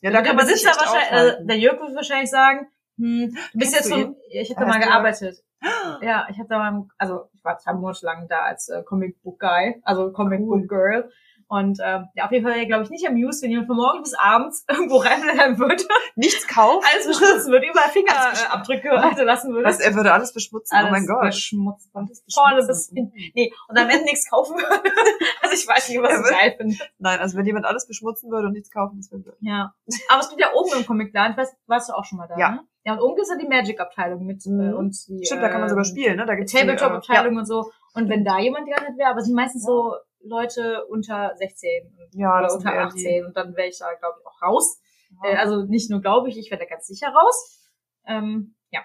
Ja 0.02 0.12
der 0.12 0.22
da 0.22 0.22
kann 0.22 0.36
man 0.36 0.46
sich 0.46 0.64
Besitzer 0.64 0.80
wahrscheinlich, 0.80 1.34
äh, 1.34 1.46
der 1.46 1.58
Jörg 1.58 1.80
wird 1.80 1.96
wahrscheinlich 1.96 2.30
sagen, 2.30 2.68
hm, 2.98 3.36
du 3.54 3.60
bist 3.60 3.74
Kennst 3.74 3.90
jetzt 3.90 4.00
ihn? 4.00 4.16
ich 4.30 4.50
habe 4.52 4.66
da 4.66 4.68
mal 4.68 4.80
gearbeitet. 4.80 5.44
Ja, 6.02 6.28
ich 6.30 6.38
habe 6.38 6.48
da 6.48 6.60
mal, 6.60 6.86
also 6.98 7.30
ich 7.34 7.44
war 7.44 7.58
zwei 7.58 7.74
Monate 7.74 8.06
lang 8.06 8.28
da 8.28 8.42
als 8.42 8.70
äh, 8.70 8.84
Comic 8.84 9.22
Book 9.24 9.40
Guy, 9.40 9.82
also 9.84 10.12
Comic 10.12 10.42
Cool. 10.42 10.60
Book 10.60 10.70
Girl. 10.70 11.10
Und 11.48 11.78
ähm, 11.84 12.08
ja, 12.16 12.26
auf 12.26 12.32
jeden 12.32 12.44
Fall 12.44 12.66
glaube 12.66 12.84
ich 12.86 12.90
nicht 12.90 13.08
amused, 13.08 13.44
wenn 13.44 13.52
jemand 13.52 13.68
von 13.68 13.76
morgens 13.78 14.10
bis 14.10 14.14
abends 14.20 14.66
irgendwo 14.70 14.98
reinbleiben 14.98 15.60
würde, 15.60 15.84
Nichts 16.16 16.48
kauft. 16.48 16.88
alles 16.92 17.06
beschmutzen 17.08 17.52
würde, 17.52 17.68
überall 17.68 17.84
Alles 17.84 17.94
Fingerabdrücke 17.94 19.02
hinterlassen 19.10 19.54
würde. 19.54 19.68
Was, 19.68 19.80
er 19.80 19.94
würde 19.96 20.12
alles 20.12 20.34
beschmutzen. 20.34 20.76
alles 20.76 20.90
oh 20.90 20.92
mein 20.92 21.06
Gott. 21.06 21.22
beschmutzt 21.22 21.92
von 21.92 22.10
vorne 22.34 22.66
bis 22.66 22.90
hin. 22.94 23.12
Nee, 23.36 23.54
und 23.68 23.78
am 23.78 23.90
Ende 23.90 24.06
nichts 24.06 24.30
kaufen 24.30 24.56
würde. 24.58 24.66
Also 25.42 25.56
ich 25.56 25.68
weiß 25.68 25.90
nicht, 25.90 26.02
was 26.02 26.12
Er 26.12 26.22
ich 26.22 26.30
geil 26.32 26.54
finde. 26.58 26.76
Nein, 26.98 27.20
also 27.20 27.38
wenn 27.38 27.46
jemand 27.46 27.66
alles 27.68 27.86
beschmutzen 27.86 28.32
würde 28.32 28.48
und 28.48 28.54
nichts 28.54 28.72
kaufen, 28.72 28.98
das 28.98 29.10
blöd. 29.10 29.26
Ja. 29.42 29.76
Aber 30.10 30.20
es 30.22 30.30
gibt 30.30 30.42
ja 30.42 30.48
oben 30.56 30.72
im 30.80 30.86
Comicladen, 30.86 31.34
ich 31.34 31.38
weiß, 31.38 31.56
warst 31.68 31.90
du 31.90 31.94
auch 31.94 32.04
schon 32.04 32.18
mal 32.18 32.28
da, 32.28 32.36
Ja. 32.38 32.50
ne? 32.52 32.62
Ja, 32.84 32.94
und 32.94 33.00
oben 33.02 33.22
ist 33.22 33.30
ja 33.30 33.38
die 33.38 33.48
Magic-Abteilung 33.48 34.26
mit 34.26 34.44
Mhm. 34.46 34.60
äh, 34.60 34.74
und 34.74 34.96
die 35.08 35.24
Stimmt, 35.26 35.44
da 35.44 35.50
kann 35.50 35.60
man 35.60 35.70
sogar 35.70 35.86
ähm, 35.86 35.90
spielen, 35.92 36.18
ne? 36.18 36.26
Da 36.26 36.34
gibt's 36.36 36.52
Tabletop-Abteilung 36.54 37.38
und 37.38 37.46
so. 37.46 37.72
Und 37.94 38.10
wenn 38.10 38.26
da 38.26 38.40
jemand 38.40 38.66
gelandet 38.66 38.98
wäre, 38.98 39.10
aber 39.12 39.20
es 39.20 39.26
sind 39.28 39.36
meistens 39.36 39.64
so 39.64 39.94
Leute 40.26 40.86
unter 40.88 41.34
16 41.36 41.70
Äh, 41.70 42.08
ja, 42.20 42.38
oder 42.40 42.54
unter 42.54 42.74
eher 42.74 42.86
18 42.86 43.26
und 43.26 43.36
dann 43.38 43.56
wäre 43.56 43.68
ich 43.68 43.78
da, 43.80 43.94
glaube 43.94 44.18
ich, 44.20 44.26
auch 44.28 44.42
raus. 44.42 44.80
Die, 45.10 45.28
Äh, 45.28 45.36
also 45.38 45.64
nicht 45.64 45.90
nur 45.90 46.02
glaube 46.02 46.30
ich, 46.30 46.38
ich 46.38 46.52
wäre 46.52 46.60
da 46.60 46.66
ganz 46.68 46.88
sicher 46.88 47.10
raus. 47.10 47.70
Ähm, 48.08 48.56
ja. 48.72 48.82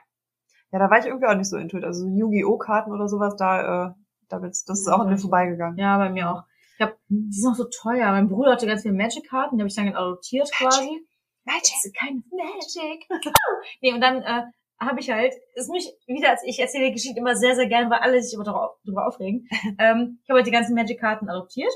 ja, 0.72 0.78
da 0.78 0.90
war 0.90 0.98
ich 0.98 1.06
irgendwie 1.06 1.26
auch 1.26 1.34
nicht 1.34 1.48
so 1.50 1.56
into 1.56 1.78
it. 1.78 1.84
Also 1.84 2.02
so 2.02 2.08
Yu-Gi-Oh! 2.08 2.58
Karten 2.58 2.92
oder 2.92 3.08
sowas, 3.08 3.36
da, 3.36 3.88
äh, 3.88 3.90
da 4.28 4.42
wird's, 4.42 4.64
das 4.64 4.80
ist 4.80 4.86
Ja, 4.86 4.94
auch 4.94 5.00
an 5.00 5.08
mir 5.08 5.18
vorbeigegangen. 5.18 5.78
Ja, 5.78 5.98
bei 5.98 6.08
mir 6.10 6.30
auch. 6.30 6.42
Ich 6.78 6.86
hab, 6.86 6.96
die 7.08 7.32
sind 7.40 7.50
auch 7.50 7.56
so 7.56 7.64
teuer. 7.64 8.10
Mein 8.12 8.28
Bruder 8.28 8.52
hatte 8.52 8.66
ganz 8.66 8.82
viele 8.82 8.94
Magic-Karten, 8.94 9.56
die 9.56 9.62
habe 9.62 9.68
ich 9.68 9.76
dann 9.76 9.94
adoptiert 9.94 10.50
quasi. 10.52 11.06
Magic. 11.44 11.72
Das 11.72 11.84
ist 11.84 11.96
kein 11.96 12.22
Magic. 12.30 13.06
nee, 13.82 13.92
und 13.92 14.00
dann 14.00 14.22
äh, 14.22 14.44
habe 14.80 15.00
ich 15.00 15.10
halt, 15.10 15.34
ist 15.54 15.70
mich 15.70 15.92
wieder, 16.06 16.30
als 16.30 16.42
ich 16.44 16.58
erzähle 16.58 16.86
die 16.86 16.92
Geschichte 16.92 17.18
immer 17.18 17.36
sehr, 17.36 17.54
sehr 17.54 17.66
gerne, 17.66 17.90
weil 17.90 17.98
alle 17.98 18.22
sich 18.22 18.34
immer 18.34 18.44
darüber 18.44 19.06
aufregen. 19.06 19.46
ähm, 19.78 20.18
ich 20.22 20.30
habe 20.30 20.38
halt 20.38 20.46
die 20.46 20.50
ganzen 20.50 20.74
Magic-Karten 20.74 21.28
adoptiert. 21.28 21.72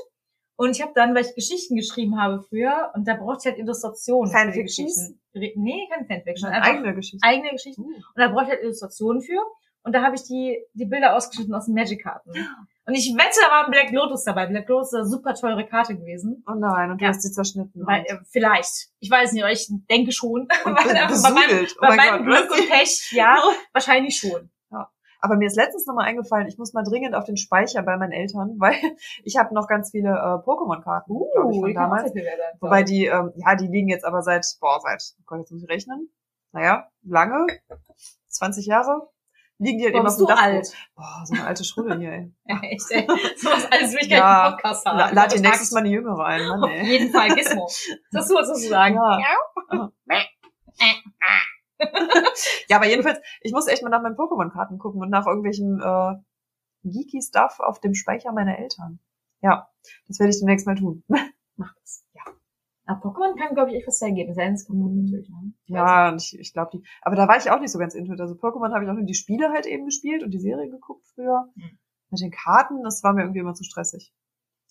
Und 0.57 0.71
ich 0.71 0.81
habe 0.81 0.93
dann, 0.95 1.13
weil 1.13 1.25
ich 1.25 1.35
Geschichten 1.35 1.75
geschrieben 1.75 2.19
habe 2.19 2.41
früher, 2.41 2.91
und 2.95 3.05
da 3.07 3.15
brauchte 3.15 3.41
ich 3.41 3.45
halt 3.51 3.59
Illustrationen. 3.59 4.31
für 4.53 4.59
die? 4.59 4.63
Geschichten. 4.63 5.19
Nee, 5.33 5.87
keine 5.91 6.05
Fanfiction. 6.05 6.49
Einfach 6.49 6.69
eigene 6.69 6.95
Geschichte. 6.95 7.27
eigene 7.27 7.51
Geschichten. 7.51 7.81
Uh. 7.81 7.87
Und 7.87 8.15
da 8.15 8.29
brauchte 8.29 8.45
ich 8.45 8.51
halt 8.51 8.63
Illustrationen 8.63 9.21
für. 9.21 9.41
Und 9.83 9.93
da 9.93 10.01
habe 10.01 10.15
ich 10.15 10.23
die, 10.23 10.57
die 10.73 10.85
Bilder 10.85 11.15
ausgeschnitten 11.15 11.53
aus 11.53 11.65
den 11.65 11.75
Magic-Karten. 11.75 12.31
Und 12.87 12.93
ich 12.93 13.13
wette, 13.15 13.39
da 13.43 13.49
war 13.49 13.65
ein 13.65 13.71
Black 13.71 13.91
Lotus 13.91 14.23
dabei. 14.23 14.45
Black 14.45 14.69
Lotus 14.69 14.89
ist 14.93 14.99
eine 14.99 15.07
super 15.07 15.33
teure 15.33 15.65
Karte 15.65 15.95
gewesen. 15.97 16.43
Oh 16.47 16.53
nein, 16.53 16.91
und 16.91 17.01
du 17.01 17.05
Ja. 17.05 17.09
hast 17.09 17.21
sie 17.23 17.31
zerschnitten. 17.31 17.81
Weil, 17.85 18.03
äh, 18.05 18.17
vielleicht. 18.29 18.89
Ich 18.99 19.09
weiß 19.09 19.31
nicht, 19.31 19.43
aber 19.43 19.51
ich 19.51 19.67
denke 19.89 20.11
schon. 20.11 20.47
bei 20.63 20.71
meinem. 20.71 21.09
Oh 21.15 21.21
bei 21.81 21.87
mein 21.89 21.97
meinem 21.97 22.25
Gott. 22.25 22.47
Glück 22.47 22.51
und 22.51 22.69
Pech, 22.69 23.11
ja, 23.11 23.37
wahrscheinlich 23.73 24.17
schon. 24.17 24.49
Aber 25.21 25.37
mir 25.37 25.47
ist 25.47 25.55
letztens 25.55 25.87
nochmal 25.87 26.05
eingefallen, 26.05 26.45
ich 26.47 26.59
muss 26.59 26.73
mal 26.73 26.83
dringend 26.83 27.15
auf 27.15 27.23
den 27.23 27.35
Speicher 27.37 27.81
bei 27.81 27.97
meinen 27.97 28.11
Eltern, 28.11 28.55
weil 28.59 28.75
ich 29.23 29.37
habe 29.37 29.55
noch 29.55 29.67
ganz 29.67 29.89
viele 29.89 30.09
äh, 30.09 30.43
Pokémon-Karten, 30.45 31.11
Uh, 31.11 31.31
glaube 31.33 31.51
ich, 31.51 31.59
von 31.61 31.73
damals. 31.73 32.13
Wobei 32.59 32.83
die, 32.83 33.05
ähm, 33.07 33.31
ja, 33.35 33.55
die 33.55 33.65
liegen 33.65 33.87
jetzt 33.89 34.05
aber 34.05 34.21
seit, 34.21 34.45
boah, 34.59 34.79
seit, 34.81 35.01
oh 35.19 35.23
Gott, 35.25 35.39
jetzt 35.39 35.51
muss 35.51 35.63
ich 35.63 35.69
rechnen. 35.69 36.11
Naja, 36.51 36.89
lange, 37.01 37.47
20 38.27 38.67
Jahre, 38.67 39.09
liegen 39.57 39.77
die 39.79 39.85
halt 39.85 39.95
eben 39.95 40.05
auf 40.07 40.17
dem 40.17 40.25
Dachboden. 40.27 40.55
alt. 40.55 40.73
Boah, 40.95 41.21
so 41.25 41.33
eine 41.33 41.45
alte 41.45 41.63
Schrulle 41.63 41.97
hier, 41.97 42.11
ey. 42.11 42.33
Ja, 42.45 42.59
echt, 42.63 42.91
ey. 42.91 43.07
So 43.37 43.49
was 43.49 43.71
alles 43.71 43.91
will 43.93 43.99
ich 44.01 44.09
gar 44.09 44.17
Ja, 44.19 44.43
nicht 44.43 44.51
im 44.51 44.57
Podcast 44.57 44.85
haben. 44.85 44.97
La 44.97 45.09
lad 45.11 45.33
dir 45.33 45.41
nächstes. 45.41 45.71
Mal 45.71 45.79
eine 45.81 45.89
Jüngere 45.89 46.25
ein, 46.25 46.47
Mann, 46.47 46.63
Auf 46.63 46.69
ey. 46.69 46.85
jeden 46.85 47.11
Fall, 47.11 47.29
Gizmo. 47.35 47.65
Das 48.11 48.21
hast 48.23 48.29
du 48.31 48.35
was 48.35 48.47
zu 48.61 48.67
sagen. 48.69 48.95
Ja. 48.95 49.91
Ja, 52.69 52.77
aber 52.77 52.87
jedenfalls, 52.87 53.19
ich 53.41 53.51
muss 53.51 53.67
echt 53.67 53.83
mal 53.83 53.89
nach 53.89 54.01
meinen 54.01 54.15
Pokémon-Karten 54.15 54.77
gucken 54.77 55.01
und 55.01 55.09
nach 55.09 55.27
irgendwelchem 55.27 55.79
äh, 55.81 56.15
geeky 56.83 57.21
Stuff 57.21 57.59
auf 57.59 57.79
dem 57.81 57.93
Speicher 57.93 58.31
meiner 58.31 58.57
Eltern. 58.57 58.99
Ja, 59.41 59.67
das 60.07 60.19
werde 60.19 60.31
ich 60.31 60.39
demnächst 60.39 60.65
mal 60.65 60.75
tun. 60.75 61.03
Mach 61.57 61.73
das. 61.81 62.05
Ja. 62.13 62.21
Aber 62.87 62.99
Pokémon 63.09 63.35
kann, 63.37 63.55
glaube 63.55 63.71
ich, 63.71 63.77
echt 63.77 63.87
was 63.87 64.01
ergeben. 64.01 64.33
Sei 64.35 64.47
es 64.47 64.65
kaputt 64.67 64.91
natürlich. 64.93 65.27
Ne? 65.29 65.53
Ja, 65.65 66.15
ich, 66.15 66.37
ich 66.39 66.53
glaube 66.53 66.69
die. 66.73 66.83
Aber 67.01 67.15
da 67.15 67.27
war 67.27 67.37
ich 67.37 67.49
auch 67.49 67.59
nicht 67.59 67.71
so 67.71 67.79
ganz 67.79 67.95
into. 67.95 68.13
Also 68.21 68.35
Pokémon 68.35 68.73
habe 68.73 68.83
ich 68.83 68.89
auch 68.89 68.93
nur 68.95 69.05
die 69.05 69.15
Spiele 69.15 69.49
halt 69.49 69.65
eben 69.65 69.85
gespielt 69.85 70.23
und 70.23 70.31
die 70.31 70.39
Serie 70.39 70.69
geguckt 70.69 71.05
früher. 71.15 71.47
Mhm. 71.55 71.79
Mit 72.11 72.21
den 72.21 72.31
Karten, 72.31 72.83
das 72.83 73.03
war 73.03 73.13
mir 73.13 73.21
irgendwie 73.23 73.39
immer 73.39 73.55
zu 73.55 73.63
stressig. 73.63 74.13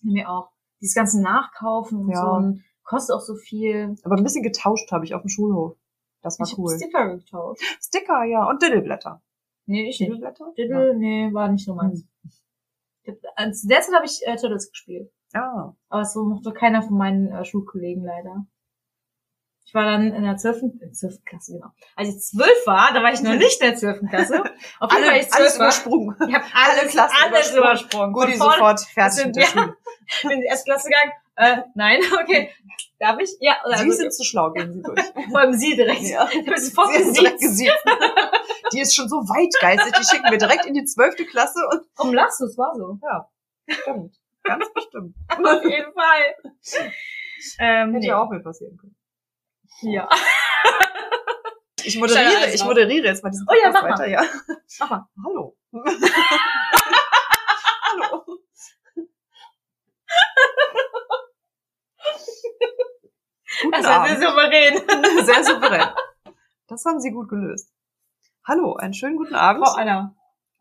Mir 0.01 0.29
auch. 0.29 0.49
Dieses 0.81 0.95
ganze 0.95 1.21
Nachkaufen 1.21 1.99
und 1.99 2.09
Ja. 2.11 2.21
so 2.21 2.31
und 2.31 2.63
kostet 2.83 3.15
auch 3.15 3.21
so 3.21 3.35
viel. 3.35 3.95
Aber 4.03 4.15
ein 4.15 4.23
bisschen 4.23 4.43
getauscht 4.43 4.89
habe 4.91 5.03
ich 5.03 5.13
auf 5.13 5.21
dem 5.21 5.29
Schulhof. 5.29 5.75
Das 6.21 6.39
war 6.39 6.47
ich 6.47 6.57
cool. 6.57 6.75
Sticker 6.75 7.17
getauscht. 7.17 7.61
Sticker, 7.81 8.23
ja, 8.23 8.47
und 8.49 8.61
Diddleblätter. 8.61 9.21
Nee, 9.65 9.89
ich 9.89 9.99
nicht. 9.99 10.09
Diddleblätter? 10.09 10.53
Diddle, 10.57 10.95
nee, 10.97 11.33
war 11.33 11.49
nicht 11.51 11.65
so 11.65 11.75
meins. 11.75 12.05
Hab- 13.07 13.15
Als 13.35 13.61
derzeit 13.63 13.93
habe 13.95 14.05
ich 14.05 14.21
äh, 14.25 14.35
Turtles 14.37 14.69
gespielt. 14.69 15.11
Ja. 15.35 15.75
Aber 15.89 16.05
so 16.05 16.23
mochte 16.23 16.53
keiner 16.53 16.81
von 16.81 16.97
meinen 16.97 17.31
äh, 17.31 17.43
Schulkollegen 17.45 18.03
leider. 18.03 18.45
Ich 19.67 19.73
war 19.73 19.83
dann 19.83 20.13
in 20.13 20.23
der 20.23 20.37
12. 20.37 20.63
äh, 20.81 20.91
12. 20.91 21.25
Klasse, 21.25 21.53
genau. 21.53 21.67
Als 21.95 22.09
ich 22.09 22.19
zwölf 22.21 22.65
war, 22.65 22.93
da 22.93 23.03
war 23.03 23.11
ich 23.11 23.21
noch 23.21 23.33
nicht 23.33 23.61
in 23.61 23.69
der 23.69 23.75
12. 23.75 24.09
Klasse. 24.09 24.43
Auf 24.79 24.93
jeden 24.93 25.05
Fall, 25.05 25.17
ich 25.17 25.33
alles 25.33 25.55
zwölf 25.55 25.59
war, 25.59 25.65
übersprungen. 25.67 26.15
ich 26.29 26.35
habe 26.35 26.45
alles, 26.53 26.79
alle 26.79 26.89
Klassen 26.89 27.15
alles 27.23 27.51
übersprungen. 27.51 27.57
übersprungen. 27.57 28.13
Gut, 28.13 28.27
die 28.27 28.31
Von 28.33 28.39
vorne 28.39 28.55
sofort 28.57 28.79
fertig 28.81 29.13
sind 29.15 29.27
mit 29.27 29.35
der 29.35 29.43
Schule. 29.47 29.77
bin 30.21 30.31
in 30.31 30.39
die 30.41 30.47
erste 30.47 30.71
Klasse 30.71 30.87
gegangen. 30.87 31.11
Äh, 31.35 31.63
nein, 31.75 31.99
okay. 32.21 32.51
Darf 32.99 33.19
ich? 33.19 33.31
Ja, 33.41 33.57
oder 33.65 33.77
Sie 33.77 33.83
also, 33.85 33.97
sind 33.97 34.13
zu 34.13 34.23
schlau, 34.23 34.51
gehen 34.51 34.71
Sie 34.71 34.81
durch. 34.81 35.01
vor 35.31 35.39
allem 35.39 35.53
sie 35.53 35.75
direkt. 35.75 36.01
Ja. 36.03 36.29
Ich 36.31 36.47
habe 36.47 36.59
sofort 36.59 36.93
Sie 36.93 37.01
ist 37.01 37.19
direkt 37.19 37.41
gesiezt. 37.41 37.83
Die 38.71 38.79
ist 38.79 38.95
schon 38.95 39.09
so 39.09 39.17
weitgeistig, 39.17 39.93
die 39.99 40.05
schicken 40.05 40.31
wir 40.31 40.37
direkt 40.37 40.65
in 40.65 40.73
die 40.75 40.85
zwölfte 40.85 41.25
Klasse 41.25 41.59
und 41.71 41.81
Warum 41.97 42.13
lachst 42.13 42.39
du? 42.39 42.45
Es 42.45 42.57
war 42.57 42.73
so. 42.75 42.99
ja, 43.03 43.29
stimmt. 43.67 44.15
Ganz 44.45 44.71
bestimmt. 44.73 45.15
Auf 45.29 45.63
jeden 45.63 45.93
Fall. 45.93 46.35
Ähm, 47.59 47.93
Hätte 47.93 48.07
ja 48.07 48.17
auch 48.21 48.29
mir 48.29 48.39
passieren 48.41 48.77
können. 48.77 48.95
Ja. 49.81 50.07
Ich 51.87 51.99
moderiere, 51.99 52.47
ich 52.51 52.61
raus. 52.61 52.67
moderiere 52.67 53.05
jetzt 53.05 53.23
mal 53.23 53.29
diesen 53.29 53.45
Oh 53.47 53.53
ja, 53.53 53.69
Podcast 53.69 53.83
mach 53.83 53.83
mal. 53.83 53.99
weiter, 53.99 54.07
ja. 54.07 54.23
Mach 54.79 54.89
mal. 54.89 55.07
Hallo. 55.23 55.55
Hallo. 57.91 58.25
Guten 63.61 63.71
Das 63.71 63.85
war 63.85 64.07
sehr 64.07 64.17
souverän. 64.29 65.25
Sehr 65.25 65.43
souverän. 65.43 65.89
Das 66.67 66.83
haben 66.85 66.99
Sie 66.99 67.11
gut 67.11 67.29
gelöst. 67.29 67.71
Hallo, 68.47 68.75
einen 68.75 68.93
schönen 68.93 69.17
guten 69.17 69.35
Abend. 69.35 69.65
Frau 69.67 69.75
Anna. 69.75 70.15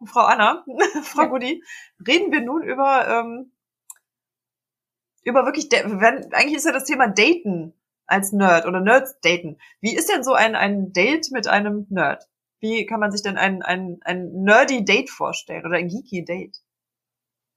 Frau 0.05 0.20
Anna, 0.20 0.64
Frau 1.05 1.28
Gudi, 1.28 1.62
reden 2.07 2.30
wir 2.30 2.43
nun 2.43 2.62
über, 2.62 3.09
ähm, 3.09 3.53
über 5.25 5.45
wirklich, 5.47 5.68
wenn, 5.70 6.33
eigentlich 6.33 6.55
ist 6.57 6.66
ja 6.66 6.72
das 6.72 6.85
Thema 6.85 7.09
Daten 7.09 7.75
als 8.07 8.33
Nerd 8.33 8.66
oder 8.66 8.81
Nerds 8.81 9.18
daten. 9.20 9.59
Wie 9.81 9.95
ist 9.95 10.11
denn 10.12 10.22
so 10.22 10.35
ein, 10.35 10.55
ein 10.55 10.93
Date 10.93 11.31
mit 11.33 11.49
einem 11.49 11.87
Nerd? 11.89 12.29
Wie 12.61 12.87
kann 12.87 13.01
man 13.01 13.11
sich 13.11 13.22
denn 13.22 13.37
ein, 13.37 13.62
ein, 13.62 13.99
ein 14.05 14.31
nerdy 14.43 14.85
Date 14.85 15.11
vorstellen 15.11 15.66
oder 15.66 15.77
ein 15.77 15.89
geeky 15.89 16.25
Date? 16.25 16.59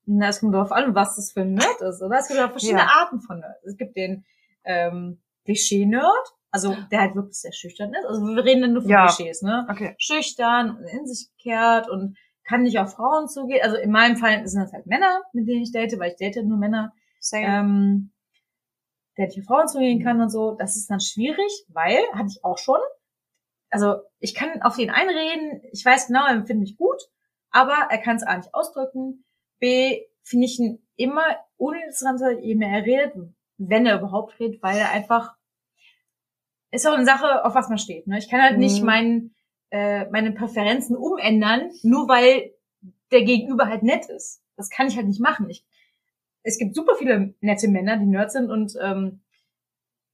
Na, 0.06 0.30
es 0.30 0.40
kommt 0.40 0.54
darauf 0.54 0.72
an, 0.72 0.96
was 0.96 1.18
das 1.18 1.32
für 1.32 1.42
ein 1.42 1.54
Nerd 1.54 1.82
ist, 1.82 2.02
oder? 2.02 2.18
Es 2.18 2.28
gibt 2.28 2.40
ja 2.40 2.50
verschiedene 2.50 2.80
Ja. 2.80 2.88
Arten 2.88 3.22
von 3.22 3.40
Nerd. 3.40 3.58
Es 3.66 3.78
gibt 3.78 3.96
den 3.96 4.26
ähm, 4.64 5.22
Klischee-Nerd, 5.46 6.34
also 6.52 6.76
der 6.92 7.02
halt 7.02 7.16
wirklich 7.16 7.40
sehr 7.40 7.54
schüchtern 7.54 7.94
ist. 7.94 8.06
Also 8.06 8.22
wir 8.26 8.44
reden 8.44 8.62
dann 8.62 8.74
nur 8.74 8.82
von 8.82 8.92
Ja. 8.92 9.08
Klischees, 9.08 9.42
ne? 9.42 9.68
Okay. 9.70 9.96
Schüchtern 9.98 10.78
und 10.78 10.86
in 10.86 11.06
sich 11.06 11.30
gekehrt 11.38 11.90
und 11.90 12.18
kann 12.46 12.64
nicht 12.64 12.80
auf 12.80 12.94
Frauen 12.94 13.28
zugehen. 13.28 13.62
Also 13.64 13.76
in 13.76 13.92
meinem 13.92 14.16
Fall 14.16 14.48
sind 14.48 14.62
das 14.62 14.72
halt 14.72 14.88
Männer, 14.88 15.22
mit 15.34 15.48
denen 15.48 15.64
ich 15.64 15.72
date, 15.74 16.00
weil 16.00 16.12
ich 16.12 16.18
date 16.18 16.46
nur 16.46 16.58
Männer. 16.58 16.94
Ähm, 17.46 18.12
der 19.18 19.28
nicht 19.28 19.40
auf 19.40 19.46
Frauen 19.46 19.68
zugehen 19.68 20.04
kann 20.04 20.22
und 20.22 20.30
so, 20.30 20.52
das 20.52 20.76
ist 20.78 20.90
dann 20.90 21.00
schwierig, 21.00 21.66
weil, 21.70 21.98
hatte 22.14 22.30
ich 22.30 22.44
auch 22.44 22.58
schon, 22.58 22.80
also 23.70 23.96
ich 24.20 24.36
kann 24.36 24.62
auf 24.62 24.76
den 24.76 24.90
einreden, 24.92 25.62
ich 25.72 25.84
weiß 25.84 26.08
genau, 26.08 26.26
er 26.26 26.34
empfindet 26.34 26.70
mich 26.70 26.78
gut, 26.78 27.02
aber 27.50 27.88
er 27.90 27.98
kann 27.98 28.16
es 28.18 28.24
A 28.24 28.38
nicht 28.38 28.54
ausdrücken, 28.54 29.26
B, 29.60 30.04
finde 30.24 30.46
ich 30.46 30.60
ihn 30.60 30.86
immer 30.98 31.26
uninteressanter, 31.58 32.40
je 32.40 32.56
mehr 32.56 32.70
er 32.70 32.86
redet, 32.86 33.16
wenn 33.58 33.86
er 33.86 33.98
überhaupt 33.98 34.40
redet, 34.40 34.62
weil 34.62 34.78
er 34.78 34.92
einfach, 34.92 35.36
ist 36.72 36.86
auch 36.86 36.94
eine 36.94 37.06
Sache, 37.06 37.44
auf 37.44 37.56
was 37.56 37.70
man 37.70 37.78
steht, 37.80 38.08
ne? 38.08 38.20
Ich 38.20 38.30
kann 38.30 38.42
halt 38.42 38.58
nicht 38.58 38.82
Mhm. 38.82 38.86
meinen, 38.86 39.36
äh, 39.72 40.06
meine 40.12 40.32
Präferenzen 40.32 40.96
umändern, 40.96 41.72
nur 41.82 42.08
weil 42.08 42.54
der 43.12 43.24
Gegenüber 43.24 43.68
halt 43.68 43.84
nett 43.84 44.06
ist. 44.10 44.44
Das 44.58 44.70
kann 44.70 44.88
ich 44.88 44.96
halt 44.96 45.08
nicht 45.08 45.22
machen. 45.22 45.50
Ich, 45.50 45.66
es 46.48 46.58
gibt 46.58 46.76
super 46.76 46.96
viele 46.96 47.34
nette 47.42 47.68
Männer, 47.68 47.98
die 47.98 48.06
Nerds 48.06 48.34
sind 48.34 48.50
und 48.50 48.78
ähm, 48.82 49.20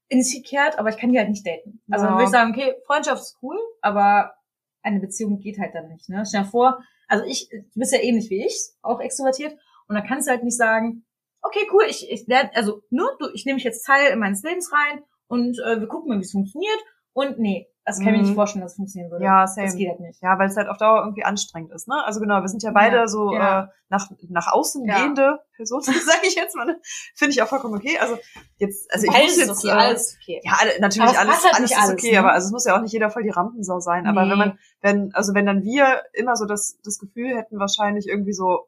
in 0.10 0.24
sich 0.24 0.44
aber 0.78 0.90
ich 0.90 0.98
kann 0.98 1.12
die 1.12 1.20
halt 1.20 1.30
nicht 1.30 1.46
daten. 1.46 1.82
Also 1.90 2.06
Ja. 2.06 2.10
dann 2.10 2.18
würde 2.18 2.26
ich 2.26 2.32
sagen, 2.32 2.52
okay, 2.52 2.74
Freundschaft 2.86 3.22
ist 3.22 3.38
cool, 3.42 3.58
aber 3.82 4.34
eine 4.82 5.00
Beziehung 5.00 5.40
geht 5.40 5.60
halt 5.60 5.76
dann 5.76 5.90
nicht. 5.90 6.10
Ne? 6.10 6.24
Stell 6.26 6.44
dir 6.44 6.50
vor, 6.50 6.84
also 7.08 7.24
ich, 7.26 7.50
du 7.50 7.80
bist 7.80 7.94
ja 7.94 8.00
ähnlich 8.00 8.30
wie 8.30 8.46
ich, 8.46 8.56
auch 8.82 9.00
extrovertiert, 9.00 9.58
und 9.88 9.96
dann 9.96 10.06
kannst 10.08 10.28
du 10.28 10.32
halt 10.32 10.44
nicht 10.44 10.58
sagen, 10.58 11.06
okay, 11.42 11.68
cool, 11.72 11.84
ich, 11.88 12.10
ich 12.10 12.26
lerne, 12.26 12.50
also 12.56 12.82
nur 12.90 13.16
du, 13.20 13.28
ich 13.34 13.46
nehme 13.46 13.56
mich 13.56 13.64
jetzt 13.64 13.86
Teil 13.86 14.12
in 14.12 14.20
meines 14.20 14.42
Lebens 14.44 14.72
rein 14.74 15.04
und 15.28 15.60
äh, 15.60 15.80
wir 15.80 15.88
gucken 15.88 16.10
mal, 16.10 16.18
wie 16.18 16.24
es 16.24 16.32
funktioniert. 16.32 16.80
Und 17.14 17.38
nee, 17.38 17.68
Das 17.86 17.98
kann 18.00 18.08
ich 18.08 18.12
mir 18.14 18.18
nicht 18.22 18.30
Mhm. 18.32 18.36
vorstellen, 18.36 18.62
dass 18.62 18.72
es 18.72 18.76
funktionieren 18.78 19.12
würde. 19.12 19.26
Ja, 19.26 19.46
same. 19.46 19.68
Das 19.68 19.76
geht 19.76 19.90
halt 19.90 20.00
nicht. 20.00 20.22
Ja, 20.22 20.40
weil 20.40 20.48
es 20.48 20.56
halt 20.56 20.70
auf 20.70 20.78
Dauer 20.78 21.02
irgendwie 21.04 21.26
anstrengend 21.26 21.72
ist, 21.74 21.88
ne? 21.90 22.02
Also 22.06 22.22
genau, 22.22 22.40
wir 22.42 22.48
sind 22.48 22.64
ja 22.64 22.72
beide 22.72 22.96
Ja, 22.96 23.08
so 23.08 23.34
ja. 23.34 23.64
Äh, 23.64 23.68
nach 23.90 24.10
nach 24.30 24.52
außen 24.54 24.86
Ja. 24.86 25.00
gehende 25.02 25.40
Personen, 25.58 25.84
sage 26.06 26.22
ich 26.26 26.36
jetzt 26.36 26.56
mal. 26.56 26.66
ne? 26.66 26.80
Finde 27.16 27.32
ich 27.34 27.42
auch 27.42 27.48
vollkommen 27.48 27.76
okay. 27.76 27.98
Also 28.00 28.18
jetzt, 28.58 28.90
also 28.94 29.06
ich 29.08 29.12
Alles 29.14 29.38
muss 29.38 29.48
jetzt 29.48 29.66
okay, 29.66 29.68
äh, 29.68 29.72
alles 29.72 30.18
okay. 30.22 30.42
ja, 30.44 30.54
natürlich 30.80 31.10
alles, 31.10 31.44
halt 31.44 31.56
alles 31.56 31.72
ist 31.72 31.78
alles, 31.78 31.92
okay, 31.92 32.12
ne? 32.14 32.20
aber 32.20 32.32
also 32.32 32.46
es 32.48 32.52
muss 32.54 32.66
ja 32.66 32.78
auch 32.78 32.82
nicht 32.82 32.94
jeder 32.94 33.10
voll 33.10 33.24
die 33.24 33.30
Rampensau 33.30 33.80
sein. 33.82 34.08
Aber 34.08 34.24
Nee. 34.24 34.32
wenn 34.32 34.38
man, 34.38 34.60
wenn, 34.82 35.14
also 35.14 35.34
wenn 35.34 35.46
dann 35.46 35.64
wir 35.64 36.04
immer 36.14 36.36
so 36.38 36.46
das, 36.46 36.80
das 36.84 37.00
Gefühl 37.00 37.36
hätten, 37.36 37.60
wahrscheinlich 37.60 38.08
irgendwie 38.08 38.34
so, 38.34 38.66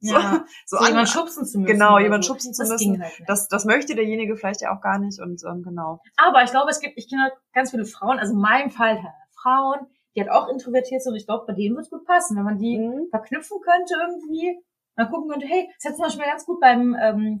Ja. 0.00 0.44
so, 0.66 0.76
So, 0.76 0.82
an, 0.84 0.88
jemand 0.90 1.08
schubsen 1.08 1.44
zu 1.46 1.58
müssen. 1.58 1.72
genau, 1.72 1.98
jemand 1.98 2.24
so. 2.24 2.32
schubsen 2.32 2.52
zu 2.54 2.62
das 2.62 2.70
müssen, 2.70 3.02
halt 3.02 3.12
das, 3.26 3.48
das 3.48 3.64
möchte 3.64 3.94
derjenige 3.94 4.36
vielleicht 4.36 4.60
ja 4.60 4.76
auch 4.76 4.80
gar 4.80 4.98
nicht 4.98 5.20
und 5.20 5.42
ähm, 5.44 5.62
genau. 5.62 6.00
Aber 6.16 6.42
ich 6.42 6.50
glaube, 6.50 6.70
es 6.70 6.80
gibt, 6.80 6.98
ich 6.98 7.08
kenne 7.08 7.22
halt 7.24 7.32
ganz 7.54 7.70
viele 7.70 7.84
Frauen, 7.86 8.18
also 8.18 8.32
in 8.34 8.40
meinem 8.40 8.70
Fall 8.70 9.02
halt 9.02 9.12
Frauen, 9.40 9.86
die 10.14 10.20
halt 10.20 10.30
auch 10.30 10.48
introvertiert 10.48 11.02
sind 11.02 11.12
und 11.12 11.16
ich 11.18 11.26
glaube, 11.26 11.44
bei 11.46 11.54
denen 11.54 11.76
wird 11.76 11.84
es 11.86 11.90
gut 11.90 12.04
passen, 12.06 12.36
wenn 12.36 12.44
man 12.44 12.58
die 12.58 12.78
Mhm. 12.78 13.08
verknüpfen 13.10 13.58
könnte 13.62 13.94
irgendwie, 14.00 14.58
dann 14.96 15.10
gucken 15.10 15.30
könnte, 15.30 15.46
hey, 15.46 15.68
das 15.76 15.90
hat 15.90 15.96
zum 15.96 16.04
Beispiel 16.04 16.24
ganz 16.26 16.44
gut 16.46 16.60
beim 16.60 16.96
ähm, 17.00 17.40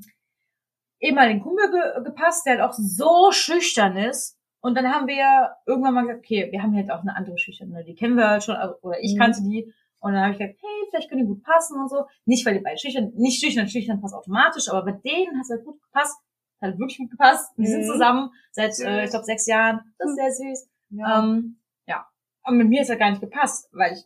ehemaligen 1.00 1.42
Kumpel 1.42 1.70
ge 1.70 2.04
gepasst, 2.04 2.46
der 2.46 2.58
halt 2.58 2.62
auch 2.70 2.74
so 2.74 3.30
schüchtern 3.32 3.96
ist. 3.96 4.38
Und 4.60 4.74
dann 4.76 4.92
haben 4.92 5.06
wir 5.06 5.50
irgendwann 5.66 5.94
mal 5.94 6.02
gesagt, 6.02 6.20
okay, 6.24 6.48
wir 6.50 6.62
haben 6.62 6.74
halt 6.74 6.90
auch 6.90 7.00
eine 7.02 7.14
andere 7.14 7.38
Schüchterne, 7.38 7.84
die 7.84 7.94
kennen 7.94 8.16
wir 8.16 8.28
halt 8.28 8.42
schon, 8.44 8.56
oder 8.82 8.98
ich 9.00 9.14
Mhm. 9.14 9.18
kannte 9.20 9.42
die. 9.42 9.72
Und 10.00 10.12
dann 10.12 10.22
habe 10.22 10.32
ich 10.32 10.38
gesagt, 10.38 10.58
hey, 10.60 10.86
vielleicht 10.90 11.08
können 11.08 11.22
die 11.22 11.26
gut 11.26 11.42
passen 11.42 11.80
und 11.80 11.88
so. 11.88 12.04
Nicht, 12.26 12.44
weil 12.46 12.54
die 12.54 12.60
beide 12.60 12.78
schüchtern, 12.78 13.12
nicht 13.16 13.40
schüchtern, 13.40 13.68
schüchtern 13.68 14.00
passt 14.00 14.14
automatisch, 14.14 14.68
aber 14.68 14.84
bei 14.84 14.92
denen 14.92 15.36
hat 15.36 15.44
es 15.44 15.50
halt 15.50 15.64
gut 15.64 15.80
gepasst. 15.82 16.16
Hat 16.60 16.70
halt 16.70 16.78
wirklich 16.78 16.98
gut 16.98 17.10
gepasst. 17.10 17.52
Wir 17.56 17.68
sind 17.68 17.82
Mhm. 17.82 17.86
zusammen 17.92 18.30
seit, 18.52 18.78
äh, 18.80 19.04
ich 19.04 19.10
glaube, 19.10 19.24
sechs 19.24 19.46
Jahren. 19.46 19.80
Das 19.98 20.10
ist 20.10 20.16
sehr 20.16 20.32
süß. 20.32 20.68
Ja. 20.90 21.18
Ähm, 21.24 21.60
ja. 21.86 22.06
Aber 22.42 22.56
mit 22.56 22.68
mir 22.68 22.82
ist 22.82 22.88
halt 22.90 22.98
gar 23.00 23.10
nicht 23.10 23.20
gepasst, 23.20 23.68
weil 23.72 23.92
ich 23.94 24.04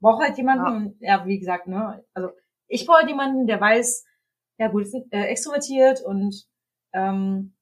brauche 0.00 0.22
halt 0.24 0.36
jemanden, 0.38 0.64
Ja. 0.64 0.76
und, 0.76 0.96
ja, 1.00 1.26
wie 1.26 1.38
gesagt, 1.38 1.66
ne, 1.68 2.04
also 2.14 2.30
ich 2.68 2.86
brauche 2.86 2.98
halt 3.00 3.08
jemanden, 3.08 3.46
der 3.46 3.60
weiß, 3.60 4.04
ja 4.58 4.68
gut, 4.68 4.82
ist 4.82 4.94
äh, 5.10 5.24
extrovertiert 5.26 6.00
und 6.02 6.34
ähm, 6.94 7.54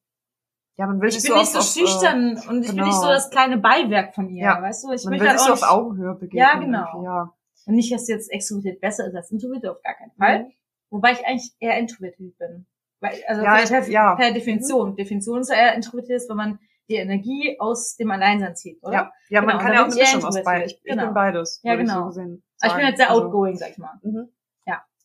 ja, 0.77 0.87
man 0.87 0.99
will 1.01 1.09
ich 1.09 1.15
bin 1.15 1.23
so 1.23 1.35
nicht 1.37 1.51
so 1.51 1.59
auf, 1.59 1.65
äh, 1.75 1.79
schüchtern 1.79 2.41
und 2.49 2.63
ich 2.63 2.73
bin 2.75 2.83
nicht 2.85 2.93
so 2.93 3.01
genau. 3.01 3.13
das 3.13 3.29
kleine 3.29 3.57
Beiwerk 3.57 4.15
von 4.15 4.29
ihr, 4.29 4.43
Ja. 4.43 4.61
weißt 4.61 4.83
du? 4.85 4.91
Ich 4.91 5.03
man 5.03 5.11
möchte 5.11 5.23
will 5.25 5.29
halt 5.29 5.39
auch 5.39 5.45
so 5.47 5.53
auf 5.53 5.59
nicht, 5.61 5.69
Augenhöhe 5.69 6.13
begegnen. 6.15 6.39
Ja, 6.39 6.59
genau. 6.59 7.03
Ja. 7.03 7.33
und 7.67 7.75
nicht, 7.75 7.91
dass 7.93 8.07
jetzt 8.07 8.31
extrovertiert 8.31 8.81
besser 8.81 9.07
ist 9.07 9.15
als 9.15 9.31
introvertiert, 9.31 9.71
auf 9.75 9.81
gar 9.83 9.93
keinen 9.93 10.11
Fall. 10.13 10.43
Mhm. 10.45 10.51
Wobei 10.89 11.11
ich 11.13 11.25
eigentlich 11.27 11.51
eher 11.59 11.77
introvertiert 11.77 12.37
bin. 12.37 12.65
Weil, 12.99 13.13
also 13.27 13.41
Ja, 13.43 13.55
per, 13.65 13.81
ich- 13.81 13.87
ja. 13.87 14.15
per 14.15 14.31
Definition. 14.31 14.95
Definition 14.95 15.41
ist 15.41 15.49
ja 15.49 15.55
eher 15.55 15.75
introvertiert, 15.75 16.17
ist, 16.21 16.29
wenn 16.29 16.37
man 16.37 16.59
die 16.89 16.95
Energie 16.95 17.55
aus 17.59 17.95
dem 17.95 18.11
Alleinsein 18.11 18.55
zieht, 18.55 18.81
oder? 18.83 18.93
Ja, 18.93 19.11
ja, 19.29 19.41
man 19.41 19.49
Genau, 19.51 19.59
kann 19.59 19.67
da 19.69 19.73
ja 19.75 19.79
auch 19.81 19.85
eine 19.85 19.93
ich 19.93 19.99
Mischung 20.01 20.23
aus 20.25 20.43
beiden. 20.43 20.65
Ich, 20.67 20.73
ich 20.77 20.83
Genau. 20.83 21.05
bin 21.05 21.13
beides. 21.13 21.59
Ja, 21.63 21.75
genau. 21.75 21.93
Ich, 21.93 21.99
so 21.99 22.05
gesehen 22.07 22.43
Aber 22.61 22.71
ich 22.71 22.75
bin 22.77 22.85
halt 22.85 22.97
sehr 22.97 23.09
Also, 23.11 23.23
outgoing, 23.25 23.55
sag 23.57 23.69
ich 23.69 23.77
mal. 23.77 23.93
Mhm. 24.01 24.29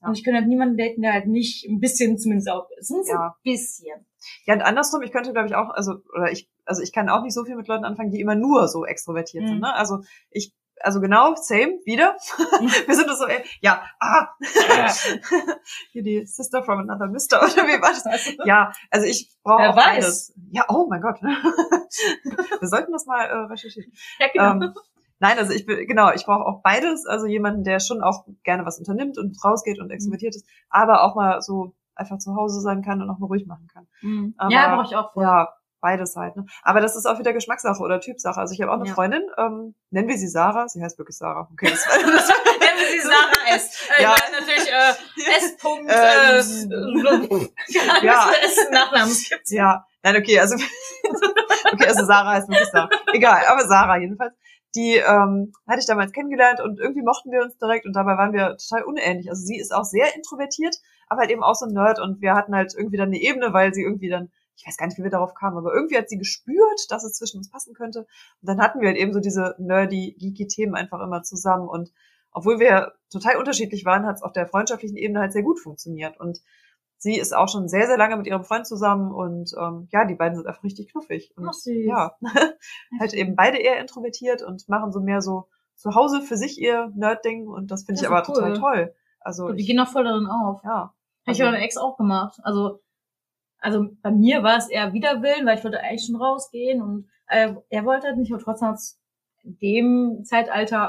Ja. 0.06 0.08
Ja. 0.08 0.10
Und 0.10 0.18
ich 0.18 0.24
könnte 0.24 0.38
halt 0.40 0.48
niemanden 0.48 0.76
daten, 0.76 1.02
der 1.02 1.12
halt 1.12 1.26
nicht 1.26 1.66
ein 1.68 1.80
bisschen 1.80 2.18
zumindest 2.18 2.48
auch 2.50 2.68
ist. 2.78 2.90
Ja. 3.08 3.28
ein 3.28 3.32
bisschen. 3.42 4.06
Ja, 4.44 4.54
und 4.54 4.62
andersrum, 4.62 5.02
ich 5.02 5.12
könnte, 5.12 5.32
glaube 5.32 5.48
ich, 5.48 5.54
auch, 5.54 5.70
also, 5.70 5.96
oder 6.14 6.30
ich, 6.32 6.48
also 6.64 6.82
ich 6.82 6.92
kann 6.92 7.08
auch 7.08 7.22
nicht 7.22 7.34
so 7.34 7.44
viel 7.44 7.54
mit 7.56 7.68
Leuten 7.68 7.84
anfangen, 7.84 8.10
die 8.10 8.20
immer 8.20 8.34
nur 8.34 8.66
so 8.68 8.84
extrovertiert 8.84 9.44
Mhm. 9.44 9.48
sind. 9.48 9.60
Ne? 9.60 9.72
Also 9.74 10.00
ich, 10.30 10.52
also 10.80 11.00
genau, 11.00 11.34
same, 11.36 11.78
wieder. 11.84 12.16
Wir 12.86 12.94
sind 12.94 13.08
das 13.08 13.18
so, 13.18 13.26
ey, 13.26 13.42
ja, 13.60 13.82
ah, 14.00 14.28
hier 15.92 16.02
die 16.02 16.26
Sister 16.26 16.62
from 16.62 16.80
another 16.80 17.06
Mister, 17.06 17.38
oder 17.42 17.66
wie 17.66 17.80
war 17.80 17.90
das? 17.90 18.04
Ja, 18.46 18.72
also 18.90 19.06
ich 19.06 19.30
brauche 19.42 19.62
Wer 19.62 19.70
auch 19.70 19.76
weiß. 19.76 19.84
beides. 19.86 20.34
Ja, 20.50 20.64
oh 20.68 20.86
mein 20.88 21.00
Gott. 21.00 21.20
Wir 21.22 22.68
sollten 22.68 22.92
das 22.92 23.06
mal 23.06 23.24
äh, 23.24 23.34
recherchieren. 23.46 23.92
Ja, 24.18 24.26
genau. 24.32 24.66
Ähm, 24.66 24.74
nein, 25.18 25.38
also 25.38 25.52
ich 25.52 25.66
bin, 25.66 25.86
genau, 25.86 26.10
ich 26.12 26.24
brauche 26.24 26.44
auch 26.44 26.62
beides. 26.62 27.06
Also 27.06 27.26
jemanden, 27.26 27.64
der 27.64 27.80
schon 27.80 28.02
auch 28.02 28.24
gerne 28.44 28.64
was 28.66 28.78
unternimmt 28.78 29.18
und 29.18 29.36
rausgeht 29.44 29.80
und 29.80 29.90
extrovertiert 29.90 30.34
ist, 30.36 30.46
aber 30.70 31.02
auch 31.04 31.14
mal 31.14 31.40
so 31.42 31.74
einfach 31.94 32.18
zu 32.18 32.34
Hause 32.36 32.60
sein 32.60 32.82
kann 32.82 33.00
und 33.02 33.08
auch 33.10 33.18
mal 33.18 33.26
ruhig 33.26 33.46
machen 33.46 33.68
kann. 33.72 33.86
Mhm. 34.02 34.34
aber- 34.36 34.52
ja, 34.52 34.74
brauche 34.74 34.86
ich 34.86 34.96
auch 34.96 35.12
voll. 35.12 35.22
Ja, 35.22 35.48
beides 35.80 36.16
halt. 36.16 36.36
Ne? 36.36 36.44
Aber 36.62 36.80
das 36.80 36.96
ist 36.96 37.06
auch 37.06 37.18
wieder 37.18 37.32
Geschmackssache 37.32 37.80
oder 37.82 38.00
Typsache. 38.00 38.38
Also 38.40 38.52
ich 38.54 38.60
habe 38.60 38.72
auch 38.72 38.76
eine 38.80 38.88
Ja. 38.88 38.94
Freundin, 38.94 39.22
ähm, 39.38 39.74
nennen 39.90 40.08
wir 40.08 40.18
sie 40.18 40.26
Sarah. 40.28 40.68
Sie 40.68 40.82
heißt 40.82 40.98
wirklich 40.98 41.16
Sarah. 41.16 41.48
Okay, 41.52 41.70
das 41.70 41.86
Nennen 41.96 42.78
wir 42.78 42.90
sie 42.90 43.06
Sarah 43.06 43.54
S. 43.54 43.88
Äh, 43.96 44.02
Ja. 44.02 44.14
natürlich 44.32 44.68
äh, 44.72 44.90
S. 45.38 45.56
Punkt. 45.58 45.90
Ähm, 45.90 47.50
Äh, 48.00 48.06
ja. 48.06 48.30
S. 48.42 48.56
Nachnamen 48.70 49.10
es 49.10 49.28
gibt. 49.28 49.48
ja, 49.50 49.84
nein, 50.02 50.16
okay, 50.16 50.38
also 50.40 50.56
okay, 51.72 51.86
also 51.86 52.04
Sarah 52.04 52.32
heißt 52.32 52.48
wirklich 52.48 52.68
Sarah. 52.68 52.88
Egal, 53.12 53.42
aber 53.48 53.66
Sarah 53.66 53.96
jedenfalls. 53.98 54.34
Die 54.76 54.96
ähm, 54.96 55.52
hatte 55.66 55.80
ich 55.80 55.86
damals 55.86 56.12
kennengelernt 56.12 56.60
und 56.60 56.78
irgendwie 56.78 57.02
mochten 57.02 57.32
wir 57.32 57.42
uns 57.42 57.56
direkt 57.56 57.86
und 57.86 57.94
dabei 57.94 58.16
waren 58.18 58.32
wir 58.34 58.56
total 58.58 58.84
unähnlich. 58.84 59.30
Also 59.30 59.42
sie 59.42 59.58
ist 59.58 59.74
auch 59.74 59.84
sehr 59.84 60.14
introvertiert, 60.14 60.76
aber 61.08 61.22
halt 61.22 61.30
eben 61.30 61.42
auch 61.42 61.54
so 61.54 61.66
ein 61.66 61.72
Nerd 61.72 61.98
und 61.98 62.20
wir 62.20 62.34
hatten 62.34 62.54
halt 62.54 62.74
irgendwie 62.76 62.98
dann 62.98 63.08
eine 63.08 63.20
Ebene, 63.20 63.52
weil 63.54 63.72
sie 63.72 63.82
irgendwie 63.82 64.10
dann, 64.10 64.30
ich 64.54 64.66
weiß 64.66 64.76
gar 64.76 64.86
nicht, 64.86 64.98
wie 64.98 65.02
wir 65.02 65.10
darauf 65.10 65.34
kamen, 65.34 65.56
aber 65.56 65.74
irgendwie 65.74 65.96
hat 65.96 66.10
sie 66.10 66.18
gespürt, 66.18 66.90
dass 66.90 67.04
es 67.04 67.14
zwischen 67.14 67.38
uns 67.38 67.50
passen 67.50 67.74
könnte. 67.74 68.00
Und 68.00 68.48
dann 68.48 68.60
hatten 68.60 68.80
wir 68.80 68.88
halt 68.88 68.98
eben 68.98 69.14
so 69.14 69.20
diese 69.20 69.54
nerdy, 69.58 70.14
geeky 70.18 70.46
Themen 70.46 70.74
einfach 70.74 71.00
immer 71.00 71.22
zusammen 71.22 71.68
und 71.68 71.90
obwohl 72.32 72.60
wir 72.60 72.92
total 73.10 73.38
unterschiedlich 73.38 73.86
waren, 73.86 74.04
hat 74.04 74.16
es 74.16 74.22
auf 74.22 74.32
der 74.32 74.46
freundschaftlichen 74.46 74.98
Ebene 74.98 75.20
halt 75.20 75.32
sehr 75.32 75.42
gut 75.42 75.58
funktioniert 75.58 76.20
und 76.20 76.42
sie 76.98 77.18
ist 77.18 77.34
auch 77.34 77.48
schon 77.48 77.68
sehr, 77.68 77.86
sehr 77.86 77.98
lange 77.98 78.16
mit 78.16 78.26
ihrem 78.26 78.44
Freund 78.44 78.66
zusammen 78.66 79.12
und 79.12 79.52
ähm, 79.60 79.88
ja, 79.92 80.04
die 80.04 80.14
beiden 80.14 80.36
sind 80.36 80.46
einfach 80.46 80.62
richtig 80.64 80.90
knuffig. 80.90 81.32
Und 81.36 81.48
Ach, 81.48 81.52
süß. 81.52 81.86
ja, 81.86 82.16
halt 83.00 83.14
eben 83.14 83.36
beide 83.36 83.58
eher 83.58 83.78
introvertiert 83.80 84.42
und 84.42 84.68
machen 84.68 84.92
so 84.92 85.00
mehr 85.00 85.20
so 85.20 85.48
zu 85.76 85.94
Hause 85.94 86.22
für 86.22 86.36
sich 86.36 86.58
ihr 86.60 86.90
Nerd-Ding 86.94 87.46
und 87.48 87.70
das 87.70 87.84
finde 87.84 88.00
ich 88.00 88.06
aber 88.06 88.24
cool. 88.28 88.34
total 88.34 88.58
toll. 88.58 88.94
Also 89.20 89.46
Und 89.46 89.56
die 89.56 89.62
ich, 89.62 89.68
gehen 89.68 89.78
auch 89.80 89.88
voll 89.88 90.04
darin 90.04 90.26
auf. 90.26 90.62
ja. 90.64 90.70
Hab 90.70 90.92
ich 91.24 91.28
Also- 91.28 91.44
bei 91.44 91.50
meinem 91.52 91.62
Ex 91.62 91.76
auch 91.76 91.96
gemacht. 91.96 92.38
Also, 92.44 92.80
also 93.58 93.86
bei 94.02 94.10
mir 94.10 94.42
war 94.42 94.56
es 94.56 94.68
eher 94.68 94.92
Widerwillen, 94.92 95.44
weil 95.46 95.58
ich 95.58 95.64
wollte 95.64 95.80
eigentlich 95.80 96.06
schon 96.06 96.16
rausgehen 96.16 96.80
und 96.80 97.08
äh, 97.26 97.54
er 97.68 97.84
wollte 97.84 98.06
halt 98.06 98.16
nicht, 98.18 98.32
aber 98.32 98.40
trotzdem 98.42 98.68
hat's 98.68 99.00
in 99.42 99.58
dem 99.58 100.24
Zeitalter, 100.24 100.88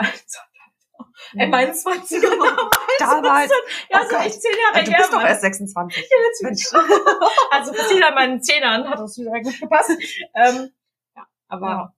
in 1.34 1.50
meinen 1.50 1.72
20ern 1.74 2.70
Damals, 3.00 3.52
ja, 3.90 4.02
oh 4.04 4.10
so 4.10 4.16
echt 4.16 4.42
zehn 4.42 4.52
Jahre 4.52 4.84
du 4.84 4.92
her, 4.92 4.98
bist 4.98 5.14
doch 5.14 5.24
erst 5.24 5.42
26. 5.42 6.10
Ja, 6.10 6.18
natürlich. 6.18 6.68
also 7.52 7.74
zehn 7.74 8.00
Jahre 8.00 8.16
meinen 8.16 8.42
Zehnern 8.42 8.90
hat 8.90 9.00
das 9.00 9.18
wieder 9.18 9.40
gut 9.42 9.60
gepasst. 9.60 9.92
Ähm, 10.36 10.72
ja, 11.16 11.28
aber 11.48 11.68
Ja. 11.68 11.94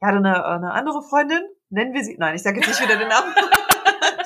Ich 0.00 0.06
hatte 0.06 0.18
eine, 0.18 0.44
eine 0.44 0.72
andere 0.72 1.02
Freundin, 1.02 1.42
nennen 1.70 1.92
wir 1.92 2.04
sie, 2.04 2.16
nein, 2.18 2.36
ich 2.36 2.42
sage 2.42 2.60
jetzt 2.60 2.68
nicht 2.68 2.80
wieder 2.80 2.96
den 2.96 3.08
Namen. 3.08 3.34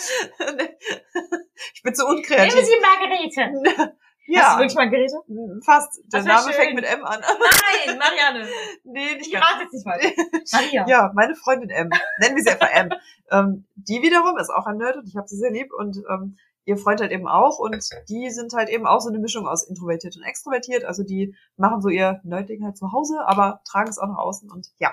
ich 1.75 1.83
bin 1.83 1.95
so 1.95 2.07
unkreativ. 2.07 2.55
nehmen 2.55 2.67
Sie 2.67 2.77
Margarete. 2.81 3.97
Hast 4.23 4.29
du 4.29 4.33
Ja, 4.35 4.59
wirklich 4.59 4.75
Margarete? 4.77 5.17
fast. 5.65 5.99
Der 6.13 6.21
Das 6.21 6.25
Name 6.25 6.43
schön. 6.43 6.53
fängt 6.53 6.75
mit 6.75 6.85
M 6.85 7.05
an. 7.05 7.21
Nein, 7.21 7.99
Marianne. 7.99 8.49
nee, 8.85 9.15
nicht 9.17 9.27
Ich 9.27 9.33
ganz. 9.33 9.45
rate 9.45 9.63
jetzt 9.65 9.73
nicht 9.75 9.87
weiter. 9.87 10.09
Maria. 10.53 10.87
Ja, 10.89 11.13
meine 11.15 11.35
Freundin 11.35 11.71
M. 11.71 11.91
Nennen 12.19 12.37
wir 12.37 12.43
sie 12.43 12.51
einfach 12.51 12.71
M. 12.71 12.91
Ähm, 13.31 13.67
die 13.75 14.01
wiederum 14.03 14.37
ist 14.39 14.51
auch 14.51 14.67
ein 14.67 14.77
Nerd 14.79 14.97
und 14.97 15.09
ich 15.09 15.17
habe 15.17 15.27
sie 15.29 15.37
sehr 15.37 15.51
lieb 15.51 15.73
und 15.77 15.97
ähm, 16.09 16.37
ihr 16.65 16.77
Freund 16.77 17.01
halt 17.01 17.11
eben 17.11 17.27
auch 17.27 17.59
und 17.59 17.77
die 18.09 18.31
sind 18.31 18.53
halt 18.53 18.69
eben 18.69 18.87
auch 18.87 19.01
so 19.01 19.09
eine 19.09 19.19
Mischung 19.19 19.49
aus 19.49 19.67
introvertiert 19.69 20.17
und 20.17 20.23
extrovertiert. 20.23 20.85
Also 20.85 21.03
die 21.03 21.35
machen 21.57 21.81
so 21.83 21.89
ihr 21.89 22.21
Nerdding 22.23 22.65
halt 22.65 22.77
zu 22.77 22.93
Hause, 22.93 23.17
aber 23.27 23.61
tragen 23.69 23.89
es 23.91 23.99
auch 23.99 24.07
nach 24.07 24.19
außen 24.19 24.49
und 24.51 24.69
ja. 24.79 24.93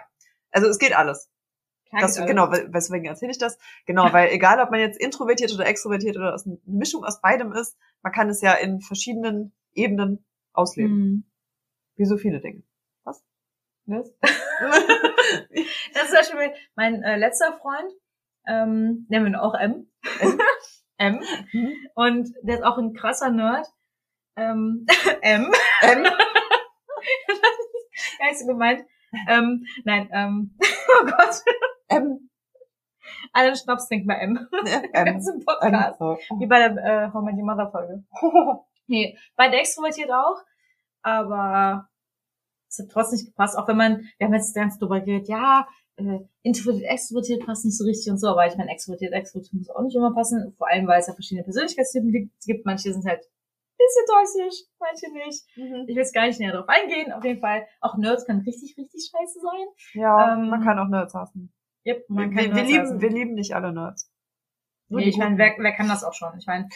Also 0.52 0.68
es 0.68 0.80
geht 0.80 0.98
alles. 0.98 1.30
Das, 1.92 2.24
genau, 2.26 2.52
we- 2.52 2.68
weswegen 2.72 3.06
erzähle 3.06 3.32
ich 3.32 3.38
das? 3.40 3.58
Genau, 3.86 4.12
weil 4.14 4.30
egal, 4.34 4.60
ob 4.60 4.70
man 4.72 4.80
jetzt 4.80 5.00
introvertiert 5.00 5.54
oder 5.54 5.66
extrovertiert 5.66 6.18
oder 6.18 6.34
eine 6.46 6.60
Mischung 6.66 7.04
aus 7.04 7.22
beidem 7.22 7.52
ist, 7.52 7.78
man 8.04 8.14
kann 8.14 8.30
es 8.30 8.42
ja 8.42 8.54
in 8.54 8.80
verschiedenen 8.82 9.54
Ebenen 9.74 10.24
ausleben. 10.54 10.92
Hm. 10.96 11.24
Wie 11.96 12.06
so 12.06 12.18
viele 12.18 12.40
Dinge. 12.40 12.64
Was? 13.04 13.24
Das 15.94 16.04
ist 16.04 16.10
zum 16.30 16.38
Beispiel 16.38 16.54
mein 16.76 17.04
äh, 17.04 17.18
letzter 17.18 17.54
Freund, 17.58 17.92
ähm, 18.48 19.06
nennen 19.10 19.26
wir 19.26 19.32
ihn 19.32 19.36
auch 19.36 19.54
M. 19.56 19.88
M. 20.98 21.22
Mhm. 21.54 21.74
Und 21.96 22.34
der 22.44 22.58
ist 22.58 22.64
auch 22.64 22.78
ein 22.78 22.94
krasser 22.94 23.30
Nerd. 23.30 23.68
Ähm, 24.36 24.86
M. 25.22 25.52
M. 25.82 26.04
Nicht 28.22 28.40
so 28.40 28.46
gemeint. 28.48 28.86
Ähm, 29.28 29.66
nein, 29.86 30.10
ähm, 30.14 30.56
oh 30.60 31.06
Gott. 31.06 31.44
M. 31.90 32.30
Allen 33.34 33.56
Schnaps 33.56 33.88
trinkt 33.88 34.08
bei 34.08 34.16
M. 34.16 34.48
Der 34.66 34.84
M. 34.94 35.06
ganze 35.06 35.34
M. 35.34 35.44
Podcast. 35.46 36.00
So. 36.00 36.18
Wie 36.40 36.48
bei 36.48 36.68
der 36.70 36.78
äh, 36.78 37.14
How 37.14 37.24
Your 37.24 37.46
Mother 37.46 37.70
Folge. 37.72 38.04
Nee, 38.92 39.20
beide 39.36 39.56
extrovertiert 39.58 40.10
auch, 40.10 40.42
aber 41.04 41.88
es 42.68 42.80
hat 42.80 42.90
trotzdem 42.90 43.18
nicht 43.18 43.28
gepasst, 43.28 43.56
auch 43.56 43.68
wenn 43.68 43.78
man, 43.78 44.10
wir 44.18 44.26
haben 44.26 44.34
jetzt 44.34 44.56
ganz 44.56 44.80
drüber 44.80 45.00
geredet, 45.00 45.28
ja, 45.30 45.68
äh, 45.98 46.22
introvertiert, 46.42 46.90
extrovertiert 46.90 47.46
passt 47.46 47.66
nicht 47.66 47.78
so 47.78 47.86
richtig 47.86 48.12
und 48.12 48.18
so, 48.18 48.30
aber 48.30 48.48
ich 48.48 48.58
meine, 48.58 48.72
extrovertiert, 48.72 49.14
extrovertiert 49.14 49.54
muss 49.54 49.70
auch 49.70 49.84
nicht 49.84 49.96
immer 49.96 50.12
passen, 50.16 50.56
vor 50.58 50.68
allem, 50.70 50.88
weil 50.88 51.00
es 51.02 51.06
ja 51.08 51.14
verschiedene 51.14 51.44
Persönlichkeitstypen 51.44 52.32
gibt, 52.46 52.66
manche 52.66 52.92
sind 52.92 53.06
halt 53.06 53.20
ein 53.22 53.78
bisschen 53.78 54.06
toxisch, 54.08 54.68
manche 54.80 55.12
nicht. 55.14 55.46
Mhm. 55.56 55.84
Ich 55.88 55.96
will 55.96 56.02
jetzt 56.04 56.14
gar 56.16 56.26
nicht 56.26 56.40
näher 56.40 56.54
drauf 56.54 56.68
eingehen. 56.68 57.14
Auf 57.14 57.24
jeden 57.24 57.40
Fall, 57.42 57.68
auch 57.82 57.96
Nerds 57.96 58.26
können 58.26 58.42
richtig, 58.42 58.76
richtig 58.76 59.10
scheiße 59.12 59.40
sein. 59.40 59.68
Ja, 60.02 60.34
Ähm, 60.34 60.50
man 60.50 60.64
kann 60.64 60.80
auch 60.80 60.88
Nerds 60.88 61.14
hassen. 61.14 61.54
Wir, 61.98 62.04
man 62.08 62.30
wir, 62.32 62.38
kann 62.38 62.56
wir, 62.56 62.64
Nerds 62.64 62.70
lieben, 62.92 63.02
wir 63.02 63.10
lieben 63.10 63.34
nicht 63.34 63.56
alle 63.56 63.74
Nerds. 63.74 64.12
Nur 64.90 65.02
Nee, 65.02 65.10
ich 65.10 65.18
meine, 65.18 65.38
wer, 65.38 65.54
wer 65.58 65.72
kann 65.74 65.88
das 65.88 66.04
auch 66.04 66.14
schon? 66.14 66.30
Ich 66.38 66.48
meine, 66.48 66.68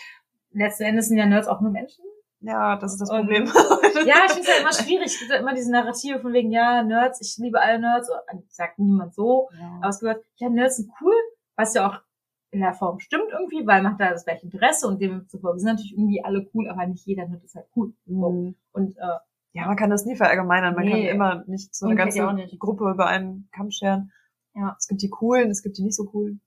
letzten 0.51 0.83
Endes 0.83 1.07
sind 1.07 1.17
ja 1.17 1.25
Nerds 1.25 1.47
auch 1.47 1.61
nur 1.61 1.71
Menschen. 1.71 2.03
Ja, 2.41 2.75
das 2.75 2.93
ist 2.93 3.01
das 3.01 3.09
Und- 3.09 3.21
Problem. 3.21 3.45
Ja, 4.05 4.25
ich 4.25 4.31
finde 4.33 4.41
es 4.41 4.55
ja 4.55 4.61
immer 4.61 4.73
schwierig. 4.83 5.05
Es 5.05 5.19
gibt 5.19 5.31
ja 5.31 5.37
immer 5.37 5.53
diese 5.53 5.71
Narrative 5.71 6.19
von 6.19 6.33
wegen, 6.33 6.51
ja, 6.51 6.83
Nerds, 6.83 7.21
ich 7.21 7.37
liebe 7.41 7.61
alle 7.61 7.79
Nerds. 7.79 8.09
Sagt 8.49 8.79
niemand 8.79 9.13
so. 9.13 9.49
Ja. 9.57 9.77
Aber 9.81 9.89
es 9.89 9.99
gehört, 9.99 10.23
ja, 10.37 10.49
Nerds 10.49 10.77
sind 10.77 10.91
cool, 11.01 11.13
was 11.55 11.73
ja 11.73 11.87
auch 11.87 12.01
in 12.51 12.59
der 12.59 12.73
Form 12.73 12.99
stimmt 12.99 13.31
irgendwie, 13.31 13.65
weil 13.65 13.81
man 13.81 13.93
hat 13.93 14.01
da 14.01 14.09
das 14.11 14.25
gleiche 14.25 14.43
Interesse 14.45 14.87
und 14.87 15.01
demzufolge 15.01 15.57
sind 15.59 15.69
natürlich 15.69 15.93
irgendwie 15.93 16.23
alle 16.23 16.47
cool, 16.53 16.69
aber 16.69 16.85
nicht 16.85 17.05
jeder 17.07 17.27
Nerd 17.27 17.43
ist 17.43 17.55
halt 17.55 17.65
cool. 17.75 17.93
Mhm. 18.05 18.55
Und 18.73 18.97
äh, 18.97 19.17
Ja, 19.53 19.65
man 19.65 19.75
kann 19.77 19.89
das 19.89 20.05
nie 20.05 20.15
verallgemeinern. 20.15 20.75
Man 20.75 20.85
Nee. 20.85 20.91
kann 21.07 21.15
immer 21.15 21.43
nicht 21.47 21.73
so 21.73 21.87
eine 21.87 21.95
ganze. 21.95 22.19
Gruppe 22.59 22.91
über 22.91 23.07
einen 23.07 23.49
Kamm 23.55 23.71
scheren. 23.71 24.11
Ja. 24.55 24.75
Es 24.77 24.87
gibt 24.87 25.01
die 25.01 25.09
coolen, 25.09 25.49
es 25.49 25.63
gibt 25.63 25.77
die 25.77 25.83
nicht 25.83 25.95
so 25.95 26.05
coolen. 26.05 26.41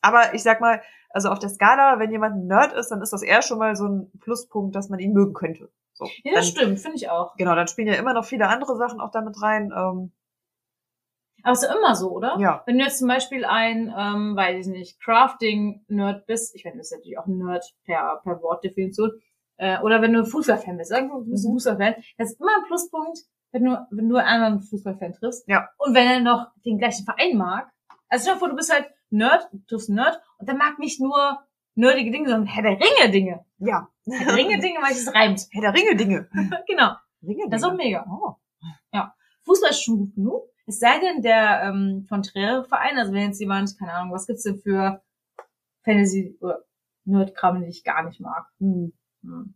Aber 0.00 0.34
ich 0.34 0.42
sag 0.42 0.60
mal, 0.60 0.82
also 1.10 1.30
auf 1.30 1.38
der 1.38 1.48
Skala, 1.48 1.98
wenn 1.98 2.10
jemand 2.10 2.36
ein 2.36 2.46
Nerd 2.46 2.72
ist, 2.74 2.88
dann 2.90 3.00
ist 3.00 3.12
das 3.12 3.22
eher 3.22 3.40
schon 3.42 3.58
mal 3.58 3.74
so 3.76 3.86
ein 3.86 4.10
Pluspunkt, 4.20 4.74
dass 4.74 4.88
man 4.88 4.98
ihn 4.98 5.12
mögen 5.12 5.32
könnte. 5.32 5.70
So. 5.94 6.06
ja, 6.06 6.10
dann, 6.24 6.34
das 6.34 6.48
stimmt, 6.48 6.80
finde 6.80 6.96
ich 6.96 7.08
auch. 7.08 7.36
Genau, 7.36 7.54
dann 7.54 7.68
spielen 7.68 7.86
ja 7.88 7.94
immer 7.94 8.14
noch 8.14 8.24
viele 8.24 8.48
andere 8.48 8.76
Sachen 8.76 9.00
auch 9.00 9.12
damit 9.12 9.40
rein. 9.40 9.72
Ähm, 9.74 10.12
Aber 11.44 11.52
ist 11.52 11.62
ja 11.62 11.72
immer 11.74 11.94
so, 11.94 12.10
oder? 12.10 12.36
ja. 12.40 12.62
Wenn 12.66 12.78
du 12.78 12.84
jetzt 12.84 12.98
zum 12.98 13.06
Beispiel 13.08 13.44
ein, 13.44 13.94
ähm, 13.96 14.34
weiß 14.36 14.66
ich 14.66 14.72
nicht, 14.72 15.00
Crafting-Nerd 15.00 16.26
bist, 16.26 16.54
ich 16.56 16.64
meine, 16.64 16.78
das 16.78 16.88
ist 16.90 16.96
natürlich 16.98 17.18
auch 17.18 17.26
ein 17.26 17.38
Nerd 17.38 17.64
per, 17.84 18.20
per 18.24 18.42
Wortdefinition, 18.42 19.12
äh, 19.56 19.78
oder 19.80 20.02
wenn 20.02 20.12
du 20.12 20.26
Fußballfan 20.26 20.76
bist, 20.78 20.90
sagen 20.90 21.08
wir, 21.10 21.18
du 21.20 21.30
bist 21.30 21.44
ein 21.46 21.50
Mhm. 21.50 21.54
Fußballfan, 21.54 21.94
das 22.18 22.32
ist 22.32 22.40
immer 22.40 22.56
ein 22.56 22.64
Pluspunkt, 22.66 23.20
wenn 23.54 23.64
du, 23.64 23.86
wenn 23.90 24.08
du 24.08 24.16
einen 24.16 24.42
anderen 24.42 24.62
Fußballfan 24.62 25.14
triffst. 25.14 25.48
Ja. 25.48 25.68
Und 25.78 25.94
wenn 25.94 26.06
er 26.06 26.20
noch 26.20 26.50
den 26.64 26.78
gleichen 26.78 27.04
Verein 27.04 27.36
mag. 27.36 27.70
Also 28.08 28.24
stell 28.24 28.34
dir 28.34 28.40
vor, 28.40 28.48
du 28.48 28.56
bist 28.56 28.72
halt 28.72 28.86
Nerd, 29.10 29.48
du 29.52 29.58
triffst 29.66 29.90
Nerd, 29.90 30.20
und 30.38 30.48
der 30.48 30.56
mag 30.56 30.78
nicht 30.78 31.00
nur 31.00 31.38
nerdige 31.76 32.10
Dinge, 32.10 32.28
sondern 32.28 32.46
Herr 32.46 32.62
der 32.62 32.78
Ringe 32.80 33.10
Dinge. 33.10 33.44
Ja. 33.58 33.88
Herr 34.06 34.26
der 34.26 34.36
Ringe 34.36 34.58
Dinge, 34.58 34.80
weil 34.82 34.92
es 34.92 35.14
reimt. 35.14 35.46
Herr 35.50 35.62
der 35.62 35.74
Ringe 35.74 35.96
Dinge. 35.96 36.28
genau. 36.66 36.94
Ringe 37.22 37.48
Das 37.48 37.62
ist 37.62 37.68
auch 37.68 37.74
mega. 37.74 38.04
Oh. 38.10 38.36
Fußball 39.44 39.70
ist 39.70 39.82
schon 39.82 39.98
gut 39.98 40.14
genug. 40.14 40.48
Es 40.66 40.78
sei 40.78 40.98
denn, 40.98 41.22
der 41.22 41.62
ähm, 41.64 42.06
konträre 42.08 42.64
Verein, 42.64 42.98
also 42.98 43.12
wenn 43.12 43.28
jetzt 43.28 43.40
jemand, 43.40 43.78
keine 43.78 43.92
Ahnung, 43.92 44.14
was 44.14 44.26
gibt's 44.26 44.44
denn 44.44 44.58
für 44.58 45.02
Fantasy 45.84 46.36
oder 46.40 46.64
Nerdkram, 47.04 47.60
den 47.60 47.68
ich 47.68 47.84
gar 47.84 48.02
nicht 48.04 48.20
mag. 48.20 48.46
Hm, 48.58 48.92
Hm. 49.22 49.54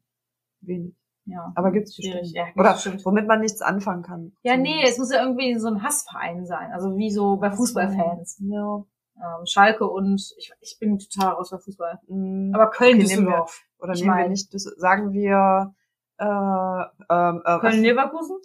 wenig. 0.60 0.94
Ja. 1.28 1.52
Aber 1.54 1.70
gibt's 1.72 1.94
bestimmt. 1.96 2.26
Ja, 2.32 2.46
Oder 2.56 2.72
bestimmt. 2.72 3.04
womit 3.04 3.26
man 3.26 3.40
nichts 3.40 3.60
anfangen 3.60 4.02
kann. 4.02 4.32
Ja, 4.42 4.56
nee, 4.56 4.82
es 4.82 4.98
muss 4.98 5.12
ja 5.12 5.22
irgendwie 5.22 5.58
so 5.58 5.68
ein 5.68 5.82
Hassverein 5.82 6.46
sein. 6.46 6.72
Also 6.72 6.96
wie 6.96 7.10
so 7.10 7.36
bei 7.36 7.50
Fußballfans. 7.50 8.40
Ja. 8.44 8.84
Ähm, 9.16 9.46
Schalke 9.46 9.86
und 9.86 10.14
ich, 10.38 10.52
ich 10.60 10.76
bin 10.80 10.98
total 10.98 11.34
raus 11.34 11.50
bei 11.50 11.58
Fußball. 11.58 11.98
Mm. 12.06 12.52
Aber 12.54 12.70
Köln, 12.70 12.96
Okay, 12.98 13.06
nehmen 13.08 13.26
wir- 13.26 13.32
Düsseldorf. 13.32 13.62
Oder 13.80 13.92
ich 13.92 14.00
nehmen 14.00 14.14
wir 14.16 14.22
mein- 14.22 14.30
nicht, 14.30 14.54
das, 14.54 14.62
sagen 14.62 15.12
wir, 15.12 15.74
äh, 16.18 16.24
ähm, 16.24 17.42
äh, 17.44 17.58
Köln 17.60 17.82
Leverkusen? 17.82 18.36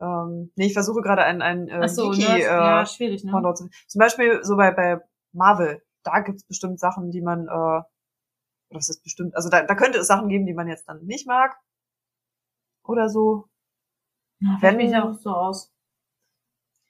ähm, 0.00 0.52
nee, 0.56 0.66
ich 0.66 0.72
versuche 0.74 1.00
gerade 1.02 1.22
ein, 1.24 1.42
ein 1.42 1.68
äh, 1.68 1.88
so, 1.88 2.12
Wiki, 2.12 2.22
ne? 2.22 2.38
äh, 2.38 2.44
ja, 2.44 2.86
schwierig, 2.86 3.24
ne? 3.24 3.32
Zu 3.54 3.68
Zum 3.88 3.98
Beispiel 3.98 4.40
so 4.42 4.56
bei, 4.56 4.70
bei 4.72 5.00
Marvel, 5.32 5.82
da 6.02 6.20
gibt's 6.20 6.44
bestimmt 6.44 6.80
Sachen, 6.80 7.10
die 7.10 7.20
man, 7.20 7.46
äh, 7.46 7.50
oder 7.50 7.84
was 8.70 8.88
ist 8.88 9.02
bestimmt, 9.02 9.36
also 9.36 9.48
da, 9.50 9.62
da 9.62 9.74
könnte 9.74 9.98
es 9.98 10.06
Sachen 10.06 10.28
geben, 10.28 10.46
die 10.46 10.54
man 10.54 10.66
jetzt 10.68 10.88
dann 10.88 11.04
nicht 11.04 11.26
mag. 11.26 11.56
Oder 12.84 13.08
so. 13.08 13.44
Ja, 14.40 14.58
Wenn- 14.60 14.78
bin 14.78 14.88
ich 14.88 14.96
auch 14.96 15.14
so 15.14 15.30
raus. 15.30 15.72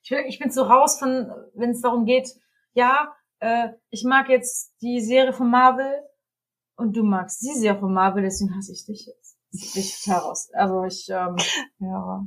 Ich, 0.05 0.11
will, 0.11 0.25
ich 0.27 0.39
bin 0.39 0.51
so 0.51 0.63
raus 0.65 0.99
von, 0.99 1.31
wenn 1.55 1.71
es 1.71 1.81
darum 1.81 2.05
geht, 2.07 2.29
ja, 2.73 3.15
äh, 3.39 3.69
ich 3.91 4.05
mag 4.05 4.29
jetzt 4.29 4.75
die 4.81 5.01
Serie 5.01 5.33
von 5.33 5.49
Marvel 5.51 6.03
und 6.77 6.97
du 6.97 7.05
magst 7.05 7.41
die 7.43 7.55
Serie 7.55 7.79
von 7.79 7.93
Marvel, 7.93 8.23
deswegen 8.23 8.55
hasse 8.57 8.73
ich 8.73 8.85
dich 8.85 9.07
jetzt. 9.07 9.39
Ich 9.53 9.75
bin 9.75 9.83
total 9.85 10.29
raus. 10.29 10.51
Also 10.55 10.85
ich, 10.85 11.09
ähm, 11.11 11.37
Ja. 11.79 12.25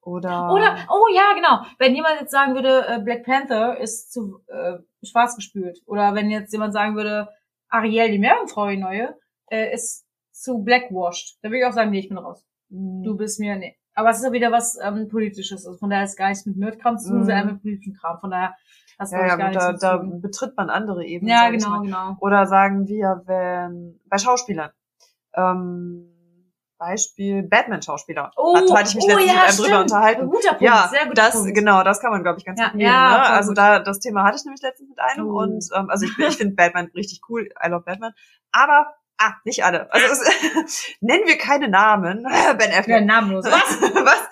Oder. 0.00 0.52
oder, 0.52 0.86
oh 0.88 1.08
ja, 1.12 1.32
genau, 1.34 1.62
wenn 1.78 1.94
jemand 1.96 2.20
jetzt 2.20 2.30
sagen 2.30 2.54
würde, 2.54 2.86
äh, 2.86 3.00
Black 3.02 3.24
Panther 3.24 3.76
ist 3.80 4.12
zu 4.12 4.40
äh, 4.46 4.78
schwarz 5.04 5.34
gespült, 5.34 5.80
oder 5.86 6.14
wenn 6.14 6.30
jetzt 6.30 6.52
jemand 6.52 6.72
sagen 6.72 6.94
würde, 6.94 7.28
Ariel, 7.68 8.12
die 8.12 8.20
Meerjungfrau, 8.20 8.68
die 8.68 8.76
neue, 8.76 9.18
äh, 9.50 9.74
ist 9.74 10.05
zu 10.36 10.58
blackwashed, 10.62 11.38
dann 11.42 11.50
würde 11.50 11.60
ich 11.60 11.66
auch 11.66 11.72
sagen, 11.72 11.90
nee, 11.90 12.00
ich 12.00 12.08
bin 12.08 12.18
raus. 12.18 12.44
Mm, 12.68 13.02
Du 13.02 13.16
bist 13.16 13.40
mir, 13.40 13.56
nee. 13.56 13.76
Aber 13.94 14.10
es 14.10 14.18
ist 14.18 14.24
ja 14.24 14.32
wieder 14.32 14.52
was 14.52 14.78
ähm, 14.82 15.08
Politisches. 15.08 15.66
Also 15.66 15.78
von 15.78 15.88
daher 15.88 16.04
ist 16.04 16.16
gar 16.18 16.28
nichts 16.28 16.44
mit 16.44 16.56
Nerdkram 16.58 16.98
zu 16.98 17.08
tun, 17.08 17.18
Mhm. 17.20 17.24
sondern 17.24 17.46
mit 17.46 17.62
politischem 17.62 17.94
Kram. 17.94 18.18
Von 18.20 18.30
daher 18.30 18.54
hast 18.98 19.12
du 19.12 19.16
ja, 19.16 19.26
ja, 19.28 19.36
gar 19.36 19.50
da, 19.52 19.68
nichts 19.70 19.80
da 19.80 19.96
tun. 19.98 20.20
betritt 20.20 20.56
man 20.56 20.68
andere 20.68 21.04
Ebenen. 21.04 21.30
Ja, 21.30 21.48
genau, 21.50 21.80
genau. 21.80 22.16
Oder 22.20 22.46
sagen 22.46 22.86
wir, 22.88 23.22
wenn, 23.26 23.98
bei 24.06 24.18
Schauspielern, 24.18 24.70
ähm, 25.34 26.12
Beispiel 26.78 27.42
Batman-Schauspieler. 27.42 28.32
Oh, 28.36 28.54
da 28.68 28.78
hatte 28.80 28.90
ich 28.90 28.94
mich 28.96 29.04
oh, 29.06 29.16
letztens 29.16 29.26
ja, 29.28 29.32
mit 29.34 29.48
einem 29.48 29.56
drüber 29.56 29.80
unterhalten. 29.80 30.20
Ein 30.22 30.28
guter 30.28 30.48
Punkt, 30.50 30.62
Ja, 30.62 30.88
sehr 30.90 31.06
guter 31.06 31.14
das, 31.22 31.32
Punkt. 31.34 31.54
genau, 31.54 31.82
das 31.82 32.00
kann 32.00 32.10
man, 32.10 32.22
glaube 32.22 32.38
ich, 32.38 32.44
ganz 32.44 32.60
Ja, 32.60 32.66
gut 32.66 32.74
nehmen. 32.76 32.90
ja, 32.92 33.10
ne? 33.16 33.22
Also 33.30 33.48
gut. 33.50 33.58
da, 33.58 33.78
das 33.78 33.98
Thema 34.00 34.24
hatte 34.24 34.36
ich 34.36 34.44
nämlich 34.44 34.60
letztens 34.60 34.90
mit 34.90 34.98
einem 34.98 35.26
Oh. 35.30 35.38
und, 35.40 35.64
ähm, 35.74 35.88
also 35.88 36.04
ich, 36.04 36.18
ich 36.18 36.36
finde 36.36 36.54
Batman 36.54 36.90
richtig 36.94 37.20
cool, 37.30 37.48
I 37.64 37.68
love 37.70 37.84
Batman, 37.86 38.12
aber, 38.52 38.92
ah, 39.18 39.32
nicht 39.44 39.64
alle. 39.64 39.92
Also 39.92 40.06
es, 40.06 40.96
nennen 41.00 41.26
wir 41.26 41.38
keine 41.38 41.68
Namen. 41.68 42.22
Ben 42.58 42.70
Ja, 42.70 42.78
Affleck. 42.78 43.04
namenlos. 43.04 43.44
Was? 43.50 43.80
Was? 43.80 44.28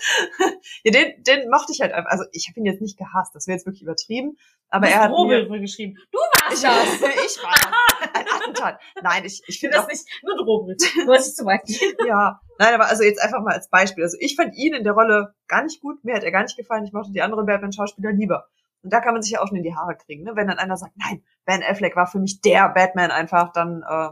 Ja, 0.82 0.92
den, 0.92 1.22
den 1.22 1.50
mochte 1.50 1.72
ich 1.72 1.80
halt 1.80 1.92
einfach. 1.92 2.10
Also 2.10 2.24
ich 2.32 2.48
habe 2.48 2.60
ihn 2.60 2.66
jetzt 2.66 2.80
nicht 2.80 2.98
gehasst, 2.98 3.34
das 3.34 3.46
wäre 3.46 3.56
jetzt 3.56 3.66
wirklich 3.66 3.82
übertrieben. 3.82 4.36
Aber 4.70 4.88
er 4.88 5.02
hat 5.02 5.10
Drobel 5.10 5.44
mir, 5.44 5.50
wohl 5.50 5.60
geschrieben. 5.60 5.96
Du 6.10 6.18
warst 6.18 6.56
ich, 6.56 6.62
das. 6.62 7.10
ich 7.26 7.42
war 7.44 7.54
das. 7.54 8.14
ein 8.14 8.26
Attentat. 8.28 8.80
Nein, 9.02 9.24
ich, 9.24 9.42
ich 9.46 9.60
finde 9.60 9.76
finde 9.76 9.78
auch, 9.78 9.88
das 9.88 10.04
nicht 10.04 10.22
nur 10.24 10.36
Drobel. 10.36 10.76
Du 10.76 11.12
hast 11.12 11.26
nicht 11.26 11.36
zu 11.36 11.44
weit 11.44 11.64
gehen. 11.64 11.94
ja. 12.08 12.40
Nein, 12.58 12.74
aber 12.74 12.86
also 12.86 13.04
jetzt 13.04 13.22
einfach 13.22 13.40
mal 13.40 13.54
als 13.54 13.68
Beispiel. 13.68 14.02
Also 14.02 14.16
ich 14.20 14.34
fand 14.34 14.54
ihn 14.56 14.74
in 14.74 14.82
der 14.84 14.94
Rolle 14.94 15.34
gar 15.46 15.62
nicht 15.62 15.80
gut. 15.80 16.02
Mir 16.04 16.14
hat 16.14 16.24
er 16.24 16.32
gar 16.32 16.42
nicht 16.42 16.56
gefallen. 16.56 16.84
Ich 16.84 16.92
mochte 16.92 17.12
die 17.12 17.22
anderen 17.22 17.46
Batman-Schauspieler 17.46 18.12
lieber. 18.12 18.48
Und 18.82 18.92
da 18.92 19.00
kann 19.00 19.14
man 19.14 19.22
sich 19.22 19.32
ja 19.32 19.40
auch 19.40 19.48
schon 19.48 19.56
in 19.56 19.62
die 19.62 19.74
Haare 19.74 19.96
kriegen, 19.96 20.24
ne? 20.24 20.32
Wenn 20.34 20.46
dann 20.46 20.58
einer 20.58 20.76
sagt, 20.76 20.92
nein, 20.96 21.22
Ben 21.46 21.62
Affleck 21.62 21.96
war 21.96 22.06
für 22.06 22.18
mich 22.18 22.42
der 22.42 22.68
Batman 22.68 23.10
einfach, 23.10 23.50
dann, 23.52 23.82
äh, 23.88 24.08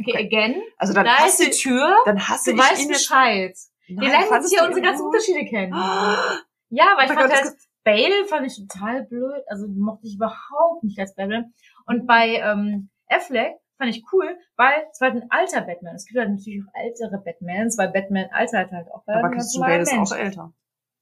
Okay, 0.00 0.16
again. 0.26 0.62
also 0.76 0.92
dann 0.92 1.04
da 1.04 1.16
ist 1.16 1.22
hasse 1.22 1.44
die 1.44 1.50
ich, 1.50 1.62
Tür. 1.62 1.96
dann 2.04 2.28
hasse 2.28 2.50
Du 2.50 2.56
ich 2.56 2.62
weißt 2.62 2.82
ihn 2.82 2.88
jetzt. 2.90 3.08
Bescheid. 3.08 3.56
Nein, 3.88 4.00
Wir 4.00 4.08
lernen 4.08 4.20
jetzt 4.22 4.28
fandest 4.30 4.52
hier 4.52 4.60
du 4.62 4.66
unsere 4.68 4.86
ganzen? 4.86 5.06
Unterschiede 5.06 5.44
kennen. 5.44 5.72
Oh 5.74 6.38
Ja, 6.70 6.92
aber 6.92 7.02
ich 7.02 7.08
mein 7.10 7.18
fand 7.18 7.30
Gott, 7.30 7.42
halt, 7.44 7.54
Bale 7.84 8.24
fand 8.26 8.46
ich 8.46 8.56
total 8.56 9.02
blöd. 9.04 9.42
Also 9.46 9.66
die 9.68 9.78
mochte 9.80 10.06
ich 10.06 10.16
überhaupt 10.16 10.82
nicht 10.82 10.98
als 10.98 11.14
Batman. 11.14 11.52
Und 11.86 12.06
bei 12.06 12.36
ähm, 12.36 12.90
Affleck 13.08 13.56
fand 13.78 13.90
ich 13.94 14.02
cool, 14.12 14.36
weil 14.56 14.84
es 14.90 15.00
war 15.00 15.10
halt 15.12 15.22
ein 15.22 15.30
alter 15.30 15.60
Batman. 15.60 15.94
Es 15.94 16.06
gibt 16.06 16.18
halt 16.18 16.30
natürlich 16.30 16.62
auch 16.66 16.80
ältere 16.80 17.18
Batmans, 17.22 17.76
weil 17.78 17.88
Batman 17.90 18.26
altert 18.32 18.72
halt 18.72 18.88
auch. 18.90 19.06
weil 19.06 19.16
er 19.16 19.24
aber 19.24 19.30
Christian 19.34 19.60
Bale 19.62 19.82
ist 19.82 19.92
Mensch 19.92 20.12
auch 20.12 20.16
älter. 20.16 20.52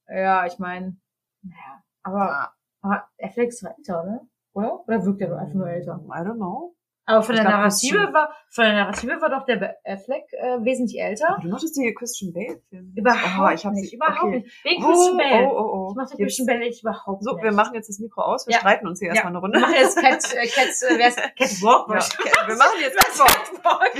Ja, 0.09 0.45
ich 0.45 0.59
meine, 0.59 0.97
naja, 1.41 1.83
aber, 2.03 2.51
aber 2.81 3.07
Affleck 3.21 3.49
ist 3.49 3.63
doch 3.63 3.69
älter, 3.77 4.03
ne? 4.03 4.27
Oder? 4.53 4.81
Oder 4.87 5.05
wirkt 5.05 5.21
er 5.21 5.29
doch 5.29 5.37
einfach 5.37 5.55
nur 5.55 5.69
älter? 5.69 5.99
I 6.05 6.19
don't 6.19 6.35
know. 6.35 6.75
Aber 7.05 7.21
von 7.21 7.35
Ich 7.35 7.41
der 7.41 7.49
glaub, 7.49 7.59
Narrative 7.59 8.13
war, 8.13 8.33
von 8.49 8.63
der 8.63 8.73
Narrative 8.75 9.19
war 9.21 9.29
doch 9.29 9.45
der 9.45 9.57
Ba- 9.57 9.73
Affleck 9.83 10.23
äh, 10.33 10.63
wesentlich 10.63 11.01
älter. 11.01 11.37
Du 11.41 11.49
mochtest 11.49 11.75
die 11.75 11.93
Christian 11.93 12.31
Bale-Filme? 12.31 12.93
Überhaupt 12.95 13.51
oh, 13.51 13.53
ich 13.53 13.65
hab 13.65 13.73
nicht, 13.73 13.89
sie, 13.89 13.95
überhaupt 13.97 14.23
okay. 14.23 14.39
nicht. 14.39 14.63
Wegen 14.63 14.83
Oh, 14.83 14.87
Christian 14.87 15.17
Bale. 15.17 15.47
oh, 15.47 15.51
oh, 15.51 15.73
oh. 15.73 15.89
Ich 15.91 15.95
mochte 15.97 16.11
Jetzt- 16.13 16.19
Christian 16.37 16.47
Bale 16.47 16.69
überhaupt 16.69 17.23
So, 17.23 17.33
nicht. 17.33 17.43
wir 17.43 17.51
machen 17.51 17.75
jetzt 17.75 17.89
das 17.89 17.99
Mikro 17.99 18.21
aus. 18.21 18.47
Wir 18.47 18.53
Ja. 18.53 18.59
streiten 18.59 18.87
uns 18.87 18.99
hier 18.99 19.09
Ja. 19.09 19.15
erstmal 19.15 19.33
eine 19.33 19.39
Wir 19.39 19.41
Runde. 19.41 19.59
machen 19.59 19.75
jetzt 19.75 19.97
Cat, 19.97 20.33
äh, 20.33 20.47
Cat, 20.47 20.67
äh, 20.67 20.97
wer 20.97 21.07
ist 21.09 21.17
Catwalk? 21.35 21.89
Ja, 21.89 21.95
Cat- 21.99 22.47
wir 22.47 22.55
machen 22.55 22.79
jetzt 22.79 22.97
Catwalk. 22.97 23.93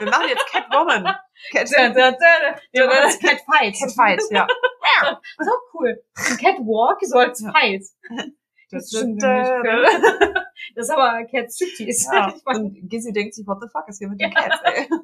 Wir 0.00 0.10
machen 0.10 0.28
jetzt 0.28 0.46
Catwoman. 0.52 1.04
Cat, 1.52 1.70
Da, 1.74 1.88
da, 1.88 2.10
da. 2.10 2.16
Wir 2.72 2.86
machen 2.86 2.98
jetzt 3.06 3.22
Catfight. 3.22 3.74
Catfight, 3.80 4.20
ja. 4.30 4.46
So 5.38 5.50
cool. 5.72 6.02
Ein 6.14 6.36
Catwalk 6.36 6.98
so 7.00 7.16
als 7.18 7.40
Ja. 7.40 7.52
Fight. 7.52 7.84
Das 8.72 8.86
ziemlich 8.86 9.24
cool. 9.24 10.44
Das 10.74 10.88
ist 10.88 10.90
aber 10.94 11.24
Cat 11.24 11.52
Striptease. 11.52 12.08
Ja, 12.12 12.34
mag 12.44 12.56
und 12.56 12.88
Gizzy 12.88 13.12
denkt 13.12 13.34
sich, 13.34 13.46
what 13.46 13.58
the 13.60 13.68
fuck 13.72 13.88
ist 13.88 13.98
hier 13.98 14.08
mit 14.08 14.20
den 14.20 14.30
Ja. 14.30 14.40
Cats, 14.40 14.60
ey? 14.64 14.88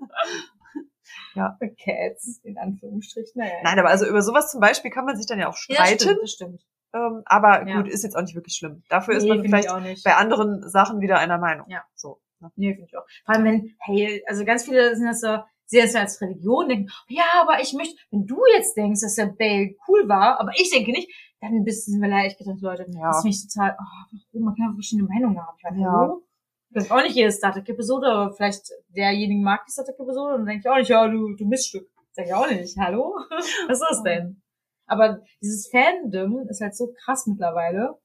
Cats, 1.85 2.41
in 2.43 2.59
Anführungsstrichen. 2.59 3.33
Naja. 3.41 3.53
Nein, 3.63 3.79
aber 3.79 3.89
also 3.91 4.07
über 4.07 4.23
sowas 4.23 4.51
zum 4.51 4.61
Beispiel 4.61 4.91
kann 4.91 5.05
man 5.05 5.17
sich 5.17 5.27
dann 5.27 5.39
ja 5.39 5.49
auch 5.49 5.57
Ja, 5.69 5.77
das 5.79 5.87
streiten. 5.89 6.01
stimmt, 6.03 6.23
das 6.23 6.31
stimmt. 6.33 6.63
ähm, 6.95 7.23
aber 7.27 7.67
Ja. 7.69 7.81
gut, 7.83 7.91
ist 7.91 8.03
jetzt 8.05 8.17
auch 8.17 8.23
nicht 8.23 8.35
wirklich 8.35 8.55
schlimm. 8.55 8.83
Dafür 8.89 9.15
ist 9.17 9.25
Nee, 9.25 9.29
man 9.31 9.43
finde 9.43 9.59
vielleicht 9.69 10.05
bei 10.05 10.15
anderen 10.17 10.69
Sachen 10.69 11.01
wieder 11.01 11.19
einer 11.19 11.39
Meinung. 11.39 11.67
Ja. 11.69 11.85
So. 11.95 12.21
ne? 12.41 12.51
Nee, 12.57 12.75
finde 12.75 12.87
ich 12.91 12.97
auch. 12.97 13.05
Vor 13.25 13.35
allem, 13.35 13.45
wenn, 13.45 13.77
hey, 13.81 14.23
also 14.27 14.45
ganz 14.45 14.65
viele 14.65 14.97
sind 14.97 15.07
das 15.07 15.21
so, 15.21 15.39
sehen 15.67 15.83
das 15.85 15.93
ja 15.95 16.01
als 16.01 16.21
Religion, 16.21 16.69
denken, 16.69 16.91
ja, 17.09 17.25
aber 17.43 17.61
ich 17.61 17.73
möchte, 17.75 17.97
wenn 18.11 18.27
du 18.27 18.41
jetzt 18.55 18.77
denkst, 18.77 19.01
dass 19.01 19.15
der 19.17 19.27
Bale 19.27 19.75
cool 19.89 20.09
war, 20.09 20.41
aber 20.41 20.53
ich 20.57 20.71
denke 20.71 20.93
nicht, 20.93 21.11
dann 21.41 21.65
bist 21.65 21.87
du, 21.87 21.93
sind 21.93 22.01
wir 22.03 22.09
leider 22.09 22.27
echt 22.27 22.39
gedacht, 22.39 22.61
Leute, 22.61 22.87
Ja. 22.91 23.09
das 23.09 23.23
finde 23.23 23.37
ich 23.37 23.49
total, 23.49 23.77
oh, 23.79 24.17
warum, 24.33 24.45
man 24.47 24.55
kann 24.57 24.71
auch 24.71 24.75
verschiedene 24.75 25.09
Meinungen 25.09 25.39
haben. 25.39 25.55
Ich 25.59 25.65
meine, 25.65 25.81
Ja. 25.83 25.93
hallo? 25.93 26.23
Das 26.71 26.85
ist 26.85 26.91
auch 26.91 27.03
nicht 27.03 27.15
jede 27.17 27.31
Star 27.31 27.53
Trek-Episode, 27.53 28.07
aber 28.09 28.33
vielleicht 28.35 28.71
derjenigen 28.89 29.43
mag 29.43 29.65
die 29.67 29.73
Star 29.73 29.85
Trek-Episode 29.85 30.35
und 30.35 30.47
denkt 30.47 30.67
auch 30.67 30.77
nicht, 30.77 30.89
ja, 30.89 31.07
du, 31.09 31.35
du 31.37 31.45
Miststück. 31.47 31.89
Sag 32.13 32.27
ich 32.27 32.35
auch 32.35 32.49
nicht. 32.51 32.77
Hallo? 32.79 33.15
Was 33.69 33.81
ist 33.81 33.87
das 33.89 34.03
denn? 34.03 34.43
Aber 34.87 35.21
dieses 35.43 35.69
Fandom 35.69 36.47
ist 36.49 36.61
halt 36.61 36.75
so 36.77 36.93
krass 37.05 37.27
mittlerweile. 37.27 37.99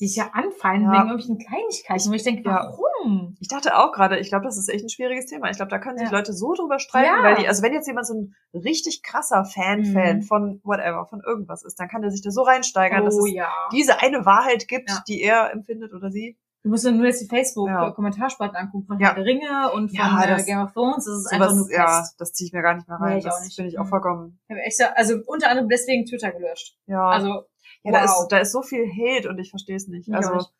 Die 0.00 0.08
sich 0.08 0.16
ja 0.16 0.30
anfeinden 0.32 0.88
Ja. 0.92 0.98
wegen 1.02 1.08
irgendwelchen 1.10 1.38
Kleinigkeiten, 1.38 2.10
wo 2.10 2.14
ich 2.14 2.24
denke, 2.24 2.42
Ja. 2.48 2.72
warum? 2.76 3.36
Ich 3.38 3.46
dachte 3.48 3.76
auch 3.78 3.92
gerade, 3.92 4.18
ich 4.18 4.28
glaube, 4.28 4.44
das 4.44 4.56
ist 4.58 4.68
echt 4.68 4.84
ein 4.84 4.88
schwieriges 4.88 5.26
Thema. 5.26 5.50
Ich 5.50 5.56
glaube, 5.56 5.70
da 5.70 5.78
können 5.78 5.98
sich 5.98 6.10
Ja. 6.10 6.16
Leute 6.16 6.32
so 6.32 6.52
drüber 6.54 6.78
streiten, 6.80 7.06
Ja. 7.16 7.22
weil 7.22 7.36
die, 7.36 7.46
also 7.46 7.62
wenn 7.62 7.72
jetzt 7.72 7.86
jemand 7.86 8.06
so 8.06 8.14
ein 8.14 8.34
richtig 8.52 9.02
krasser 9.04 9.44
Fan-Fan 9.44 10.16
Mhm. 10.18 10.22
von 10.22 10.60
whatever, 10.64 11.06
von 11.06 11.20
irgendwas 11.24 11.62
ist, 11.64 11.78
dann 11.78 11.88
kann 11.88 12.02
der 12.02 12.10
sich 12.10 12.22
da 12.22 12.30
so 12.32 12.42
reinsteigern, 12.42 13.04
dass 13.04 13.14
oh 13.14 13.26
es 13.26 13.32
ja. 13.34 13.48
diese 13.72 14.00
eine 14.00 14.26
Wahrheit 14.26 14.66
gibt, 14.66 14.90
Ja. 14.90 15.02
die 15.06 15.22
er 15.22 15.52
empfindet 15.52 15.92
oder 15.94 16.10
sie. 16.10 16.36
Du 16.64 16.70
musst 16.70 16.84
nur 16.84 17.04
jetzt 17.04 17.20
die 17.20 17.26
Ja. 17.26 17.36
Facebook-Kommentarspalten 17.36 18.56
angucken 18.56 18.86
von 18.86 18.98
Ja. 18.98 19.08
Herr 19.08 19.14
der 19.16 19.24
Ringe 19.26 19.70
und 19.74 19.90
von 19.90 19.96
Ja, 19.98 20.24
äh, 20.24 20.28
das- 20.28 20.46
Game 20.46 20.58
of 20.60 20.72
Thrones. 20.72 21.04
Das 21.04 21.14
ist 21.18 21.26
einfach 21.32 21.50
Sowas, 21.50 21.56
nur 21.58 21.66
Pest. 21.68 21.78
ja, 21.78 22.04
das 22.18 22.32
ziehe 22.32 22.46
ich 22.48 22.52
mir 22.52 22.62
gar 22.62 22.74
nicht 22.74 22.88
mehr 22.88 22.96
rein. 22.98 23.18
Nee, 23.18 23.22
das 23.22 23.54
finde 23.54 23.68
ich 23.70 23.78
auch 23.78 23.84
Mhm. 23.84 23.88
vollkommen, 23.88 24.40
Ich 24.48 24.56
echt, 24.56 24.78
so- 24.78 24.84
also 24.94 25.14
unter 25.26 25.50
anderem 25.50 25.68
deswegen 25.68 26.06
Twitter 26.06 26.32
gelöscht. 26.32 26.76
ja. 26.86 27.06
Also 27.06 27.44
ja, 27.84 27.92
da 27.92 28.00
wow. 28.02 28.22
ist, 28.22 28.28
da 28.32 28.38
ist 28.38 28.52
so 28.52 28.62
viel 28.62 28.86
Hate 28.90 29.28
und 29.28 29.38
ich 29.38 29.50
verstehe 29.50 29.76
es 29.76 29.86
nicht. 29.88 30.12
Also, 30.12 30.34
nicht. 30.34 30.50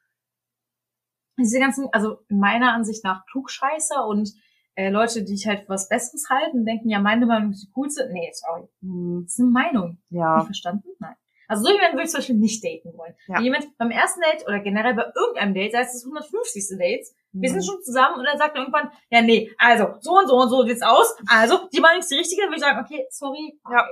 diese 1.39 1.59
ganzen, 1.59 1.89
also 1.93 2.18
meiner 2.29 2.72
Ansicht 2.72 3.03
nach 3.05 3.25
Klugscheißer 3.27 4.07
und 4.07 4.31
äh, 4.77 4.91
Leute, 4.91 5.22
die 5.25 5.35
ich 5.35 5.47
halt 5.47 5.62
für 5.62 5.70
was 5.70 5.89
Besseres 5.89 6.29
halten, 6.31 6.64
denken, 6.64 6.89
ja, 6.91 6.99
meine 7.01 7.27
Meinung 7.27 7.53
ist 7.53 7.62
die 7.62 7.70
coolste. 7.72 8.09
Nee, 8.12 8.31
sorry. 8.33 8.68
hm, 8.81 9.22
Das 9.25 9.35
ist 9.35 9.41
eine 9.41 9.51
Meinung. 9.51 9.99
Nicht 10.11 10.20
ja, 10.20 10.45
verstanden? 10.45 10.89
Nein. 10.99 11.14
Also 11.47 11.64
so 11.64 11.70
jemanden 11.72 11.97
würde 11.97 12.05
ich 12.07 12.11
zum 12.11 12.18
Beispiel 12.18 12.37
nicht 12.37 12.64
daten 12.64 12.97
wollen. 12.97 13.14
Ja. 13.29 13.37
Wenn 13.37 13.45
jemand 13.45 13.77
beim 13.77 13.91
ersten 13.91 14.20
Date 14.22 14.47
oder 14.49 14.61
generell 14.61 14.95
bei 14.95 15.05
irgendeinem 15.14 15.53
Date, 15.55 15.72
sei 15.72 15.83
es 15.83 15.93
das 15.93 16.05
150. 16.05 16.79
Date, 16.79 17.07
wir 17.33 17.51
sind 17.51 17.59
Mhm. 17.59 17.64
schon 17.64 17.83
zusammen 17.83 18.16
und 18.18 18.25
dann 18.25 18.39
sagt 18.39 18.55
er 18.57 18.62
irgendwann, 18.62 18.91
ja, 19.11 19.20
nee, 19.20 19.53
also 19.59 19.95
so 20.01 20.12
und 20.18 20.27
so 20.27 20.37
und 20.37 20.49
so 20.49 20.62
sieht's 20.66 20.83
aus. 20.83 21.14
Also, 21.29 21.68
die 21.72 21.81
Meinung 21.81 22.01
ist 22.01 22.11
die 22.11 22.16
richtige, 22.16 22.43
dann 22.43 22.51
würde 22.51 22.57
ich 22.57 22.62
sagen, 22.64 22.81
okay, 22.85 23.07
sorry. 23.11 23.61
Ja. 23.70 23.87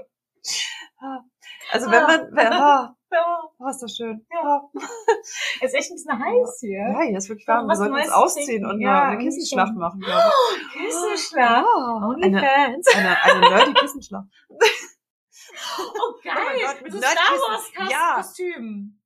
also 1.72 1.90
wenn 1.90 2.02
man, 2.02 2.28
wenn, 2.32 2.46
ah, 2.52 2.96
Ja, 3.12 3.42
oh, 3.58 3.68
ist 3.68 3.82
das 3.82 3.96
schön. 3.96 4.26
Ja, 4.32 4.70
ist 5.60 5.74
echt 5.74 5.90
ein 5.90 5.94
bisschen 5.94 6.18
heiß 6.18 6.58
hier. 6.60 6.78
ja 6.78 7.00
hier 7.02 7.18
ist 7.18 7.28
wirklich 7.28 7.46
warm. 7.46 7.66
Wir 7.68 7.76
sollten 7.76 7.94
uns 7.94 8.08
ausziehen 8.10 8.64
und 8.64 8.80
Ja, 8.80 9.02
eine, 9.02 9.10
eine 9.18 9.24
Kissenschlacht 9.24 9.74
machen, 9.74 10.00
glaube 10.00 10.22
ich. 10.56 10.72
Kissenschlag. 10.86 11.64
Ah, 11.64 11.96
eine, 11.96 12.06
Onlyfans. 12.06 12.86
eine, 12.94 13.22
eine 13.22 13.40
nerdy 13.40 13.74
Kissenschlacht. 13.74 14.26
Oh, 15.78 16.14
geil. 16.24 16.34
Oh 16.56 16.66
Gott, 16.66 16.82
mit 16.82 16.92
so. 16.92 16.98
Star 16.98 17.14
Wars 17.14 17.72
Kast- 17.74 18.38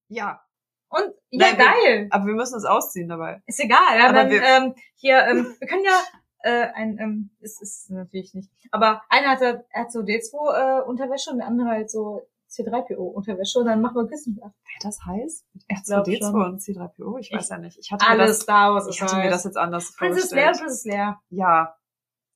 Ja. 0.09 0.41
Und, 0.89 1.13
ja, 1.31 1.47
Nein, 1.51 1.59
wir- 1.59 1.65
geil. 1.65 2.09
aber 2.11 2.27
wir 2.27 2.35
müssen 2.35 2.55
uns 2.55 2.65
ausziehen 2.65 3.09
dabei. 3.09 3.43
Ist 3.47 3.59
egal. 3.61 3.99
Ja, 3.99 4.09
Aber 4.09 4.31
wir- 4.31 4.43
ähm, 4.43 4.75
hier, 4.95 5.25
ähm, 5.27 5.57
wir 5.59 5.67
können 5.69 5.85
ja, 5.85 6.01
äh, 6.43 6.69
ein, 6.75 6.99
ähm, 6.99 7.31
ist, 7.41 7.61
ist 7.61 7.91
natürlich 7.91 8.33
nicht. 8.35 8.49
Aber 8.71 9.03
einer 9.09 9.31
hat, 9.31 9.41
er 9.43 9.65
hat 9.75 9.91
so 9.93 10.01
D2 10.01 10.81
äh, 10.81 10.83
Unterwäsche 10.85 11.31
und 11.31 11.39
der 11.39 11.47
andere 11.49 11.69
halt 11.69 11.91
so 11.91 12.23
C3PO 12.57 12.97
Unterwäsche 12.97 13.59
und 13.61 13.67
dann 13.67 13.81
machen 13.83 13.97
wir 13.97 14.07
Kissenschlag. 14.09 14.53
Wäre 14.53 14.79
das 14.83 14.99
heiß? 15.05 15.45
Mit 15.53 15.65
glaub 15.87 16.07
R2D2 16.07 16.21
schon. 16.31 16.35
und 16.45 16.61
C3PO? 16.61 17.19
Ich 17.19 17.33
weiß 17.33 17.45
Ich- 17.45 17.51
ja 17.51 17.59
nicht. 17.59 17.79
Ich 17.79 17.93
hatte 17.93 18.05
mir 18.05 18.11
Alles 18.11 18.31
das, 18.31 18.41
Star 18.41 18.75
Wars 18.75 18.89
ich 18.89 19.03
hatte 19.03 19.17
mir 19.17 19.23
halt. 19.23 19.33
das 19.33 19.45
jetzt 19.45 19.57
anders 19.57 19.93
Princess 19.97 20.31
Leia, 20.31 20.43
vorgestellt. 20.55 20.67
Princess 20.67 20.85
Leia. 20.87 21.21
Ja, 21.31 21.77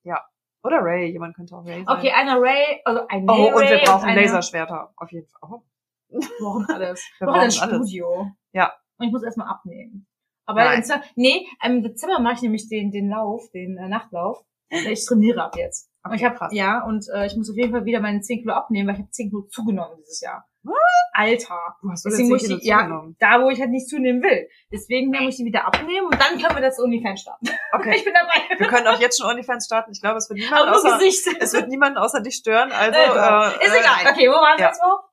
ja. 0.04 0.24
Oder 0.62 0.78
Ray. 0.82 1.10
Jemand 1.10 1.34
könnte 1.36 1.56
auch 1.56 1.64
Ray 1.64 1.84
sein. 1.84 1.96
Okay, 1.98 2.10
einer 2.12 2.40
Ray, 2.40 2.80
also 2.84 3.06
ein 3.08 3.28
Oh, 3.28 3.32
und 3.32 3.62
wir 3.62 3.70
Ray 3.70 3.84
brauchen 3.84 4.08
eine- 4.08 4.20
Laserschwerter. 4.22 4.92
Auf 4.96 5.10
jeden 5.10 5.26
Fall. 5.26 5.40
Oh. 5.50 5.62
Wir 6.10 6.20
brauchen 6.40 6.66
alles. 6.68 7.04
Wir 7.18 7.26
brauchen 7.26 7.40
ein. 7.40 7.50
Studio. 7.52 8.30
Ja. 8.52 8.72
Und 8.98 9.06
ich 9.06 9.12
muss 9.12 9.22
erstmal 9.22 9.48
abnehmen. 9.48 10.06
Aber 10.46 10.64
Nein. 10.64 10.82
im 10.82 11.00
nee, 11.14 11.46
im 11.64 11.82
Dezember 11.82 12.18
mache 12.18 12.34
ich 12.34 12.42
nämlich 12.42 12.68
den, 12.68 12.90
den 12.90 13.08
Lauf, 13.08 13.48
den 13.52 13.76
äh, 13.78 13.88
Nachtlauf. 13.88 14.44
Ich 14.68 15.04
trainiere 15.06 15.44
ab 15.44 15.56
jetzt. 15.56 15.89
Und 16.02 16.14
ich 16.14 16.24
habe 16.24 16.48
ja 16.52 16.82
und 16.84 17.06
äh, 17.14 17.26
ich 17.26 17.36
muss 17.36 17.50
auf 17.50 17.56
jeden 17.56 17.72
Fall 17.72 17.84
wieder 17.84 18.00
meine 18.00 18.20
10 18.20 18.40
Kilo 18.40 18.54
abnehmen, 18.54 18.88
weil 18.88 18.94
ich 18.94 19.00
habe 19.02 19.10
10 19.10 19.28
Kilo 19.30 19.42
zugenommen 19.50 19.98
dieses 19.98 20.20
Jahr. 20.22 20.46
Was? 20.62 20.74
Alter. 21.12 21.58
Du 21.82 21.90
hast 21.90 22.04
Deswegen 22.04 22.28
muss 22.28 22.42
ich, 22.48 22.62
ja, 22.64 22.86
da 23.18 23.42
wo 23.42 23.48
ich 23.50 23.60
halt 23.60 23.70
nicht 23.70 23.88
zunehmen 23.88 24.22
will. 24.22 24.46
Deswegen 24.72 25.10
muss 25.10 25.20
ich 25.34 25.36
die 25.36 25.44
wieder 25.46 25.66
abnehmen 25.66 26.06
und 26.06 26.20
dann 26.20 26.38
können 26.40 26.54
wir 26.54 26.62
das 26.62 26.78
OnlyFans 26.78 27.20
starten. 27.22 27.48
Okay. 27.72 27.94
Ich 27.96 28.04
bin 28.04 28.14
dabei. 28.14 28.58
Wir 28.58 28.66
können 28.68 28.86
auch 28.86 29.00
jetzt 29.00 29.18
schon 29.20 29.30
OnlyFans 29.30 29.64
starten. 29.66 29.90
Ich 29.92 30.00
glaube, 30.00 30.18
es 30.18 30.28
wird 30.30 30.38
niemand 30.40 30.62
Aber 30.68 30.76
außer, 30.76 30.98
Gesicht. 30.98 31.26
es 31.40 31.52
wird 31.54 31.68
niemanden 31.68 31.98
außer 31.98 32.20
dich 32.22 32.34
stören. 32.36 32.72
Also, 32.72 32.98
Äh, 32.98 33.02
äh, 33.04 33.66
Ist 33.66 33.74
äh, 33.74 33.80
egal. 33.80 34.12
Okay, 34.12 34.28
wo 34.28 34.32
waren 34.34 34.58
wir 34.58 34.66
jetzt 34.66 34.82
noch? 34.82 35.04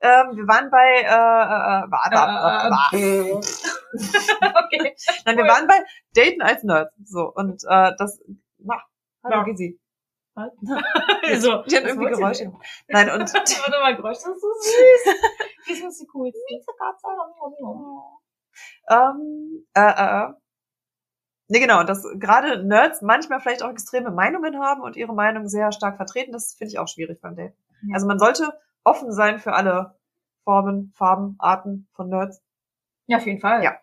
Ähm, 0.00 0.36
wir 0.36 0.46
waren 0.46 0.70
bei, 0.70 1.00
äh, 1.00 1.06
äh, 1.06 1.90
war, 1.90 2.10
war, 2.12 2.92
Äh, 2.92 3.32
war, 3.32 4.64
okay. 4.64 4.94
Nein, 5.24 5.36
wir 5.36 5.44
cool. 5.44 5.50
waren 5.50 5.66
bei 5.66 5.78
Daten 6.14 6.42
als 6.42 6.62
Nerd. 6.62 6.92
So, 7.04 7.32
und 7.34 7.62
äh, 7.68 7.92
das, 7.98 8.20
na, 8.58 8.80
hallo, 9.24 9.36
Ja. 9.36 9.42
Gizzy. 9.44 9.80
So, 10.34 11.62
Die 11.68 11.76
hat 11.76 11.84
was 11.84 11.90
irgendwie 11.90 12.08
Geräusche. 12.08 12.52
Nein, 12.88 13.10
und 13.10 13.34
Warte 13.34 13.80
mal, 13.80 13.96
Geräusch, 13.96 14.18
das 14.18 14.26
ist 14.26 14.40
so 14.40 14.52
süß. 14.60 15.16
Die 15.68 15.74
sind 15.74 15.94
so 15.94 16.04
cool. 16.14 16.32
ähm, 18.90 19.66
äh, 19.74 19.80
äh, 19.80 20.28
äh. 20.28 20.32
Nee, 21.48 21.60
genau, 21.60 21.84
dass 21.84 22.06
gerade 22.14 22.64
Nerds 22.64 23.02
manchmal 23.02 23.40
vielleicht 23.40 23.62
auch 23.62 23.70
extreme 23.70 24.10
Meinungen 24.10 24.58
haben 24.60 24.82
und 24.82 24.96
ihre 24.96 25.14
Meinung 25.14 25.46
sehr 25.46 25.72
stark 25.72 25.96
vertreten, 25.96 26.32
das 26.32 26.54
finde 26.54 26.72
ich 26.72 26.78
auch 26.78 26.88
schwierig 26.88 27.20
beim 27.20 27.36
Date. 27.36 27.54
Ja. 27.82 27.94
Also 27.94 28.06
man 28.06 28.18
sollte 28.18 28.58
offen 28.82 29.12
sein 29.12 29.38
für 29.38 29.52
alle 29.52 29.98
Formen, 30.44 30.92
Farben, 30.94 31.36
Arten 31.38 31.88
von 31.92 32.08
Nerds. 32.08 32.42
Ja, 33.06 33.18
auf 33.18 33.26
jeden 33.26 33.40
Fall. 33.40 33.62
Ja. 33.62 33.78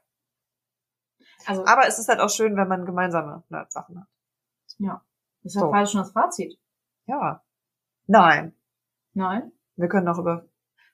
Also, 1.45 1.65
Aber 1.65 1.87
es 1.87 1.99
ist 1.99 2.09
halt 2.09 2.19
auch 2.19 2.29
schön, 2.29 2.55
wenn 2.55 2.67
man 2.67 2.85
gemeinsame 2.85 3.43
Nerd-Sachen 3.49 4.01
hat. 4.01 4.07
Das 5.43 5.53
ist 5.53 5.55
ja 5.55 5.61
so. 5.61 5.69
quasi 5.69 5.91
schon 5.91 6.01
das 6.01 6.11
Fazit. 6.11 6.57
Ja. 7.05 7.41
Nein. 8.07 8.53
Nein? 9.13 9.51
Wir 9.75 9.87
können 9.87 10.05
noch 10.05 10.17
über, 10.19 10.45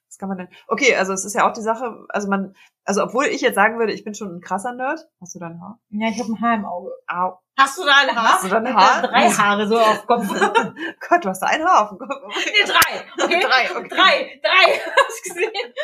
was 0.06 0.18
kann 0.18 0.28
man 0.28 0.38
denn? 0.38 0.48
Okay, 0.66 0.94
also 0.96 1.12
es 1.12 1.24
ist 1.24 1.34
ja 1.34 1.48
auch 1.48 1.52
die 1.52 1.60
Sache, 1.62 2.06
also 2.08 2.28
man, 2.28 2.54
also 2.84 3.02
obwohl 3.02 3.26
ich 3.26 3.40
jetzt 3.40 3.54
sagen 3.56 3.78
würde, 3.78 3.92
ich 3.92 4.04
bin 4.04 4.14
schon 4.14 4.36
ein 4.36 4.40
krasser 4.40 4.72
Nerd. 4.72 5.08
Hast 5.20 5.34
du 5.34 5.38
dein 5.38 5.60
Haar? 5.60 5.78
Ja, 5.90 6.08
ich 6.08 6.18
habe 6.18 6.32
ein 6.32 6.40
Haar 6.40 6.54
im 6.54 6.64
Auge. 6.64 6.90
Au. 7.06 7.38
Hast 7.58 7.76
du 7.76 7.84
da 7.84 7.92
ein 8.02 8.16
Haar? 8.16 8.34
Hast 8.34 8.44
du 8.44 8.48
da 8.48 8.56
ein 8.58 8.66
Ich 8.66 8.72
Haar? 8.72 9.02
Drei 9.02 9.30
Haare 9.30 9.68
so 9.68 9.78
auf 9.78 10.06
Kopf. 10.06 10.30
nee, 10.30 10.94
Gott, 11.08 11.24
du 11.24 11.28
hast 11.28 11.40
da 11.40 11.46
ein 11.48 11.64
Haar 11.64 11.82
auf 11.82 11.88
dem 11.90 11.98
Kopf. 11.98 12.10
drei. 12.66 13.24
Okay? 13.24 13.40
Drei, 13.46 13.76
okay. 13.76 13.88
Drei, 13.88 14.40
drei. 14.42 14.80
Hast 14.96 15.26
du 15.26 15.34
gesehen? 15.34 15.74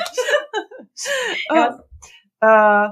Äh, 1.50 1.70
äh, 2.40 2.90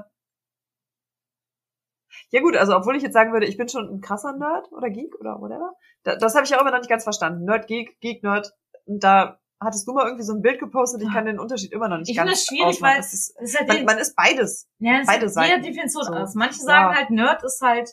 ja 2.33 2.41
gut, 2.41 2.57
also 2.57 2.75
obwohl 2.75 2.95
ich 2.97 3.03
jetzt 3.03 3.13
sagen 3.13 3.31
würde, 3.31 3.45
ich 3.45 3.57
bin 3.57 3.69
schon 3.69 3.87
ein 3.89 4.01
krasser 4.01 4.35
Nerd 4.35 4.71
oder 4.71 4.89
Geek 4.89 5.15
oder 5.19 5.39
whatever, 5.39 5.73
da, 6.03 6.15
das 6.15 6.33
habe 6.35 6.45
ich 6.45 6.55
auch 6.55 6.61
immer 6.61 6.71
noch 6.71 6.79
nicht 6.79 6.89
ganz 6.89 7.03
verstanden. 7.03 7.45
Nerd, 7.45 7.67
Geek, 7.67 7.99
Geek, 8.01 8.23
Nerd. 8.23 8.53
Und 8.85 9.03
da 9.03 9.39
hattest 9.61 9.87
du 9.87 9.93
mal 9.93 10.05
irgendwie 10.05 10.23
so 10.25 10.33
ein 10.33 10.41
Bild 10.41 10.59
gepostet, 10.59 11.01
ich 11.01 11.13
kann 11.13 11.25
den 11.25 11.39
Unterschied 11.39 11.71
immer 11.71 11.87
noch 11.87 11.97
nicht 11.99 12.09
Ich 12.09 12.17
ganz 12.17 12.29
finde 12.47 12.65
das 12.65 12.75
schwierig, 12.75 12.81
weil 12.81 12.99
Es 12.99 13.13
ist, 13.13 13.35
Das 13.39 13.49
ist 13.51 13.59
halt 13.59 13.67
man, 13.69 13.85
man 13.85 13.97
ist 13.99 14.15
beides. 14.15 14.67
Ja, 14.79 14.97
das 14.97 15.07
Beide 15.07 15.25
ist 15.27 15.37
halt 15.37 15.49
Seiten. 15.51 15.63
Definition 15.63 16.03
So. 16.03 16.11
anders. 16.11 16.35
Manche 16.35 16.59
sagen 16.59 16.91
Ja. 16.91 16.97
halt, 16.99 17.09
Nerd 17.11 17.43
ist 17.43 17.61
halt 17.61 17.91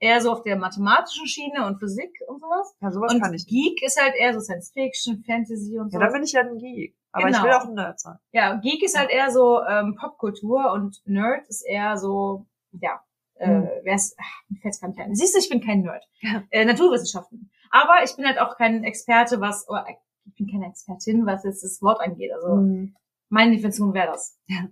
eher 0.00 0.20
so 0.20 0.32
auf 0.32 0.42
der 0.42 0.56
mathematischen 0.56 1.26
Schiene 1.28 1.64
und 1.66 1.78
Physik 1.78 2.10
und 2.26 2.40
sowas. 2.40 2.74
Ja, 2.80 2.90
sowas 2.90 3.12
und 3.14 3.20
kann 3.20 3.34
ich. 3.34 3.46
Geek 3.46 3.82
ist 3.84 4.02
halt 4.02 4.14
eher 4.16 4.32
so 4.34 4.40
Science 4.40 4.72
Fiction, 4.72 5.22
Fantasy 5.24 5.78
und 5.78 5.92
Ja, 5.92 5.98
sowas. 6.00 6.06
dann 6.06 6.12
bin 6.14 6.22
ich 6.24 6.32
ja 6.32 6.40
ein 6.40 6.58
Geek. 6.58 6.96
Aber 7.12 7.28
ich 7.28 7.36
Genau. 7.36 7.44
will 7.46 7.52
auch 7.52 7.64
ein 7.68 7.74
Nerd 7.74 8.00
sein. 8.00 8.16
Ja, 8.32 8.54
Geek 8.56 8.82
ist 8.82 8.98
halt 8.98 9.10
eher 9.10 9.30
so 9.30 9.60
ähm, 9.62 9.94
Popkultur 10.00 10.72
und 10.72 11.00
Nerd 11.04 11.46
ist 11.46 11.60
eher 11.62 11.98
so, 11.98 12.46
ja, 12.72 13.00
äh, 13.42 13.46
Hm. 13.46 13.68
wer 13.82 13.94
ist, 13.94 14.16
ach, 14.18 14.42
mir 14.48 14.58
fällt's 14.60 14.80
gar 14.80 14.88
nicht 14.88 15.00
ein. 15.00 15.14
Siehst 15.14 15.34
du, 15.34 15.38
ich 15.38 15.48
bin 15.48 15.60
kein 15.64 15.82
Nerd. 15.82 16.04
Ja. 16.20 16.42
Äh, 16.50 16.64
Naturwissenschaften. 16.64 17.50
Aber 17.70 18.02
ich 18.04 18.14
bin 18.16 18.24
halt 18.26 18.38
auch 18.38 18.56
kein 18.56 18.84
Experte, 18.84 19.40
was, 19.40 19.68
oder 19.68 19.86
ich 20.24 20.34
bin 20.36 20.50
keine 20.50 20.66
Expertin, 20.68 21.26
was 21.26 21.44
jetzt 21.44 21.62
das 21.64 21.82
Wort 21.82 22.00
angeht. 22.00 22.32
Also 22.32 22.56
Mhm. 22.56 22.96
meine 23.28 23.52
Definition 23.56 23.92
wäre 23.94 24.08
das. 24.08 24.38
Ja. 24.46 24.68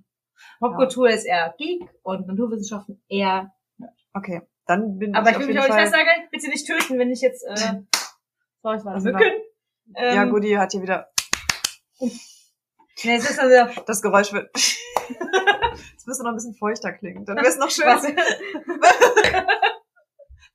Popkultur 0.58 1.08
ist 1.10 1.24
eher 1.24 1.54
Geek 1.58 1.82
und 2.02 2.26
Naturwissenschaften 2.26 3.02
eher. 3.08 3.52
Okay, 4.14 4.42
dann 4.66 4.98
bin 4.98 5.14
Aber 5.14 5.30
ich 5.30 5.36
ich 5.36 5.36
auf 5.36 5.46
will 5.48 5.54
mich 5.54 5.60
auch 5.62 5.66
nicht 5.68 5.74
festnageln, 5.78 6.28
bitte 6.30 6.48
nicht 6.48 6.66
töten, 6.66 6.98
wenn 6.98 7.10
ich 7.10 7.20
jetzt, 7.20 7.42
äh, 7.44 7.82
sorry, 8.62 8.76
es 8.76 8.84
war 8.84 8.94
Also 8.94 9.10
Mücken. 9.10 9.32
Ähm, 9.96 10.14
ja, 10.16 10.24
Goody 10.24 10.52
hat 10.52 10.72
hier 10.72 10.82
wieder 10.82 11.10
Nee, 12.00 13.16
es 13.16 13.30
ist 13.30 13.38
also, 13.40 13.80
das 13.86 14.02
Geräusch 14.02 14.32
wird. 14.32 14.50
Müsste 16.10 16.24
noch 16.24 16.32
ein 16.32 16.34
bisschen 16.34 16.56
feuchter 16.56 16.90
klingen. 16.92 17.24
Dann 17.24 17.36
wäre 17.42 17.46
es 17.46 17.56
noch 17.56 17.70
schön. 17.70 17.86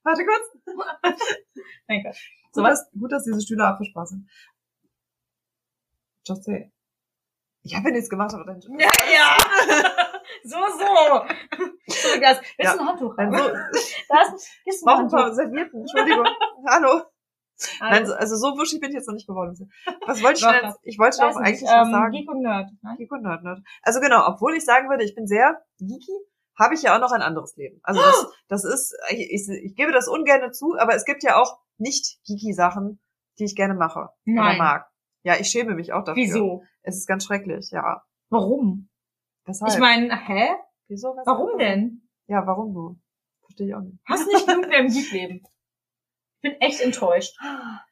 Warte 0.03 0.25
kurz. 0.25 0.51
mein 1.87 2.03
Gott. 2.03 2.17
So 2.51 2.61
was? 2.61 2.91
Gut, 2.91 3.13
dass 3.13 3.23
diese 3.23 3.39
Stühle 3.41 3.65
abgesprochen 3.65 4.05
sind. 4.07 4.29
Just 6.27 6.43
say. 6.43 6.73
Ich 7.63 7.73
habe 7.73 7.87
ja 7.87 7.93
nichts 7.95 8.09
gemacht, 8.09 8.33
aber 8.33 8.43
dann. 8.43 8.59
Ja, 8.77 8.89
ja. 9.13 9.37
So, 10.43 10.57
so. 10.77 11.25
Das. 12.19 12.41
Willst 12.41 12.53
Ja. 12.59 12.73
du 12.73 12.79
ein 12.81 12.87
Handtuch 12.89 13.17
haben? 13.17 13.31
so, 13.37 13.47
Das 13.47 14.27
ein 14.27 14.35
mach 14.83 14.99
ein 14.99 15.07
paar 15.07 15.19
Handtuch. 15.27 15.35
Servietten. 15.37 15.79
Entschuldigung. 15.79 16.27
Hallo. 16.67 17.01
Nein, 17.79 17.93
Also, 17.93 18.11
so- 18.11 18.17
also 18.17 18.35
so 18.35 18.47
wuschig 18.57 18.79
bin 18.81 18.89
ich 18.89 18.95
jetzt 18.95 19.07
noch 19.07 19.13
nicht 19.15 19.27
geworden. 19.27 19.55
Was 20.05 20.21
wollte 20.23 20.39
ich 20.39 20.45
denn? 20.45 20.73
Ich 20.83 20.99
wollte 20.99 21.17
doch 21.19 21.27
nicht, 21.27 21.37
eigentlich 21.37 21.61
was 21.63 21.87
ähm, 21.87 21.91
sagen. 21.91 22.11
Geek 22.11 22.29
und 22.29 22.41
Nerd. 22.41 22.69
Ne? 22.83 22.95
Geek 22.97 23.11
und 23.11 23.21
Nerd, 23.23 23.43
Nerd. 23.43 23.59
Also 23.81 23.99
genau, 23.99 24.27
obwohl 24.27 24.55
ich 24.55 24.65
sagen 24.65 24.89
würde, 24.89 25.03
ich 25.03 25.15
bin 25.15 25.25
sehr 25.27 25.61
geeky, 25.79 26.11
habe 26.57 26.73
ich 26.73 26.81
ja 26.83 26.95
auch 26.95 26.99
noch 27.01 27.11
ein 27.11 27.21
anderes 27.21 27.55
Leben. 27.57 27.79
Also 27.83 28.01
das, 28.01 28.27
das 28.47 28.63
ist, 28.65 28.95
ich, 29.09 29.49
ich, 29.49 29.75
gebe 29.75 29.91
das 29.91 30.07
ungern 30.07 30.53
zu, 30.53 30.75
aber 30.77 30.95
es 30.95 31.05
gibt 31.05 31.23
ja 31.23 31.41
auch 31.41 31.59
nicht 31.77 32.19
geeky 32.25 32.53
Sachen, 32.53 32.99
die 33.39 33.45
ich 33.45 33.55
gerne 33.55 33.73
mache 33.73 33.99
oder 33.99 34.11
Nein. 34.25 34.57
mag. 34.57 34.87
Ja, 35.23 35.35
ich 35.39 35.47
schäme 35.47 35.75
mich 35.75 35.91
auch 35.91 36.03
dafür. 36.03 36.21
Wieso? 36.23 36.63
Es 36.83 36.97
ist 36.97 37.07
ganz 37.07 37.25
schrecklich, 37.25 37.71
ja. 37.71 38.03
Warum? 38.29 38.89
Weshalb? 39.45 39.71
Ich 39.73 39.79
meine, 39.79 40.15
hä? 40.27 40.49
Wieso? 40.87 41.09
Weshalb? 41.11 41.27
Warum 41.27 41.57
denn? 41.57 42.07
Ja, 42.27 42.45
warum 42.45 42.73
nur? 42.73 42.95
Verstehe 43.41 43.67
ich 43.67 43.75
auch 43.75 43.81
nicht. 43.81 43.97
Hast 44.05 44.27
nicht 44.27 44.47
genug 44.47 44.67
mehr 44.69 44.79
im 44.79 44.87
Geek-Leben. 44.87 45.41
Ich 46.45 46.51
bin 46.51 46.61
echt 46.61 46.79
enttäuscht. 46.79 47.35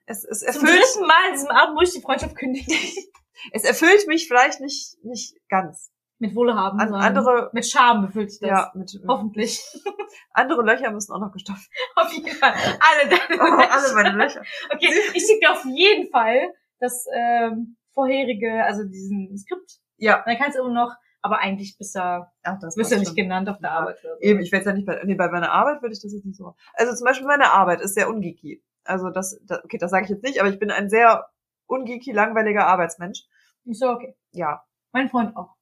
Es, 0.06 0.24
es 0.24 0.41
Zum 0.41 0.66
erfüllt, 0.66 0.84
dritten 0.84 1.08
Mal 1.08 1.28
in 1.28 1.34
diesem 1.34 1.49
Abend 1.49 1.76
muss 1.76 1.89
ich 1.89 1.95
die 1.95 2.01
Freundschaft 2.01 2.36
kündigen. 2.36 2.72
es 3.51 3.64
erfüllt 3.64 4.08
mich 4.08 4.28
vielleicht 4.28 4.60
nicht, 4.60 4.95
nicht 5.04 5.36
ganz. 5.49 5.91
Mit 6.20 6.36
Wohlhaben. 6.36 6.80
An, 6.80 6.89
sondern 6.89 7.18
andere, 7.18 7.49
Mit 7.54 7.68
Scham 7.68 8.06
befüllt 8.06 8.32
sich 8.32 8.39
das. 8.39 8.49
ja, 8.49 8.72
mit, 8.76 8.93
mit 8.93 9.08
Hoffentlich. 9.08 9.60
andere 10.34 10.62
Löcher 10.62 10.91
müssen 10.91 11.12
auch 11.14 11.20
noch 11.20 11.32
gestopft. 11.32 11.68
Auf 11.95 12.14
jeden 12.14 12.30
Fall. 12.30 12.54
Alle 12.54 13.10
deine 13.10 13.41
Oh, 13.41 13.68
alle 13.70 13.93
meine 13.95 14.18
Löcher. 14.18 14.43
Okay, 14.72 14.93
ich 15.14 15.26
schicke 15.26 15.39
dir 15.41 15.51
auf 15.51 15.66
jeden 15.66 16.12
Fall 16.12 16.54
das 16.80 17.06
ähm, 17.14 17.78
vorherige, 17.93 18.64
also 18.64 18.84
diesen 18.84 19.36
Skript. 19.38 19.80
Ja. 19.97 20.20
Und 20.20 20.28
dann 20.28 20.38
kannst 20.38 20.58
du 20.58 20.62
immer 20.62 20.74
noch, 20.74 20.95
aber 21.24 21.39
eigentlich 21.39 21.76
bist 21.78 21.95
du, 21.95 21.99
Ach, 21.99 22.59
das 22.59 22.78
wirst 22.78 22.91
du 22.91 22.99
nicht 22.99 23.15
genannt 23.15 23.49
auf 23.49 23.57
der 23.59 23.69
Ja. 23.71 23.76
Arbeit. 23.80 23.97
Oder 24.03 24.15
so. 24.15 24.21
Eben, 24.21 24.39
ich 24.41 24.51
werde 24.51 24.65
ja 24.67 24.74
nicht 24.74 24.86
bei, 24.86 25.01
nee, 25.03 25.15
bei 25.15 25.30
meiner 25.30 25.51
Arbeit 25.51 25.82
würde 25.82 25.93
ich 25.95 26.01
das 26.01 26.13
jetzt 26.13 26.26
nicht 26.26 26.38
so 26.38 26.43
machen. 26.43 26.57
Also 26.76 26.93
zum 26.93 27.05
Beispiel 27.05 27.26
meine 27.26 27.51
Arbeit 27.51 27.82
ist 27.82 27.95
sehr 27.95 28.07
ungeeky. 28.09 28.63
Also 28.84 29.09
das, 29.09 29.39
das 29.45 29.63
okay, 29.63 29.78
das 29.80 29.89
sage 29.91 30.03
ich 30.03 30.09
jetzt 30.11 30.24
nicht, 30.24 30.39
aber 30.39 30.49
ich 30.49 30.59
bin 30.59 30.69
ein 30.69 30.89
sehr 30.89 31.26
ungeeky, 31.65 32.11
langweiliger 32.11 32.67
Arbeitsmensch. 32.67 33.24
Ich 33.65 33.80
so, 33.80 33.89
okay. 33.89 34.15
Ja, 34.32 34.61
Mein 34.91 35.09
Freund 35.09 35.36
auch. 35.36 35.55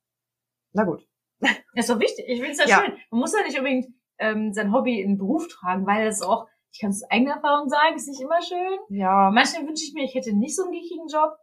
na 0.73 0.83
gut. 0.83 1.07
Das 1.39 1.51
ist 1.75 1.89
doch 1.89 1.99
wichtig. 1.99 2.25
Ich 2.27 2.39
finde 2.41 2.51
es 2.51 2.57
ja, 2.59 2.65
Ja. 2.67 2.83
schön. 2.83 2.97
Man 3.11 3.19
muss 3.21 3.33
ja 3.33 3.43
nicht 3.43 3.57
unbedingt 3.57 3.87
ähm, 4.17 4.53
sein 4.53 4.73
Hobby 4.73 4.99
in 5.01 5.11
den 5.13 5.17
Beruf 5.19 5.47
tragen, 5.47 5.85
weil 5.87 6.05
das 6.05 6.21
auch, 6.21 6.47
ich 6.71 6.79
kann 6.79 6.89
es 6.91 7.03
aus 7.03 7.11
eigener 7.11 7.35
Erfahrung 7.35 7.69
sagen, 7.69 7.95
ist 7.95 8.07
nicht 8.07 8.21
immer 8.21 8.41
schön. 8.41 8.79
Ja, 8.89 9.29
Manchmal 9.31 9.67
wünsche 9.67 9.83
ich 9.85 9.93
mir, 9.93 10.03
ich 10.05 10.15
hätte 10.15 10.33
nicht 10.35 10.55
so 10.55 10.63
einen 10.63 10.71
geekigen 10.71 11.07
Job, 11.07 11.35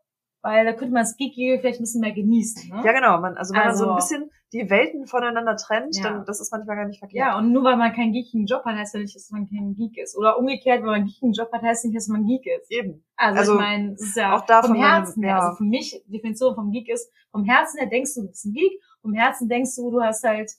weil 0.42 0.64
da 0.64 0.72
könnte 0.72 0.92
man 0.94 1.02
das 1.02 1.16
Geekige 1.16 1.58
vielleicht 1.58 1.80
ein 1.80 1.82
bisschen 1.84 2.00
mehr 2.00 2.12
genießen. 2.12 2.70
Ne? 2.70 2.82
ja 2.84 2.92
genau. 2.92 3.20
Man, 3.20 3.36
also 3.36 3.54
wenn 3.54 3.64
man 3.64 3.76
so 3.76 3.84
Also- 3.84 3.90
ein 3.92 3.96
bisschen 3.96 4.30
die 4.52 4.70
Welten 4.70 5.06
voneinander 5.06 5.56
trennt, 5.56 5.94
Ja. 5.98 6.04
dann 6.04 6.24
das 6.24 6.40
ist 6.40 6.50
manchmal 6.52 6.76
gar 6.76 6.86
nicht 6.86 7.00
verkehrt. 7.00 7.18
Ja, 7.18 7.36
und 7.36 7.52
nur 7.52 7.64
weil 7.64 7.76
man 7.76 7.92
keinen 7.92 8.12
geekigen 8.14 8.46
Job 8.46 8.64
hat, 8.64 8.76
heißt 8.76 8.94
ja 8.94 9.00
nicht, 9.00 9.14
dass 9.14 9.28
man 9.30 9.46
kein 9.46 9.74
Geek 9.74 9.98
ist. 9.98 10.16
Oder 10.16 10.38
umgekehrt, 10.38 10.80
weil 10.80 10.86
man 10.86 10.94
einen 10.94 11.06
geekigen 11.06 11.32
Job 11.32 11.52
hat, 11.52 11.60
heißt 11.62 11.84
nicht, 11.84 11.96
dass 11.96 12.08
man 12.08 12.24
Geek 12.24 12.46
ist. 12.46 12.70
Eben. 12.70 13.04
Also, 13.16 13.38
Also, 13.40 13.52
ich 13.54 13.60
meine, 13.60 13.92
es 13.92 14.00
ist 14.00 14.16
ja 14.16 14.34
auch 14.34 14.46
da 14.46 14.62
vom 14.62 14.74
Herzen 14.76 15.22
her. 15.22 15.32
ja. 15.32 15.38
Also 15.40 15.56
für 15.58 15.64
mich, 15.64 16.02
die 16.06 16.12
Definition 16.12 16.54
vom 16.54 16.70
Geek 16.70 16.88
ist, 16.88 17.12
vom 17.30 17.44
Herzen 17.44 17.78
her 17.78 17.88
denkst 17.90 18.14
du, 18.14 18.22
du 18.22 18.28
bist 18.28 18.46
ein 18.46 18.54
Geek, 18.54 18.80
vom 19.02 19.12
Herzen 19.12 19.48
denkst 19.50 19.76
du, 19.76 19.90
du 19.90 20.00
hast 20.00 20.24
halt, 20.24 20.50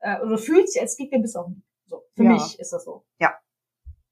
äh, 0.00 0.20
oder 0.20 0.36
fühlst 0.36 0.74
dich 0.74 0.82
als 0.82 0.96
Geek, 0.98 1.10
dann 1.10 1.22
bist 1.22 1.34
du 1.34 1.38
auch 1.38 1.46
ein 1.46 1.54
Geek. 1.54 1.64
So, 1.86 2.02
für 2.16 2.24
Ja. 2.24 2.30
mich 2.32 2.58
ist 2.60 2.70
das 2.70 2.84
so. 2.84 3.04
Ja. 3.18 3.32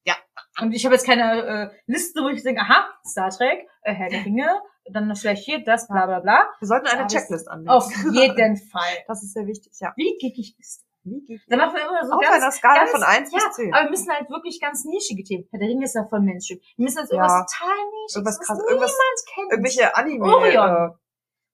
Ja. 0.06 0.14
Und 0.62 0.72
ich 0.72 0.86
habe 0.86 0.94
jetzt 0.94 1.04
keine 1.06 1.44
äh, 1.44 1.70
Liste, 1.86 2.22
wo 2.22 2.28
ich 2.28 2.42
denke, 2.42 2.62
aha, 2.62 2.86
Star 3.04 3.28
Trek, 3.28 3.66
äh, 3.82 3.92
Herr 3.92 4.08
der 4.08 4.20
Ringe, 4.24 4.48
dann 4.92 5.14
vielleicht 5.16 5.44
hier 5.44 5.62
das, 5.64 5.88
bla 5.88 6.06
bla 6.06 6.20
bla. 6.20 6.48
Wir 6.58 6.68
sollten 6.68 6.86
eine 6.86 7.06
Checklist 7.06 7.48
annehmen. 7.48 7.68
Auf 7.70 7.90
jeden 8.12 8.56
Fall. 8.72 8.96
Das 9.08 9.22
ist 9.22 9.32
sehr 9.34 9.46
wichtig, 9.46 9.72
ja. 9.80 9.92
Wie 9.96 10.16
geekig 10.20 10.54
bist 10.56 10.82
du? 11.04 11.10
Wie 11.10 11.20
geeky? 11.24 11.42
Dann 11.48 11.58
machen 11.60 11.74
wir 11.76 11.82
immer 11.88 12.04
so 12.06 12.12
Auf 12.14 12.20
ganz, 12.20 12.42
einer 12.42 12.50
Skala 12.52 12.78
ganz, 12.80 12.90
von 12.90 13.02
1 13.02 13.32
ja, 13.32 13.38
bis 13.46 13.56
10. 13.56 13.74
aber 13.74 13.84
wir 13.84 13.90
müssen 13.90 14.10
halt 14.12 14.28
wirklich 14.30 14.60
ganz 14.60 14.84
nischige 14.84 15.22
Themen. 15.24 15.46
Herr 15.50 15.58
der 15.60 15.68
Ringe 15.68 15.84
ist 15.84 15.94
ja 15.94 16.04
voll 16.08 16.20
Mainstream. 16.20 16.60
Wir 16.76 16.82
müssen 16.84 16.98
jetzt 16.98 17.12
Ja. 17.12 17.16
irgendwas 17.18 17.46
total 17.52 17.76
nischiges, 17.76 18.16
Irgendwas 18.16 18.38
was 18.40 18.46
krass, 18.46 18.58
irgendwas- 18.58 18.92
niemand 18.92 19.34
kennt. 19.34 19.52
Irgendwelche 19.52 19.96
Anime. 19.96 20.24
Orion. 20.24 20.90
Äh, 20.90 20.94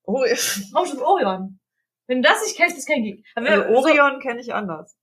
Ori 0.05 0.35
Raumschiff 0.75 1.01
Orion. 1.01 1.59
Wenn 2.07 2.21
du 2.21 2.27
das 2.29 2.41
nicht 2.43 2.57
kennst, 2.57 2.75
bist 2.75 2.89
du 2.89 2.93
kein 2.93 3.03
Geek. 3.03 3.25
Aber 3.35 3.49
also 3.49 3.63
Orion 3.69 4.19
kenne 4.19 4.39
ich 4.41 4.53
anders. 4.53 4.95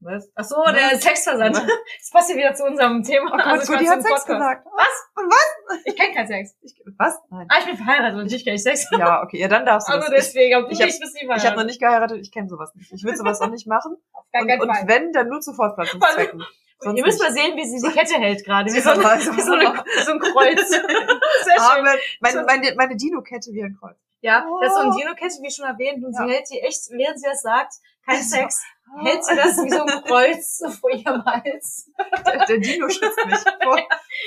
Was? 0.00 0.30
Ach 0.34 0.44
so, 0.44 0.62
der 0.64 0.98
Sexversand. 1.00 1.56
Das 1.98 2.10
passt 2.12 2.30
ja 2.30 2.36
wieder 2.36 2.54
zu 2.54 2.64
unserem 2.64 3.02
Thema. 3.02 3.30
Oh 3.32 3.36
Gott, 3.36 3.46
Also 3.46 3.72
quasi 3.72 3.86
hat 3.86 4.02
Sex 4.02 4.08
Podcast. 4.10 4.26
gesagt. 4.28 4.66
Was? 4.74 5.82
Ich 5.84 5.96
kenne 5.96 6.14
keinen 6.14 6.26
Sex. 6.28 6.54
Ich, 6.62 6.74
was? 6.98 7.18
Nein. 7.30 7.46
Ah, 7.50 7.56
ich 7.60 7.64
bin 7.66 7.76
verheiratet 7.76 8.12
und 8.14 8.22
natürlich 8.24 8.44
kenne 8.44 8.56
ich 8.56 8.62
Sex. 8.62 8.86
Ja, 8.92 9.22
okay, 9.22 9.38
ja, 9.38 9.48
dann 9.48 9.64
darfst 9.66 9.88
du 9.88 9.92
Also 9.94 10.10
das. 10.10 10.26
deswegen, 10.26 10.60
du 10.62 10.68
ich 10.70 10.78
bist 10.78 11.00
nicht 11.00 11.22
Ich 11.36 11.46
habe 11.46 11.56
noch 11.56 11.64
nicht 11.64 11.80
geheiratet, 11.80 12.18
ich 12.20 12.30
kenne 12.30 12.48
sowas 12.48 12.74
nicht. 12.74 12.92
Ich 12.92 13.02
würde 13.04 13.16
sowas 13.16 13.40
auch 13.40 13.48
nicht 13.50 13.66
machen. 13.66 13.96
Auf 14.12 14.24
gar 14.32 14.42
Und, 14.42 14.48
keinen 14.48 14.60
und 14.62 14.68
Fall. 14.76 14.84
wenn, 14.86 15.12
dann 15.12 15.28
nur 15.28 15.40
zu 15.40 15.52
Fortpflanzungszwecken. 15.54 16.44
Sonst 16.78 16.98
Ihr 16.98 17.04
müsst 17.06 17.18
mal 17.20 17.32
nicht. 17.32 17.42
sehen, 17.42 17.56
wie 17.56 17.64
sie 17.64 17.88
die 17.88 17.92
Kette 17.94 18.14
hält 18.20 18.44
gerade. 18.44 18.70
Wie, 18.72 18.80
so 18.80 18.90
eine, 18.90 19.00
wie 19.02 19.40
so, 19.40 19.52
eine, 19.54 19.84
so 20.04 20.12
ein 20.12 20.18
Kreuz. 20.20 20.68
Sehr 20.68 20.80
schön. 20.82 21.58
Aber 21.58 21.82
meine, 22.20 22.38
So- 22.38 22.44
meine, 22.46 22.74
meine 22.76 22.96
Dino-Kette 22.96 23.50
wie 23.52 23.62
ein 23.64 23.76
Kreuz. 23.80 23.96
Ja, 24.20 24.46
das 24.60 24.68
ist 24.68 24.74
so 24.74 24.80
ein 24.82 24.90
Oh. 24.92 24.96
Dino-Kette, 24.98 25.36
wie 25.42 25.50
schon 25.50 25.64
erwähnt. 25.64 26.04
Und 26.04 26.12
Ja. 26.12 26.26
sie 26.26 26.32
hält 26.34 26.50
die 26.50 26.60
echt, 26.60 26.80
während 26.90 27.18
sie 27.18 27.26
das 27.28 27.40
sagt, 27.40 27.72
kein 28.04 28.22
Sex, 28.22 28.62
hält 29.02 29.24
sie 29.24 29.36
das 29.36 29.56
wie 29.62 29.70
so 29.70 29.82
ein 29.82 30.04
Kreuz 30.04 30.62
vor 30.80 30.90
ihrem 30.90 31.24
Hals. 31.24 31.90
Der, 32.26 32.46
der 32.46 32.58
Dino 32.58 32.88
schützt 32.88 33.26
mich 33.26 33.38
vor, 33.62 33.78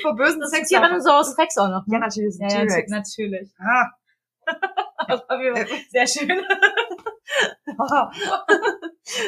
vor 0.02 0.16
bösen 0.16 0.46
Sex. 0.48 0.68
Tyrannosaurus 0.68 1.36
Rex 1.38 1.56
auch 1.58 1.68
noch. 1.68 1.84
Ja, 1.86 1.98
natürlich, 1.98 2.36
Ja, 2.38 2.48
ja, 2.64 2.82
natürlich. 2.88 3.50
Ah. 3.58 3.90
Sehr 5.90 6.06
schön. 6.06 6.28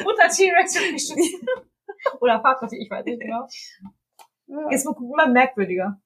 Mutter 0.05 0.29
T-Rex 0.29 0.75
wird 0.75 0.93
mich. 0.93 1.13
Oder 2.21 2.41
Vater, 2.41 2.69
ich 2.73 2.91
weiß 2.91 3.05
nicht 3.05 3.21
genau. 3.21 3.47
Jetzt 4.71 4.85
wird 4.85 4.99
immer 4.99 5.27
merkwürdiger. 5.29 6.01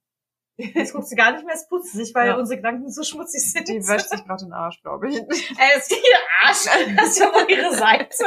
Jetzt 0.58 0.94
guckt 0.94 1.06
sie 1.06 1.16
gar 1.16 1.32
nicht 1.32 1.44
mehr, 1.44 1.54
es 1.54 1.68
putzt 1.68 1.92
sich, 1.92 2.14
weil 2.14 2.28
Ja. 2.28 2.36
unsere 2.36 2.56
Gedanken 2.56 2.90
so 2.90 3.02
schmutzig 3.02 3.42
sind. 3.52 3.68
Die 3.68 3.86
wäscht 3.86 4.08
sich 4.08 4.24
gerade 4.24 4.44
den 4.44 4.52
Arsch, 4.54 4.80
glaube 4.80 5.08
ich. 5.08 5.16
Ey, 5.20 5.78
ist 5.78 5.90
ihr 5.90 5.98
Arsch. 6.44 6.64
Das 6.96 7.08
ist 7.08 7.18
ja 7.18 7.26
wohl 7.26 7.50
ihre 7.50 7.74
Seite. 7.74 8.24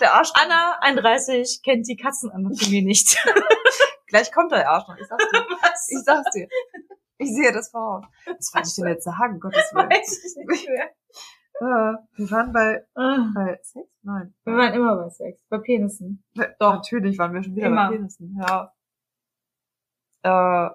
Der 0.00 0.14
Arsch. 0.14 0.30
Anna, 0.34 0.78
31, 0.80 1.60
kennt 1.62 1.86
die 1.86 1.96
Katzenanatomie 1.96 2.82
nicht. 2.82 3.16
Gleich 4.06 4.32
kommt 4.32 4.52
der 4.52 4.68
Arsch 4.70 4.88
noch. 4.88 4.96
Ich 4.96 5.06
sag's 5.06 5.30
dir. 5.30 5.46
Was? 5.60 5.88
Ich 5.90 5.98
sag's 6.04 6.30
dir. 6.32 6.48
Ich 7.18 7.34
sehe 7.34 7.52
das 7.52 7.70
voraus. 7.70 8.04
Was 8.26 8.54
wollte 8.54 8.68
ich 8.68 8.74
denn 8.76 8.86
jetzt 8.88 9.04
sagen? 9.04 9.38
Gottes 9.40 9.70
Willen. 9.74 9.90
Weiß 9.90 10.24
ich 10.24 10.36
nicht 10.48 10.68
mehr. 10.68 10.90
Äh, 11.62 11.92
wir 12.14 12.30
waren 12.30 12.54
bei, 12.54 12.86
Ah, 12.94 13.28
bei 13.34 13.58
Sex? 13.62 13.86
Nein. 14.00 14.32
Wir 14.44 14.54
waren 14.56 14.72
immer 14.72 14.96
bei 14.96 15.10
Sex, 15.10 15.42
bei 15.50 15.58
Penissen. 15.58 16.24
Doch. 16.58 16.76
Natürlich 16.76 17.18
waren 17.18 17.34
wir 17.34 17.42
schon 17.42 17.54
wieder 17.54 17.66
Immer. 17.66 17.90
bei 17.90 17.96
Penissen. 17.96 18.34
Ja. 18.40 18.72
Äh, 20.22 20.70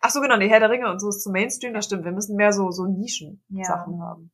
ach 0.00 0.10
so, 0.10 0.20
genau, 0.20 0.38
die 0.38 0.48
Herr 0.48 0.60
der 0.60 0.70
Ringe 0.70 0.90
und 0.90 0.98
so 1.00 1.08
ist 1.08 1.22
zu 1.22 1.30
Mainstream, 1.30 1.74
das 1.74 1.84
stimmt. 1.86 2.04
Wir 2.04 2.12
müssen 2.12 2.36
mehr 2.36 2.52
so, 2.52 2.70
so 2.70 2.84
Nischen-Sachen 2.86 3.98
Ja. 3.98 4.04
haben. 4.06 4.30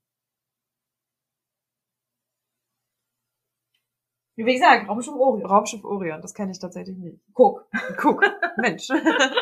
Wie 4.38 4.52
gesagt, 4.52 4.86
Raumschiff 4.88 5.14
Orion. 5.14 5.46
Raumschiff 5.46 5.82
Orion, 5.84 6.20
das 6.20 6.34
kenne 6.34 6.52
ich 6.52 6.58
tatsächlich 6.58 6.98
nicht. 6.98 7.18
Guck. 7.32 7.66
Guck, 7.96 8.22
Mensch. 8.58 8.88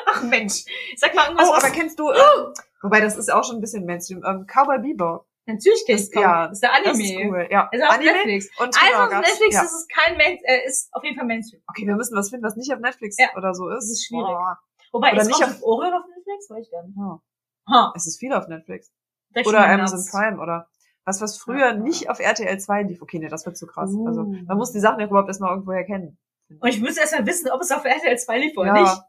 Ach 0.07 0.23
Mensch. 0.23 0.65
Sag 0.97 1.15
mal 1.17 1.25
irgendwas, 1.27 1.49
Oh, 1.49 1.55
aber 1.55 1.71
kennst 1.71 1.99
du, 1.99 2.11
ähm, 2.13 2.55
wobei 2.81 3.01
das 3.01 3.17
ist 3.17 3.33
auch 3.33 3.43
schon 3.43 3.57
ein 3.57 3.61
bisschen 3.61 3.85
Mainstream, 3.87 4.23
ähm, 4.25 4.47
Cowboy 4.47 4.79
Bebop. 4.79 5.27
Natürlich 5.47 5.83
kennst 5.85 6.15
du 6.15 6.21
ja, 6.21 6.45
Das 6.47 6.53
ist 6.59 6.63
der 6.63 6.73
Anime. 6.73 6.91
Das 6.93 7.01
ist 7.01 7.17
cool, 7.25 7.49
ja. 7.51 7.69
Ist 7.73 7.83
auf 7.83 7.91
Anime 7.91 8.13
Netflix. 8.13 8.49
und 8.61 8.77
Also 8.81 8.99
auf 9.17 9.21
Netflix 9.21 9.55
ja. 9.57 9.63
ist 9.63 9.73
es 9.75 9.89
kein 9.89 10.17
Main, 10.17 10.39
äh, 10.45 10.65
ist 10.65 10.89
auf 10.95 11.03
jeden 11.03 11.17
Fall 11.17 11.27
Mainstream. 11.27 11.61
Okay, 11.67 11.87
wir 11.87 11.97
müssen 11.97 12.17
was 12.17 12.31
finden, 12.31 12.47
was 12.47 12.55
nicht 12.57 12.73
auf 12.73 12.79
Netflix 12.81 13.17
Ja. 13.19 13.27
oder 13.37 13.53
so 13.53 13.69
ist. 13.71 13.75
Das 13.85 13.91
ist 13.91 14.07
schwierig. 14.07 14.27
Boah. 14.27 14.59
Wobei, 14.95 15.13
Oder 15.13 15.23
ist 15.23 15.27
nicht 15.27 15.43
Raumschiff 15.43 15.63
Orion 15.63 15.93
auf 15.93 16.07
Netflix? 16.09 16.49
Weiß 16.51 16.65
ich 16.67 16.71
gar 16.71 16.83
nicht. 16.85 16.97
Ja. 16.97 17.21
Ha. 17.69 17.93
Es 17.97 18.07
ist 18.07 18.19
viel 18.19 18.33
auf 18.33 18.47
Netflix. 18.49 18.93
direkt 19.35 19.49
Oder 19.49 19.67
Amazon 19.67 19.99
Herz. 19.99 20.11
Prime 20.11 20.39
oder 20.41 20.69
was, 21.05 21.21
was 21.21 21.37
früher 21.37 21.73
Ja. 21.73 21.75
nicht 21.75 22.09
auf 22.09 22.21
RTL 22.21 22.59
2 22.59 22.83
lief. 22.85 23.03
Okay, 23.03 23.19
nee, 23.19 23.29
das 23.29 23.45
wird 23.45 23.59
zu 23.59 23.67
krass. 23.67 23.91
Uh. 23.93 24.07
Also, 24.07 24.23
man 24.23 24.57
muss 24.57 24.73
die 24.73 24.81
Sachen 24.81 25.01
ja 25.01 25.07
überhaupt 25.07 25.29
erstmal 25.29 25.51
irgendwo 25.51 25.73
erkennen. 25.73 26.17
Und 26.49 26.69
ich 26.69 26.81
müsste 26.81 27.01
erst 27.01 27.15
mal 27.15 27.27
wissen, 27.27 27.51
ob 27.51 27.61
es 27.61 27.71
auf 27.73 27.85
RTL 27.85 28.17
2 28.17 28.39
lief 28.39 28.57
oder 28.57 28.75
Ja. 28.75 28.83
nicht. 28.83 29.03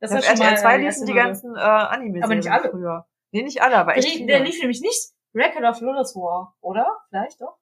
Das 0.00 0.12
auf 0.12 0.18
ist 0.18 0.24
ja 0.28 0.36
schon 0.36 0.40
RTL 0.46 0.50
mal 0.52 0.58
2 0.60 0.78
die 0.78 0.84
erste 0.84 1.04
liefen 1.04 1.14
die 1.14 1.18
ganzen 1.20 1.56
äh, 1.56 1.60
anime 1.60 2.22
Aber 2.24 2.34
nicht 2.34 2.50
alle. 2.52 2.70
früher. 2.70 3.06
Nee, 3.30 3.42
nicht 3.42 3.62
alle, 3.62 3.76
aber 3.78 3.96
echt 3.96 4.04
Der, 4.06 4.12
viele. 4.12 4.26
der 4.26 4.40
lief 4.40 4.60
nämlich 4.60 4.80
nicht 4.82 5.12
Record 5.34 5.64
of 5.64 5.80
Lotus 5.80 6.14
War, 6.14 6.54
oder? 6.60 6.86
Vielleicht 7.08 7.40
doch? 7.40 7.56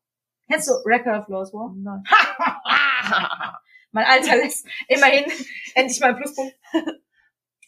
Kennst 0.50 0.68
du 0.68 0.72
Record 0.84 1.20
of 1.22 1.28
Lotus 1.28 1.52
War? 1.54 1.72
Nein. 1.76 2.02
mein 3.92 4.04
Alter 4.06 4.36
lässt 4.36 4.66
immerhin 4.88 5.30
endlich 5.74 6.00
mal 6.00 6.08
einen 6.08 6.16
Pluspunkt. 6.16 6.54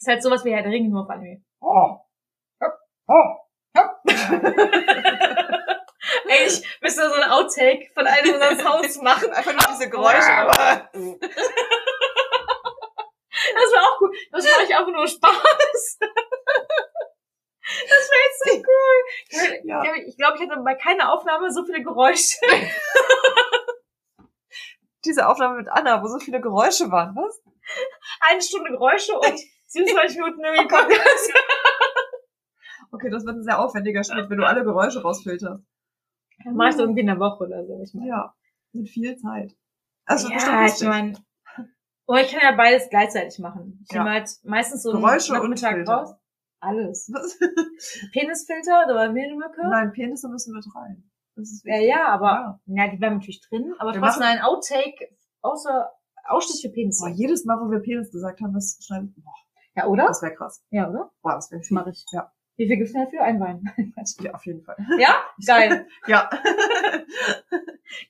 ist 0.03 0.07
halt 0.07 0.21
sowas 0.21 0.43
wie 0.43 0.53
Herr 0.53 0.63
der 0.63 0.71
Ringe 0.71 0.89
nur 0.89 1.03
auf 1.03 1.09
Anime. 1.09 1.41
Oh. 1.61 1.97
Oh. 3.07 3.37
Eigentlich 6.27 6.61
müsste 6.81 7.09
so 7.09 7.15
ein 7.15 7.31
Outtake 7.31 7.89
von 7.93 8.05
einem 8.05 8.33
unserer 8.33 8.55
Sounds 8.57 9.01
machen. 9.01 9.31
Einfach 9.31 9.53
nur 9.53 9.63
diese 9.75 9.89
Geräusche, 9.89 10.31
aber. 10.31 10.89
Das 13.55 13.71
war 13.73 13.83
auch 13.83 13.99
cool. 14.01 14.11
Das 14.31 14.45
war 14.45 14.63
ich 14.63 14.75
einfach 14.75 14.91
nur 14.91 15.07
Spaß. 15.07 15.97
Das 15.99 15.99
wäre 18.09 18.23
jetzt 18.25 18.43
so 18.45 18.55
cool. 18.55 18.97
Ich 19.27 19.61
glaube, 19.63 19.99
ich, 20.07 20.17
glaub, 20.17 20.35
ich 20.35 20.41
hatte 20.41 20.59
bei 20.61 20.75
keiner 20.75 21.11
Aufnahme 21.11 21.51
so 21.51 21.65
viele 21.65 21.83
Geräusche. 21.83 22.37
Diese 25.03 25.27
Aufnahme 25.27 25.57
mit 25.57 25.67
Anna, 25.67 26.01
wo 26.01 26.07
so 26.07 26.19
viele 26.19 26.39
Geräusche 26.39 26.89
waren, 26.89 27.13
was? 27.15 27.43
Eine 28.21 28.41
Stunde 28.41 28.71
Geräusche 28.71 29.17
und 29.17 29.41
27 29.73 30.17
Minuten 30.19 30.43
irgendwie 30.43 30.67
Podcast. 30.67 31.33
Okay, 32.91 33.09
das 33.09 33.25
wird 33.25 33.37
ein 33.37 33.43
sehr 33.43 33.59
aufwendiger 33.59 34.03
Schnitt, 34.03 34.29
wenn 34.29 34.37
du 34.37 34.45
alle 34.45 34.63
Geräusche 34.63 35.01
rausfilterst. 35.01 35.63
Mach 36.51 36.69
ich 36.69 36.75
so 36.75 36.81
irgendwie 36.81 37.01
in 37.01 37.07
der 37.07 37.19
Woche 37.19 37.45
oder 37.45 37.65
so. 37.65 37.81
Ich 37.83 37.91
meine. 37.95 38.07
Ja, 38.07 38.35
mit 38.71 38.87
viel 38.87 39.15
Zeit. 39.17 39.55
Also 40.05 40.27
ja, 40.29 40.35
bestimmt 40.63 40.81
ich 40.81 40.87
meine, 40.87 41.13
oder 42.05 42.21
ich 42.21 42.31
kann 42.31 42.41
ja 42.43 42.51
beides 42.55 42.89
gleichzeitig 42.89 43.39
machen. 43.39 43.83
Ich 43.89 43.95
Ja. 43.95 44.03
nehme 44.03 44.15
halt 44.15 44.29
meistens 44.43 44.83
so 44.83 44.91
einen 44.91 45.01
Geräusche 45.01 45.33
und 45.33 45.39
Nachmittag 45.59 45.87
raus. 45.87 46.13
Alles. 46.59 47.09
Was? 47.11 47.39
Penisfilter 48.13 48.85
oder 48.85 49.11
Mehlmücke? 49.11 49.61
Nein, 49.67 49.91
Penisse 49.91 50.29
müssen 50.29 50.53
mit 50.53 50.65
rein. 50.75 51.09
Das 51.35 51.49
ist 51.51 51.65
Ja, 51.65 51.73
wichtig. 51.73 51.89
ja, 51.89 52.07
aber 52.09 52.59
ja. 52.67 52.87
die 52.89 52.97
bleiben 52.97 53.15
natürlich 53.15 53.41
drin. 53.49 53.73
Aber 53.79 53.93
Wir 53.93 54.01
trotzdem 54.01 54.21
machen- 54.21 54.37
ein 54.37 54.41
Outtake 54.43 55.09
außer 55.41 55.89
ausschließlich 56.25 56.71
für 56.71 56.75
Penisse. 56.75 57.05
Boah, 57.05 57.11
jedes 57.15 57.43
Mal, 57.45 57.57
wo 57.59 57.71
wir 57.71 57.79
Penis 57.79 58.11
gesagt 58.11 58.39
haben, 58.41 58.53
das 58.53 58.77
schneiden. 58.85 59.13
Boah, 59.17 59.33
Ja, 59.75 59.87
oder? 59.87 60.05
das 60.07 60.21
wäre 60.21 60.33
krass. 60.35 60.63
Ja, 60.69 60.89
oder? 60.89 61.11
Boah, 61.21 61.33
das 61.35 61.49
wäre 61.51 61.59
Das 61.59 61.67
viel. 61.67 61.75
mache 61.75 61.89
ich. 61.91 62.05
Ja. 62.11 62.31
Wie 62.55 62.67
viel 62.67 62.77
gibt's 62.77 62.93
denn 62.93 63.03
dafür? 63.05 63.23
Ein 63.23 63.39
Wein. 63.39 63.63
Ja, 64.21 64.33
auf 64.33 64.45
jeden 64.45 64.61
Fall. 64.63 64.75
ja? 64.99 65.23
Geil. 65.45 65.87
Ja. 66.07 66.29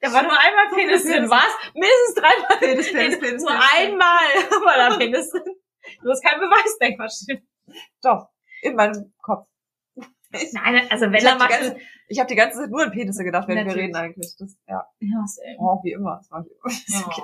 Da 0.01 0.13
war 0.13 0.23
nur 0.23 0.31
einmal 0.39 0.69
Penis 0.75 1.03
drin. 1.03 1.29
Was? 1.29 1.47
Mindestens 1.73 2.15
dreimal 2.15 2.57
Penis, 2.59 2.91
Penis, 2.91 3.19
Penis. 3.19 3.41
Nur 3.43 3.51
Penis. 3.51 3.65
einmal 3.75 4.25
war 4.65 4.89
da 4.89 4.97
Penis 4.97 5.29
drin. 5.31 5.43
Du 6.01 6.09
hast 6.09 6.23
keinen 6.23 6.39
Beweis, 6.39 6.77
dein 6.79 6.95
Quatsch. 6.97 7.25
Doch. 8.01 8.29
In 8.61 8.75
meinem 8.75 9.13
Kopf. 9.21 9.47
Nein, 10.53 10.87
also 10.89 11.05
wenn 11.05 11.15
Ich 11.15 11.23
er 11.23 11.31
habe 11.31 11.39
macht. 11.39 11.49
ganze- 11.51 11.77
ich 12.07 12.19
hab 12.19 12.27
die 12.27 12.35
ganze 12.35 12.59
Zeit 12.59 12.69
nur 12.69 12.83
an 12.83 12.91
Penisse 12.91 13.23
gedacht, 13.23 13.47
während 13.47 13.61
wir 13.61 13.65
Natürlich. 13.65 13.87
reden 13.87 13.95
eigentlich. 13.95 14.35
Das, 14.37 14.57
ja. 14.67 14.85
Ja, 14.99 15.25
ey. 15.43 15.55
Oh, 15.59 15.79
wie 15.83 15.91
immer. 15.93 16.17
Das 16.17 16.29
mach 16.29 16.43
ich 16.45 16.87
immer. 16.89 17.07
Okay. 17.07 17.21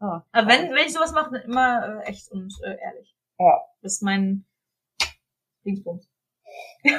Oh. 0.00 0.20
Aber 0.32 0.48
wenn, 0.48 0.70
wenn 0.70 0.86
ich 0.86 0.92
sowas 0.92 1.12
mache, 1.12 1.30
dann 1.32 1.42
immer 1.42 2.02
äh, 2.02 2.08
echt 2.08 2.30
und 2.32 2.52
äh, 2.64 2.76
ehrlich. 2.82 3.14
Ja. 3.38 3.60
Das 3.82 3.94
ist 3.94 4.02
mein 4.02 4.44
Dingsbums. 5.64 6.08
Mhm. 6.84 6.90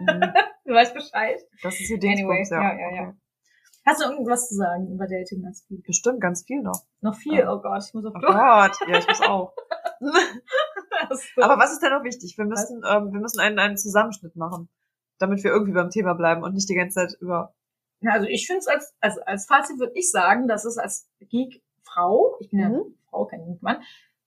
Du 0.66 0.72
weißt 0.72 0.94
Bescheid. 0.94 1.38
Das 1.62 1.74
ist 1.78 1.86
hier 1.88 1.98
Anyway, 1.98 2.36
Dingsbums, 2.38 2.50
ja. 2.50 2.62
ja, 2.62 2.78
ja, 2.78 2.94
ja. 3.02 3.16
Hast 3.86 4.00
du 4.02 4.08
irgendwas 4.10 4.48
zu 4.48 4.54
sagen 4.54 4.90
über 4.90 5.06
Dating 5.06 5.44
als 5.46 5.60
Spiel? 5.60 5.82
Bestimmt 5.86 6.20
ganz 6.22 6.42
viel 6.46 6.62
noch. 6.62 6.80
Noch 7.02 7.14
viel? 7.14 7.46
Oh 7.46 7.60
Gott, 7.60 7.84
ich 7.86 7.92
muss 7.92 8.06
auf 8.06 8.14
Oh 8.16 8.18
Klo. 8.18 8.28
Gott. 8.32 8.72
Ja, 8.88 8.98
ich 8.98 9.06
muss 9.06 9.20
auch. 9.28 9.54
Aber 11.36 11.58
was 11.58 11.72
ist 11.72 11.82
denn 11.82 11.92
noch 11.92 12.02
wichtig? 12.02 12.36
Wir 12.38 12.46
müssen, 12.46 12.82
ähm, 12.88 13.12
wir 13.12 13.20
müssen 13.20 13.40
einen, 13.40 13.58
einen 13.58 13.76
Zusammenschnitt 13.76 14.36
machen, 14.36 14.70
damit 15.18 15.44
wir 15.44 15.50
irgendwie 15.52 15.74
beim 15.74 15.90
Thema 15.90 16.14
bleiben 16.14 16.42
und 16.42 16.54
nicht 16.54 16.68
die 16.68 16.74
ganze 16.74 17.00
Zeit 17.06 17.16
über. 17.20 17.54
Ja, 18.00 18.12
also 18.12 18.26
ich 18.26 18.46
finde 18.46 18.60
es 18.60 18.66
als, 18.66 18.94
also 19.00 19.20
als 19.26 19.46
Fazit 19.46 19.78
würde 19.78 19.92
ich 19.96 20.10
sagen, 20.10 20.48
dass 20.48 20.64
es 20.64 20.78
als 20.78 21.10
Geek-Frau, 21.20 22.36
ich 22.40 22.50
bin 22.50 22.60
ja 22.60 22.68
Mhm. 22.70 22.96
Frau, 23.10 23.26
kein 23.26 23.44
Geek-Mann, 23.44 23.82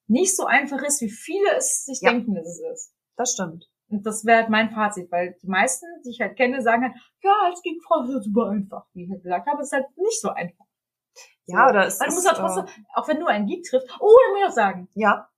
nicht 0.08 0.36
so 0.36 0.46
einfach 0.46 0.82
ist, 0.84 1.02
wie 1.02 1.10
viele 1.10 1.56
es 1.58 1.86
sich 1.86 2.00
Ja. 2.02 2.12
denken, 2.12 2.34
dass 2.36 2.48
es 2.48 2.60
ist. 2.74 2.94
Das 3.16 3.32
stimmt. 3.34 3.66
Und 3.90 4.06
das 4.06 4.26
wäre 4.26 4.40
halt 4.42 4.50
mein 4.50 4.70
Fazit, 4.70 5.12
weil 5.12 5.38
die 5.42 5.48
meisten, 5.48 5.86
die 6.06 6.10
ich 6.10 6.20
halt 6.22 6.36
kenne, 6.36 6.62
sagen 6.62 6.84
halt, 6.84 6.94
ja, 7.24 7.32
als 7.46 7.62
Geek-Frau 7.62 8.04
ist 8.04 8.14
das 8.14 8.24
super 8.26 8.50
einfach. 8.50 8.86
Wie 8.94 9.06
ich 9.06 9.12
halt 9.12 9.24
gesagt 9.24 9.48
habe, 9.48 9.62
ist 9.62 9.72
halt 9.72 9.86
nicht 9.98 10.20
so 10.20 10.30
einfach. 10.30 10.66
Ja, 11.46 11.70
oder 11.70 11.88
es 11.88 12.00
Weil 12.00 12.10
du 12.10 12.14
musst 12.16 12.30
auch 12.30 12.38
trotzdem, 12.38 12.66
auch 12.94 13.08
wenn 13.08 13.20
du 13.20 13.26
einen 13.28 13.48
Geek 13.48 13.64
triffst, 13.64 13.90
oh, 14.02 14.16
dann 14.26 14.32
muss 14.34 14.42
ich 14.42 14.48
auch 14.50 14.56
sagen. 14.56 14.90
Äh, 14.94 15.00
ja, 15.02 15.30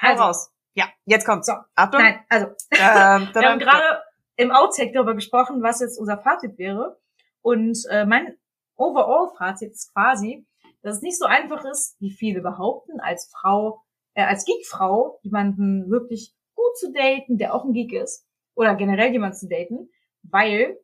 hau 0.00 0.08
Also, 0.08 0.22
raus. 0.22 0.52
Ja, 0.74 0.86
jetzt 1.06 1.26
kommt's. 1.26 1.48
So. 1.48 1.54
Achtung. 1.74 2.00
nein, 2.00 2.20
also, 2.28 2.46
Ähm, 2.46 2.54
wir 3.34 3.48
haben 3.50 3.58
gerade 3.58 4.02
im 4.36 4.52
Outtake 4.52 4.92
darüber 4.92 5.14
gesprochen, 5.14 5.60
was 5.62 5.80
jetzt 5.80 5.98
unser 5.98 6.18
Fazit 6.18 6.56
wäre. 6.56 7.00
Und 7.42 7.76
äh, 7.90 8.06
mein 8.06 8.38
Overall-Fazit 8.76 9.72
ist 9.72 9.92
quasi, 9.92 10.46
dass 10.82 10.96
es 10.98 11.02
nicht 11.02 11.18
so 11.18 11.24
einfach 11.26 11.64
ist, 11.64 11.96
wie 12.00 12.12
viele 12.12 12.40
behaupten, 12.40 13.00
als 13.00 13.28
Frau, 13.32 13.82
äh, 14.18 14.24
als 14.24 14.44
Geek-Frau 14.44 15.20
jemanden 15.22 15.88
wirklich 15.90 16.34
gut 16.56 16.76
zu 16.76 16.92
daten, 16.92 17.38
der 17.38 17.54
auch 17.54 17.64
ein 17.64 17.72
Geek 17.72 17.92
ist. 17.92 18.26
Oder 18.56 18.74
generell 18.74 19.12
jemanden 19.12 19.36
zu 19.36 19.48
daten, 19.48 19.90
weil, 20.22 20.76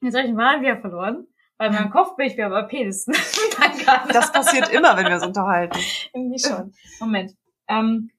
jetzt 0.00 0.16
habe 0.16 0.28
ich 0.28 0.32
Mal 0.32 0.60
wieder 0.60 0.80
verloren, 0.80 1.26
weil 1.56 1.70
in 1.70 1.74
meinem 1.74 1.90
Kopf 1.92 2.14
bin 2.14 2.28
ich 2.28 2.34
wieder 2.34 2.50
bei 2.50 2.62
Penis. 2.62 3.06
Das 4.12 4.30
passiert 4.32 4.68
immer, 4.68 4.96
wenn 4.96 5.06
wir 5.06 5.14
uns 5.14 5.26
unterhalten. 5.26 5.78
Irgendwie 6.14 6.38
schon. 6.38 6.72
Moment. 7.00 7.32
Ähm, 7.66 8.10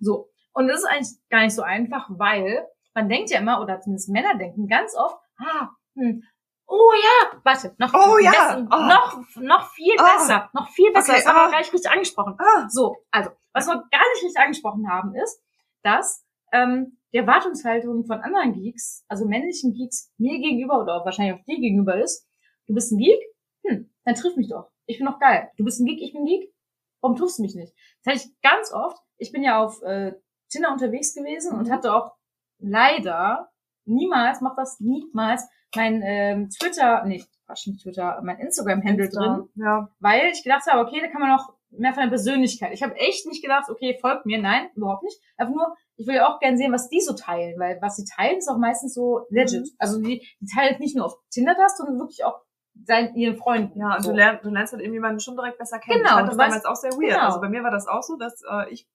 so. 0.00 0.30
Und 0.52 0.68
das 0.68 0.80
ist 0.80 0.86
eigentlich 0.86 1.08
gar 1.28 1.42
nicht 1.42 1.54
so 1.54 1.62
einfach, 1.62 2.08
weil 2.08 2.66
man 2.94 3.08
denkt 3.08 3.30
ja 3.30 3.38
immer, 3.38 3.60
oder 3.60 3.80
zumindest 3.80 4.08
Männer 4.08 4.36
denken 4.38 4.66
ganz 4.68 4.96
oft, 4.96 5.18
ah, 5.38 5.68
hm, 5.94 6.22
oh 6.66 6.92
ja, 6.94 7.40
warte, 7.44 7.74
noch, 7.78 7.92
Oh 7.94 8.18
ja, 8.18 8.30
besser, 8.30 8.68
oh. 8.70 8.76
noch, 8.86 9.26
noch 9.36 9.70
viel 9.72 9.94
Oh. 9.98 10.04
besser, 10.04 10.50
noch 10.52 10.68
viel 10.70 10.92
besser, 10.92 11.12
Okay, 11.12 11.22
das 11.22 11.26
haben 11.26 11.36
wir 11.36 11.46
ah. 11.46 11.50
gar 11.50 11.58
nicht 11.58 11.72
richtig 11.72 11.90
angesprochen. 11.90 12.36
Ah, 12.38 12.66
So, 12.68 12.96
also, 13.10 13.30
was 13.52 13.66
wir 13.66 13.74
gar 13.74 13.82
nicht 14.14 14.24
richtig 14.24 14.36
angesprochen 14.42 14.88
haben, 14.90 15.14
ist, 15.14 15.42
dass 15.82 16.24
ähm, 16.52 16.98
die 17.12 17.18
Erwartungshaltung 17.18 18.04
von 18.06 18.20
anderen 18.20 18.52
Geeks, 18.52 19.04
also 19.08 19.26
männlichen 19.26 19.72
Geeks, 19.72 20.12
mir 20.18 20.38
gegenüber 20.38 20.80
oder 20.80 21.04
wahrscheinlich 21.04 21.34
auch 21.40 21.44
dir 21.44 21.56
gegenüber 21.60 21.96
ist, 22.00 22.26
du 22.66 22.74
bist 22.74 22.92
ein 22.92 22.98
Geek, 22.98 23.20
hm, 23.66 23.90
dann 24.04 24.14
triff 24.14 24.36
mich 24.36 24.48
doch. 24.48 24.70
Ich 24.86 24.98
bin 24.98 25.06
doch 25.06 25.18
geil. 25.18 25.50
Du 25.56 25.64
bist 25.64 25.80
ein 25.80 25.86
Geek, 25.86 26.00
ich 26.02 26.12
bin 26.12 26.22
ein 26.22 26.26
Geek. 26.26 26.52
Warum 27.00 27.16
triffst 27.16 27.38
du 27.38 27.42
mich 27.42 27.54
nicht? 27.54 27.72
Das 28.04 28.14
hatte 28.14 28.26
ich 28.26 28.40
ganz 28.42 28.72
oft. 28.72 28.98
Ich 29.16 29.32
bin 29.32 29.42
ja 29.42 29.62
auf 29.62 29.80
äh, 29.82 30.12
Tinder 30.50 30.70
unterwegs 30.72 31.14
gewesen 31.14 31.56
und 31.58 31.68
Mhm. 31.68 31.72
hatte 31.72 31.94
auch 31.94 32.12
leider 32.58 33.48
niemals, 33.86 34.40
mach 34.40 34.54
das 34.56 34.80
niemals, 34.80 35.48
mein 35.74 36.02
ähm, 36.04 36.48
Twitter, 36.50 37.04
nicht, 37.04 37.28
Quatsch, 37.46 37.66
nicht 37.66 37.82
Twitter, 37.82 38.20
mein 38.22 38.38
Instagram-Handle 38.38 39.08
drin 39.08 39.48
Ja. 39.54 39.88
weil 40.00 40.26
ich 40.32 40.42
gedacht 40.42 40.66
habe, 40.70 40.86
okay, 40.86 41.00
da 41.00 41.08
kann 41.08 41.20
man 41.20 41.30
noch 41.30 41.54
mehr 41.70 41.92
von 41.92 42.02
der 42.04 42.08
Persönlichkeit. 42.10 42.72
Ich 42.72 42.82
habe 42.82 42.94
echt 42.96 43.26
nicht 43.26 43.42
gedacht, 43.42 43.68
okay, 43.68 43.98
folgt 44.00 44.24
mir. 44.24 44.40
Nein, 44.40 44.68
überhaupt 44.76 45.02
nicht. 45.02 45.20
Einfach 45.36 45.52
nur, 45.54 45.76
ich 45.96 46.06
will 46.06 46.14
ja 46.14 46.26
auch 46.28 46.38
gerne 46.40 46.56
sehen, 46.56 46.72
was 46.72 46.88
die 46.88 47.00
so 47.00 47.12
teilen, 47.14 47.58
weil 47.58 47.78
was 47.82 47.96
sie 47.96 48.04
teilen, 48.04 48.38
ist 48.38 48.48
auch 48.48 48.56
meistens 48.58 48.94
so 48.94 49.26
legit. 49.30 49.62
Mhm. 49.64 49.70
Also 49.78 50.00
die, 50.00 50.26
die 50.40 50.46
teilen 50.46 50.78
nicht 50.78 50.96
nur 50.96 51.06
auf 51.06 51.16
Tinder 51.30 51.54
das, 51.56 51.76
sondern 51.76 51.98
wirklich 51.98 52.24
auch 52.24 52.40
seinen, 52.84 53.14
ihren 53.16 53.36
Freunden. 53.36 53.78
Ja, 53.80 53.96
und 53.96 54.02
so. 54.02 54.10
du, 54.10 54.16
lernst, 54.16 54.44
du 54.44 54.50
lernst 54.50 54.72
halt 54.72 54.82
eben 54.82 54.94
jemanden 54.94 55.20
schon 55.20 55.36
direkt 55.36 55.58
besser 55.58 55.78
kennen. 55.78 55.98
Genau, 56.02 56.10
ich 56.10 56.14
fand 56.16 56.28
das 56.28 56.36
du 56.36 56.40
weißt- 56.42 56.46
damals 56.46 56.64
auch 56.64 56.76
sehr 56.76 56.92
weird. 56.92 57.12
genau. 57.14 57.26
Also 57.26 57.40
bei 57.40 57.48
mir 57.48 57.62
war 57.62 57.70
das 57.70 57.86
auch 57.88 58.02
so, 58.02 58.16
dass 58.16 58.40
äh, 58.50 58.70
ich 58.70 58.88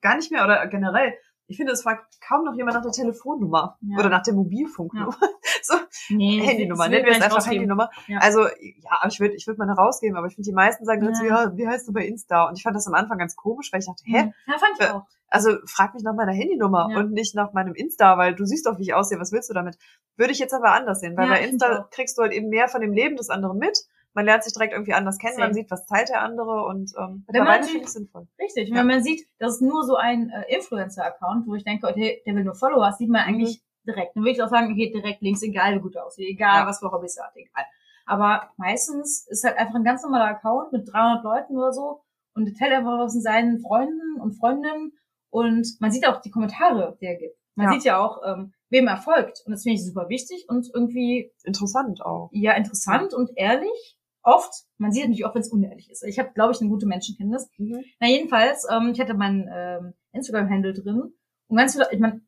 gar 0.00 0.16
nicht 0.16 0.32
mehr, 0.32 0.44
oder 0.44 0.66
generell, 0.66 1.14
ich 1.46 1.56
finde, 1.56 1.72
es 1.72 1.82
fragt 1.82 2.20
kaum 2.26 2.44
noch 2.44 2.54
jemand 2.54 2.76
nach 2.76 2.82
der 2.82 2.92
Telefonnummer 2.92 3.76
Ja. 3.82 3.98
oder 3.98 4.08
nach 4.08 4.22
der 4.22 4.34
Mobilfunknummer. 4.34 5.16
So, 5.62 5.74
nee, 6.10 6.40
Handynummer, 6.42 6.88
nennen 6.88 7.06
wir 7.06 7.12
es 7.12 7.22
einfach 7.22 7.36
rausgeben. 7.38 7.60
Handynummer. 7.60 7.88
Ja. 8.06 8.18
Also, 8.18 8.40
ja, 8.42 9.08
ich 9.08 9.18
würde 9.18 9.34
ich 9.34 9.46
würd 9.46 9.56
meine 9.56 9.72
rausgeben, 9.72 10.14
aber 10.18 10.26
ich 10.26 10.34
finde, 10.34 10.46
die 10.50 10.54
meisten 10.54 10.84
sagen 10.84 11.14
so, 11.14 11.24
Ja. 11.24 11.44
ja, 11.44 11.56
wie 11.56 11.66
heißt 11.66 11.88
du 11.88 11.92
bei 11.94 12.04
Insta? 12.04 12.48
Und 12.48 12.58
ich 12.58 12.62
fand 12.62 12.76
das 12.76 12.86
am 12.86 12.92
Anfang 12.92 13.16
ganz 13.16 13.34
komisch, 13.34 13.72
weil 13.72 13.80
ich 13.80 13.86
dachte, 13.86 14.02
hä? 14.04 14.32
Ja, 14.46 14.58
fand 14.58 14.72
ich 14.78 14.86
Äh, 14.86 14.90
auch. 14.90 15.04
Also 15.28 15.56
frag 15.66 15.94
mich 15.94 16.02
nach 16.02 16.14
meiner 16.14 16.32
Handynummer 16.32 16.88
Ja. 16.90 16.98
und 16.98 17.12
nicht 17.12 17.34
nach 17.34 17.54
meinem 17.54 17.74
Insta, 17.74 18.18
weil 18.18 18.34
du 18.34 18.44
siehst 18.44 18.66
doch, 18.66 18.78
wie 18.78 18.82
ich 18.82 18.94
aussehe, 18.94 19.18
was 19.18 19.32
willst 19.32 19.48
du 19.48 19.54
damit? 19.54 19.78
Würde 20.16 20.32
ich 20.32 20.38
jetzt 20.38 20.52
aber 20.52 20.72
anders 20.72 21.00
sehen, 21.00 21.16
weil 21.16 21.28
Ja, 21.28 21.34
bei 21.34 21.44
Insta 21.46 21.88
kriegst 21.90 22.18
du 22.18 22.22
halt 22.22 22.32
eben 22.32 22.48
mehr 22.50 22.68
von 22.68 22.82
dem 22.82 22.92
Leben 22.92 23.16
des 23.16 23.30
anderen 23.30 23.56
mit. 23.58 23.78
Man 24.14 24.24
lernt 24.26 24.44
sich 24.44 24.52
direkt 24.52 24.72
irgendwie 24.72 24.94
anders 24.94 25.18
kennen, 25.18 25.38
man 25.38 25.52
sieht, 25.54 25.70
was 25.70 25.84
teilt 25.86 26.08
der 26.08 26.22
andere 26.22 26.64
und 26.66 26.92
ähm, 26.96 27.24
Wenn 27.28 27.44
man 27.44 27.62
ich 27.62 27.88
sinnvoll. 27.88 28.26
Richtig. 28.40 28.68
Ja. 28.68 28.76
wenn 28.76 28.86
man 28.86 29.02
sieht, 29.02 29.26
das 29.38 29.54
ist 29.56 29.60
nur 29.62 29.82
so 29.84 29.96
ein 29.96 30.30
äh, 30.30 30.54
Influencer-Account, 30.56 31.46
wo 31.48 31.54
ich 31.54 31.64
denke, 31.64 31.88
okay, 31.88 32.22
der 32.24 32.34
will 32.36 32.44
nur 32.44 32.54
Follower, 32.54 32.92
sieht 32.92 33.10
man 33.10 33.22
eigentlich 33.22 33.62
direkt. 33.86 34.14
Dann 34.16 34.22
würde 34.22 34.32
ich 34.32 34.42
auch 34.42 34.48
sagen, 34.48 34.72
okay, 34.72 34.90
direkt 34.90 35.20
links, 35.20 35.42
egal 35.42 35.74
wie 35.74 35.80
gut 35.80 35.96
er 35.96 36.06
aussieht, 36.06 36.28
egal 36.28 36.60
Ja. 36.62 36.66
was 36.66 36.78
für 36.78 36.90
Hobbys 36.92 37.16
er 37.16 37.26
hat, 37.26 37.36
egal. 37.36 37.64
Aber 38.06 38.50
meistens 38.56 39.26
ist 39.28 39.44
halt 39.44 39.56
einfach 39.58 39.74
ein 39.74 39.84
ganz 39.84 40.02
normaler 40.02 40.26
Account 40.26 40.72
mit 40.72 40.88
300 40.92 41.24
Leuten 41.24 41.56
oder 41.56 41.72
so 41.72 42.02
und 42.34 42.44
der 42.46 42.54
teilt 42.54 42.72
einfach 42.72 42.98
was 42.98 43.14
in 43.14 43.20
seinen 43.22 43.60
Freunden 43.60 44.20
und 44.20 44.34
Freundinnen 44.38 44.92
und 45.30 45.66
man 45.80 45.90
sieht 45.90 46.06
auch 46.06 46.20
die 46.20 46.30
Kommentare, 46.30 46.96
die 47.00 47.06
er 47.06 47.16
gibt. 47.16 47.36
Man 47.56 47.66
Ja. 47.66 47.72
sieht 47.72 47.84
ja 47.84 47.98
auch, 47.98 48.20
ähm, 48.26 48.52
wem 48.70 48.86
er 48.88 48.96
folgt 48.96 49.42
und 49.46 49.52
das 49.52 49.62
finde 49.62 49.74
ich 49.76 49.84
super 49.86 50.08
wichtig 50.08 50.44
und 50.48 50.68
irgendwie 50.74 51.32
Interessant 51.44 52.00
auch. 52.04 52.28
ja 52.32 52.52
interessant 52.52 53.12
und 53.14 53.30
ehrlich. 53.36 53.96
Oft, 54.24 54.52
man 54.78 54.90
sieht 54.90 55.02
natürlich 55.04 55.24
auch, 55.26 55.34
wenn 55.34 55.42
es 55.42 55.52
unehrlich 55.52 55.90
ist. 55.90 56.02
Ich 56.02 56.18
habe, 56.18 56.32
glaube 56.32 56.52
ich, 56.52 56.60
eine 56.60 56.70
gute 56.70 56.86
Menschenkenntnis. 56.86 57.48
Na 58.00 58.08
jedenfalls, 58.08 58.66
ähm, 58.70 58.90
ich 58.94 59.00
hatte 59.00 59.14
meinen 59.14 59.48
ähm, 59.52 59.94
Instagram-Handle 60.12 60.72
drin 60.72 61.14
und 61.48 61.56
ganz 61.56 61.72
viele, 61.74 61.88
ich 61.92 62.00
meine, 62.00 62.22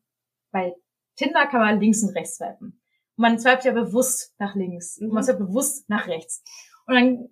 bei 0.51 0.75
Tinder 1.15 1.47
kann 1.47 1.59
man 1.61 1.79
links 1.79 2.03
und 2.03 2.15
rechts 2.15 2.37
swipen. 2.37 2.79
Und 3.17 3.21
man 3.21 3.39
swipet 3.39 3.65
ja 3.65 3.71
bewusst 3.73 4.35
nach 4.37 4.55
links 4.55 4.99
und 4.99 5.07
man 5.09 5.23
Mhm. 5.23 5.25
swipet 5.25 5.39
bewusst 5.47 5.89
nach 5.89 6.07
rechts. 6.07 6.43
Und 6.85 6.93
dann 6.95 7.29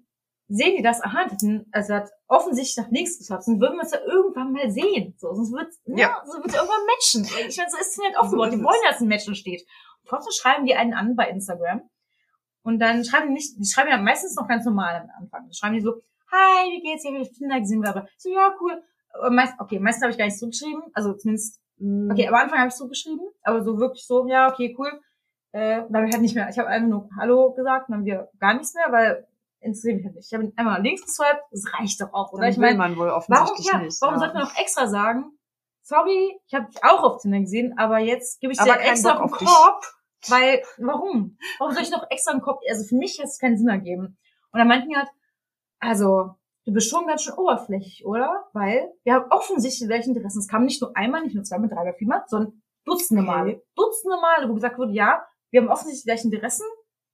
sehen 0.48 0.78
die 0.78 0.84
das, 0.84 1.02
aha, 1.02 1.26
das 1.30 1.44
also 1.72 1.94
hat 1.94 2.10
offensichtlich 2.28 2.78
nach 2.84 2.92
links 2.92 3.20
geswiped, 3.20 3.48
dann 3.48 3.60
würden 3.62 3.78
wir 3.78 3.84
es 3.84 3.92
ja 3.92 4.00
irgendwann 4.02 4.52
mal 4.52 4.70
sehen. 4.72 5.14
So, 5.18 5.34
sonst 5.36 5.52
wird 5.52 5.72
ja, 5.86 5.98
Ja. 5.98 6.24
so 6.26 6.34
wird 6.40 6.54
irgendwann 6.56 6.86
matchen. 6.88 7.24
Ich 7.48 7.58
meine, 7.58 7.70
so 7.70 7.78
ist 7.78 7.92
es 7.92 7.98
nicht 7.98 8.18
aufgebaut. 8.18 8.52
Die 8.52 8.64
wollen 8.64 8.82
dass 8.90 9.00
ein 9.02 9.08
Matchen 9.08 9.36
steht. 9.36 9.62
Und 10.02 10.10
trotzdem 10.10 10.34
schreiben 10.34 10.66
die 10.66 10.74
einen 10.76 10.94
an 10.94 11.16
bei 11.16 11.30
Instagram. 11.30 11.88
Und 12.66 12.80
dann 12.80 13.06
schreiben 13.06 13.28
die 13.28 13.34
nicht, 13.34 13.58
die 13.60 13.66
schreiben 13.66 13.90
ja 13.92 13.98
meistens 13.98 14.36
noch 14.36 14.48
ganz 14.48 14.66
normal 14.66 14.96
am 14.96 15.10
Anfang. 15.24 15.44
Dann 15.44 15.54
schreiben 15.54 15.76
die 15.76 15.82
so, 15.82 16.02
hi, 16.32 16.72
wie 16.72 16.82
geht's? 16.82 17.06
Ich 17.06 17.14
habe 17.14 17.30
Tinder 17.32 17.60
gesehen, 17.60 17.82
bla 17.82 17.92
bla. 17.92 18.08
So, 18.18 18.30
ja, 18.30 18.54
cool. 18.60 18.82
Aber 19.14 19.30
meist, 19.30 19.54
okay, 19.60 19.80
meistens 19.80 20.04
habe 20.04 20.12
ich 20.12 20.18
gar 20.18 20.26
nicht 20.26 20.38
zurückgeschrieben. 20.38 20.84
Also 20.94 21.14
zumindest, 21.14 21.62
Mhm. 21.78 22.10
okay, 22.12 22.28
am 22.28 22.36
Anfang 22.36 22.60
habe 22.60 22.70
ich 22.70 22.76
zurückgeschrieben, 22.76 23.28
aber 23.44 23.62
so 23.62 23.78
wirklich 23.78 24.06
so, 24.08 24.28
ja, 24.28 24.50
okay, 24.50 24.76
cool. 24.80 25.02
Äh, 25.52 25.84
dann 25.90 25.96
habe 25.98 26.08
ich 26.08 26.14
halt 26.14 26.22
nicht 26.22 26.36
mehr, 26.36 26.50
ich 26.50 26.58
habe 26.58 26.70
einfach 26.70 26.88
nur 26.88 27.10
Hallo 27.18 27.54
gesagt, 27.54 27.90
dann 27.90 27.98
haben 27.98 28.06
wir 28.06 28.30
gar 28.40 28.54
nichts 28.54 28.74
mehr, 28.74 28.92
weil 28.92 29.28
interessiert 29.60 29.98
mich 29.98 30.06
halt 30.06 30.16
nicht. 30.16 30.28
Ich 30.32 30.34
habe 30.34 30.52
einmal 30.56 30.82
links 30.82 31.04
geswiped, 31.04 31.44
das 31.52 31.64
reicht 31.74 32.00
doch 32.02 32.14
auch, 32.14 32.32
oder? 32.34 32.44
Dann 32.44 32.52
ich 32.52 32.58
will 32.58 32.66
meine, 32.66 32.78
man 32.78 32.98
wohl 32.98 33.08
warum, 33.08 33.18
offensichtlich 33.18 33.68
ja, 33.72 33.80
nicht. 33.80 34.02
warum 34.02 34.16
ja. 34.16 34.20
sollte 34.20 34.34
man 34.36 34.44
auch 34.44 34.56
extra 34.58 34.88
sagen, 34.88 35.32
sorry, 35.82 36.40
ich 36.48 36.54
habe 36.54 36.68
dich 36.68 36.84
auch 36.84 37.04
auf 37.04 37.22
Tinder 37.22 37.40
gesehen, 37.40 37.78
aber 37.78 38.00
jetzt 38.00 38.40
gebe 38.42 38.54
ich 38.54 38.60
Aber 38.60 38.74
dir 38.74 38.80
extra 38.82 39.12
einen 39.12 39.22
auf 39.22 39.38
dich. 39.38 39.48
Korb, 39.48 39.84
weil, 40.30 40.64
warum? 40.78 41.38
Warum 41.60 41.74
soll 41.74 41.84
ich 41.84 41.92
noch 41.92 42.10
extra 42.10 42.32
einen 42.32 42.42
Korb, 42.42 42.62
also 42.70 42.84
für 42.86 42.96
mich 42.96 43.20
hat 43.20 43.26
es 43.28 43.40
keinen 43.40 43.58
Sinn 43.58 43.68
ergeben. 43.68 44.18
Und 44.52 44.60
dann 44.60 44.68
meinten 44.68 44.90
die 44.90 44.96
halt, 44.96 45.10
also, 45.80 46.36
du 46.66 46.74
bist 46.74 46.90
schon 46.90 47.08
ganz 47.08 47.24
schön 47.24 47.34
oberflächlich, 47.34 48.06
oder? 48.06 48.46
Weil 48.54 48.92
wir 49.04 49.14
haben 49.14 49.32
offensichtlich 49.32 49.88
gleichen 49.88 50.16
Interessen. 50.16 50.40
Es 50.40 50.48
kam 50.48 50.66
nicht 50.66 50.82
nur 50.82 50.96
einmal, 50.96 51.24
nicht 51.24 51.36
nur 51.36 51.44
zweimal, 51.44 51.70
dreimal, 51.70 51.94
viermal, 51.94 52.24
sondern 52.28 52.62
Dutzende 52.86 53.24
Okay. 53.24 53.32
Male. 53.32 53.64
Dutzende 53.76 54.18
Male, 54.22 54.50
wo 54.50 54.54
gesagt 54.54 54.78
wurde, 54.78 54.94
ja, 54.94 55.26
wir 55.52 55.62
haben 55.62 55.70
offensichtlich 55.70 56.04
die 56.04 56.08
gleichen 56.08 56.32
Interessen, 56.32 56.66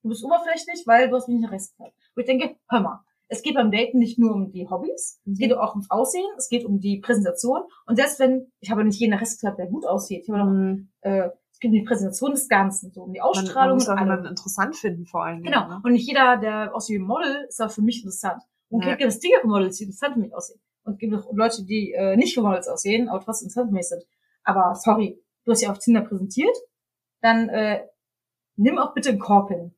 du 0.04 0.10
bist 0.10 0.24
oberflächlich, 0.24 0.84
weil 0.86 1.10
du 1.10 1.16
hast 1.16 1.28
mich 1.28 1.42
gehabt. 1.42 1.94
Wo 2.16 2.20
ich 2.20 2.26
denke, 2.26 2.58
hör 2.70 2.82
mal, 2.82 3.00
es 3.30 3.42
geht 3.42 3.56
beim 3.56 3.72
Daten 3.72 4.00
nicht 4.00 4.20
nur 4.20 4.34
um 4.34 4.52
die 4.52 4.68
Hobbys, 4.70 5.22
es 5.26 5.38
geht 5.38 5.54
auch 5.54 5.72
ums 5.72 5.90
Aussehen, 5.90 6.28
es 6.38 6.50
geht 6.50 6.66
um 6.66 6.80
die 6.80 7.00
Präsentation. 7.00 7.62
Und 7.86 7.96
selbst 7.96 8.20
wenn, 8.20 8.52
ich 8.60 8.70
habe 8.72 8.84
nicht 8.84 9.00
jeden 9.00 9.14
Rest 9.14 9.40
gehabt, 9.40 9.58
der 9.58 9.68
gut 9.68 9.86
aussieht, 9.86 10.24
ich 10.24 10.30
habe 10.30 10.40
noch, 10.40 10.52
Mhm. 10.52 10.90
äh, 11.02 11.30
um 11.64 11.72
die 11.72 11.84
Präsentation 11.84 12.32
des 12.32 12.48
Ganzen, 12.50 12.92
so 12.92 13.04
um 13.04 13.14
die 13.14 13.20
Man, 13.20 13.30
man 13.30 13.38
Ausstrahlung 13.44 13.76
muss 13.76 13.88
auch 13.88 13.94
allem. 13.96 14.04
jemanden 14.08 14.26
interessant 14.28 14.76
finden 14.76 15.06
vor 15.06 15.28
Dingen. 15.28 15.44
Genau. 15.44 15.68
Ne? 15.68 15.82
Und 15.84 15.94
nicht 15.94 16.08
jeder, 16.08 16.38
der 16.38 16.76
aussieht 16.76 16.96
wie 17.00 17.04
ein 17.04 17.08
Model, 17.08 17.46
ist 17.48 17.62
auch 17.62 17.72
für 17.72 17.82
mich 17.82 17.98
interessant. 18.00 18.42
Und 18.70 18.84
Ja. 18.84 18.92
es 18.94 18.98
gibt 18.98 19.10
es 19.12 19.20
dickere 19.20 19.48
Models, 19.48 19.78
die 19.78 19.84
interessant 19.86 20.14
für 20.16 20.20
mich 20.22 20.34
aussehen. 20.34 20.62
Und 20.84 20.94
es 20.94 21.00
gibt 21.00 21.14
auch 21.14 21.32
Leute, 21.34 21.64
die 21.66 21.92
äh, 21.94 22.16
nicht 22.18 22.36
wie 22.36 22.42
Models 22.42 22.68
aussehen, 22.68 23.10
aber 23.10 23.20
trotzdem 23.24 23.46
interessant 23.48 23.70
für 23.70 23.74
mich 23.76 23.88
sind. 23.88 24.04
Aber 24.44 24.74
sorry, 24.76 25.22
du 25.46 25.52
hast 25.52 25.62
ja 25.62 25.70
auf 25.72 25.78
Tinder 25.80 26.02
präsentiert, 26.02 26.56
dann 27.22 27.50
äh, 27.50 27.84
nimm 28.56 28.80
auch 28.80 28.94
bitte 28.94 29.10
einen 29.10 29.20
Korb 29.20 29.50
hin. 29.50 29.76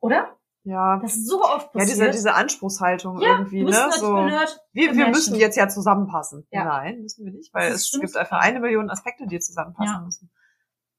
Oder? 0.00 0.36
Ja. 0.62 0.98
Das 1.02 1.16
ist 1.16 1.26
so 1.28 1.42
oft 1.42 1.74
Ja, 1.74 1.80
passiert. 1.80 1.88
diese, 1.98 2.10
diese 2.10 2.34
Anspruchshaltung 2.34 3.20
ja, 3.20 3.38
irgendwie, 3.38 3.64
ne? 3.64 3.90
So, 3.98 4.14
wir, 4.16 4.94
wir 4.96 5.08
müssen 5.08 5.34
jetzt 5.34 5.56
ja 5.56 5.68
zusammenpassen. 5.68 6.46
Ja. 6.50 6.64
Nein, 6.64 7.00
müssen 7.02 7.24
wir 7.24 7.32
nicht, 7.32 7.52
weil 7.52 7.72
es 7.72 7.88
stimmt. 7.88 8.04
gibt 8.04 8.16
einfach 8.16 8.38
eine 8.40 8.60
Million 8.60 8.88
Aspekte, 8.90 9.26
die 9.26 9.40
zusammenpassen 9.40 9.94
Ja. 9.96 10.00
müssen. 10.04 10.30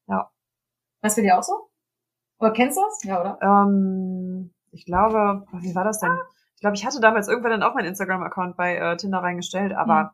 Was 0.07 1.15
für 1.15 1.21
dir 1.21 1.37
auch 1.37 1.43
so? 1.43 1.69
Oder 2.39 2.51
kennst 2.51 2.77
du 2.77 2.81
das? 2.81 3.03
Ja, 3.03 3.21
oder? 3.21 3.39
Ähm, 3.41 4.51
ich 4.71 4.85
glaube, 4.85 5.45
wie 5.53 5.75
war 5.75 5.83
das 5.83 5.99
denn? 5.99 6.17
Ich 6.55 6.61
glaube, 6.61 6.75
ich 6.75 6.85
hatte 6.85 6.99
damals 6.99 7.27
irgendwann 7.27 7.51
dann 7.51 7.63
auch 7.63 7.75
meinen 7.75 7.87
Instagram-Account 7.87 8.57
bei 8.57 8.75
äh, 8.75 8.97
Tinder 8.97 9.19
reingestellt, 9.19 9.73
aber 9.73 10.13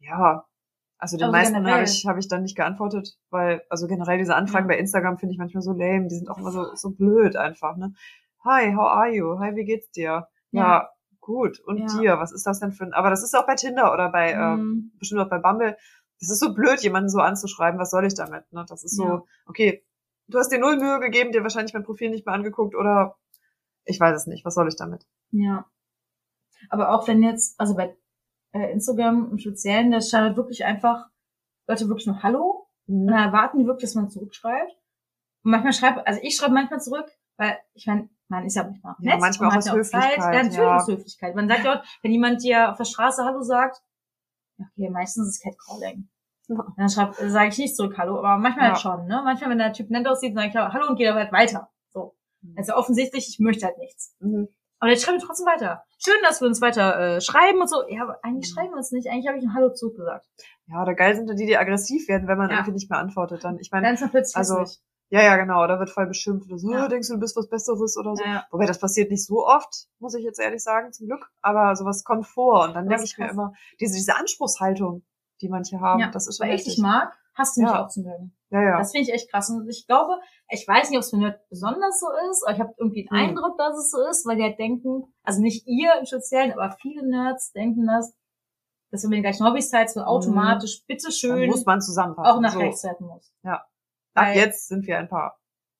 ja, 0.00 0.44
also 0.98 1.16
den 1.16 1.26
Also 1.26 1.32
meisten 1.32 1.66
habe 1.66 1.82
ich, 1.84 2.06
hab 2.06 2.16
ich 2.18 2.28
dann 2.28 2.42
nicht 2.42 2.56
geantwortet, 2.56 3.18
weil, 3.30 3.62
also 3.70 3.86
generell 3.86 4.18
diese 4.18 4.34
Anfragen 4.34 4.68
Ja. 4.68 4.74
bei 4.74 4.78
Instagram 4.80 5.18
finde 5.18 5.32
ich 5.34 5.38
manchmal 5.38 5.62
so 5.62 5.72
lame, 5.72 6.08
die 6.08 6.16
sind 6.16 6.28
auch 6.28 6.38
immer 6.38 6.50
so, 6.50 6.74
so 6.74 6.90
blöd 6.90 7.36
einfach, 7.36 7.76
ne? 7.76 7.92
Hi, 8.44 8.72
how 8.74 8.86
are 8.88 9.10
you? 9.10 9.38
Hi, 9.38 9.54
wie 9.54 9.64
geht's 9.64 9.90
dir? 9.90 10.28
Ja, 10.50 10.62
Ja. 10.62 10.88
gut. 11.20 11.60
Und 11.60 11.78
Ja. 11.78 11.86
dir? 12.00 12.18
Was 12.18 12.32
ist 12.32 12.46
das 12.46 12.60
denn 12.60 12.72
für 12.72 12.84
ein, 12.84 12.94
aber 12.94 13.10
das 13.10 13.22
ist 13.22 13.34
auch 13.36 13.46
bei 13.46 13.54
Tinder 13.54 13.92
oder 13.92 14.10
bei, 14.10 14.32
ähm, 14.32 14.58
Mhm. 14.58 14.92
bestimmt 14.98 15.20
auch 15.20 15.28
bei 15.30 15.38
Bumble. 15.38 15.76
Das 16.20 16.30
ist 16.30 16.40
so 16.40 16.54
blöd, 16.54 16.80
jemanden 16.82 17.08
so 17.08 17.20
anzuschreiben. 17.20 17.78
Was 17.78 17.90
soll 17.90 18.06
ich 18.06 18.14
damit? 18.14 18.50
Ne? 18.52 18.64
Das 18.68 18.84
ist 18.84 18.96
so, 18.96 19.04
Ja. 19.04 19.22
okay, 19.46 19.84
du 20.28 20.38
hast 20.38 20.50
dir 20.50 20.58
null 20.58 20.76
Mühe 20.78 20.98
gegeben, 21.00 21.32
dir 21.32 21.42
wahrscheinlich 21.42 21.74
mein 21.74 21.84
Profil 21.84 22.10
nicht 22.10 22.24
mehr 22.26 22.34
angeguckt 22.34 22.74
oder 22.74 23.16
ich 23.84 24.00
weiß 24.00 24.16
es 24.16 24.26
nicht. 24.26 24.44
Was 24.44 24.54
soll 24.54 24.68
ich 24.68 24.76
damit? 24.76 25.06
Ja. 25.30 25.66
Aber 26.70 26.90
auch 26.92 27.06
wenn 27.06 27.22
jetzt, 27.22 27.60
also 27.60 27.74
bei 27.76 27.96
äh, 28.52 28.72
Instagram 28.72 29.30
im 29.30 29.38
Speziellen, 29.38 29.90
da 29.90 29.98
halt 30.00 30.36
wirklich 30.36 30.64
einfach 30.64 31.06
Leute 31.68 31.88
wirklich 31.88 32.06
nur 32.06 32.22
Hallo 32.22 32.66
und 32.86 33.06
dann 33.08 33.18
erwarten 33.18 33.58
die 33.58 33.66
wirklich, 33.66 33.82
dass 33.90 33.94
man 33.94 34.08
zurückschreibt. 34.10 34.72
Und 35.44 35.50
manchmal 35.50 35.72
schreibt, 35.72 36.06
also 36.06 36.20
ich 36.22 36.36
schreibe 36.36 36.54
manchmal 36.54 36.80
zurück, 36.80 37.06
weil 37.36 37.58
ich 37.74 37.86
meine, 37.86 38.08
man 38.28 38.44
ist 38.46 38.56
ja 38.56 38.64
manchmal 38.64 38.94
Ja, 39.00 39.12
nett 39.12 39.20
manchmal 39.20 39.48
und 39.50 39.54
auch 39.54 39.58
aus 39.58 39.66
ja 39.66 39.72
Zeit. 39.72 40.02
Höflichkeit, 40.02 40.18
Ja, 40.18 40.42
natürlich 40.42 40.56
ja. 40.56 40.76
aus 40.76 40.88
Höflichkeit. 40.88 41.34
Man 41.36 41.48
sagt 41.48 41.64
ja 41.64 41.74
auch, 41.78 41.84
wenn 42.02 42.10
jemand 42.12 42.42
dir 42.42 42.70
auf 42.70 42.78
der 42.78 42.84
Straße 42.84 43.24
Hallo 43.24 43.42
sagt, 43.42 43.76
ja, 43.76 43.82
okay, 44.58 44.90
meistens 44.90 45.28
ist 45.28 45.36
es 45.36 45.40
Catcalling. 45.42 46.08
Ja. 46.48 46.64
Dann 46.76 46.88
schreib, 46.88 47.14
sage 47.16 47.48
ich 47.48 47.58
nicht 47.58 47.76
zurück 47.76 47.96
Hallo, 47.98 48.18
aber 48.18 48.38
manchmal 48.38 48.66
Ja. 48.66 48.72
halt 48.72 48.80
schon, 48.80 49.06
ne? 49.06 49.20
Manchmal, 49.24 49.50
wenn 49.50 49.58
der 49.58 49.72
Typ 49.72 49.90
nett 49.90 50.06
aussieht, 50.06 50.34
sage 50.34 50.48
ich 50.48 50.54
Hallo 50.54 50.86
und 50.88 50.96
gehe 50.96 51.08
dann 51.08 51.16
halt 51.16 51.32
weiter. 51.32 51.70
So. 51.92 52.14
Also 52.56 52.74
offensichtlich, 52.74 53.28
ich 53.28 53.38
möchte 53.40 53.66
halt 53.66 53.78
nichts. 53.78 54.14
Mhm. 54.20 54.48
Aber 54.78 54.90
jetzt 54.90 55.04
schreiben 55.04 55.18
wir 55.18 55.26
trotzdem 55.26 55.46
weiter. 55.46 55.82
Schön, 55.98 56.14
dass 56.22 56.40
wir 56.40 56.48
uns 56.48 56.60
weiter 56.60 57.16
äh, 57.16 57.20
schreiben 57.20 57.60
und 57.60 57.68
so. 57.68 57.76
Ja, 57.88 58.02
aber 58.02 58.18
eigentlich 58.22 58.50
Mhm. 58.50 58.54
schreiben 58.54 58.70
wir 58.72 58.76
uns 58.76 58.92
nicht. 58.92 59.08
Eigentlich 59.08 59.26
habe 59.26 59.38
ich 59.38 59.44
ein 59.44 59.54
Hallo 59.54 59.72
zurückgesagt. 59.72 60.26
Ja, 60.66 60.82
oder 60.82 60.94
geil 60.94 61.16
sind 61.16 61.28
dann 61.28 61.36
die, 61.36 61.46
die 61.46 61.56
aggressiv 61.56 62.06
werden, 62.08 62.28
wenn 62.28 62.38
man 62.38 62.50
Ja. 62.50 62.56
irgendwie 62.56 62.72
nicht 62.72 62.90
mehr 62.90 62.98
antwortet. 62.98 63.42
Dann, 63.42 63.58
ich 63.58 63.70
meine, 63.72 63.88
also, 63.88 64.06
hässlich. 64.12 64.78
Ja, 65.10 65.22
ja, 65.22 65.36
genau, 65.36 65.66
da 65.66 65.78
wird 65.78 65.90
voll 65.90 66.06
beschimpft 66.06 66.48
oder 66.48 66.58
so, 66.58 66.72
Ja. 66.72 66.84
"Oh, 66.84 66.88
denkst 66.88 67.08
du, 67.08 67.14
du 67.14 67.20
bist 67.20 67.36
was 67.36 67.48
Besseres 67.48 67.96
oder 67.96 68.16
so. 68.16 68.24
Ja, 68.24 68.30
ja. 68.34 68.46
Wobei 68.50 68.66
das 68.66 68.78
passiert 68.80 69.10
nicht 69.10 69.24
so 69.24 69.46
oft, 69.46 69.86
muss 70.00 70.14
ich 70.14 70.24
jetzt 70.24 70.40
ehrlich 70.40 70.62
sagen, 70.62 70.92
zum 70.92 71.06
Glück. 71.06 71.30
Aber 71.42 71.74
sowas 71.76 72.02
kommt 72.04 72.26
vor. 72.26 72.64
Und 72.64 72.74
dann 72.74 72.88
denke 72.88 73.04
ich 73.04 73.16
mir 73.18 73.28
immer, 73.30 73.52
diese, 73.80 73.94
diese 73.96 74.16
Anspruchshaltung, 74.16 75.04
die 75.40 75.48
manche 75.48 75.80
haben, 75.80 76.00
ja. 76.00 76.10
das 76.10 76.26
ist 76.26 76.38
schon 76.38 76.48
Weil 76.48 76.54
ich 76.56 76.64
dich 76.64 76.78
mag, 76.78 77.12
hast 77.34 77.56
du 77.56 77.60
mich 77.62 77.70
Ja. 77.70 77.84
auch 77.84 77.88
zu 77.88 78.00
mögen. 78.00 78.32
Ja, 78.50 78.62
ja. 78.62 78.78
Das 78.78 78.92
finde 78.92 79.08
ich 79.08 79.14
echt 79.14 79.30
krass. 79.30 79.50
Und 79.50 79.68
ich 79.68 79.86
glaube, 79.86 80.14
ich 80.50 80.66
weiß 80.66 80.88
nicht, 80.90 80.96
ob 80.98 81.02
es 81.02 81.10
für 81.10 81.18
Nerd 81.18 81.40
besonders 81.50 81.98
so 82.00 82.06
ist, 82.30 82.44
aber 82.46 82.54
ich 82.54 82.60
habe 82.60 82.72
irgendwie 82.78 83.04
den 83.04 83.10
Hm. 83.10 83.28
Eindruck, 83.30 83.58
dass 83.58 83.76
es 83.76 83.90
so 83.90 83.98
ist, 84.08 84.24
weil 84.26 84.36
die 84.36 84.42
halt 84.44 84.58
denken, 84.58 85.04
also 85.24 85.40
nicht 85.42 85.66
ihr 85.66 85.92
im 85.98 86.06
Speziellen, 86.06 86.52
aber 86.52 86.76
viele 86.80 87.06
Nerds 87.08 87.52
denken 87.52 87.86
das, 87.86 88.14
dass 88.92 89.02
wenn 89.02 89.10
man 89.10 89.16
die 89.16 89.22
gleichen 89.22 89.44
Hobbys 89.46 89.68
teilt, 89.70 89.90
so 89.90 90.00
automatisch, 90.00 90.78
dann 90.80 90.86
bitteschön, 90.96 91.50
muss 91.50 91.66
man 91.66 91.80
zusammenpassen. 91.80 92.32
auch 92.32 92.40
nach 92.40 92.52
so. 92.52 92.58
rechts 92.60 92.84
muss. 93.00 93.32
Ab 94.16 94.26
Weil- 94.26 94.36
jetzt 94.38 94.68
sind 94.68 94.86
wir 94.86 94.98
ein 94.98 95.08
Paar. 95.08 95.38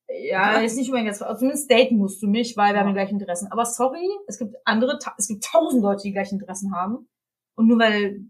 Ja, 0.09 0.61
jetzt 0.61 0.77
nicht 0.77 0.89
unbedingt 0.89 1.09
jetzt, 1.09 1.19
zumindest 1.39 1.69
daten 1.71 1.97
musst 1.97 2.23
du 2.23 2.29
mich, 2.29 2.57
weil 2.57 2.69
wir 2.73 2.75
Ja. 2.75 2.81
haben 2.81 2.89
die 2.89 2.95
gleichen 2.95 3.19
Interessen. 3.19 3.51
Aber 3.51 3.65
sorry, 3.67 4.09
es 4.29 4.39
gibt 4.39 4.55
andere, 4.65 4.99
es 5.19 5.27
gibt 5.27 5.45
tausend 5.45 5.83
Leute, 5.83 6.03
die 6.03 6.09
die 6.09 6.13
gleichen 6.15 6.39
Interessen 6.39 6.75
haben. 6.77 7.09
Und 7.57 7.67
nur 7.67 7.79
weil 7.81 8.21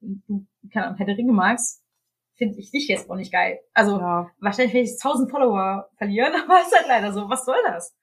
du, 0.00 0.46
keine 0.72 0.86
Ahnung, 0.86 0.96
Herr 0.98 1.06
der 1.06 1.16
Ringe 1.16 1.32
magst, 1.32 1.82
finde 2.36 2.58
ich 2.58 2.70
dich 2.70 2.86
jetzt 2.88 3.10
auch 3.10 3.16
nicht 3.16 3.32
geil. 3.32 3.58
Also, 3.74 3.98
Ja. 3.98 4.30
wahrscheinlich 4.38 4.72
werde 4.72 4.88
ich 4.88 4.98
tausend 5.02 5.30
Follower 5.30 5.88
verlieren, 5.96 6.32
aber 6.48 6.60
ist 6.60 6.74
halt 6.76 6.86
leider 6.86 7.12
so. 7.12 7.28
Was 7.28 7.44
soll 7.44 7.56
das? 7.66 7.94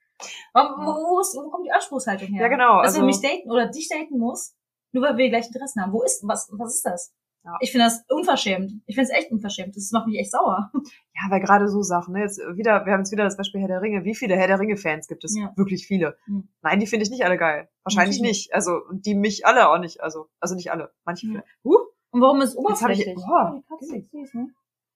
Warum, 0.54 0.86
wo, 0.86 0.92
wo, 0.92 1.20
ist, 1.22 1.36
wo 1.36 1.50
kommt 1.50 1.66
die 1.66 1.72
Anspruchshaltung 1.72 2.28
her? 2.30 2.42
Ja, 2.42 2.48
genau, 2.50 2.78
Dass 2.82 2.88
also- 2.96 3.02
du 3.02 3.06
mich 3.06 3.22
daten 3.22 3.50
oder 3.50 3.68
dich 3.70 3.88
daten 3.88 4.18
musst, 4.20 4.56
nur 4.92 5.04
weil 5.04 5.16
wir 5.18 5.26
die 5.26 5.30
gleichen 5.32 5.48
Interessen 5.54 5.82
haben. 5.82 5.94
Wo 5.94 6.04
ist, 6.04 6.28
was, 6.28 6.50
was 6.58 6.76
ist 6.76 6.86
das? 6.86 7.14
Ja. 7.48 7.56
Ich 7.62 7.72
finde 7.72 7.86
das 7.86 8.04
unverschämt. 8.10 8.74
Ich 8.88 8.96
finde 8.96 9.10
es 9.10 9.18
echt 9.18 9.32
unverschämt. 9.32 9.76
Das 9.78 9.90
macht 9.92 10.06
mich 10.08 10.20
echt 10.20 10.32
sauer. 10.32 10.70
Ja, 11.20 11.32
weil 11.32 11.40
gerade 11.40 11.68
so 11.68 11.82
Sachen, 11.82 12.14
ne? 12.14 12.20
Jetzt 12.22 12.38
wieder, 12.38 12.86
wir 12.86 12.94
haben 12.94 13.00
jetzt 13.00 13.12
wieder 13.12 13.24
das 13.24 13.36
Beispiel 13.38 13.60
Herr 13.62 13.68
der 13.68 13.82
Ringe. 13.82 14.04
Wie 14.04 14.14
viele 14.14 14.36
Herr 14.36 14.46
der 14.46 14.60
Ringe-Fans 14.60 15.08
gibt 15.08 15.24
es? 15.24 15.36
Ja. 15.36 15.52
Wirklich 15.56 15.88
viele. 15.88 16.16
Hm. 16.26 16.48
Nein, 16.62 16.80
die 16.80 16.86
finde 16.86 17.06
ich 17.06 17.10
nicht 17.10 17.26
alle 17.26 17.38
geil. 17.40 17.70
Wahrscheinlich 17.84 18.18
Natürlich 18.20 18.46
nicht. 18.50 18.54
Also, 18.54 18.82
die 18.92 19.16
mich 19.16 19.44
alle 19.44 19.68
auch 19.68 19.80
nicht. 19.80 20.00
Also, 20.02 20.28
also 20.40 20.54
nicht 20.54 20.70
alle. 20.72 20.92
Manche 21.06 21.26
vielleicht. 21.26 21.48
Huh? 21.64 21.78
Und 22.12 22.22
warum 22.22 22.40
ist 22.42 22.52
hab 22.56 22.60
ich- 22.60 22.66
oberflächlich? 22.66 23.16
Boah, 23.16 23.56
die 23.58 23.64
Katze 23.68 24.08
süß, 24.12 24.34
ne? 24.36 24.50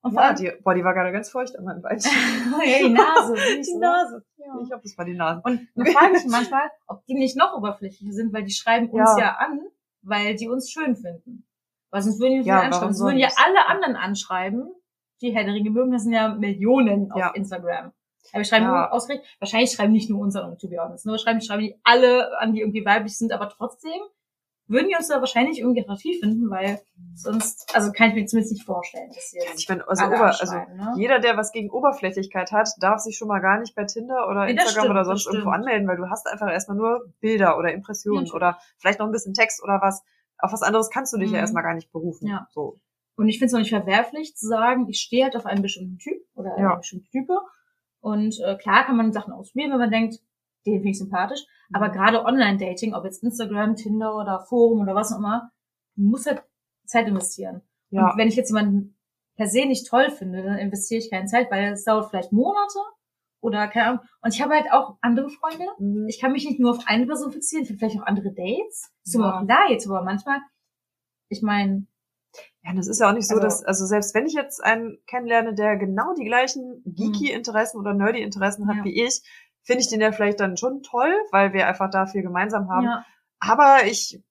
Und 0.04 0.14
Ja, 0.14 0.34
die, 0.34 0.52
boah, 0.64 0.76
die 0.76 0.84
war 0.84 0.94
gerade 0.94 1.12
ganz 1.12 1.30
feucht 1.32 1.58
an 1.58 1.66
meinem 1.66 1.82
Bein. 1.82 1.98
ja, 2.00 2.88
die 2.88 2.90
Nase, 2.94 3.36
süß, 3.58 3.66
Die 3.68 3.74
oder? 3.78 3.80
Nase. 4.04 4.26
Ja. 4.38 4.46
Ich 4.64 4.72
hoffe, 4.72 4.82
es 4.84 4.96
war 5.00 5.06
die 5.06 5.16
Nase. 5.16 5.42
Und 5.44 5.70
man 5.76 5.88
fragt 5.88 6.14
mich 6.14 6.26
manchmal, 6.28 6.70
ob 6.86 7.04
die 7.08 7.16
nicht 7.16 7.36
noch 7.36 7.56
oberflächlicher 7.58 8.14
sind, 8.14 8.32
weil 8.32 8.44
die 8.44 8.52
schreiben 8.52 8.90
uns 8.92 9.10
Ja. 9.18 9.20
ja 9.20 9.36
an, 9.38 9.60
weil 10.04 10.36
die 10.36 10.48
uns 10.50 10.70
schön 10.70 10.96
finden. 10.96 11.48
Weil 11.92 12.02
sonst 12.02 12.20
würden 12.20 12.34
die 12.34 12.38
uns 12.40 12.48
Ja, 12.48 12.56
nicht 12.56 12.66
anschreiben. 12.68 12.94
Sonst 12.94 13.06
würden 13.08 13.20
ja 13.20 13.30
alle 13.46 13.68
anderen 13.68 13.96
anschreiben, 13.96 14.72
die 15.22 15.32
Herr 15.36 15.44
der 15.44 15.54
Ringe 15.54 15.70
mögen. 15.70 15.92
Das 15.92 16.04
sind 16.04 16.14
ja 16.14 16.30
Millionen 16.30 17.12
auf 17.12 17.20
Ja. 17.20 17.30
Instagram. 17.32 17.92
Aber 18.32 18.38
wir 18.40 18.46
schreiben 18.46 18.66
Ja. 18.66 18.72
nur 18.72 18.94
ausgerechnet, 18.94 19.28
wahrscheinlich 19.40 19.72
schreiben 19.72 19.92
nicht 19.92 20.10
nur 20.10 20.20
uns 20.22 20.36
an, 20.36 20.58
to 20.58 20.68
be 20.70 20.78
honest. 20.82 21.06
Nur 21.06 21.18
schreiben, 21.18 21.42
schreiben 21.42 21.62
die 21.64 21.76
alle 21.84 22.38
an, 22.40 22.54
die 22.54 22.62
irgendwie 22.62 22.86
weiblich 22.86 23.18
sind, 23.18 23.32
aber 23.34 23.50
trotzdem 23.50 24.00
würden 24.68 24.88
die 24.88 24.96
uns 24.96 25.10
da 25.10 25.20
wahrscheinlich 25.20 25.60
irgendwie 25.60 25.82
attraktiv 25.82 26.22
finden, 26.22 26.50
weil 26.50 26.80
sonst, 27.14 27.76
also 27.76 27.92
kann 27.92 28.10
ich 28.10 28.16
mir 28.16 28.26
zumindest 28.26 28.54
nicht 28.54 28.64
vorstellen, 28.66 29.10
dass 29.10 29.32
sie 29.32 29.40
jetzt 29.40 29.60
Ich 29.60 29.68
meine, 29.68 29.86
also, 29.86 30.06
Ober, 30.06 30.28
also 30.28 30.56
ne? 30.56 30.94
jeder, 30.96 31.20
der 31.20 31.36
was 31.36 31.52
gegen 31.52 31.70
Oberflächlichkeit 31.70 32.54
hat, 32.54 32.70
darf 32.80 33.00
sich 33.02 33.18
schon 33.18 33.28
mal 33.28 33.40
gar 33.40 33.60
nicht 33.60 33.76
bei 33.76 33.84
Tinder 33.84 34.30
oder 34.30 34.46
Nee, 34.46 34.52
Instagram 34.52 34.72
stimmt, 34.72 34.90
oder 34.92 35.04
sonst 35.04 35.26
irgendwo 35.28 35.50
stimmt. 35.50 35.56
anmelden, 35.56 35.88
weil 35.90 35.98
du 35.98 36.10
hast 36.10 36.26
einfach 36.28 36.50
erstmal 36.50 36.78
nur 36.78 37.12
Bilder 37.20 37.58
oder 37.58 37.74
Impressionen 37.74 38.24
Natürlich. 38.24 38.34
oder 38.34 38.60
vielleicht 38.78 39.00
noch 39.00 39.08
ein 39.08 39.12
bisschen 39.12 39.34
Text 39.34 39.62
oder 39.62 39.82
was. 39.82 40.04
Auf 40.42 40.52
was 40.54 40.62
anderes 40.64 40.90
kannst 40.90 41.14
du 41.14 41.18
dich 41.18 41.30
ja 41.32 41.38
Mhm. 41.38 41.42
erstmal 41.42 41.64
gar 41.64 41.74
nicht 41.76 41.92
berufen. 41.92 42.28
Ja. 42.28 42.48
So. 42.52 42.80
Und 43.16 43.28
ich 43.30 43.38
finde 43.38 43.48
es 43.48 43.54
auch 43.54 43.60
nicht 43.60 43.70
verwerflich 43.70 44.36
zu 44.36 44.48
sagen, 44.48 44.88
ich 44.90 45.00
stehe 45.00 45.24
halt 45.26 45.36
auf 45.36 45.46
einen 45.46 45.62
bestimmten 45.62 45.98
Typ 46.00 46.18
oder 46.34 46.56
eine 46.56 46.68
Ja. 46.70 46.76
bestimmte 46.76 47.10
Type. 47.10 47.40
Und 48.00 48.40
äh, 48.40 48.56
klar 48.58 48.86
kann 48.86 48.98
man 48.98 49.14
Sachen 49.14 49.34
ausprobieren, 49.34 49.72
wenn 49.72 49.80
man 49.80 49.92
denkt, 49.92 50.16
den 50.66 50.76
finde 50.76 50.90
ich 50.90 50.98
sympathisch. 50.98 51.42
Aber 51.74 51.90
Mhm. 51.90 51.94
gerade 51.94 52.26
Online-Dating, 52.26 52.94
ob 52.94 53.04
jetzt 53.06 53.24
Instagram, 53.24 53.76
Tinder 53.76 54.16
oder 54.18 54.40
Forum 54.42 54.80
oder 54.82 54.96
was 54.96 55.12
auch 55.14 55.18
immer, 55.20 55.52
du 55.96 56.04
musst 56.04 56.26
halt 56.28 56.44
Zeit 56.86 57.08
investieren. 57.08 57.62
Ja. 57.90 58.10
Und 58.12 58.18
wenn 58.18 58.28
ich 58.28 58.36
jetzt 58.36 58.50
jemanden 58.50 58.98
per 59.36 59.48
se 59.48 59.66
nicht 59.66 59.88
toll 59.88 60.10
finde, 60.10 60.44
dann 60.44 60.58
investiere 60.58 61.00
ich 61.00 61.10
keine 61.12 61.26
Zeit, 61.28 61.52
weil 61.52 61.74
es 61.74 61.84
dauert 61.84 62.10
vielleicht 62.10 62.32
Monate 62.32 62.80
oder 63.42 63.68
keine 63.68 63.86
Ahnung. 63.88 64.00
Und 64.22 64.34
ich 64.34 64.42
habe 64.42 64.54
halt 64.54 64.72
auch 64.72 64.98
andere 65.02 65.30
Freunde. 65.30 65.66
Mhm. 65.80 66.08
Ich 66.08 66.20
kann 66.22 66.32
mich 66.32 66.46
nicht 66.48 66.60
nur 66.60 66.72
auf 66.72 66.84
eine 66.86 67.06
Person 67.06 67.32
fixieren, 67.32 67.64
ich 67.66 67.70
habe 67.72 67.80
vielleicht 67.80 68.00
auch 68.00 68.06
andere 68.08 68.32
Dates. 68.34 68.92
Mir 69.14 69.22
Ja. 69.22 69.40
auch 69.40 69.44
leid, 69.48 69.84
aber 69.88 70.04
manchmal, 70.04 70.40
ich 71.30 71.42
meine, 71.42 71.88
Ja, 72.64 72.74
das 72.76 72.88
ist 72.88 73.02
ja 73.02 73.10
auch 73.10 73.14
nicht 73.14 73.28
so, 73.28 73.34
Also- 73.36 73.44
dass, 73.44 73.64
also 73.66 73.86
selbst 73.86 74.14
wenn 74.16 74.26
ich 74.28 74.34
jetzt 74.34 74.64
einen 74.64 74.98
kennenlerne, 75.08 75.54
der 75.56 75.76
genau 75.78 76.14
die 76.14 76.24
gleichen 76.24 76.82
Geeky-Interessen 76.86 77.78
oder 77.80 77.94
Nerdy-Interessen 77.96 78.68
hat 78.70 78.78
Ja. 78.78 78.84
wie 78.86 79.04
ich, 79.04 79.22
finde 79.64 79.82
ich 79.82 79.90
den 79.90 80.00
ja 80.00 80.12
vielleicht 80.12 80.40
dann 80.40 80.56
schon 80.58 80.82
toll, 80.84 81.12
weil 81.32 81.52
wir 81.54 81.68
einfach 81.68 81.90
da 81.90 82.06
viel 82.06 82.22
gemeinsam 82.22 82.70
haben. 82.70 82.86
ja, 82.86 83.06
Aber 83.40 83.80
ich, 83.86 84.24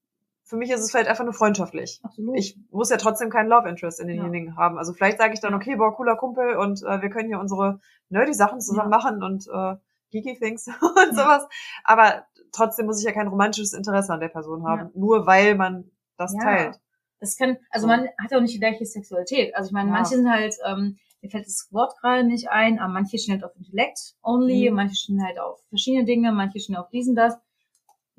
für 0.50 0.56
mich 0.56 0.70
ist 0.70 0.80
es 0.80 0.90
vielleicht 0.90 1.08
einfach 1.08 1.24
nur 1.24 1.32
freundschaftlich. 1.32 2.00
absolut. 2.02 2.36
Ich 2.36 2.58
muss 2.70 2.90
ja 2.90 2.96
trotzdem 2.96 3.30
keinen 3.30 3.48
Love 3.48 3.68
Interest 3.68 4.00
in 4.00 4.08
denjenigen 4.08 4.56
haben. 4.56 4.78
Also 4.78 4.92
vielleicht 4.92 5.18
sage 5.18 5.32
ich 5.32 5.40
dann, 5.40 5.54
okay, 5.54 5.76
boah, 5.76 5.94
cooler 5.94 6.16
Kumpel 6.16 6.56
und 6.56 6.82
äh, 6.82 7.00
wir 7.00 7.08
können 7.08 7.28
hier 7.28 7.38
unsere 7.38 7.80
nerdy 8.08 8.34
Sachen 8.34 8.60
zusammen 8.60 8.90
Ja. 8.90 8.98
machen 8.98 9.22
und 9.22 9.46
äh, 9.46 9.76
geeky 10.10 10.36
things 10.38 10.66
und 10.80 11.14
sowas. 11.16 11.46
Aber 11.84 12.24
trotzdem 12.52 12.86
muss 12.86 12.98
ich 12.98 13.04
ja 13.06 13.12
kein 13.12 13.28
romantisches 13.28 13.72
Interesse 13.72 14.12
an 14.12 14.18
der 14.20 14.28
Person 14.28 14.66
haben, 14.66 14.90
nur 14.94 15.24
weil 15.26 15.54
man 15.54 15.88
das 16.16 16.34
Ja. 16.34 16.40
teilt. 16.42 16.80
Das 17.20 17.36
kann, 17.36 17.56
also 17.70 17.86
So. 17.86 17.92
man 17.92 18.08
hat 18.18 18.30
ja 18.32 18.38
auch 18.38 18.42
nicht 18.42 18.54
die 18.54 18.58
gleiche 18.60 18.84
Sexualität. 18.84 19.54
Also 19.54 19.68
ich 19.68 19.72
meine, 19.72 19.88
Ja. 19.90 19.94
manche 19.94 20.16
sind 20.16 20.28
halt, 20.30 20.56
ähm, 20.66 20.98
mir 21.22 21.30
fällt 21.30 21.46
das 21.46 21.68
Wort 21.70 21.96
gerade 22.00 22.24
nicht 22.24 22.48
ein, 22.50 22.78
aber 22.80 22.92
manche 22.92 23.18
stehen 23.18 23.34
halt 23.34 23.44
auf 23.44 23.54
Intellekt 23.54 24.14
only, 24.22 24.68
Mhm. 24.70 24.74
manche 24.76 24.96
stehen 24.96 25.22
halt 25.24 25.38
auf 25.38 25.60
verschiedene 25.68 26.04
Dinge, 26.04 26.32
manche 26.32 26.58
stehen 26.58 26.76
auf 26.76 26.88
diesen, 26.88 27.14
das. 27.14 27.38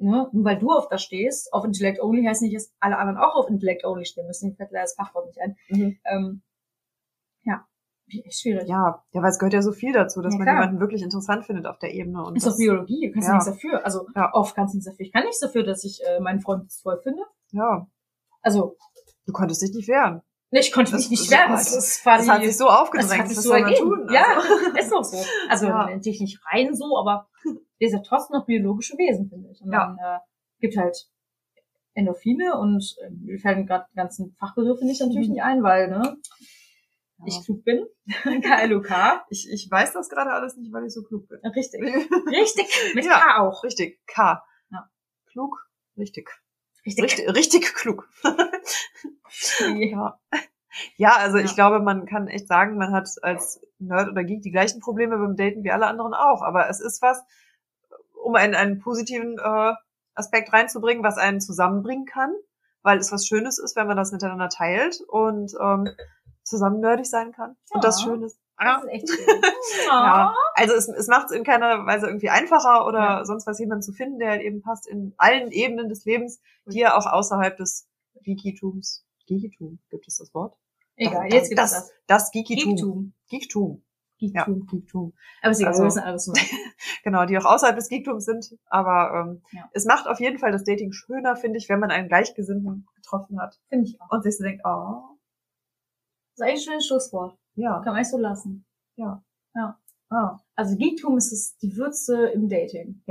Ne? 0.01 0.27
Nur 0.31 0.45
weil 0.45 0.57
du 0.59 0.71
auf 0.71 0.87
das 0.89 1.03
stehst, 1.03 1.53
auf 1.53 1.63
Intellekt 1.63 2.01
only 2.01 2.23
heißt 2.25 2.41
nicht, 2.41 2.55
dass 2.55 2.73
alle 2.79 2.97
anderen 2.97 3.17
auch 3.19 3.35
auf 3.35 3.47
Intellekt 3.49 3.85
only 3.85 4.05
stehen 4.05 4.25
müssen. 4.27 4.49
Mir 4.49 4.55
fällt 4.55 4.71
leider 4.71 4.83
das 4.83 4.95
Fachwort 4.95 5.27
nicht 5.27 5.39
ein. 5.39 5.55
Mhm. 5.69 5.99
Ähm, 6.05 6.41
ja, 7.43 7.65
echt 8.07 8.41
schwierig. 8.41 8.67
Ja, 8.67 9.03
ja, 9.11 9.21
weil 9.21 9.29
es 9.29 9.39
gehört 9.39 9.53
ja 9.53 9.61
so 9.61 9.71
viel 9.71 9.93
dazu, 9.93 10.21
dass 10.21 10.33
Ja, 10.33 10.39
man 10.39 10.47
jemanden 10.47 10.79
wirklich 10.79 11.01
interessant 11.01 11.45
findet 11.45 11.65
auf 11.67 11.77
der 11.79 11.93
Ebene. 11.93 12.23
Und 12.23 12.35
ist 12.35 12.45
das, 12.45 12.53
doch 12.53 12.57
Biologie, 12.59 13.07
du 13.07 13.13
kannst 13.13 13.27
ja. 13.27 13.33
Ja. 13.33 13.37
nichts 13.39 13.51
dafür. 13.51 13.85
Also 13.85 14.07
Ja. 14.15 14.29
oft 14.33 14.55
kannst 14.55 14.73
du 14.73 14.77
nichts 14.77 14.89
dafür. 14.91 15.05
Ich 15.05 15.11
kann 15.13 15.23
nichts 15.23 15.39
dafür, 15.39 15.63
dass 15.63 15.83
ich 15.83 16.01
äh, 16.07 16.19
meinen 16.19 16.41
Freund 16.41 16.71
toll 16.81 16.99
finde. 17.03 17.21
ja, 17.51 17.87
Also, 18.41 18.77
du 19.27 19.33
konntest 19.33 19.61
dich 19.61 19.73
nicht 19.73 19.87
wehren. 19.87 20.21
ne, 20.49 20.59
ich 20.59 20.71
konnte 20.73 20.91
Das- 20.91 21.01
mich 21.01 21.09
nicht 21.11 21.31
das- 21.31 21.39
wehren. 21.39 21.51
das- 21.51 21.71
Das, 21.75 22.05
war 22.05 22.17
Das 22.17 22.27
hat 22.27 22.43
sich 22.43 22.57
so 22.57 22.65
Das 22.65 22.79
aufgedrängt. 22.79 23.21
hat 23.23 23.29
sich 23.29 23.39
so 23.39 23.53
ergeben. 23.53 23.77
tun? 23.77 24.07
Ja, 24.11 24.25
Also, 24.35 24.77
ist 24.79 24.91
doch 24.91 25.03
so. 25.03 25.23
Also 25.49 25.67
Ja. 25.67 25.89
natürlich 25.89 26.19
nicht 26.21 26.39
rein 26.51 26.75
so, 26.75 26.97
aber 26.97 27.29
sind 27.89 27.99
ja 27.99 28.03
trotzdem 28.07 28.37
noch 28.37 28.45
biologische 28.45 28.97
Wesen, 28.97 29.29
finde 29.29 29.49
ich. 29.51 29.61
Und 29.61 29.71
Ja. 29.71 29.87
dann 29.87 29.97
äh, 29.97 30.19
gibt 30.59 30.77
halt 30.77 30.97
Endorphine 31.93 32.57
und 32.57 32.95
äh, 33.03 33.09
mir 33.09 33.39
fallen 33.39 33.65
gerade 33.65 33.85
die 33.91 33.95
ganzen 33.95 34.35
Fachbegriffe 34.39 34.85
nicht 34.85 35.01
natürlich 35.01 35.27
Mhm. 35.27 35.33
nicht 35.33 35.43
ein, 35.43 35.63
weil 35.63 35.89
ne, 35.89 36.01
ja. 36.03 37.25
ich 37.25 37.43
klug 37.43 37.63
bin. 37.65 37.85
KLUK. 38.43 38.89
ich, 39.29 39.49
ich 39.51 39.67
weiß 39.69 39.93
das 39.93 40.09
gerade 40.09 40.31
alles 40.31 40.55
nicht, 40.57 40.71
weil 40.71 40.85
ich 40.85 40.93
so 40.93 41.03
klug 41.03 41.27
bin. 41.27 41.39
Richtig. 41.55 41.81
Richtig. 42.27 42.93
Mit 42.95 43.05
Ja. 43.05 43.19
K 43.19 43.39
auch. 43.41 43.63
Richtig, 43.63 43.99
K. 44.07 44.43
Ja. 44.71 44.89
Klug, 45.31 45.57
richtig. 45.97 46.29
Richtig. 46.85 47.03
Richtig, 47.03 47.35
richtig 47.35 47.73
klug. 47.75 48.07
Ja. 49.75 50.19
Ja, 50.97 51.15
also 51.17 51.37
Ja. 51.37 51.45
ich 51.45 51.55
glaube, 51.55 51.79
man 51.79 52.05
kann 52.05 52.27
echt 52.27 52.47
sagen, 52.47 52.77
man 52.77 52.91
hat 52.93 53.09
als 53.21 53.61
Nerd 53.79 54.09
oder 54.09 54.23
Geek 54.23 54.41
die 54.41 54.51
gleichen 54.51 54.79
Probleme 54.81 55.17
beim 55.17 55.35
Daten 55.35 55.63
wie 55.63 55.71
alle 55.71 55.87
anderen 55.87 56.13
auch. 56.13 56.41
Aber 56.41 56.69
es 56.69 56.79
ist 56.79 57.01
was, 57.01 57.21
um 58.21 58.35
einen, 58.35 58.55
einen 58.55 58.79
positiven 58.79 59.37
äh, 59.37 59.73
Aspekt 60.13 60.51
reinzubringen, 60.53 61.03
was 61.03 61.17
einen 61.17 61.41
zusammenbringen 61.41 62.05
kann, 62.05 62.33
weil 62.83 62.97
es 62.99 63.11
was 63.11 63.25
Schönes 63.27 63.57
ist, 63.59 63.75
wenn 63.75 63.87
man 63.87 63.97
das 63.97 64.11
miteinander 64.11 64.49
teilt 64.49 65.01
und 65.07 65.53
ähm, 65.59 65.89
zusammen 66.43 66.79
nerdig 66.79 67.05
sein 67.05 67.31
kann. 67.31 67.55
Und 67.71 67.83
das 67.83 68.01
Ja. 68.01 68.07
schön 68.09 68.23
ist. 68.23 68.37
Das 68.57 68.83
ist 68.83 68.89
echt 68.89 69.09
schön. 69.09 69.41
Ja, 69.87 70.35
also 70.53 70.73
es, 70.75 70.87
es 70.87 71.07
macht 71.07 71.27
es 71.27 71.31
in 71.35 71.43
keiner 71.43 71.85
Weise 71.87 72.07
irgendwie 72.07 72.29
einfacher 72.29 72.85
oder 72.85 72.99
Ja. 72.99 73.25
sonst 73.25 73.47
was 73.47 73.57
jemanden 73.59 73.81
zu 73.81 73.91
finden, 73.93 74.19
der 74.19 74.29
halt 74.31 74.41
eben 74.41 74.61
passt 74.61 74.87
in 74.87 75.13
allen 75.17 75.51
Ebenen 75.51 75.89
des 75.89 76.05
Lebens, 76.05 76.39
die 76.65 76.79
ja 76.79 76.95
auch 76.97 77.05
außerhalb 77.07 77.57
des 77.57 77.87
Geekitums. 78.21 79.03
Geekitum, 79.27 79.79
gibt 79.89 80.07
es 80.07 80.17
das 80.17 80.33
Wort? 80.33 80.55
Egal, 80.97 81.29
das, 81.29 81.33
jetzt 81.33 81.49
gibt 81.49 81.61
es 81.61 81.71
das. 81.71 81.83
das. 81.87 81.93
Das 82.07 82.31
Geekitum. 82.31 82.75
Geektum. 82.75 83.13
Geektum. 83.29 83.83
Ja, 84.21 84.45
Geektum. 84.45 84.67
Geektum. 84.67 85.13
Aber 85.41 85.51
egal, 85.53 85.67
Also- 85.67 85.83
wissen 85.85 85.99
alles. 86.03 86.31
Genau, 87.03 87.25
die 87.25 87.37
auch 87.37 87.45
außerhalb 87.45 87.75
des 87.75 87.89
Geektums 87.89 88.25
sind. 88.25 88.55
Aber 88.67 89.19
ähm, 89.31 89.41
Ja. 89.51 89.69
es 89.73 89.85
macht 89.85 90.07
auf 90.07 90.19
jeden 90.19 90.37
Fall 90.37 90.51
das 90.51 90.63
Dating 90.63 90.91
schöner, 90.91 91.35
finde 91.35 91.57
ich, 91.57 91.67
wenn 91.69 91.79
man 91.79 91.89
einen 91.91 92.07
Gleichgesinnten 92.07 92.87
getroffen 92.95 93.39
hat 93.41 93.59
Finde 93.69 93.85
ich 93.89 93.99
auch. 94.01 94.11
und 94.11 94.23
sich 94.23 94.37
so 94.37 94.43
denkt, 94.43 94.61
oh, 94.65 95.01
Das 96.35 96.35
ist 96.35 96.41
eigentlich 96.41 96.61
ein 96.61 96.71
schönes 96.71 96.87
Schlusswort. 96.87 97.37
ja, 97.55 97.79
Kann 97.81 97.93
man 97.93 98.01
echt 98.01 98.11
so 98.11 98.17
lassen. 98.17 98.65
ah, 100.09 100.37
Also 100.55 100.75
Geektum 100.77 101.17
ist 101.17 101.31
es 101.31 101.57
die 101.57 101.75
Würze 101.75 102.27
im 102.27 102.49
Dating. 102.49 103.01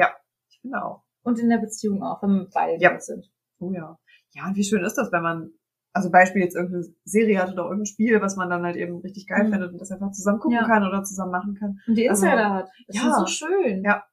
ich 0.48 0.60
finde 0.60 0.82
auch. 0.84 1.02
Und 1.22 1.38
in 1.38 1.48
der 1.50 1.58
Beziehung 1.58 2.02
auch, 2.02 2.22
wenn 2.22 2.30
wir 2.30 2.48
beide 2.52 2.82
Ja. 2.82 2.98
sind. 3.00 3.30
Oh 3.58 3.72
ja. 3.72 3.98
Ja, 4.32 4.46
und 4.46 4.56
wie 4.56 4.64
schön 4.64 4.84
ist 4.84 4.94
das, 4.94 5.10
wenn 5.12 5.22
man, 5.22 5.52
also 5.92 6.10
Beispiel 6.10 6.42
jetzt 6.42 6.54
irgendeine 6.56 6.84
Serie 7.04 7.40
hat 7.42 7.52
oder 7.52 7.64
irgendein 7.64 7.86
Spiel, 7.86 8.20
was 8.20 8.36
man 8.36 8.48
dann 8.50 8.62
halt 8.64 8.76
eben 8.76 8.98
richtig 9.00 9.26
geil 9.26 9.46
Mhm. 9.46 9.50
findet 9.52 9.72
und 9.72 9.78
das 9.80 9.90
einfach 9.90 10.12
zusammen 10.12 10.38
gucken 10.38 10.58
Ja. 10.58 10.66
kann 10.66 10.86
oder 10.86 11.02
zusammen 11.02 11.32
machen 11.32 11.54
kann. 11.54 11.80
Und 11.86 11.94
die 11.96 12.08
Also, 12.08 12.24
Insider 12.26 12.50
hat. 12.54 12.68
Das 12.86 12.96
ja. 12.96 13.08
ist 13.10 13.18
so 13.18 13.26
schön. 13.26 13.82
Ja. 13.84 14.04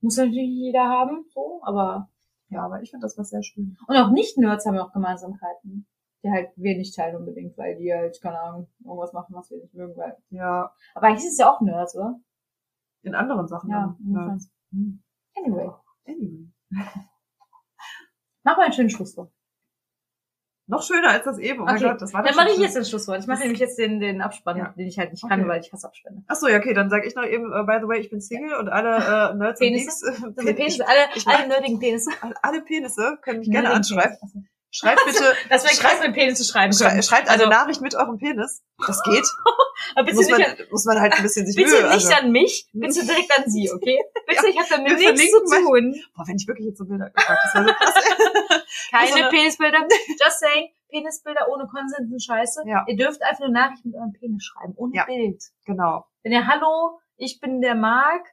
Muss 0.00 0.16
natürlich 0.16 0.48
nicht 0.48 0.58
jeder 0.66 0.84
haben, 0.88 1.24
so, 1.32 1.60
aber. 1.64 2.10
Ja, 2.48 2.64
aber 2.64 2.82
ich 2.82 2.90
finde 2.90 3.04
das 3.04 3.16
was 3.16 3.30
sehr 3.30 3.42
schön. 3.42 3.76
Und 3.86 3.96
auch 3.96 4.10
Nicht-Nerds 4.10 4.66
haben 4.66 4.74
ja 4.74 4.84
auch 4.84 4.92
Gemeinsamkeiten. 4.92 5.86
Die 6.22 6.30
halt 6.30 6.48
wir 6.56 6.76
nicht 6.76 6.94
teilen 6.96 7.16
unbedingt, 7.16 7.56
weil 7.58 7.76
die 7.76 7.92
halt, 7.92 8.20
keine 8.22 8.40
Ahnung, 8.40 8.68
irgendwas 8.84 9.12
machen, 9.12 9.34
was 9.34 9.50
wir 9.50 9.58
nicht 9.58 9.74
mögen, 9.74 9.94
weil. 9.96 10.16
Ja, 10.30 10.72
Aber 10.94 11.06
eigentlich 11.06 11.24
ist 11.24 11.32
es 11.32 11.38
ja 11.38 11.50
auch 11.52 11.60
Nerds, 11.60 11.94
oder? 11.96 12.18
in 13.02 13.14
anderen 13.14 13.46
Sachen. 13.46 13.68
Ja, 13.70 13.94
insofern. 14.00 14.40
Hm. 14.72 15.02
Anyway. 15.36 15.70
Anyway. 16.06 16.48
Mach 18.44 18.56
mal 18.56 18.66
ein 18.66 18.72
schönes 18.72 18.92
Schlusswort. 18.92 19.30
Noch 20.66 20.82
schöner 20.82 21.10
als 21.10 21.24
das 21.24 21.38
eben. 21.38 21.60
Oh 21.60 21.64
mein 21.66 21.76
Okay. 21.76 21.84
Gott, 21.90 22.00
das 22.00 22.12
war 22.14 22.22
Dann 22.22 22.34
mache 22.36 22.50
ich 22.50 22.56
jetzt 22.58 22.74
das 22.74 22.88
Schlusswort. 22.88 23.20
Ich 23.20 23.26
mache 23.26 23.40
nämlich 23.40 23.58
jetzt 23.60 23.76
den, 23.78 24.00
den 24.00 24.22
Abspann, 24.22 24.56
Ja. 24.56 24.72
den 24.76 24.86
ich 24.86 24.98
halt 24.98 25.12
nicht 25.12 25.28
kann, 25.28 25.40
Okay. 25.40 25.48
weil 25.48 25.60
ich 25.60 25.70
hasse 25.72 25.86
Abspänne. 25.86 26.24
Ach 26.26 26.36
so, 26.36 26.48
ja, 26.48 26.56
okay, 26.56 26.72
dann 26.72 26.88
sage 26.88 27.06
ich 27.06 27.14
noch 27.14 27.24
eben, 27.24 27.52
äh, 27.52 27.64
by 27.64 27.78
the 27.82 27.86
way, 27.88 27.98
ich 28.00 28.08
bin 28.08 28.20
Single 28.22 28.54
und 28.56 28.68
alle 28.70 28.96
äh, 29.32 29.34
Nerds 29.38 29.60
Penisse? 29.60 30.06
und 30.24 30.36
Geeks, 30.36 30.38
äh, 30.38 30.44
sind 30.46 30.56
Penisse, 30.56 30.88
alle, 30.88 31.00
ich 31.14 31.26
alle 31.28 31.48
nerdigen 31.48 31.78
Penisse. 31.78 32.10
alle 32.42 32.62
Penisse 32.62 33.18
können 33.20 33.40
mich 33.40 33.50
gerne 33.50 33.70
anschreiben. 33.70 34.16
Penisse. 34.18 34.44
Schreibt 34.70 35.02
bitte, 35.06 35.22
Das 35.50 35.62
wäre 35.64 35.74
krass, 35.74 36.00
mit 36.04 36.14
Penis 36.14 36.38
zu 36.38 36.44
schreiben 36.50 36.72
schrei 36.72 36.88
können. 36.88 37.02
schreibt 37.04 37.28
eine 37.28 37.40
Also- 37.44 37.50
Nachricht 37.50 37.80
mit 37.82 37.94
eurem 37.94 38.16
Penis. 38.18 38.62
Das 38.86 39.02
geht. 39.04 39.24
Aber 39.94 40.04
bitte 40.06 40.16
muss, 40.16 40.30
man, 40.30 40.42
an, 40.42 40.50
muss 40.70 40.84
man 40.86 41.00
halt 41.00 41.12
ein 41.12 41.22
bisschen 41.22 41.46
sich 41.46 41.54
bitte 41.54 41.70
Mühe, 41.70 41.82
nicht 41.94 42.06
also, 42.10 42.12
an 42.14 42.32
mich, 42.32 42.68
bitte 42.72 43.04
direkt 43.06 43.30
an 43.38 43.48
sie, 43.48 43.70
okay? 43.72 43.98
Bitte, 44.26 44.48
ich 44.48 44.58
habe 44.58 44.66
damit 44.68 44.98
nichts 44.98 45.30
zu 45.30 45.38
tun. 45.62 45.94
boah, 46.16 46.24
wenn 46.26 46.36
ich 46.36 46.48
wirklich 46.48 46.66
jetzt 46.68 46.78
so 46.78 46.84
Bilder 46.86 47.10
gefragt, 47.10 47.38
wäre 47.54 47.66
so 47.68 47.72
krass. 47.72 47.94
Keine 48.90 49.08
so 49.08 49.14
eine- 49.16 49.28
Penisbilder. 49.28 49.78
Just 50.24 50.40
saying, 50.40 50.68
Penisbilder 50.90 51.48
ohne 51.50 51.66
Konsens 51.66 52.08
sind 52.08 52.22
scheiße. 52.22 52.62
Ja. 52.66 52.84
Ihr 52.88 52.96
dürft 52.96 53.22
einfach 53.22 53.40
nur 53.40 53.50
Nachricht 53.50 53.84
mit 53.84 53.94
eurem 53.94 54.12
Penis 54.12 54.44
schreiben, 54.44 54.74
ohne 54.76 54.94
Ja. 54.94 55.04
Bild. 55.04 55.42
genau. 55.64 56.06
Wenn 56.22 56.32
ihr 56.32 56.46
Hallo, 56.46 57.00
ich 57.16 57.40
bin 57.40 57.60
der 57.60 57.74
Marc, 57.74 58.26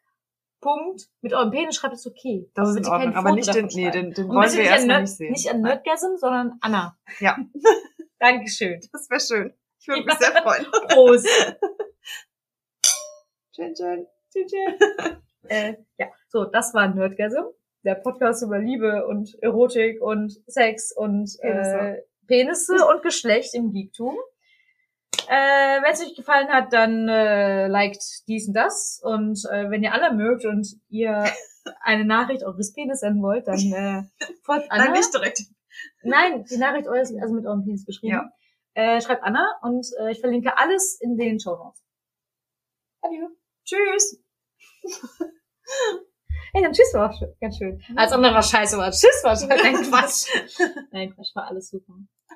Punkt, 0.61 1.09
mit 1.21 1.33
eurem 1.33 1.49
Penis 1.49 1.75
schreibt, 1.75 1.95
ist 1.95 2.05
okay. 2.05 2.49
Das 2.53 2.69
ist 2.69 2.75
bitte 2.75 2.87
in 2.89 2.93
Ordnung. 2.93 3.15
Aber 3.15 3.31
nicht 3.31 3.53
den, 3.53 3.65
nee, 3.73 3.89
den, 3.89 4.11
den 4.13 4.29
wollen 4.29 4.53
wir 4.53 4.61
erstmal 4.63 5.01
nicht 5.01 5.15
sehen. 5.17 5.31
nicht 5.31 5.49
an 5.49 5.61
Nerdgasm, 5.61 6.17
sondern 6.17 6.57
Anna. 6.61 6.95
Ja. 7.19 7.35
Dankeschön. 8.19 8.79
Das 8.91 9.09
wäre 9.09 9.19
schön. 9.19 9.53
Ich 9.79 9.87
würde 9.87 10.03
mich 10.03 10.13
sehr 10.19 10.31
freuen. 10.43 10.65
Prost. 10.89 11.27
Schön, 13.55 13.75
schön. 13.75 14.07
äh, 15.49 15.73
ja, 15.97 16.07
so, 16.29 16.45
das 16.45 16.73
war 16.73 16.87
Nerdgasm, 16.87 17.43
der 17.83 17.95
Podcast 17.95 18.43
über 18.43 18.59
Liebe 18.59 19.05
und 19.07 19.35
Erotik 19.41 20.01
und 20.01 20.33
Sex 20.47 20.91
und 20.95 21.37
Penisse. 21.41 21.77
äh, 21.79 22.01
Penisse 22.27 22.85
und 22.87 23.01
Geschlecht 23.03 23.53
im 23.53 23.71
Geektum. 23.71 24.15
Äh, 25.27 25.81
wenn 25.81 25.91
es 25.91 26.01
euch 26.01 26.15
gefallen 26.15 26.49
hat, 26.49 26.73
dann 26.73 27.07
äh, 27.07 27.67
liked 27.67 28.03
dies 28.27 28.47
und 28.47 28.53
das. 28.53 29.01
Und 29.03 29.43
äh, 29.51 29.69
wenn 29.69 29.83
ihr 29.83 29.93
alle 29.93 30.13
mögt 30.13 30.45
und 30.45 30.67
ihr 30.89 31.25
eine 31.81 32.05
Nachricht 32.05 32.43
eures 32.43 32.73
Penis 32.73 32.99
senden 32.99 33.21
wollt, 33.21 33.47
dann 33.47 33.59
äh, 33.59 34.03
folgt 34.43 34.71
Anna. 34.71 34.85
Nein, 34.85 34.93
nicht 34.93 35.13
direkt. 35.13 35.41
Nein, 36.03 36.45
die 36.49 36.57
Nachricht 36.57 36.87
eures, 36.87 37.13
also 37.21 37.33
mit 37.33 37.45
eurem 37.45 37.63
Penis 37.63 37.85
geschrieben. 37.85 38.13
Ja. 38.13 38.31
Äh, 38.73 39.01
schreibt 39.01 39.23
Anna 39.23 39.45
und 39.63 39.85
äh, 39.99 40.11
ich 40.11 40.21
verlinke 40.21 40.57
alles 40.57 40.97
in 41.01 41.17
den 41.17 41.39
Show 41.39 41.55
Notes. 41.55 41.83
Adieu. 43.01 43.27
Tschüss. 43.65 44.23
Ey, 46.53 46.61
dann 46.61 46.73
Tschüss 46.73 46.93
war 46.93 47.09
auch 47.09 47.17
schön, 47.17 47.33
ganz 47.39 47.57
schön. 47.57 47.81
Als 47.95 48.11
andere 48.11 48.33
war 48.33 48.43
scheiße, 48.43 48.77
war 48.77 48.91
Tschüss 48.91 49.21
war 49.23 49.37
schön. 49.37 49.47
Nein, 49.47 49.75
Quatsch. 49.89 50.27
Nein, 50.91 51.13
Quatsch, 51.15 51.35
war 51.35 51.47
alles 51.47 51.69
super. 51.69 51.93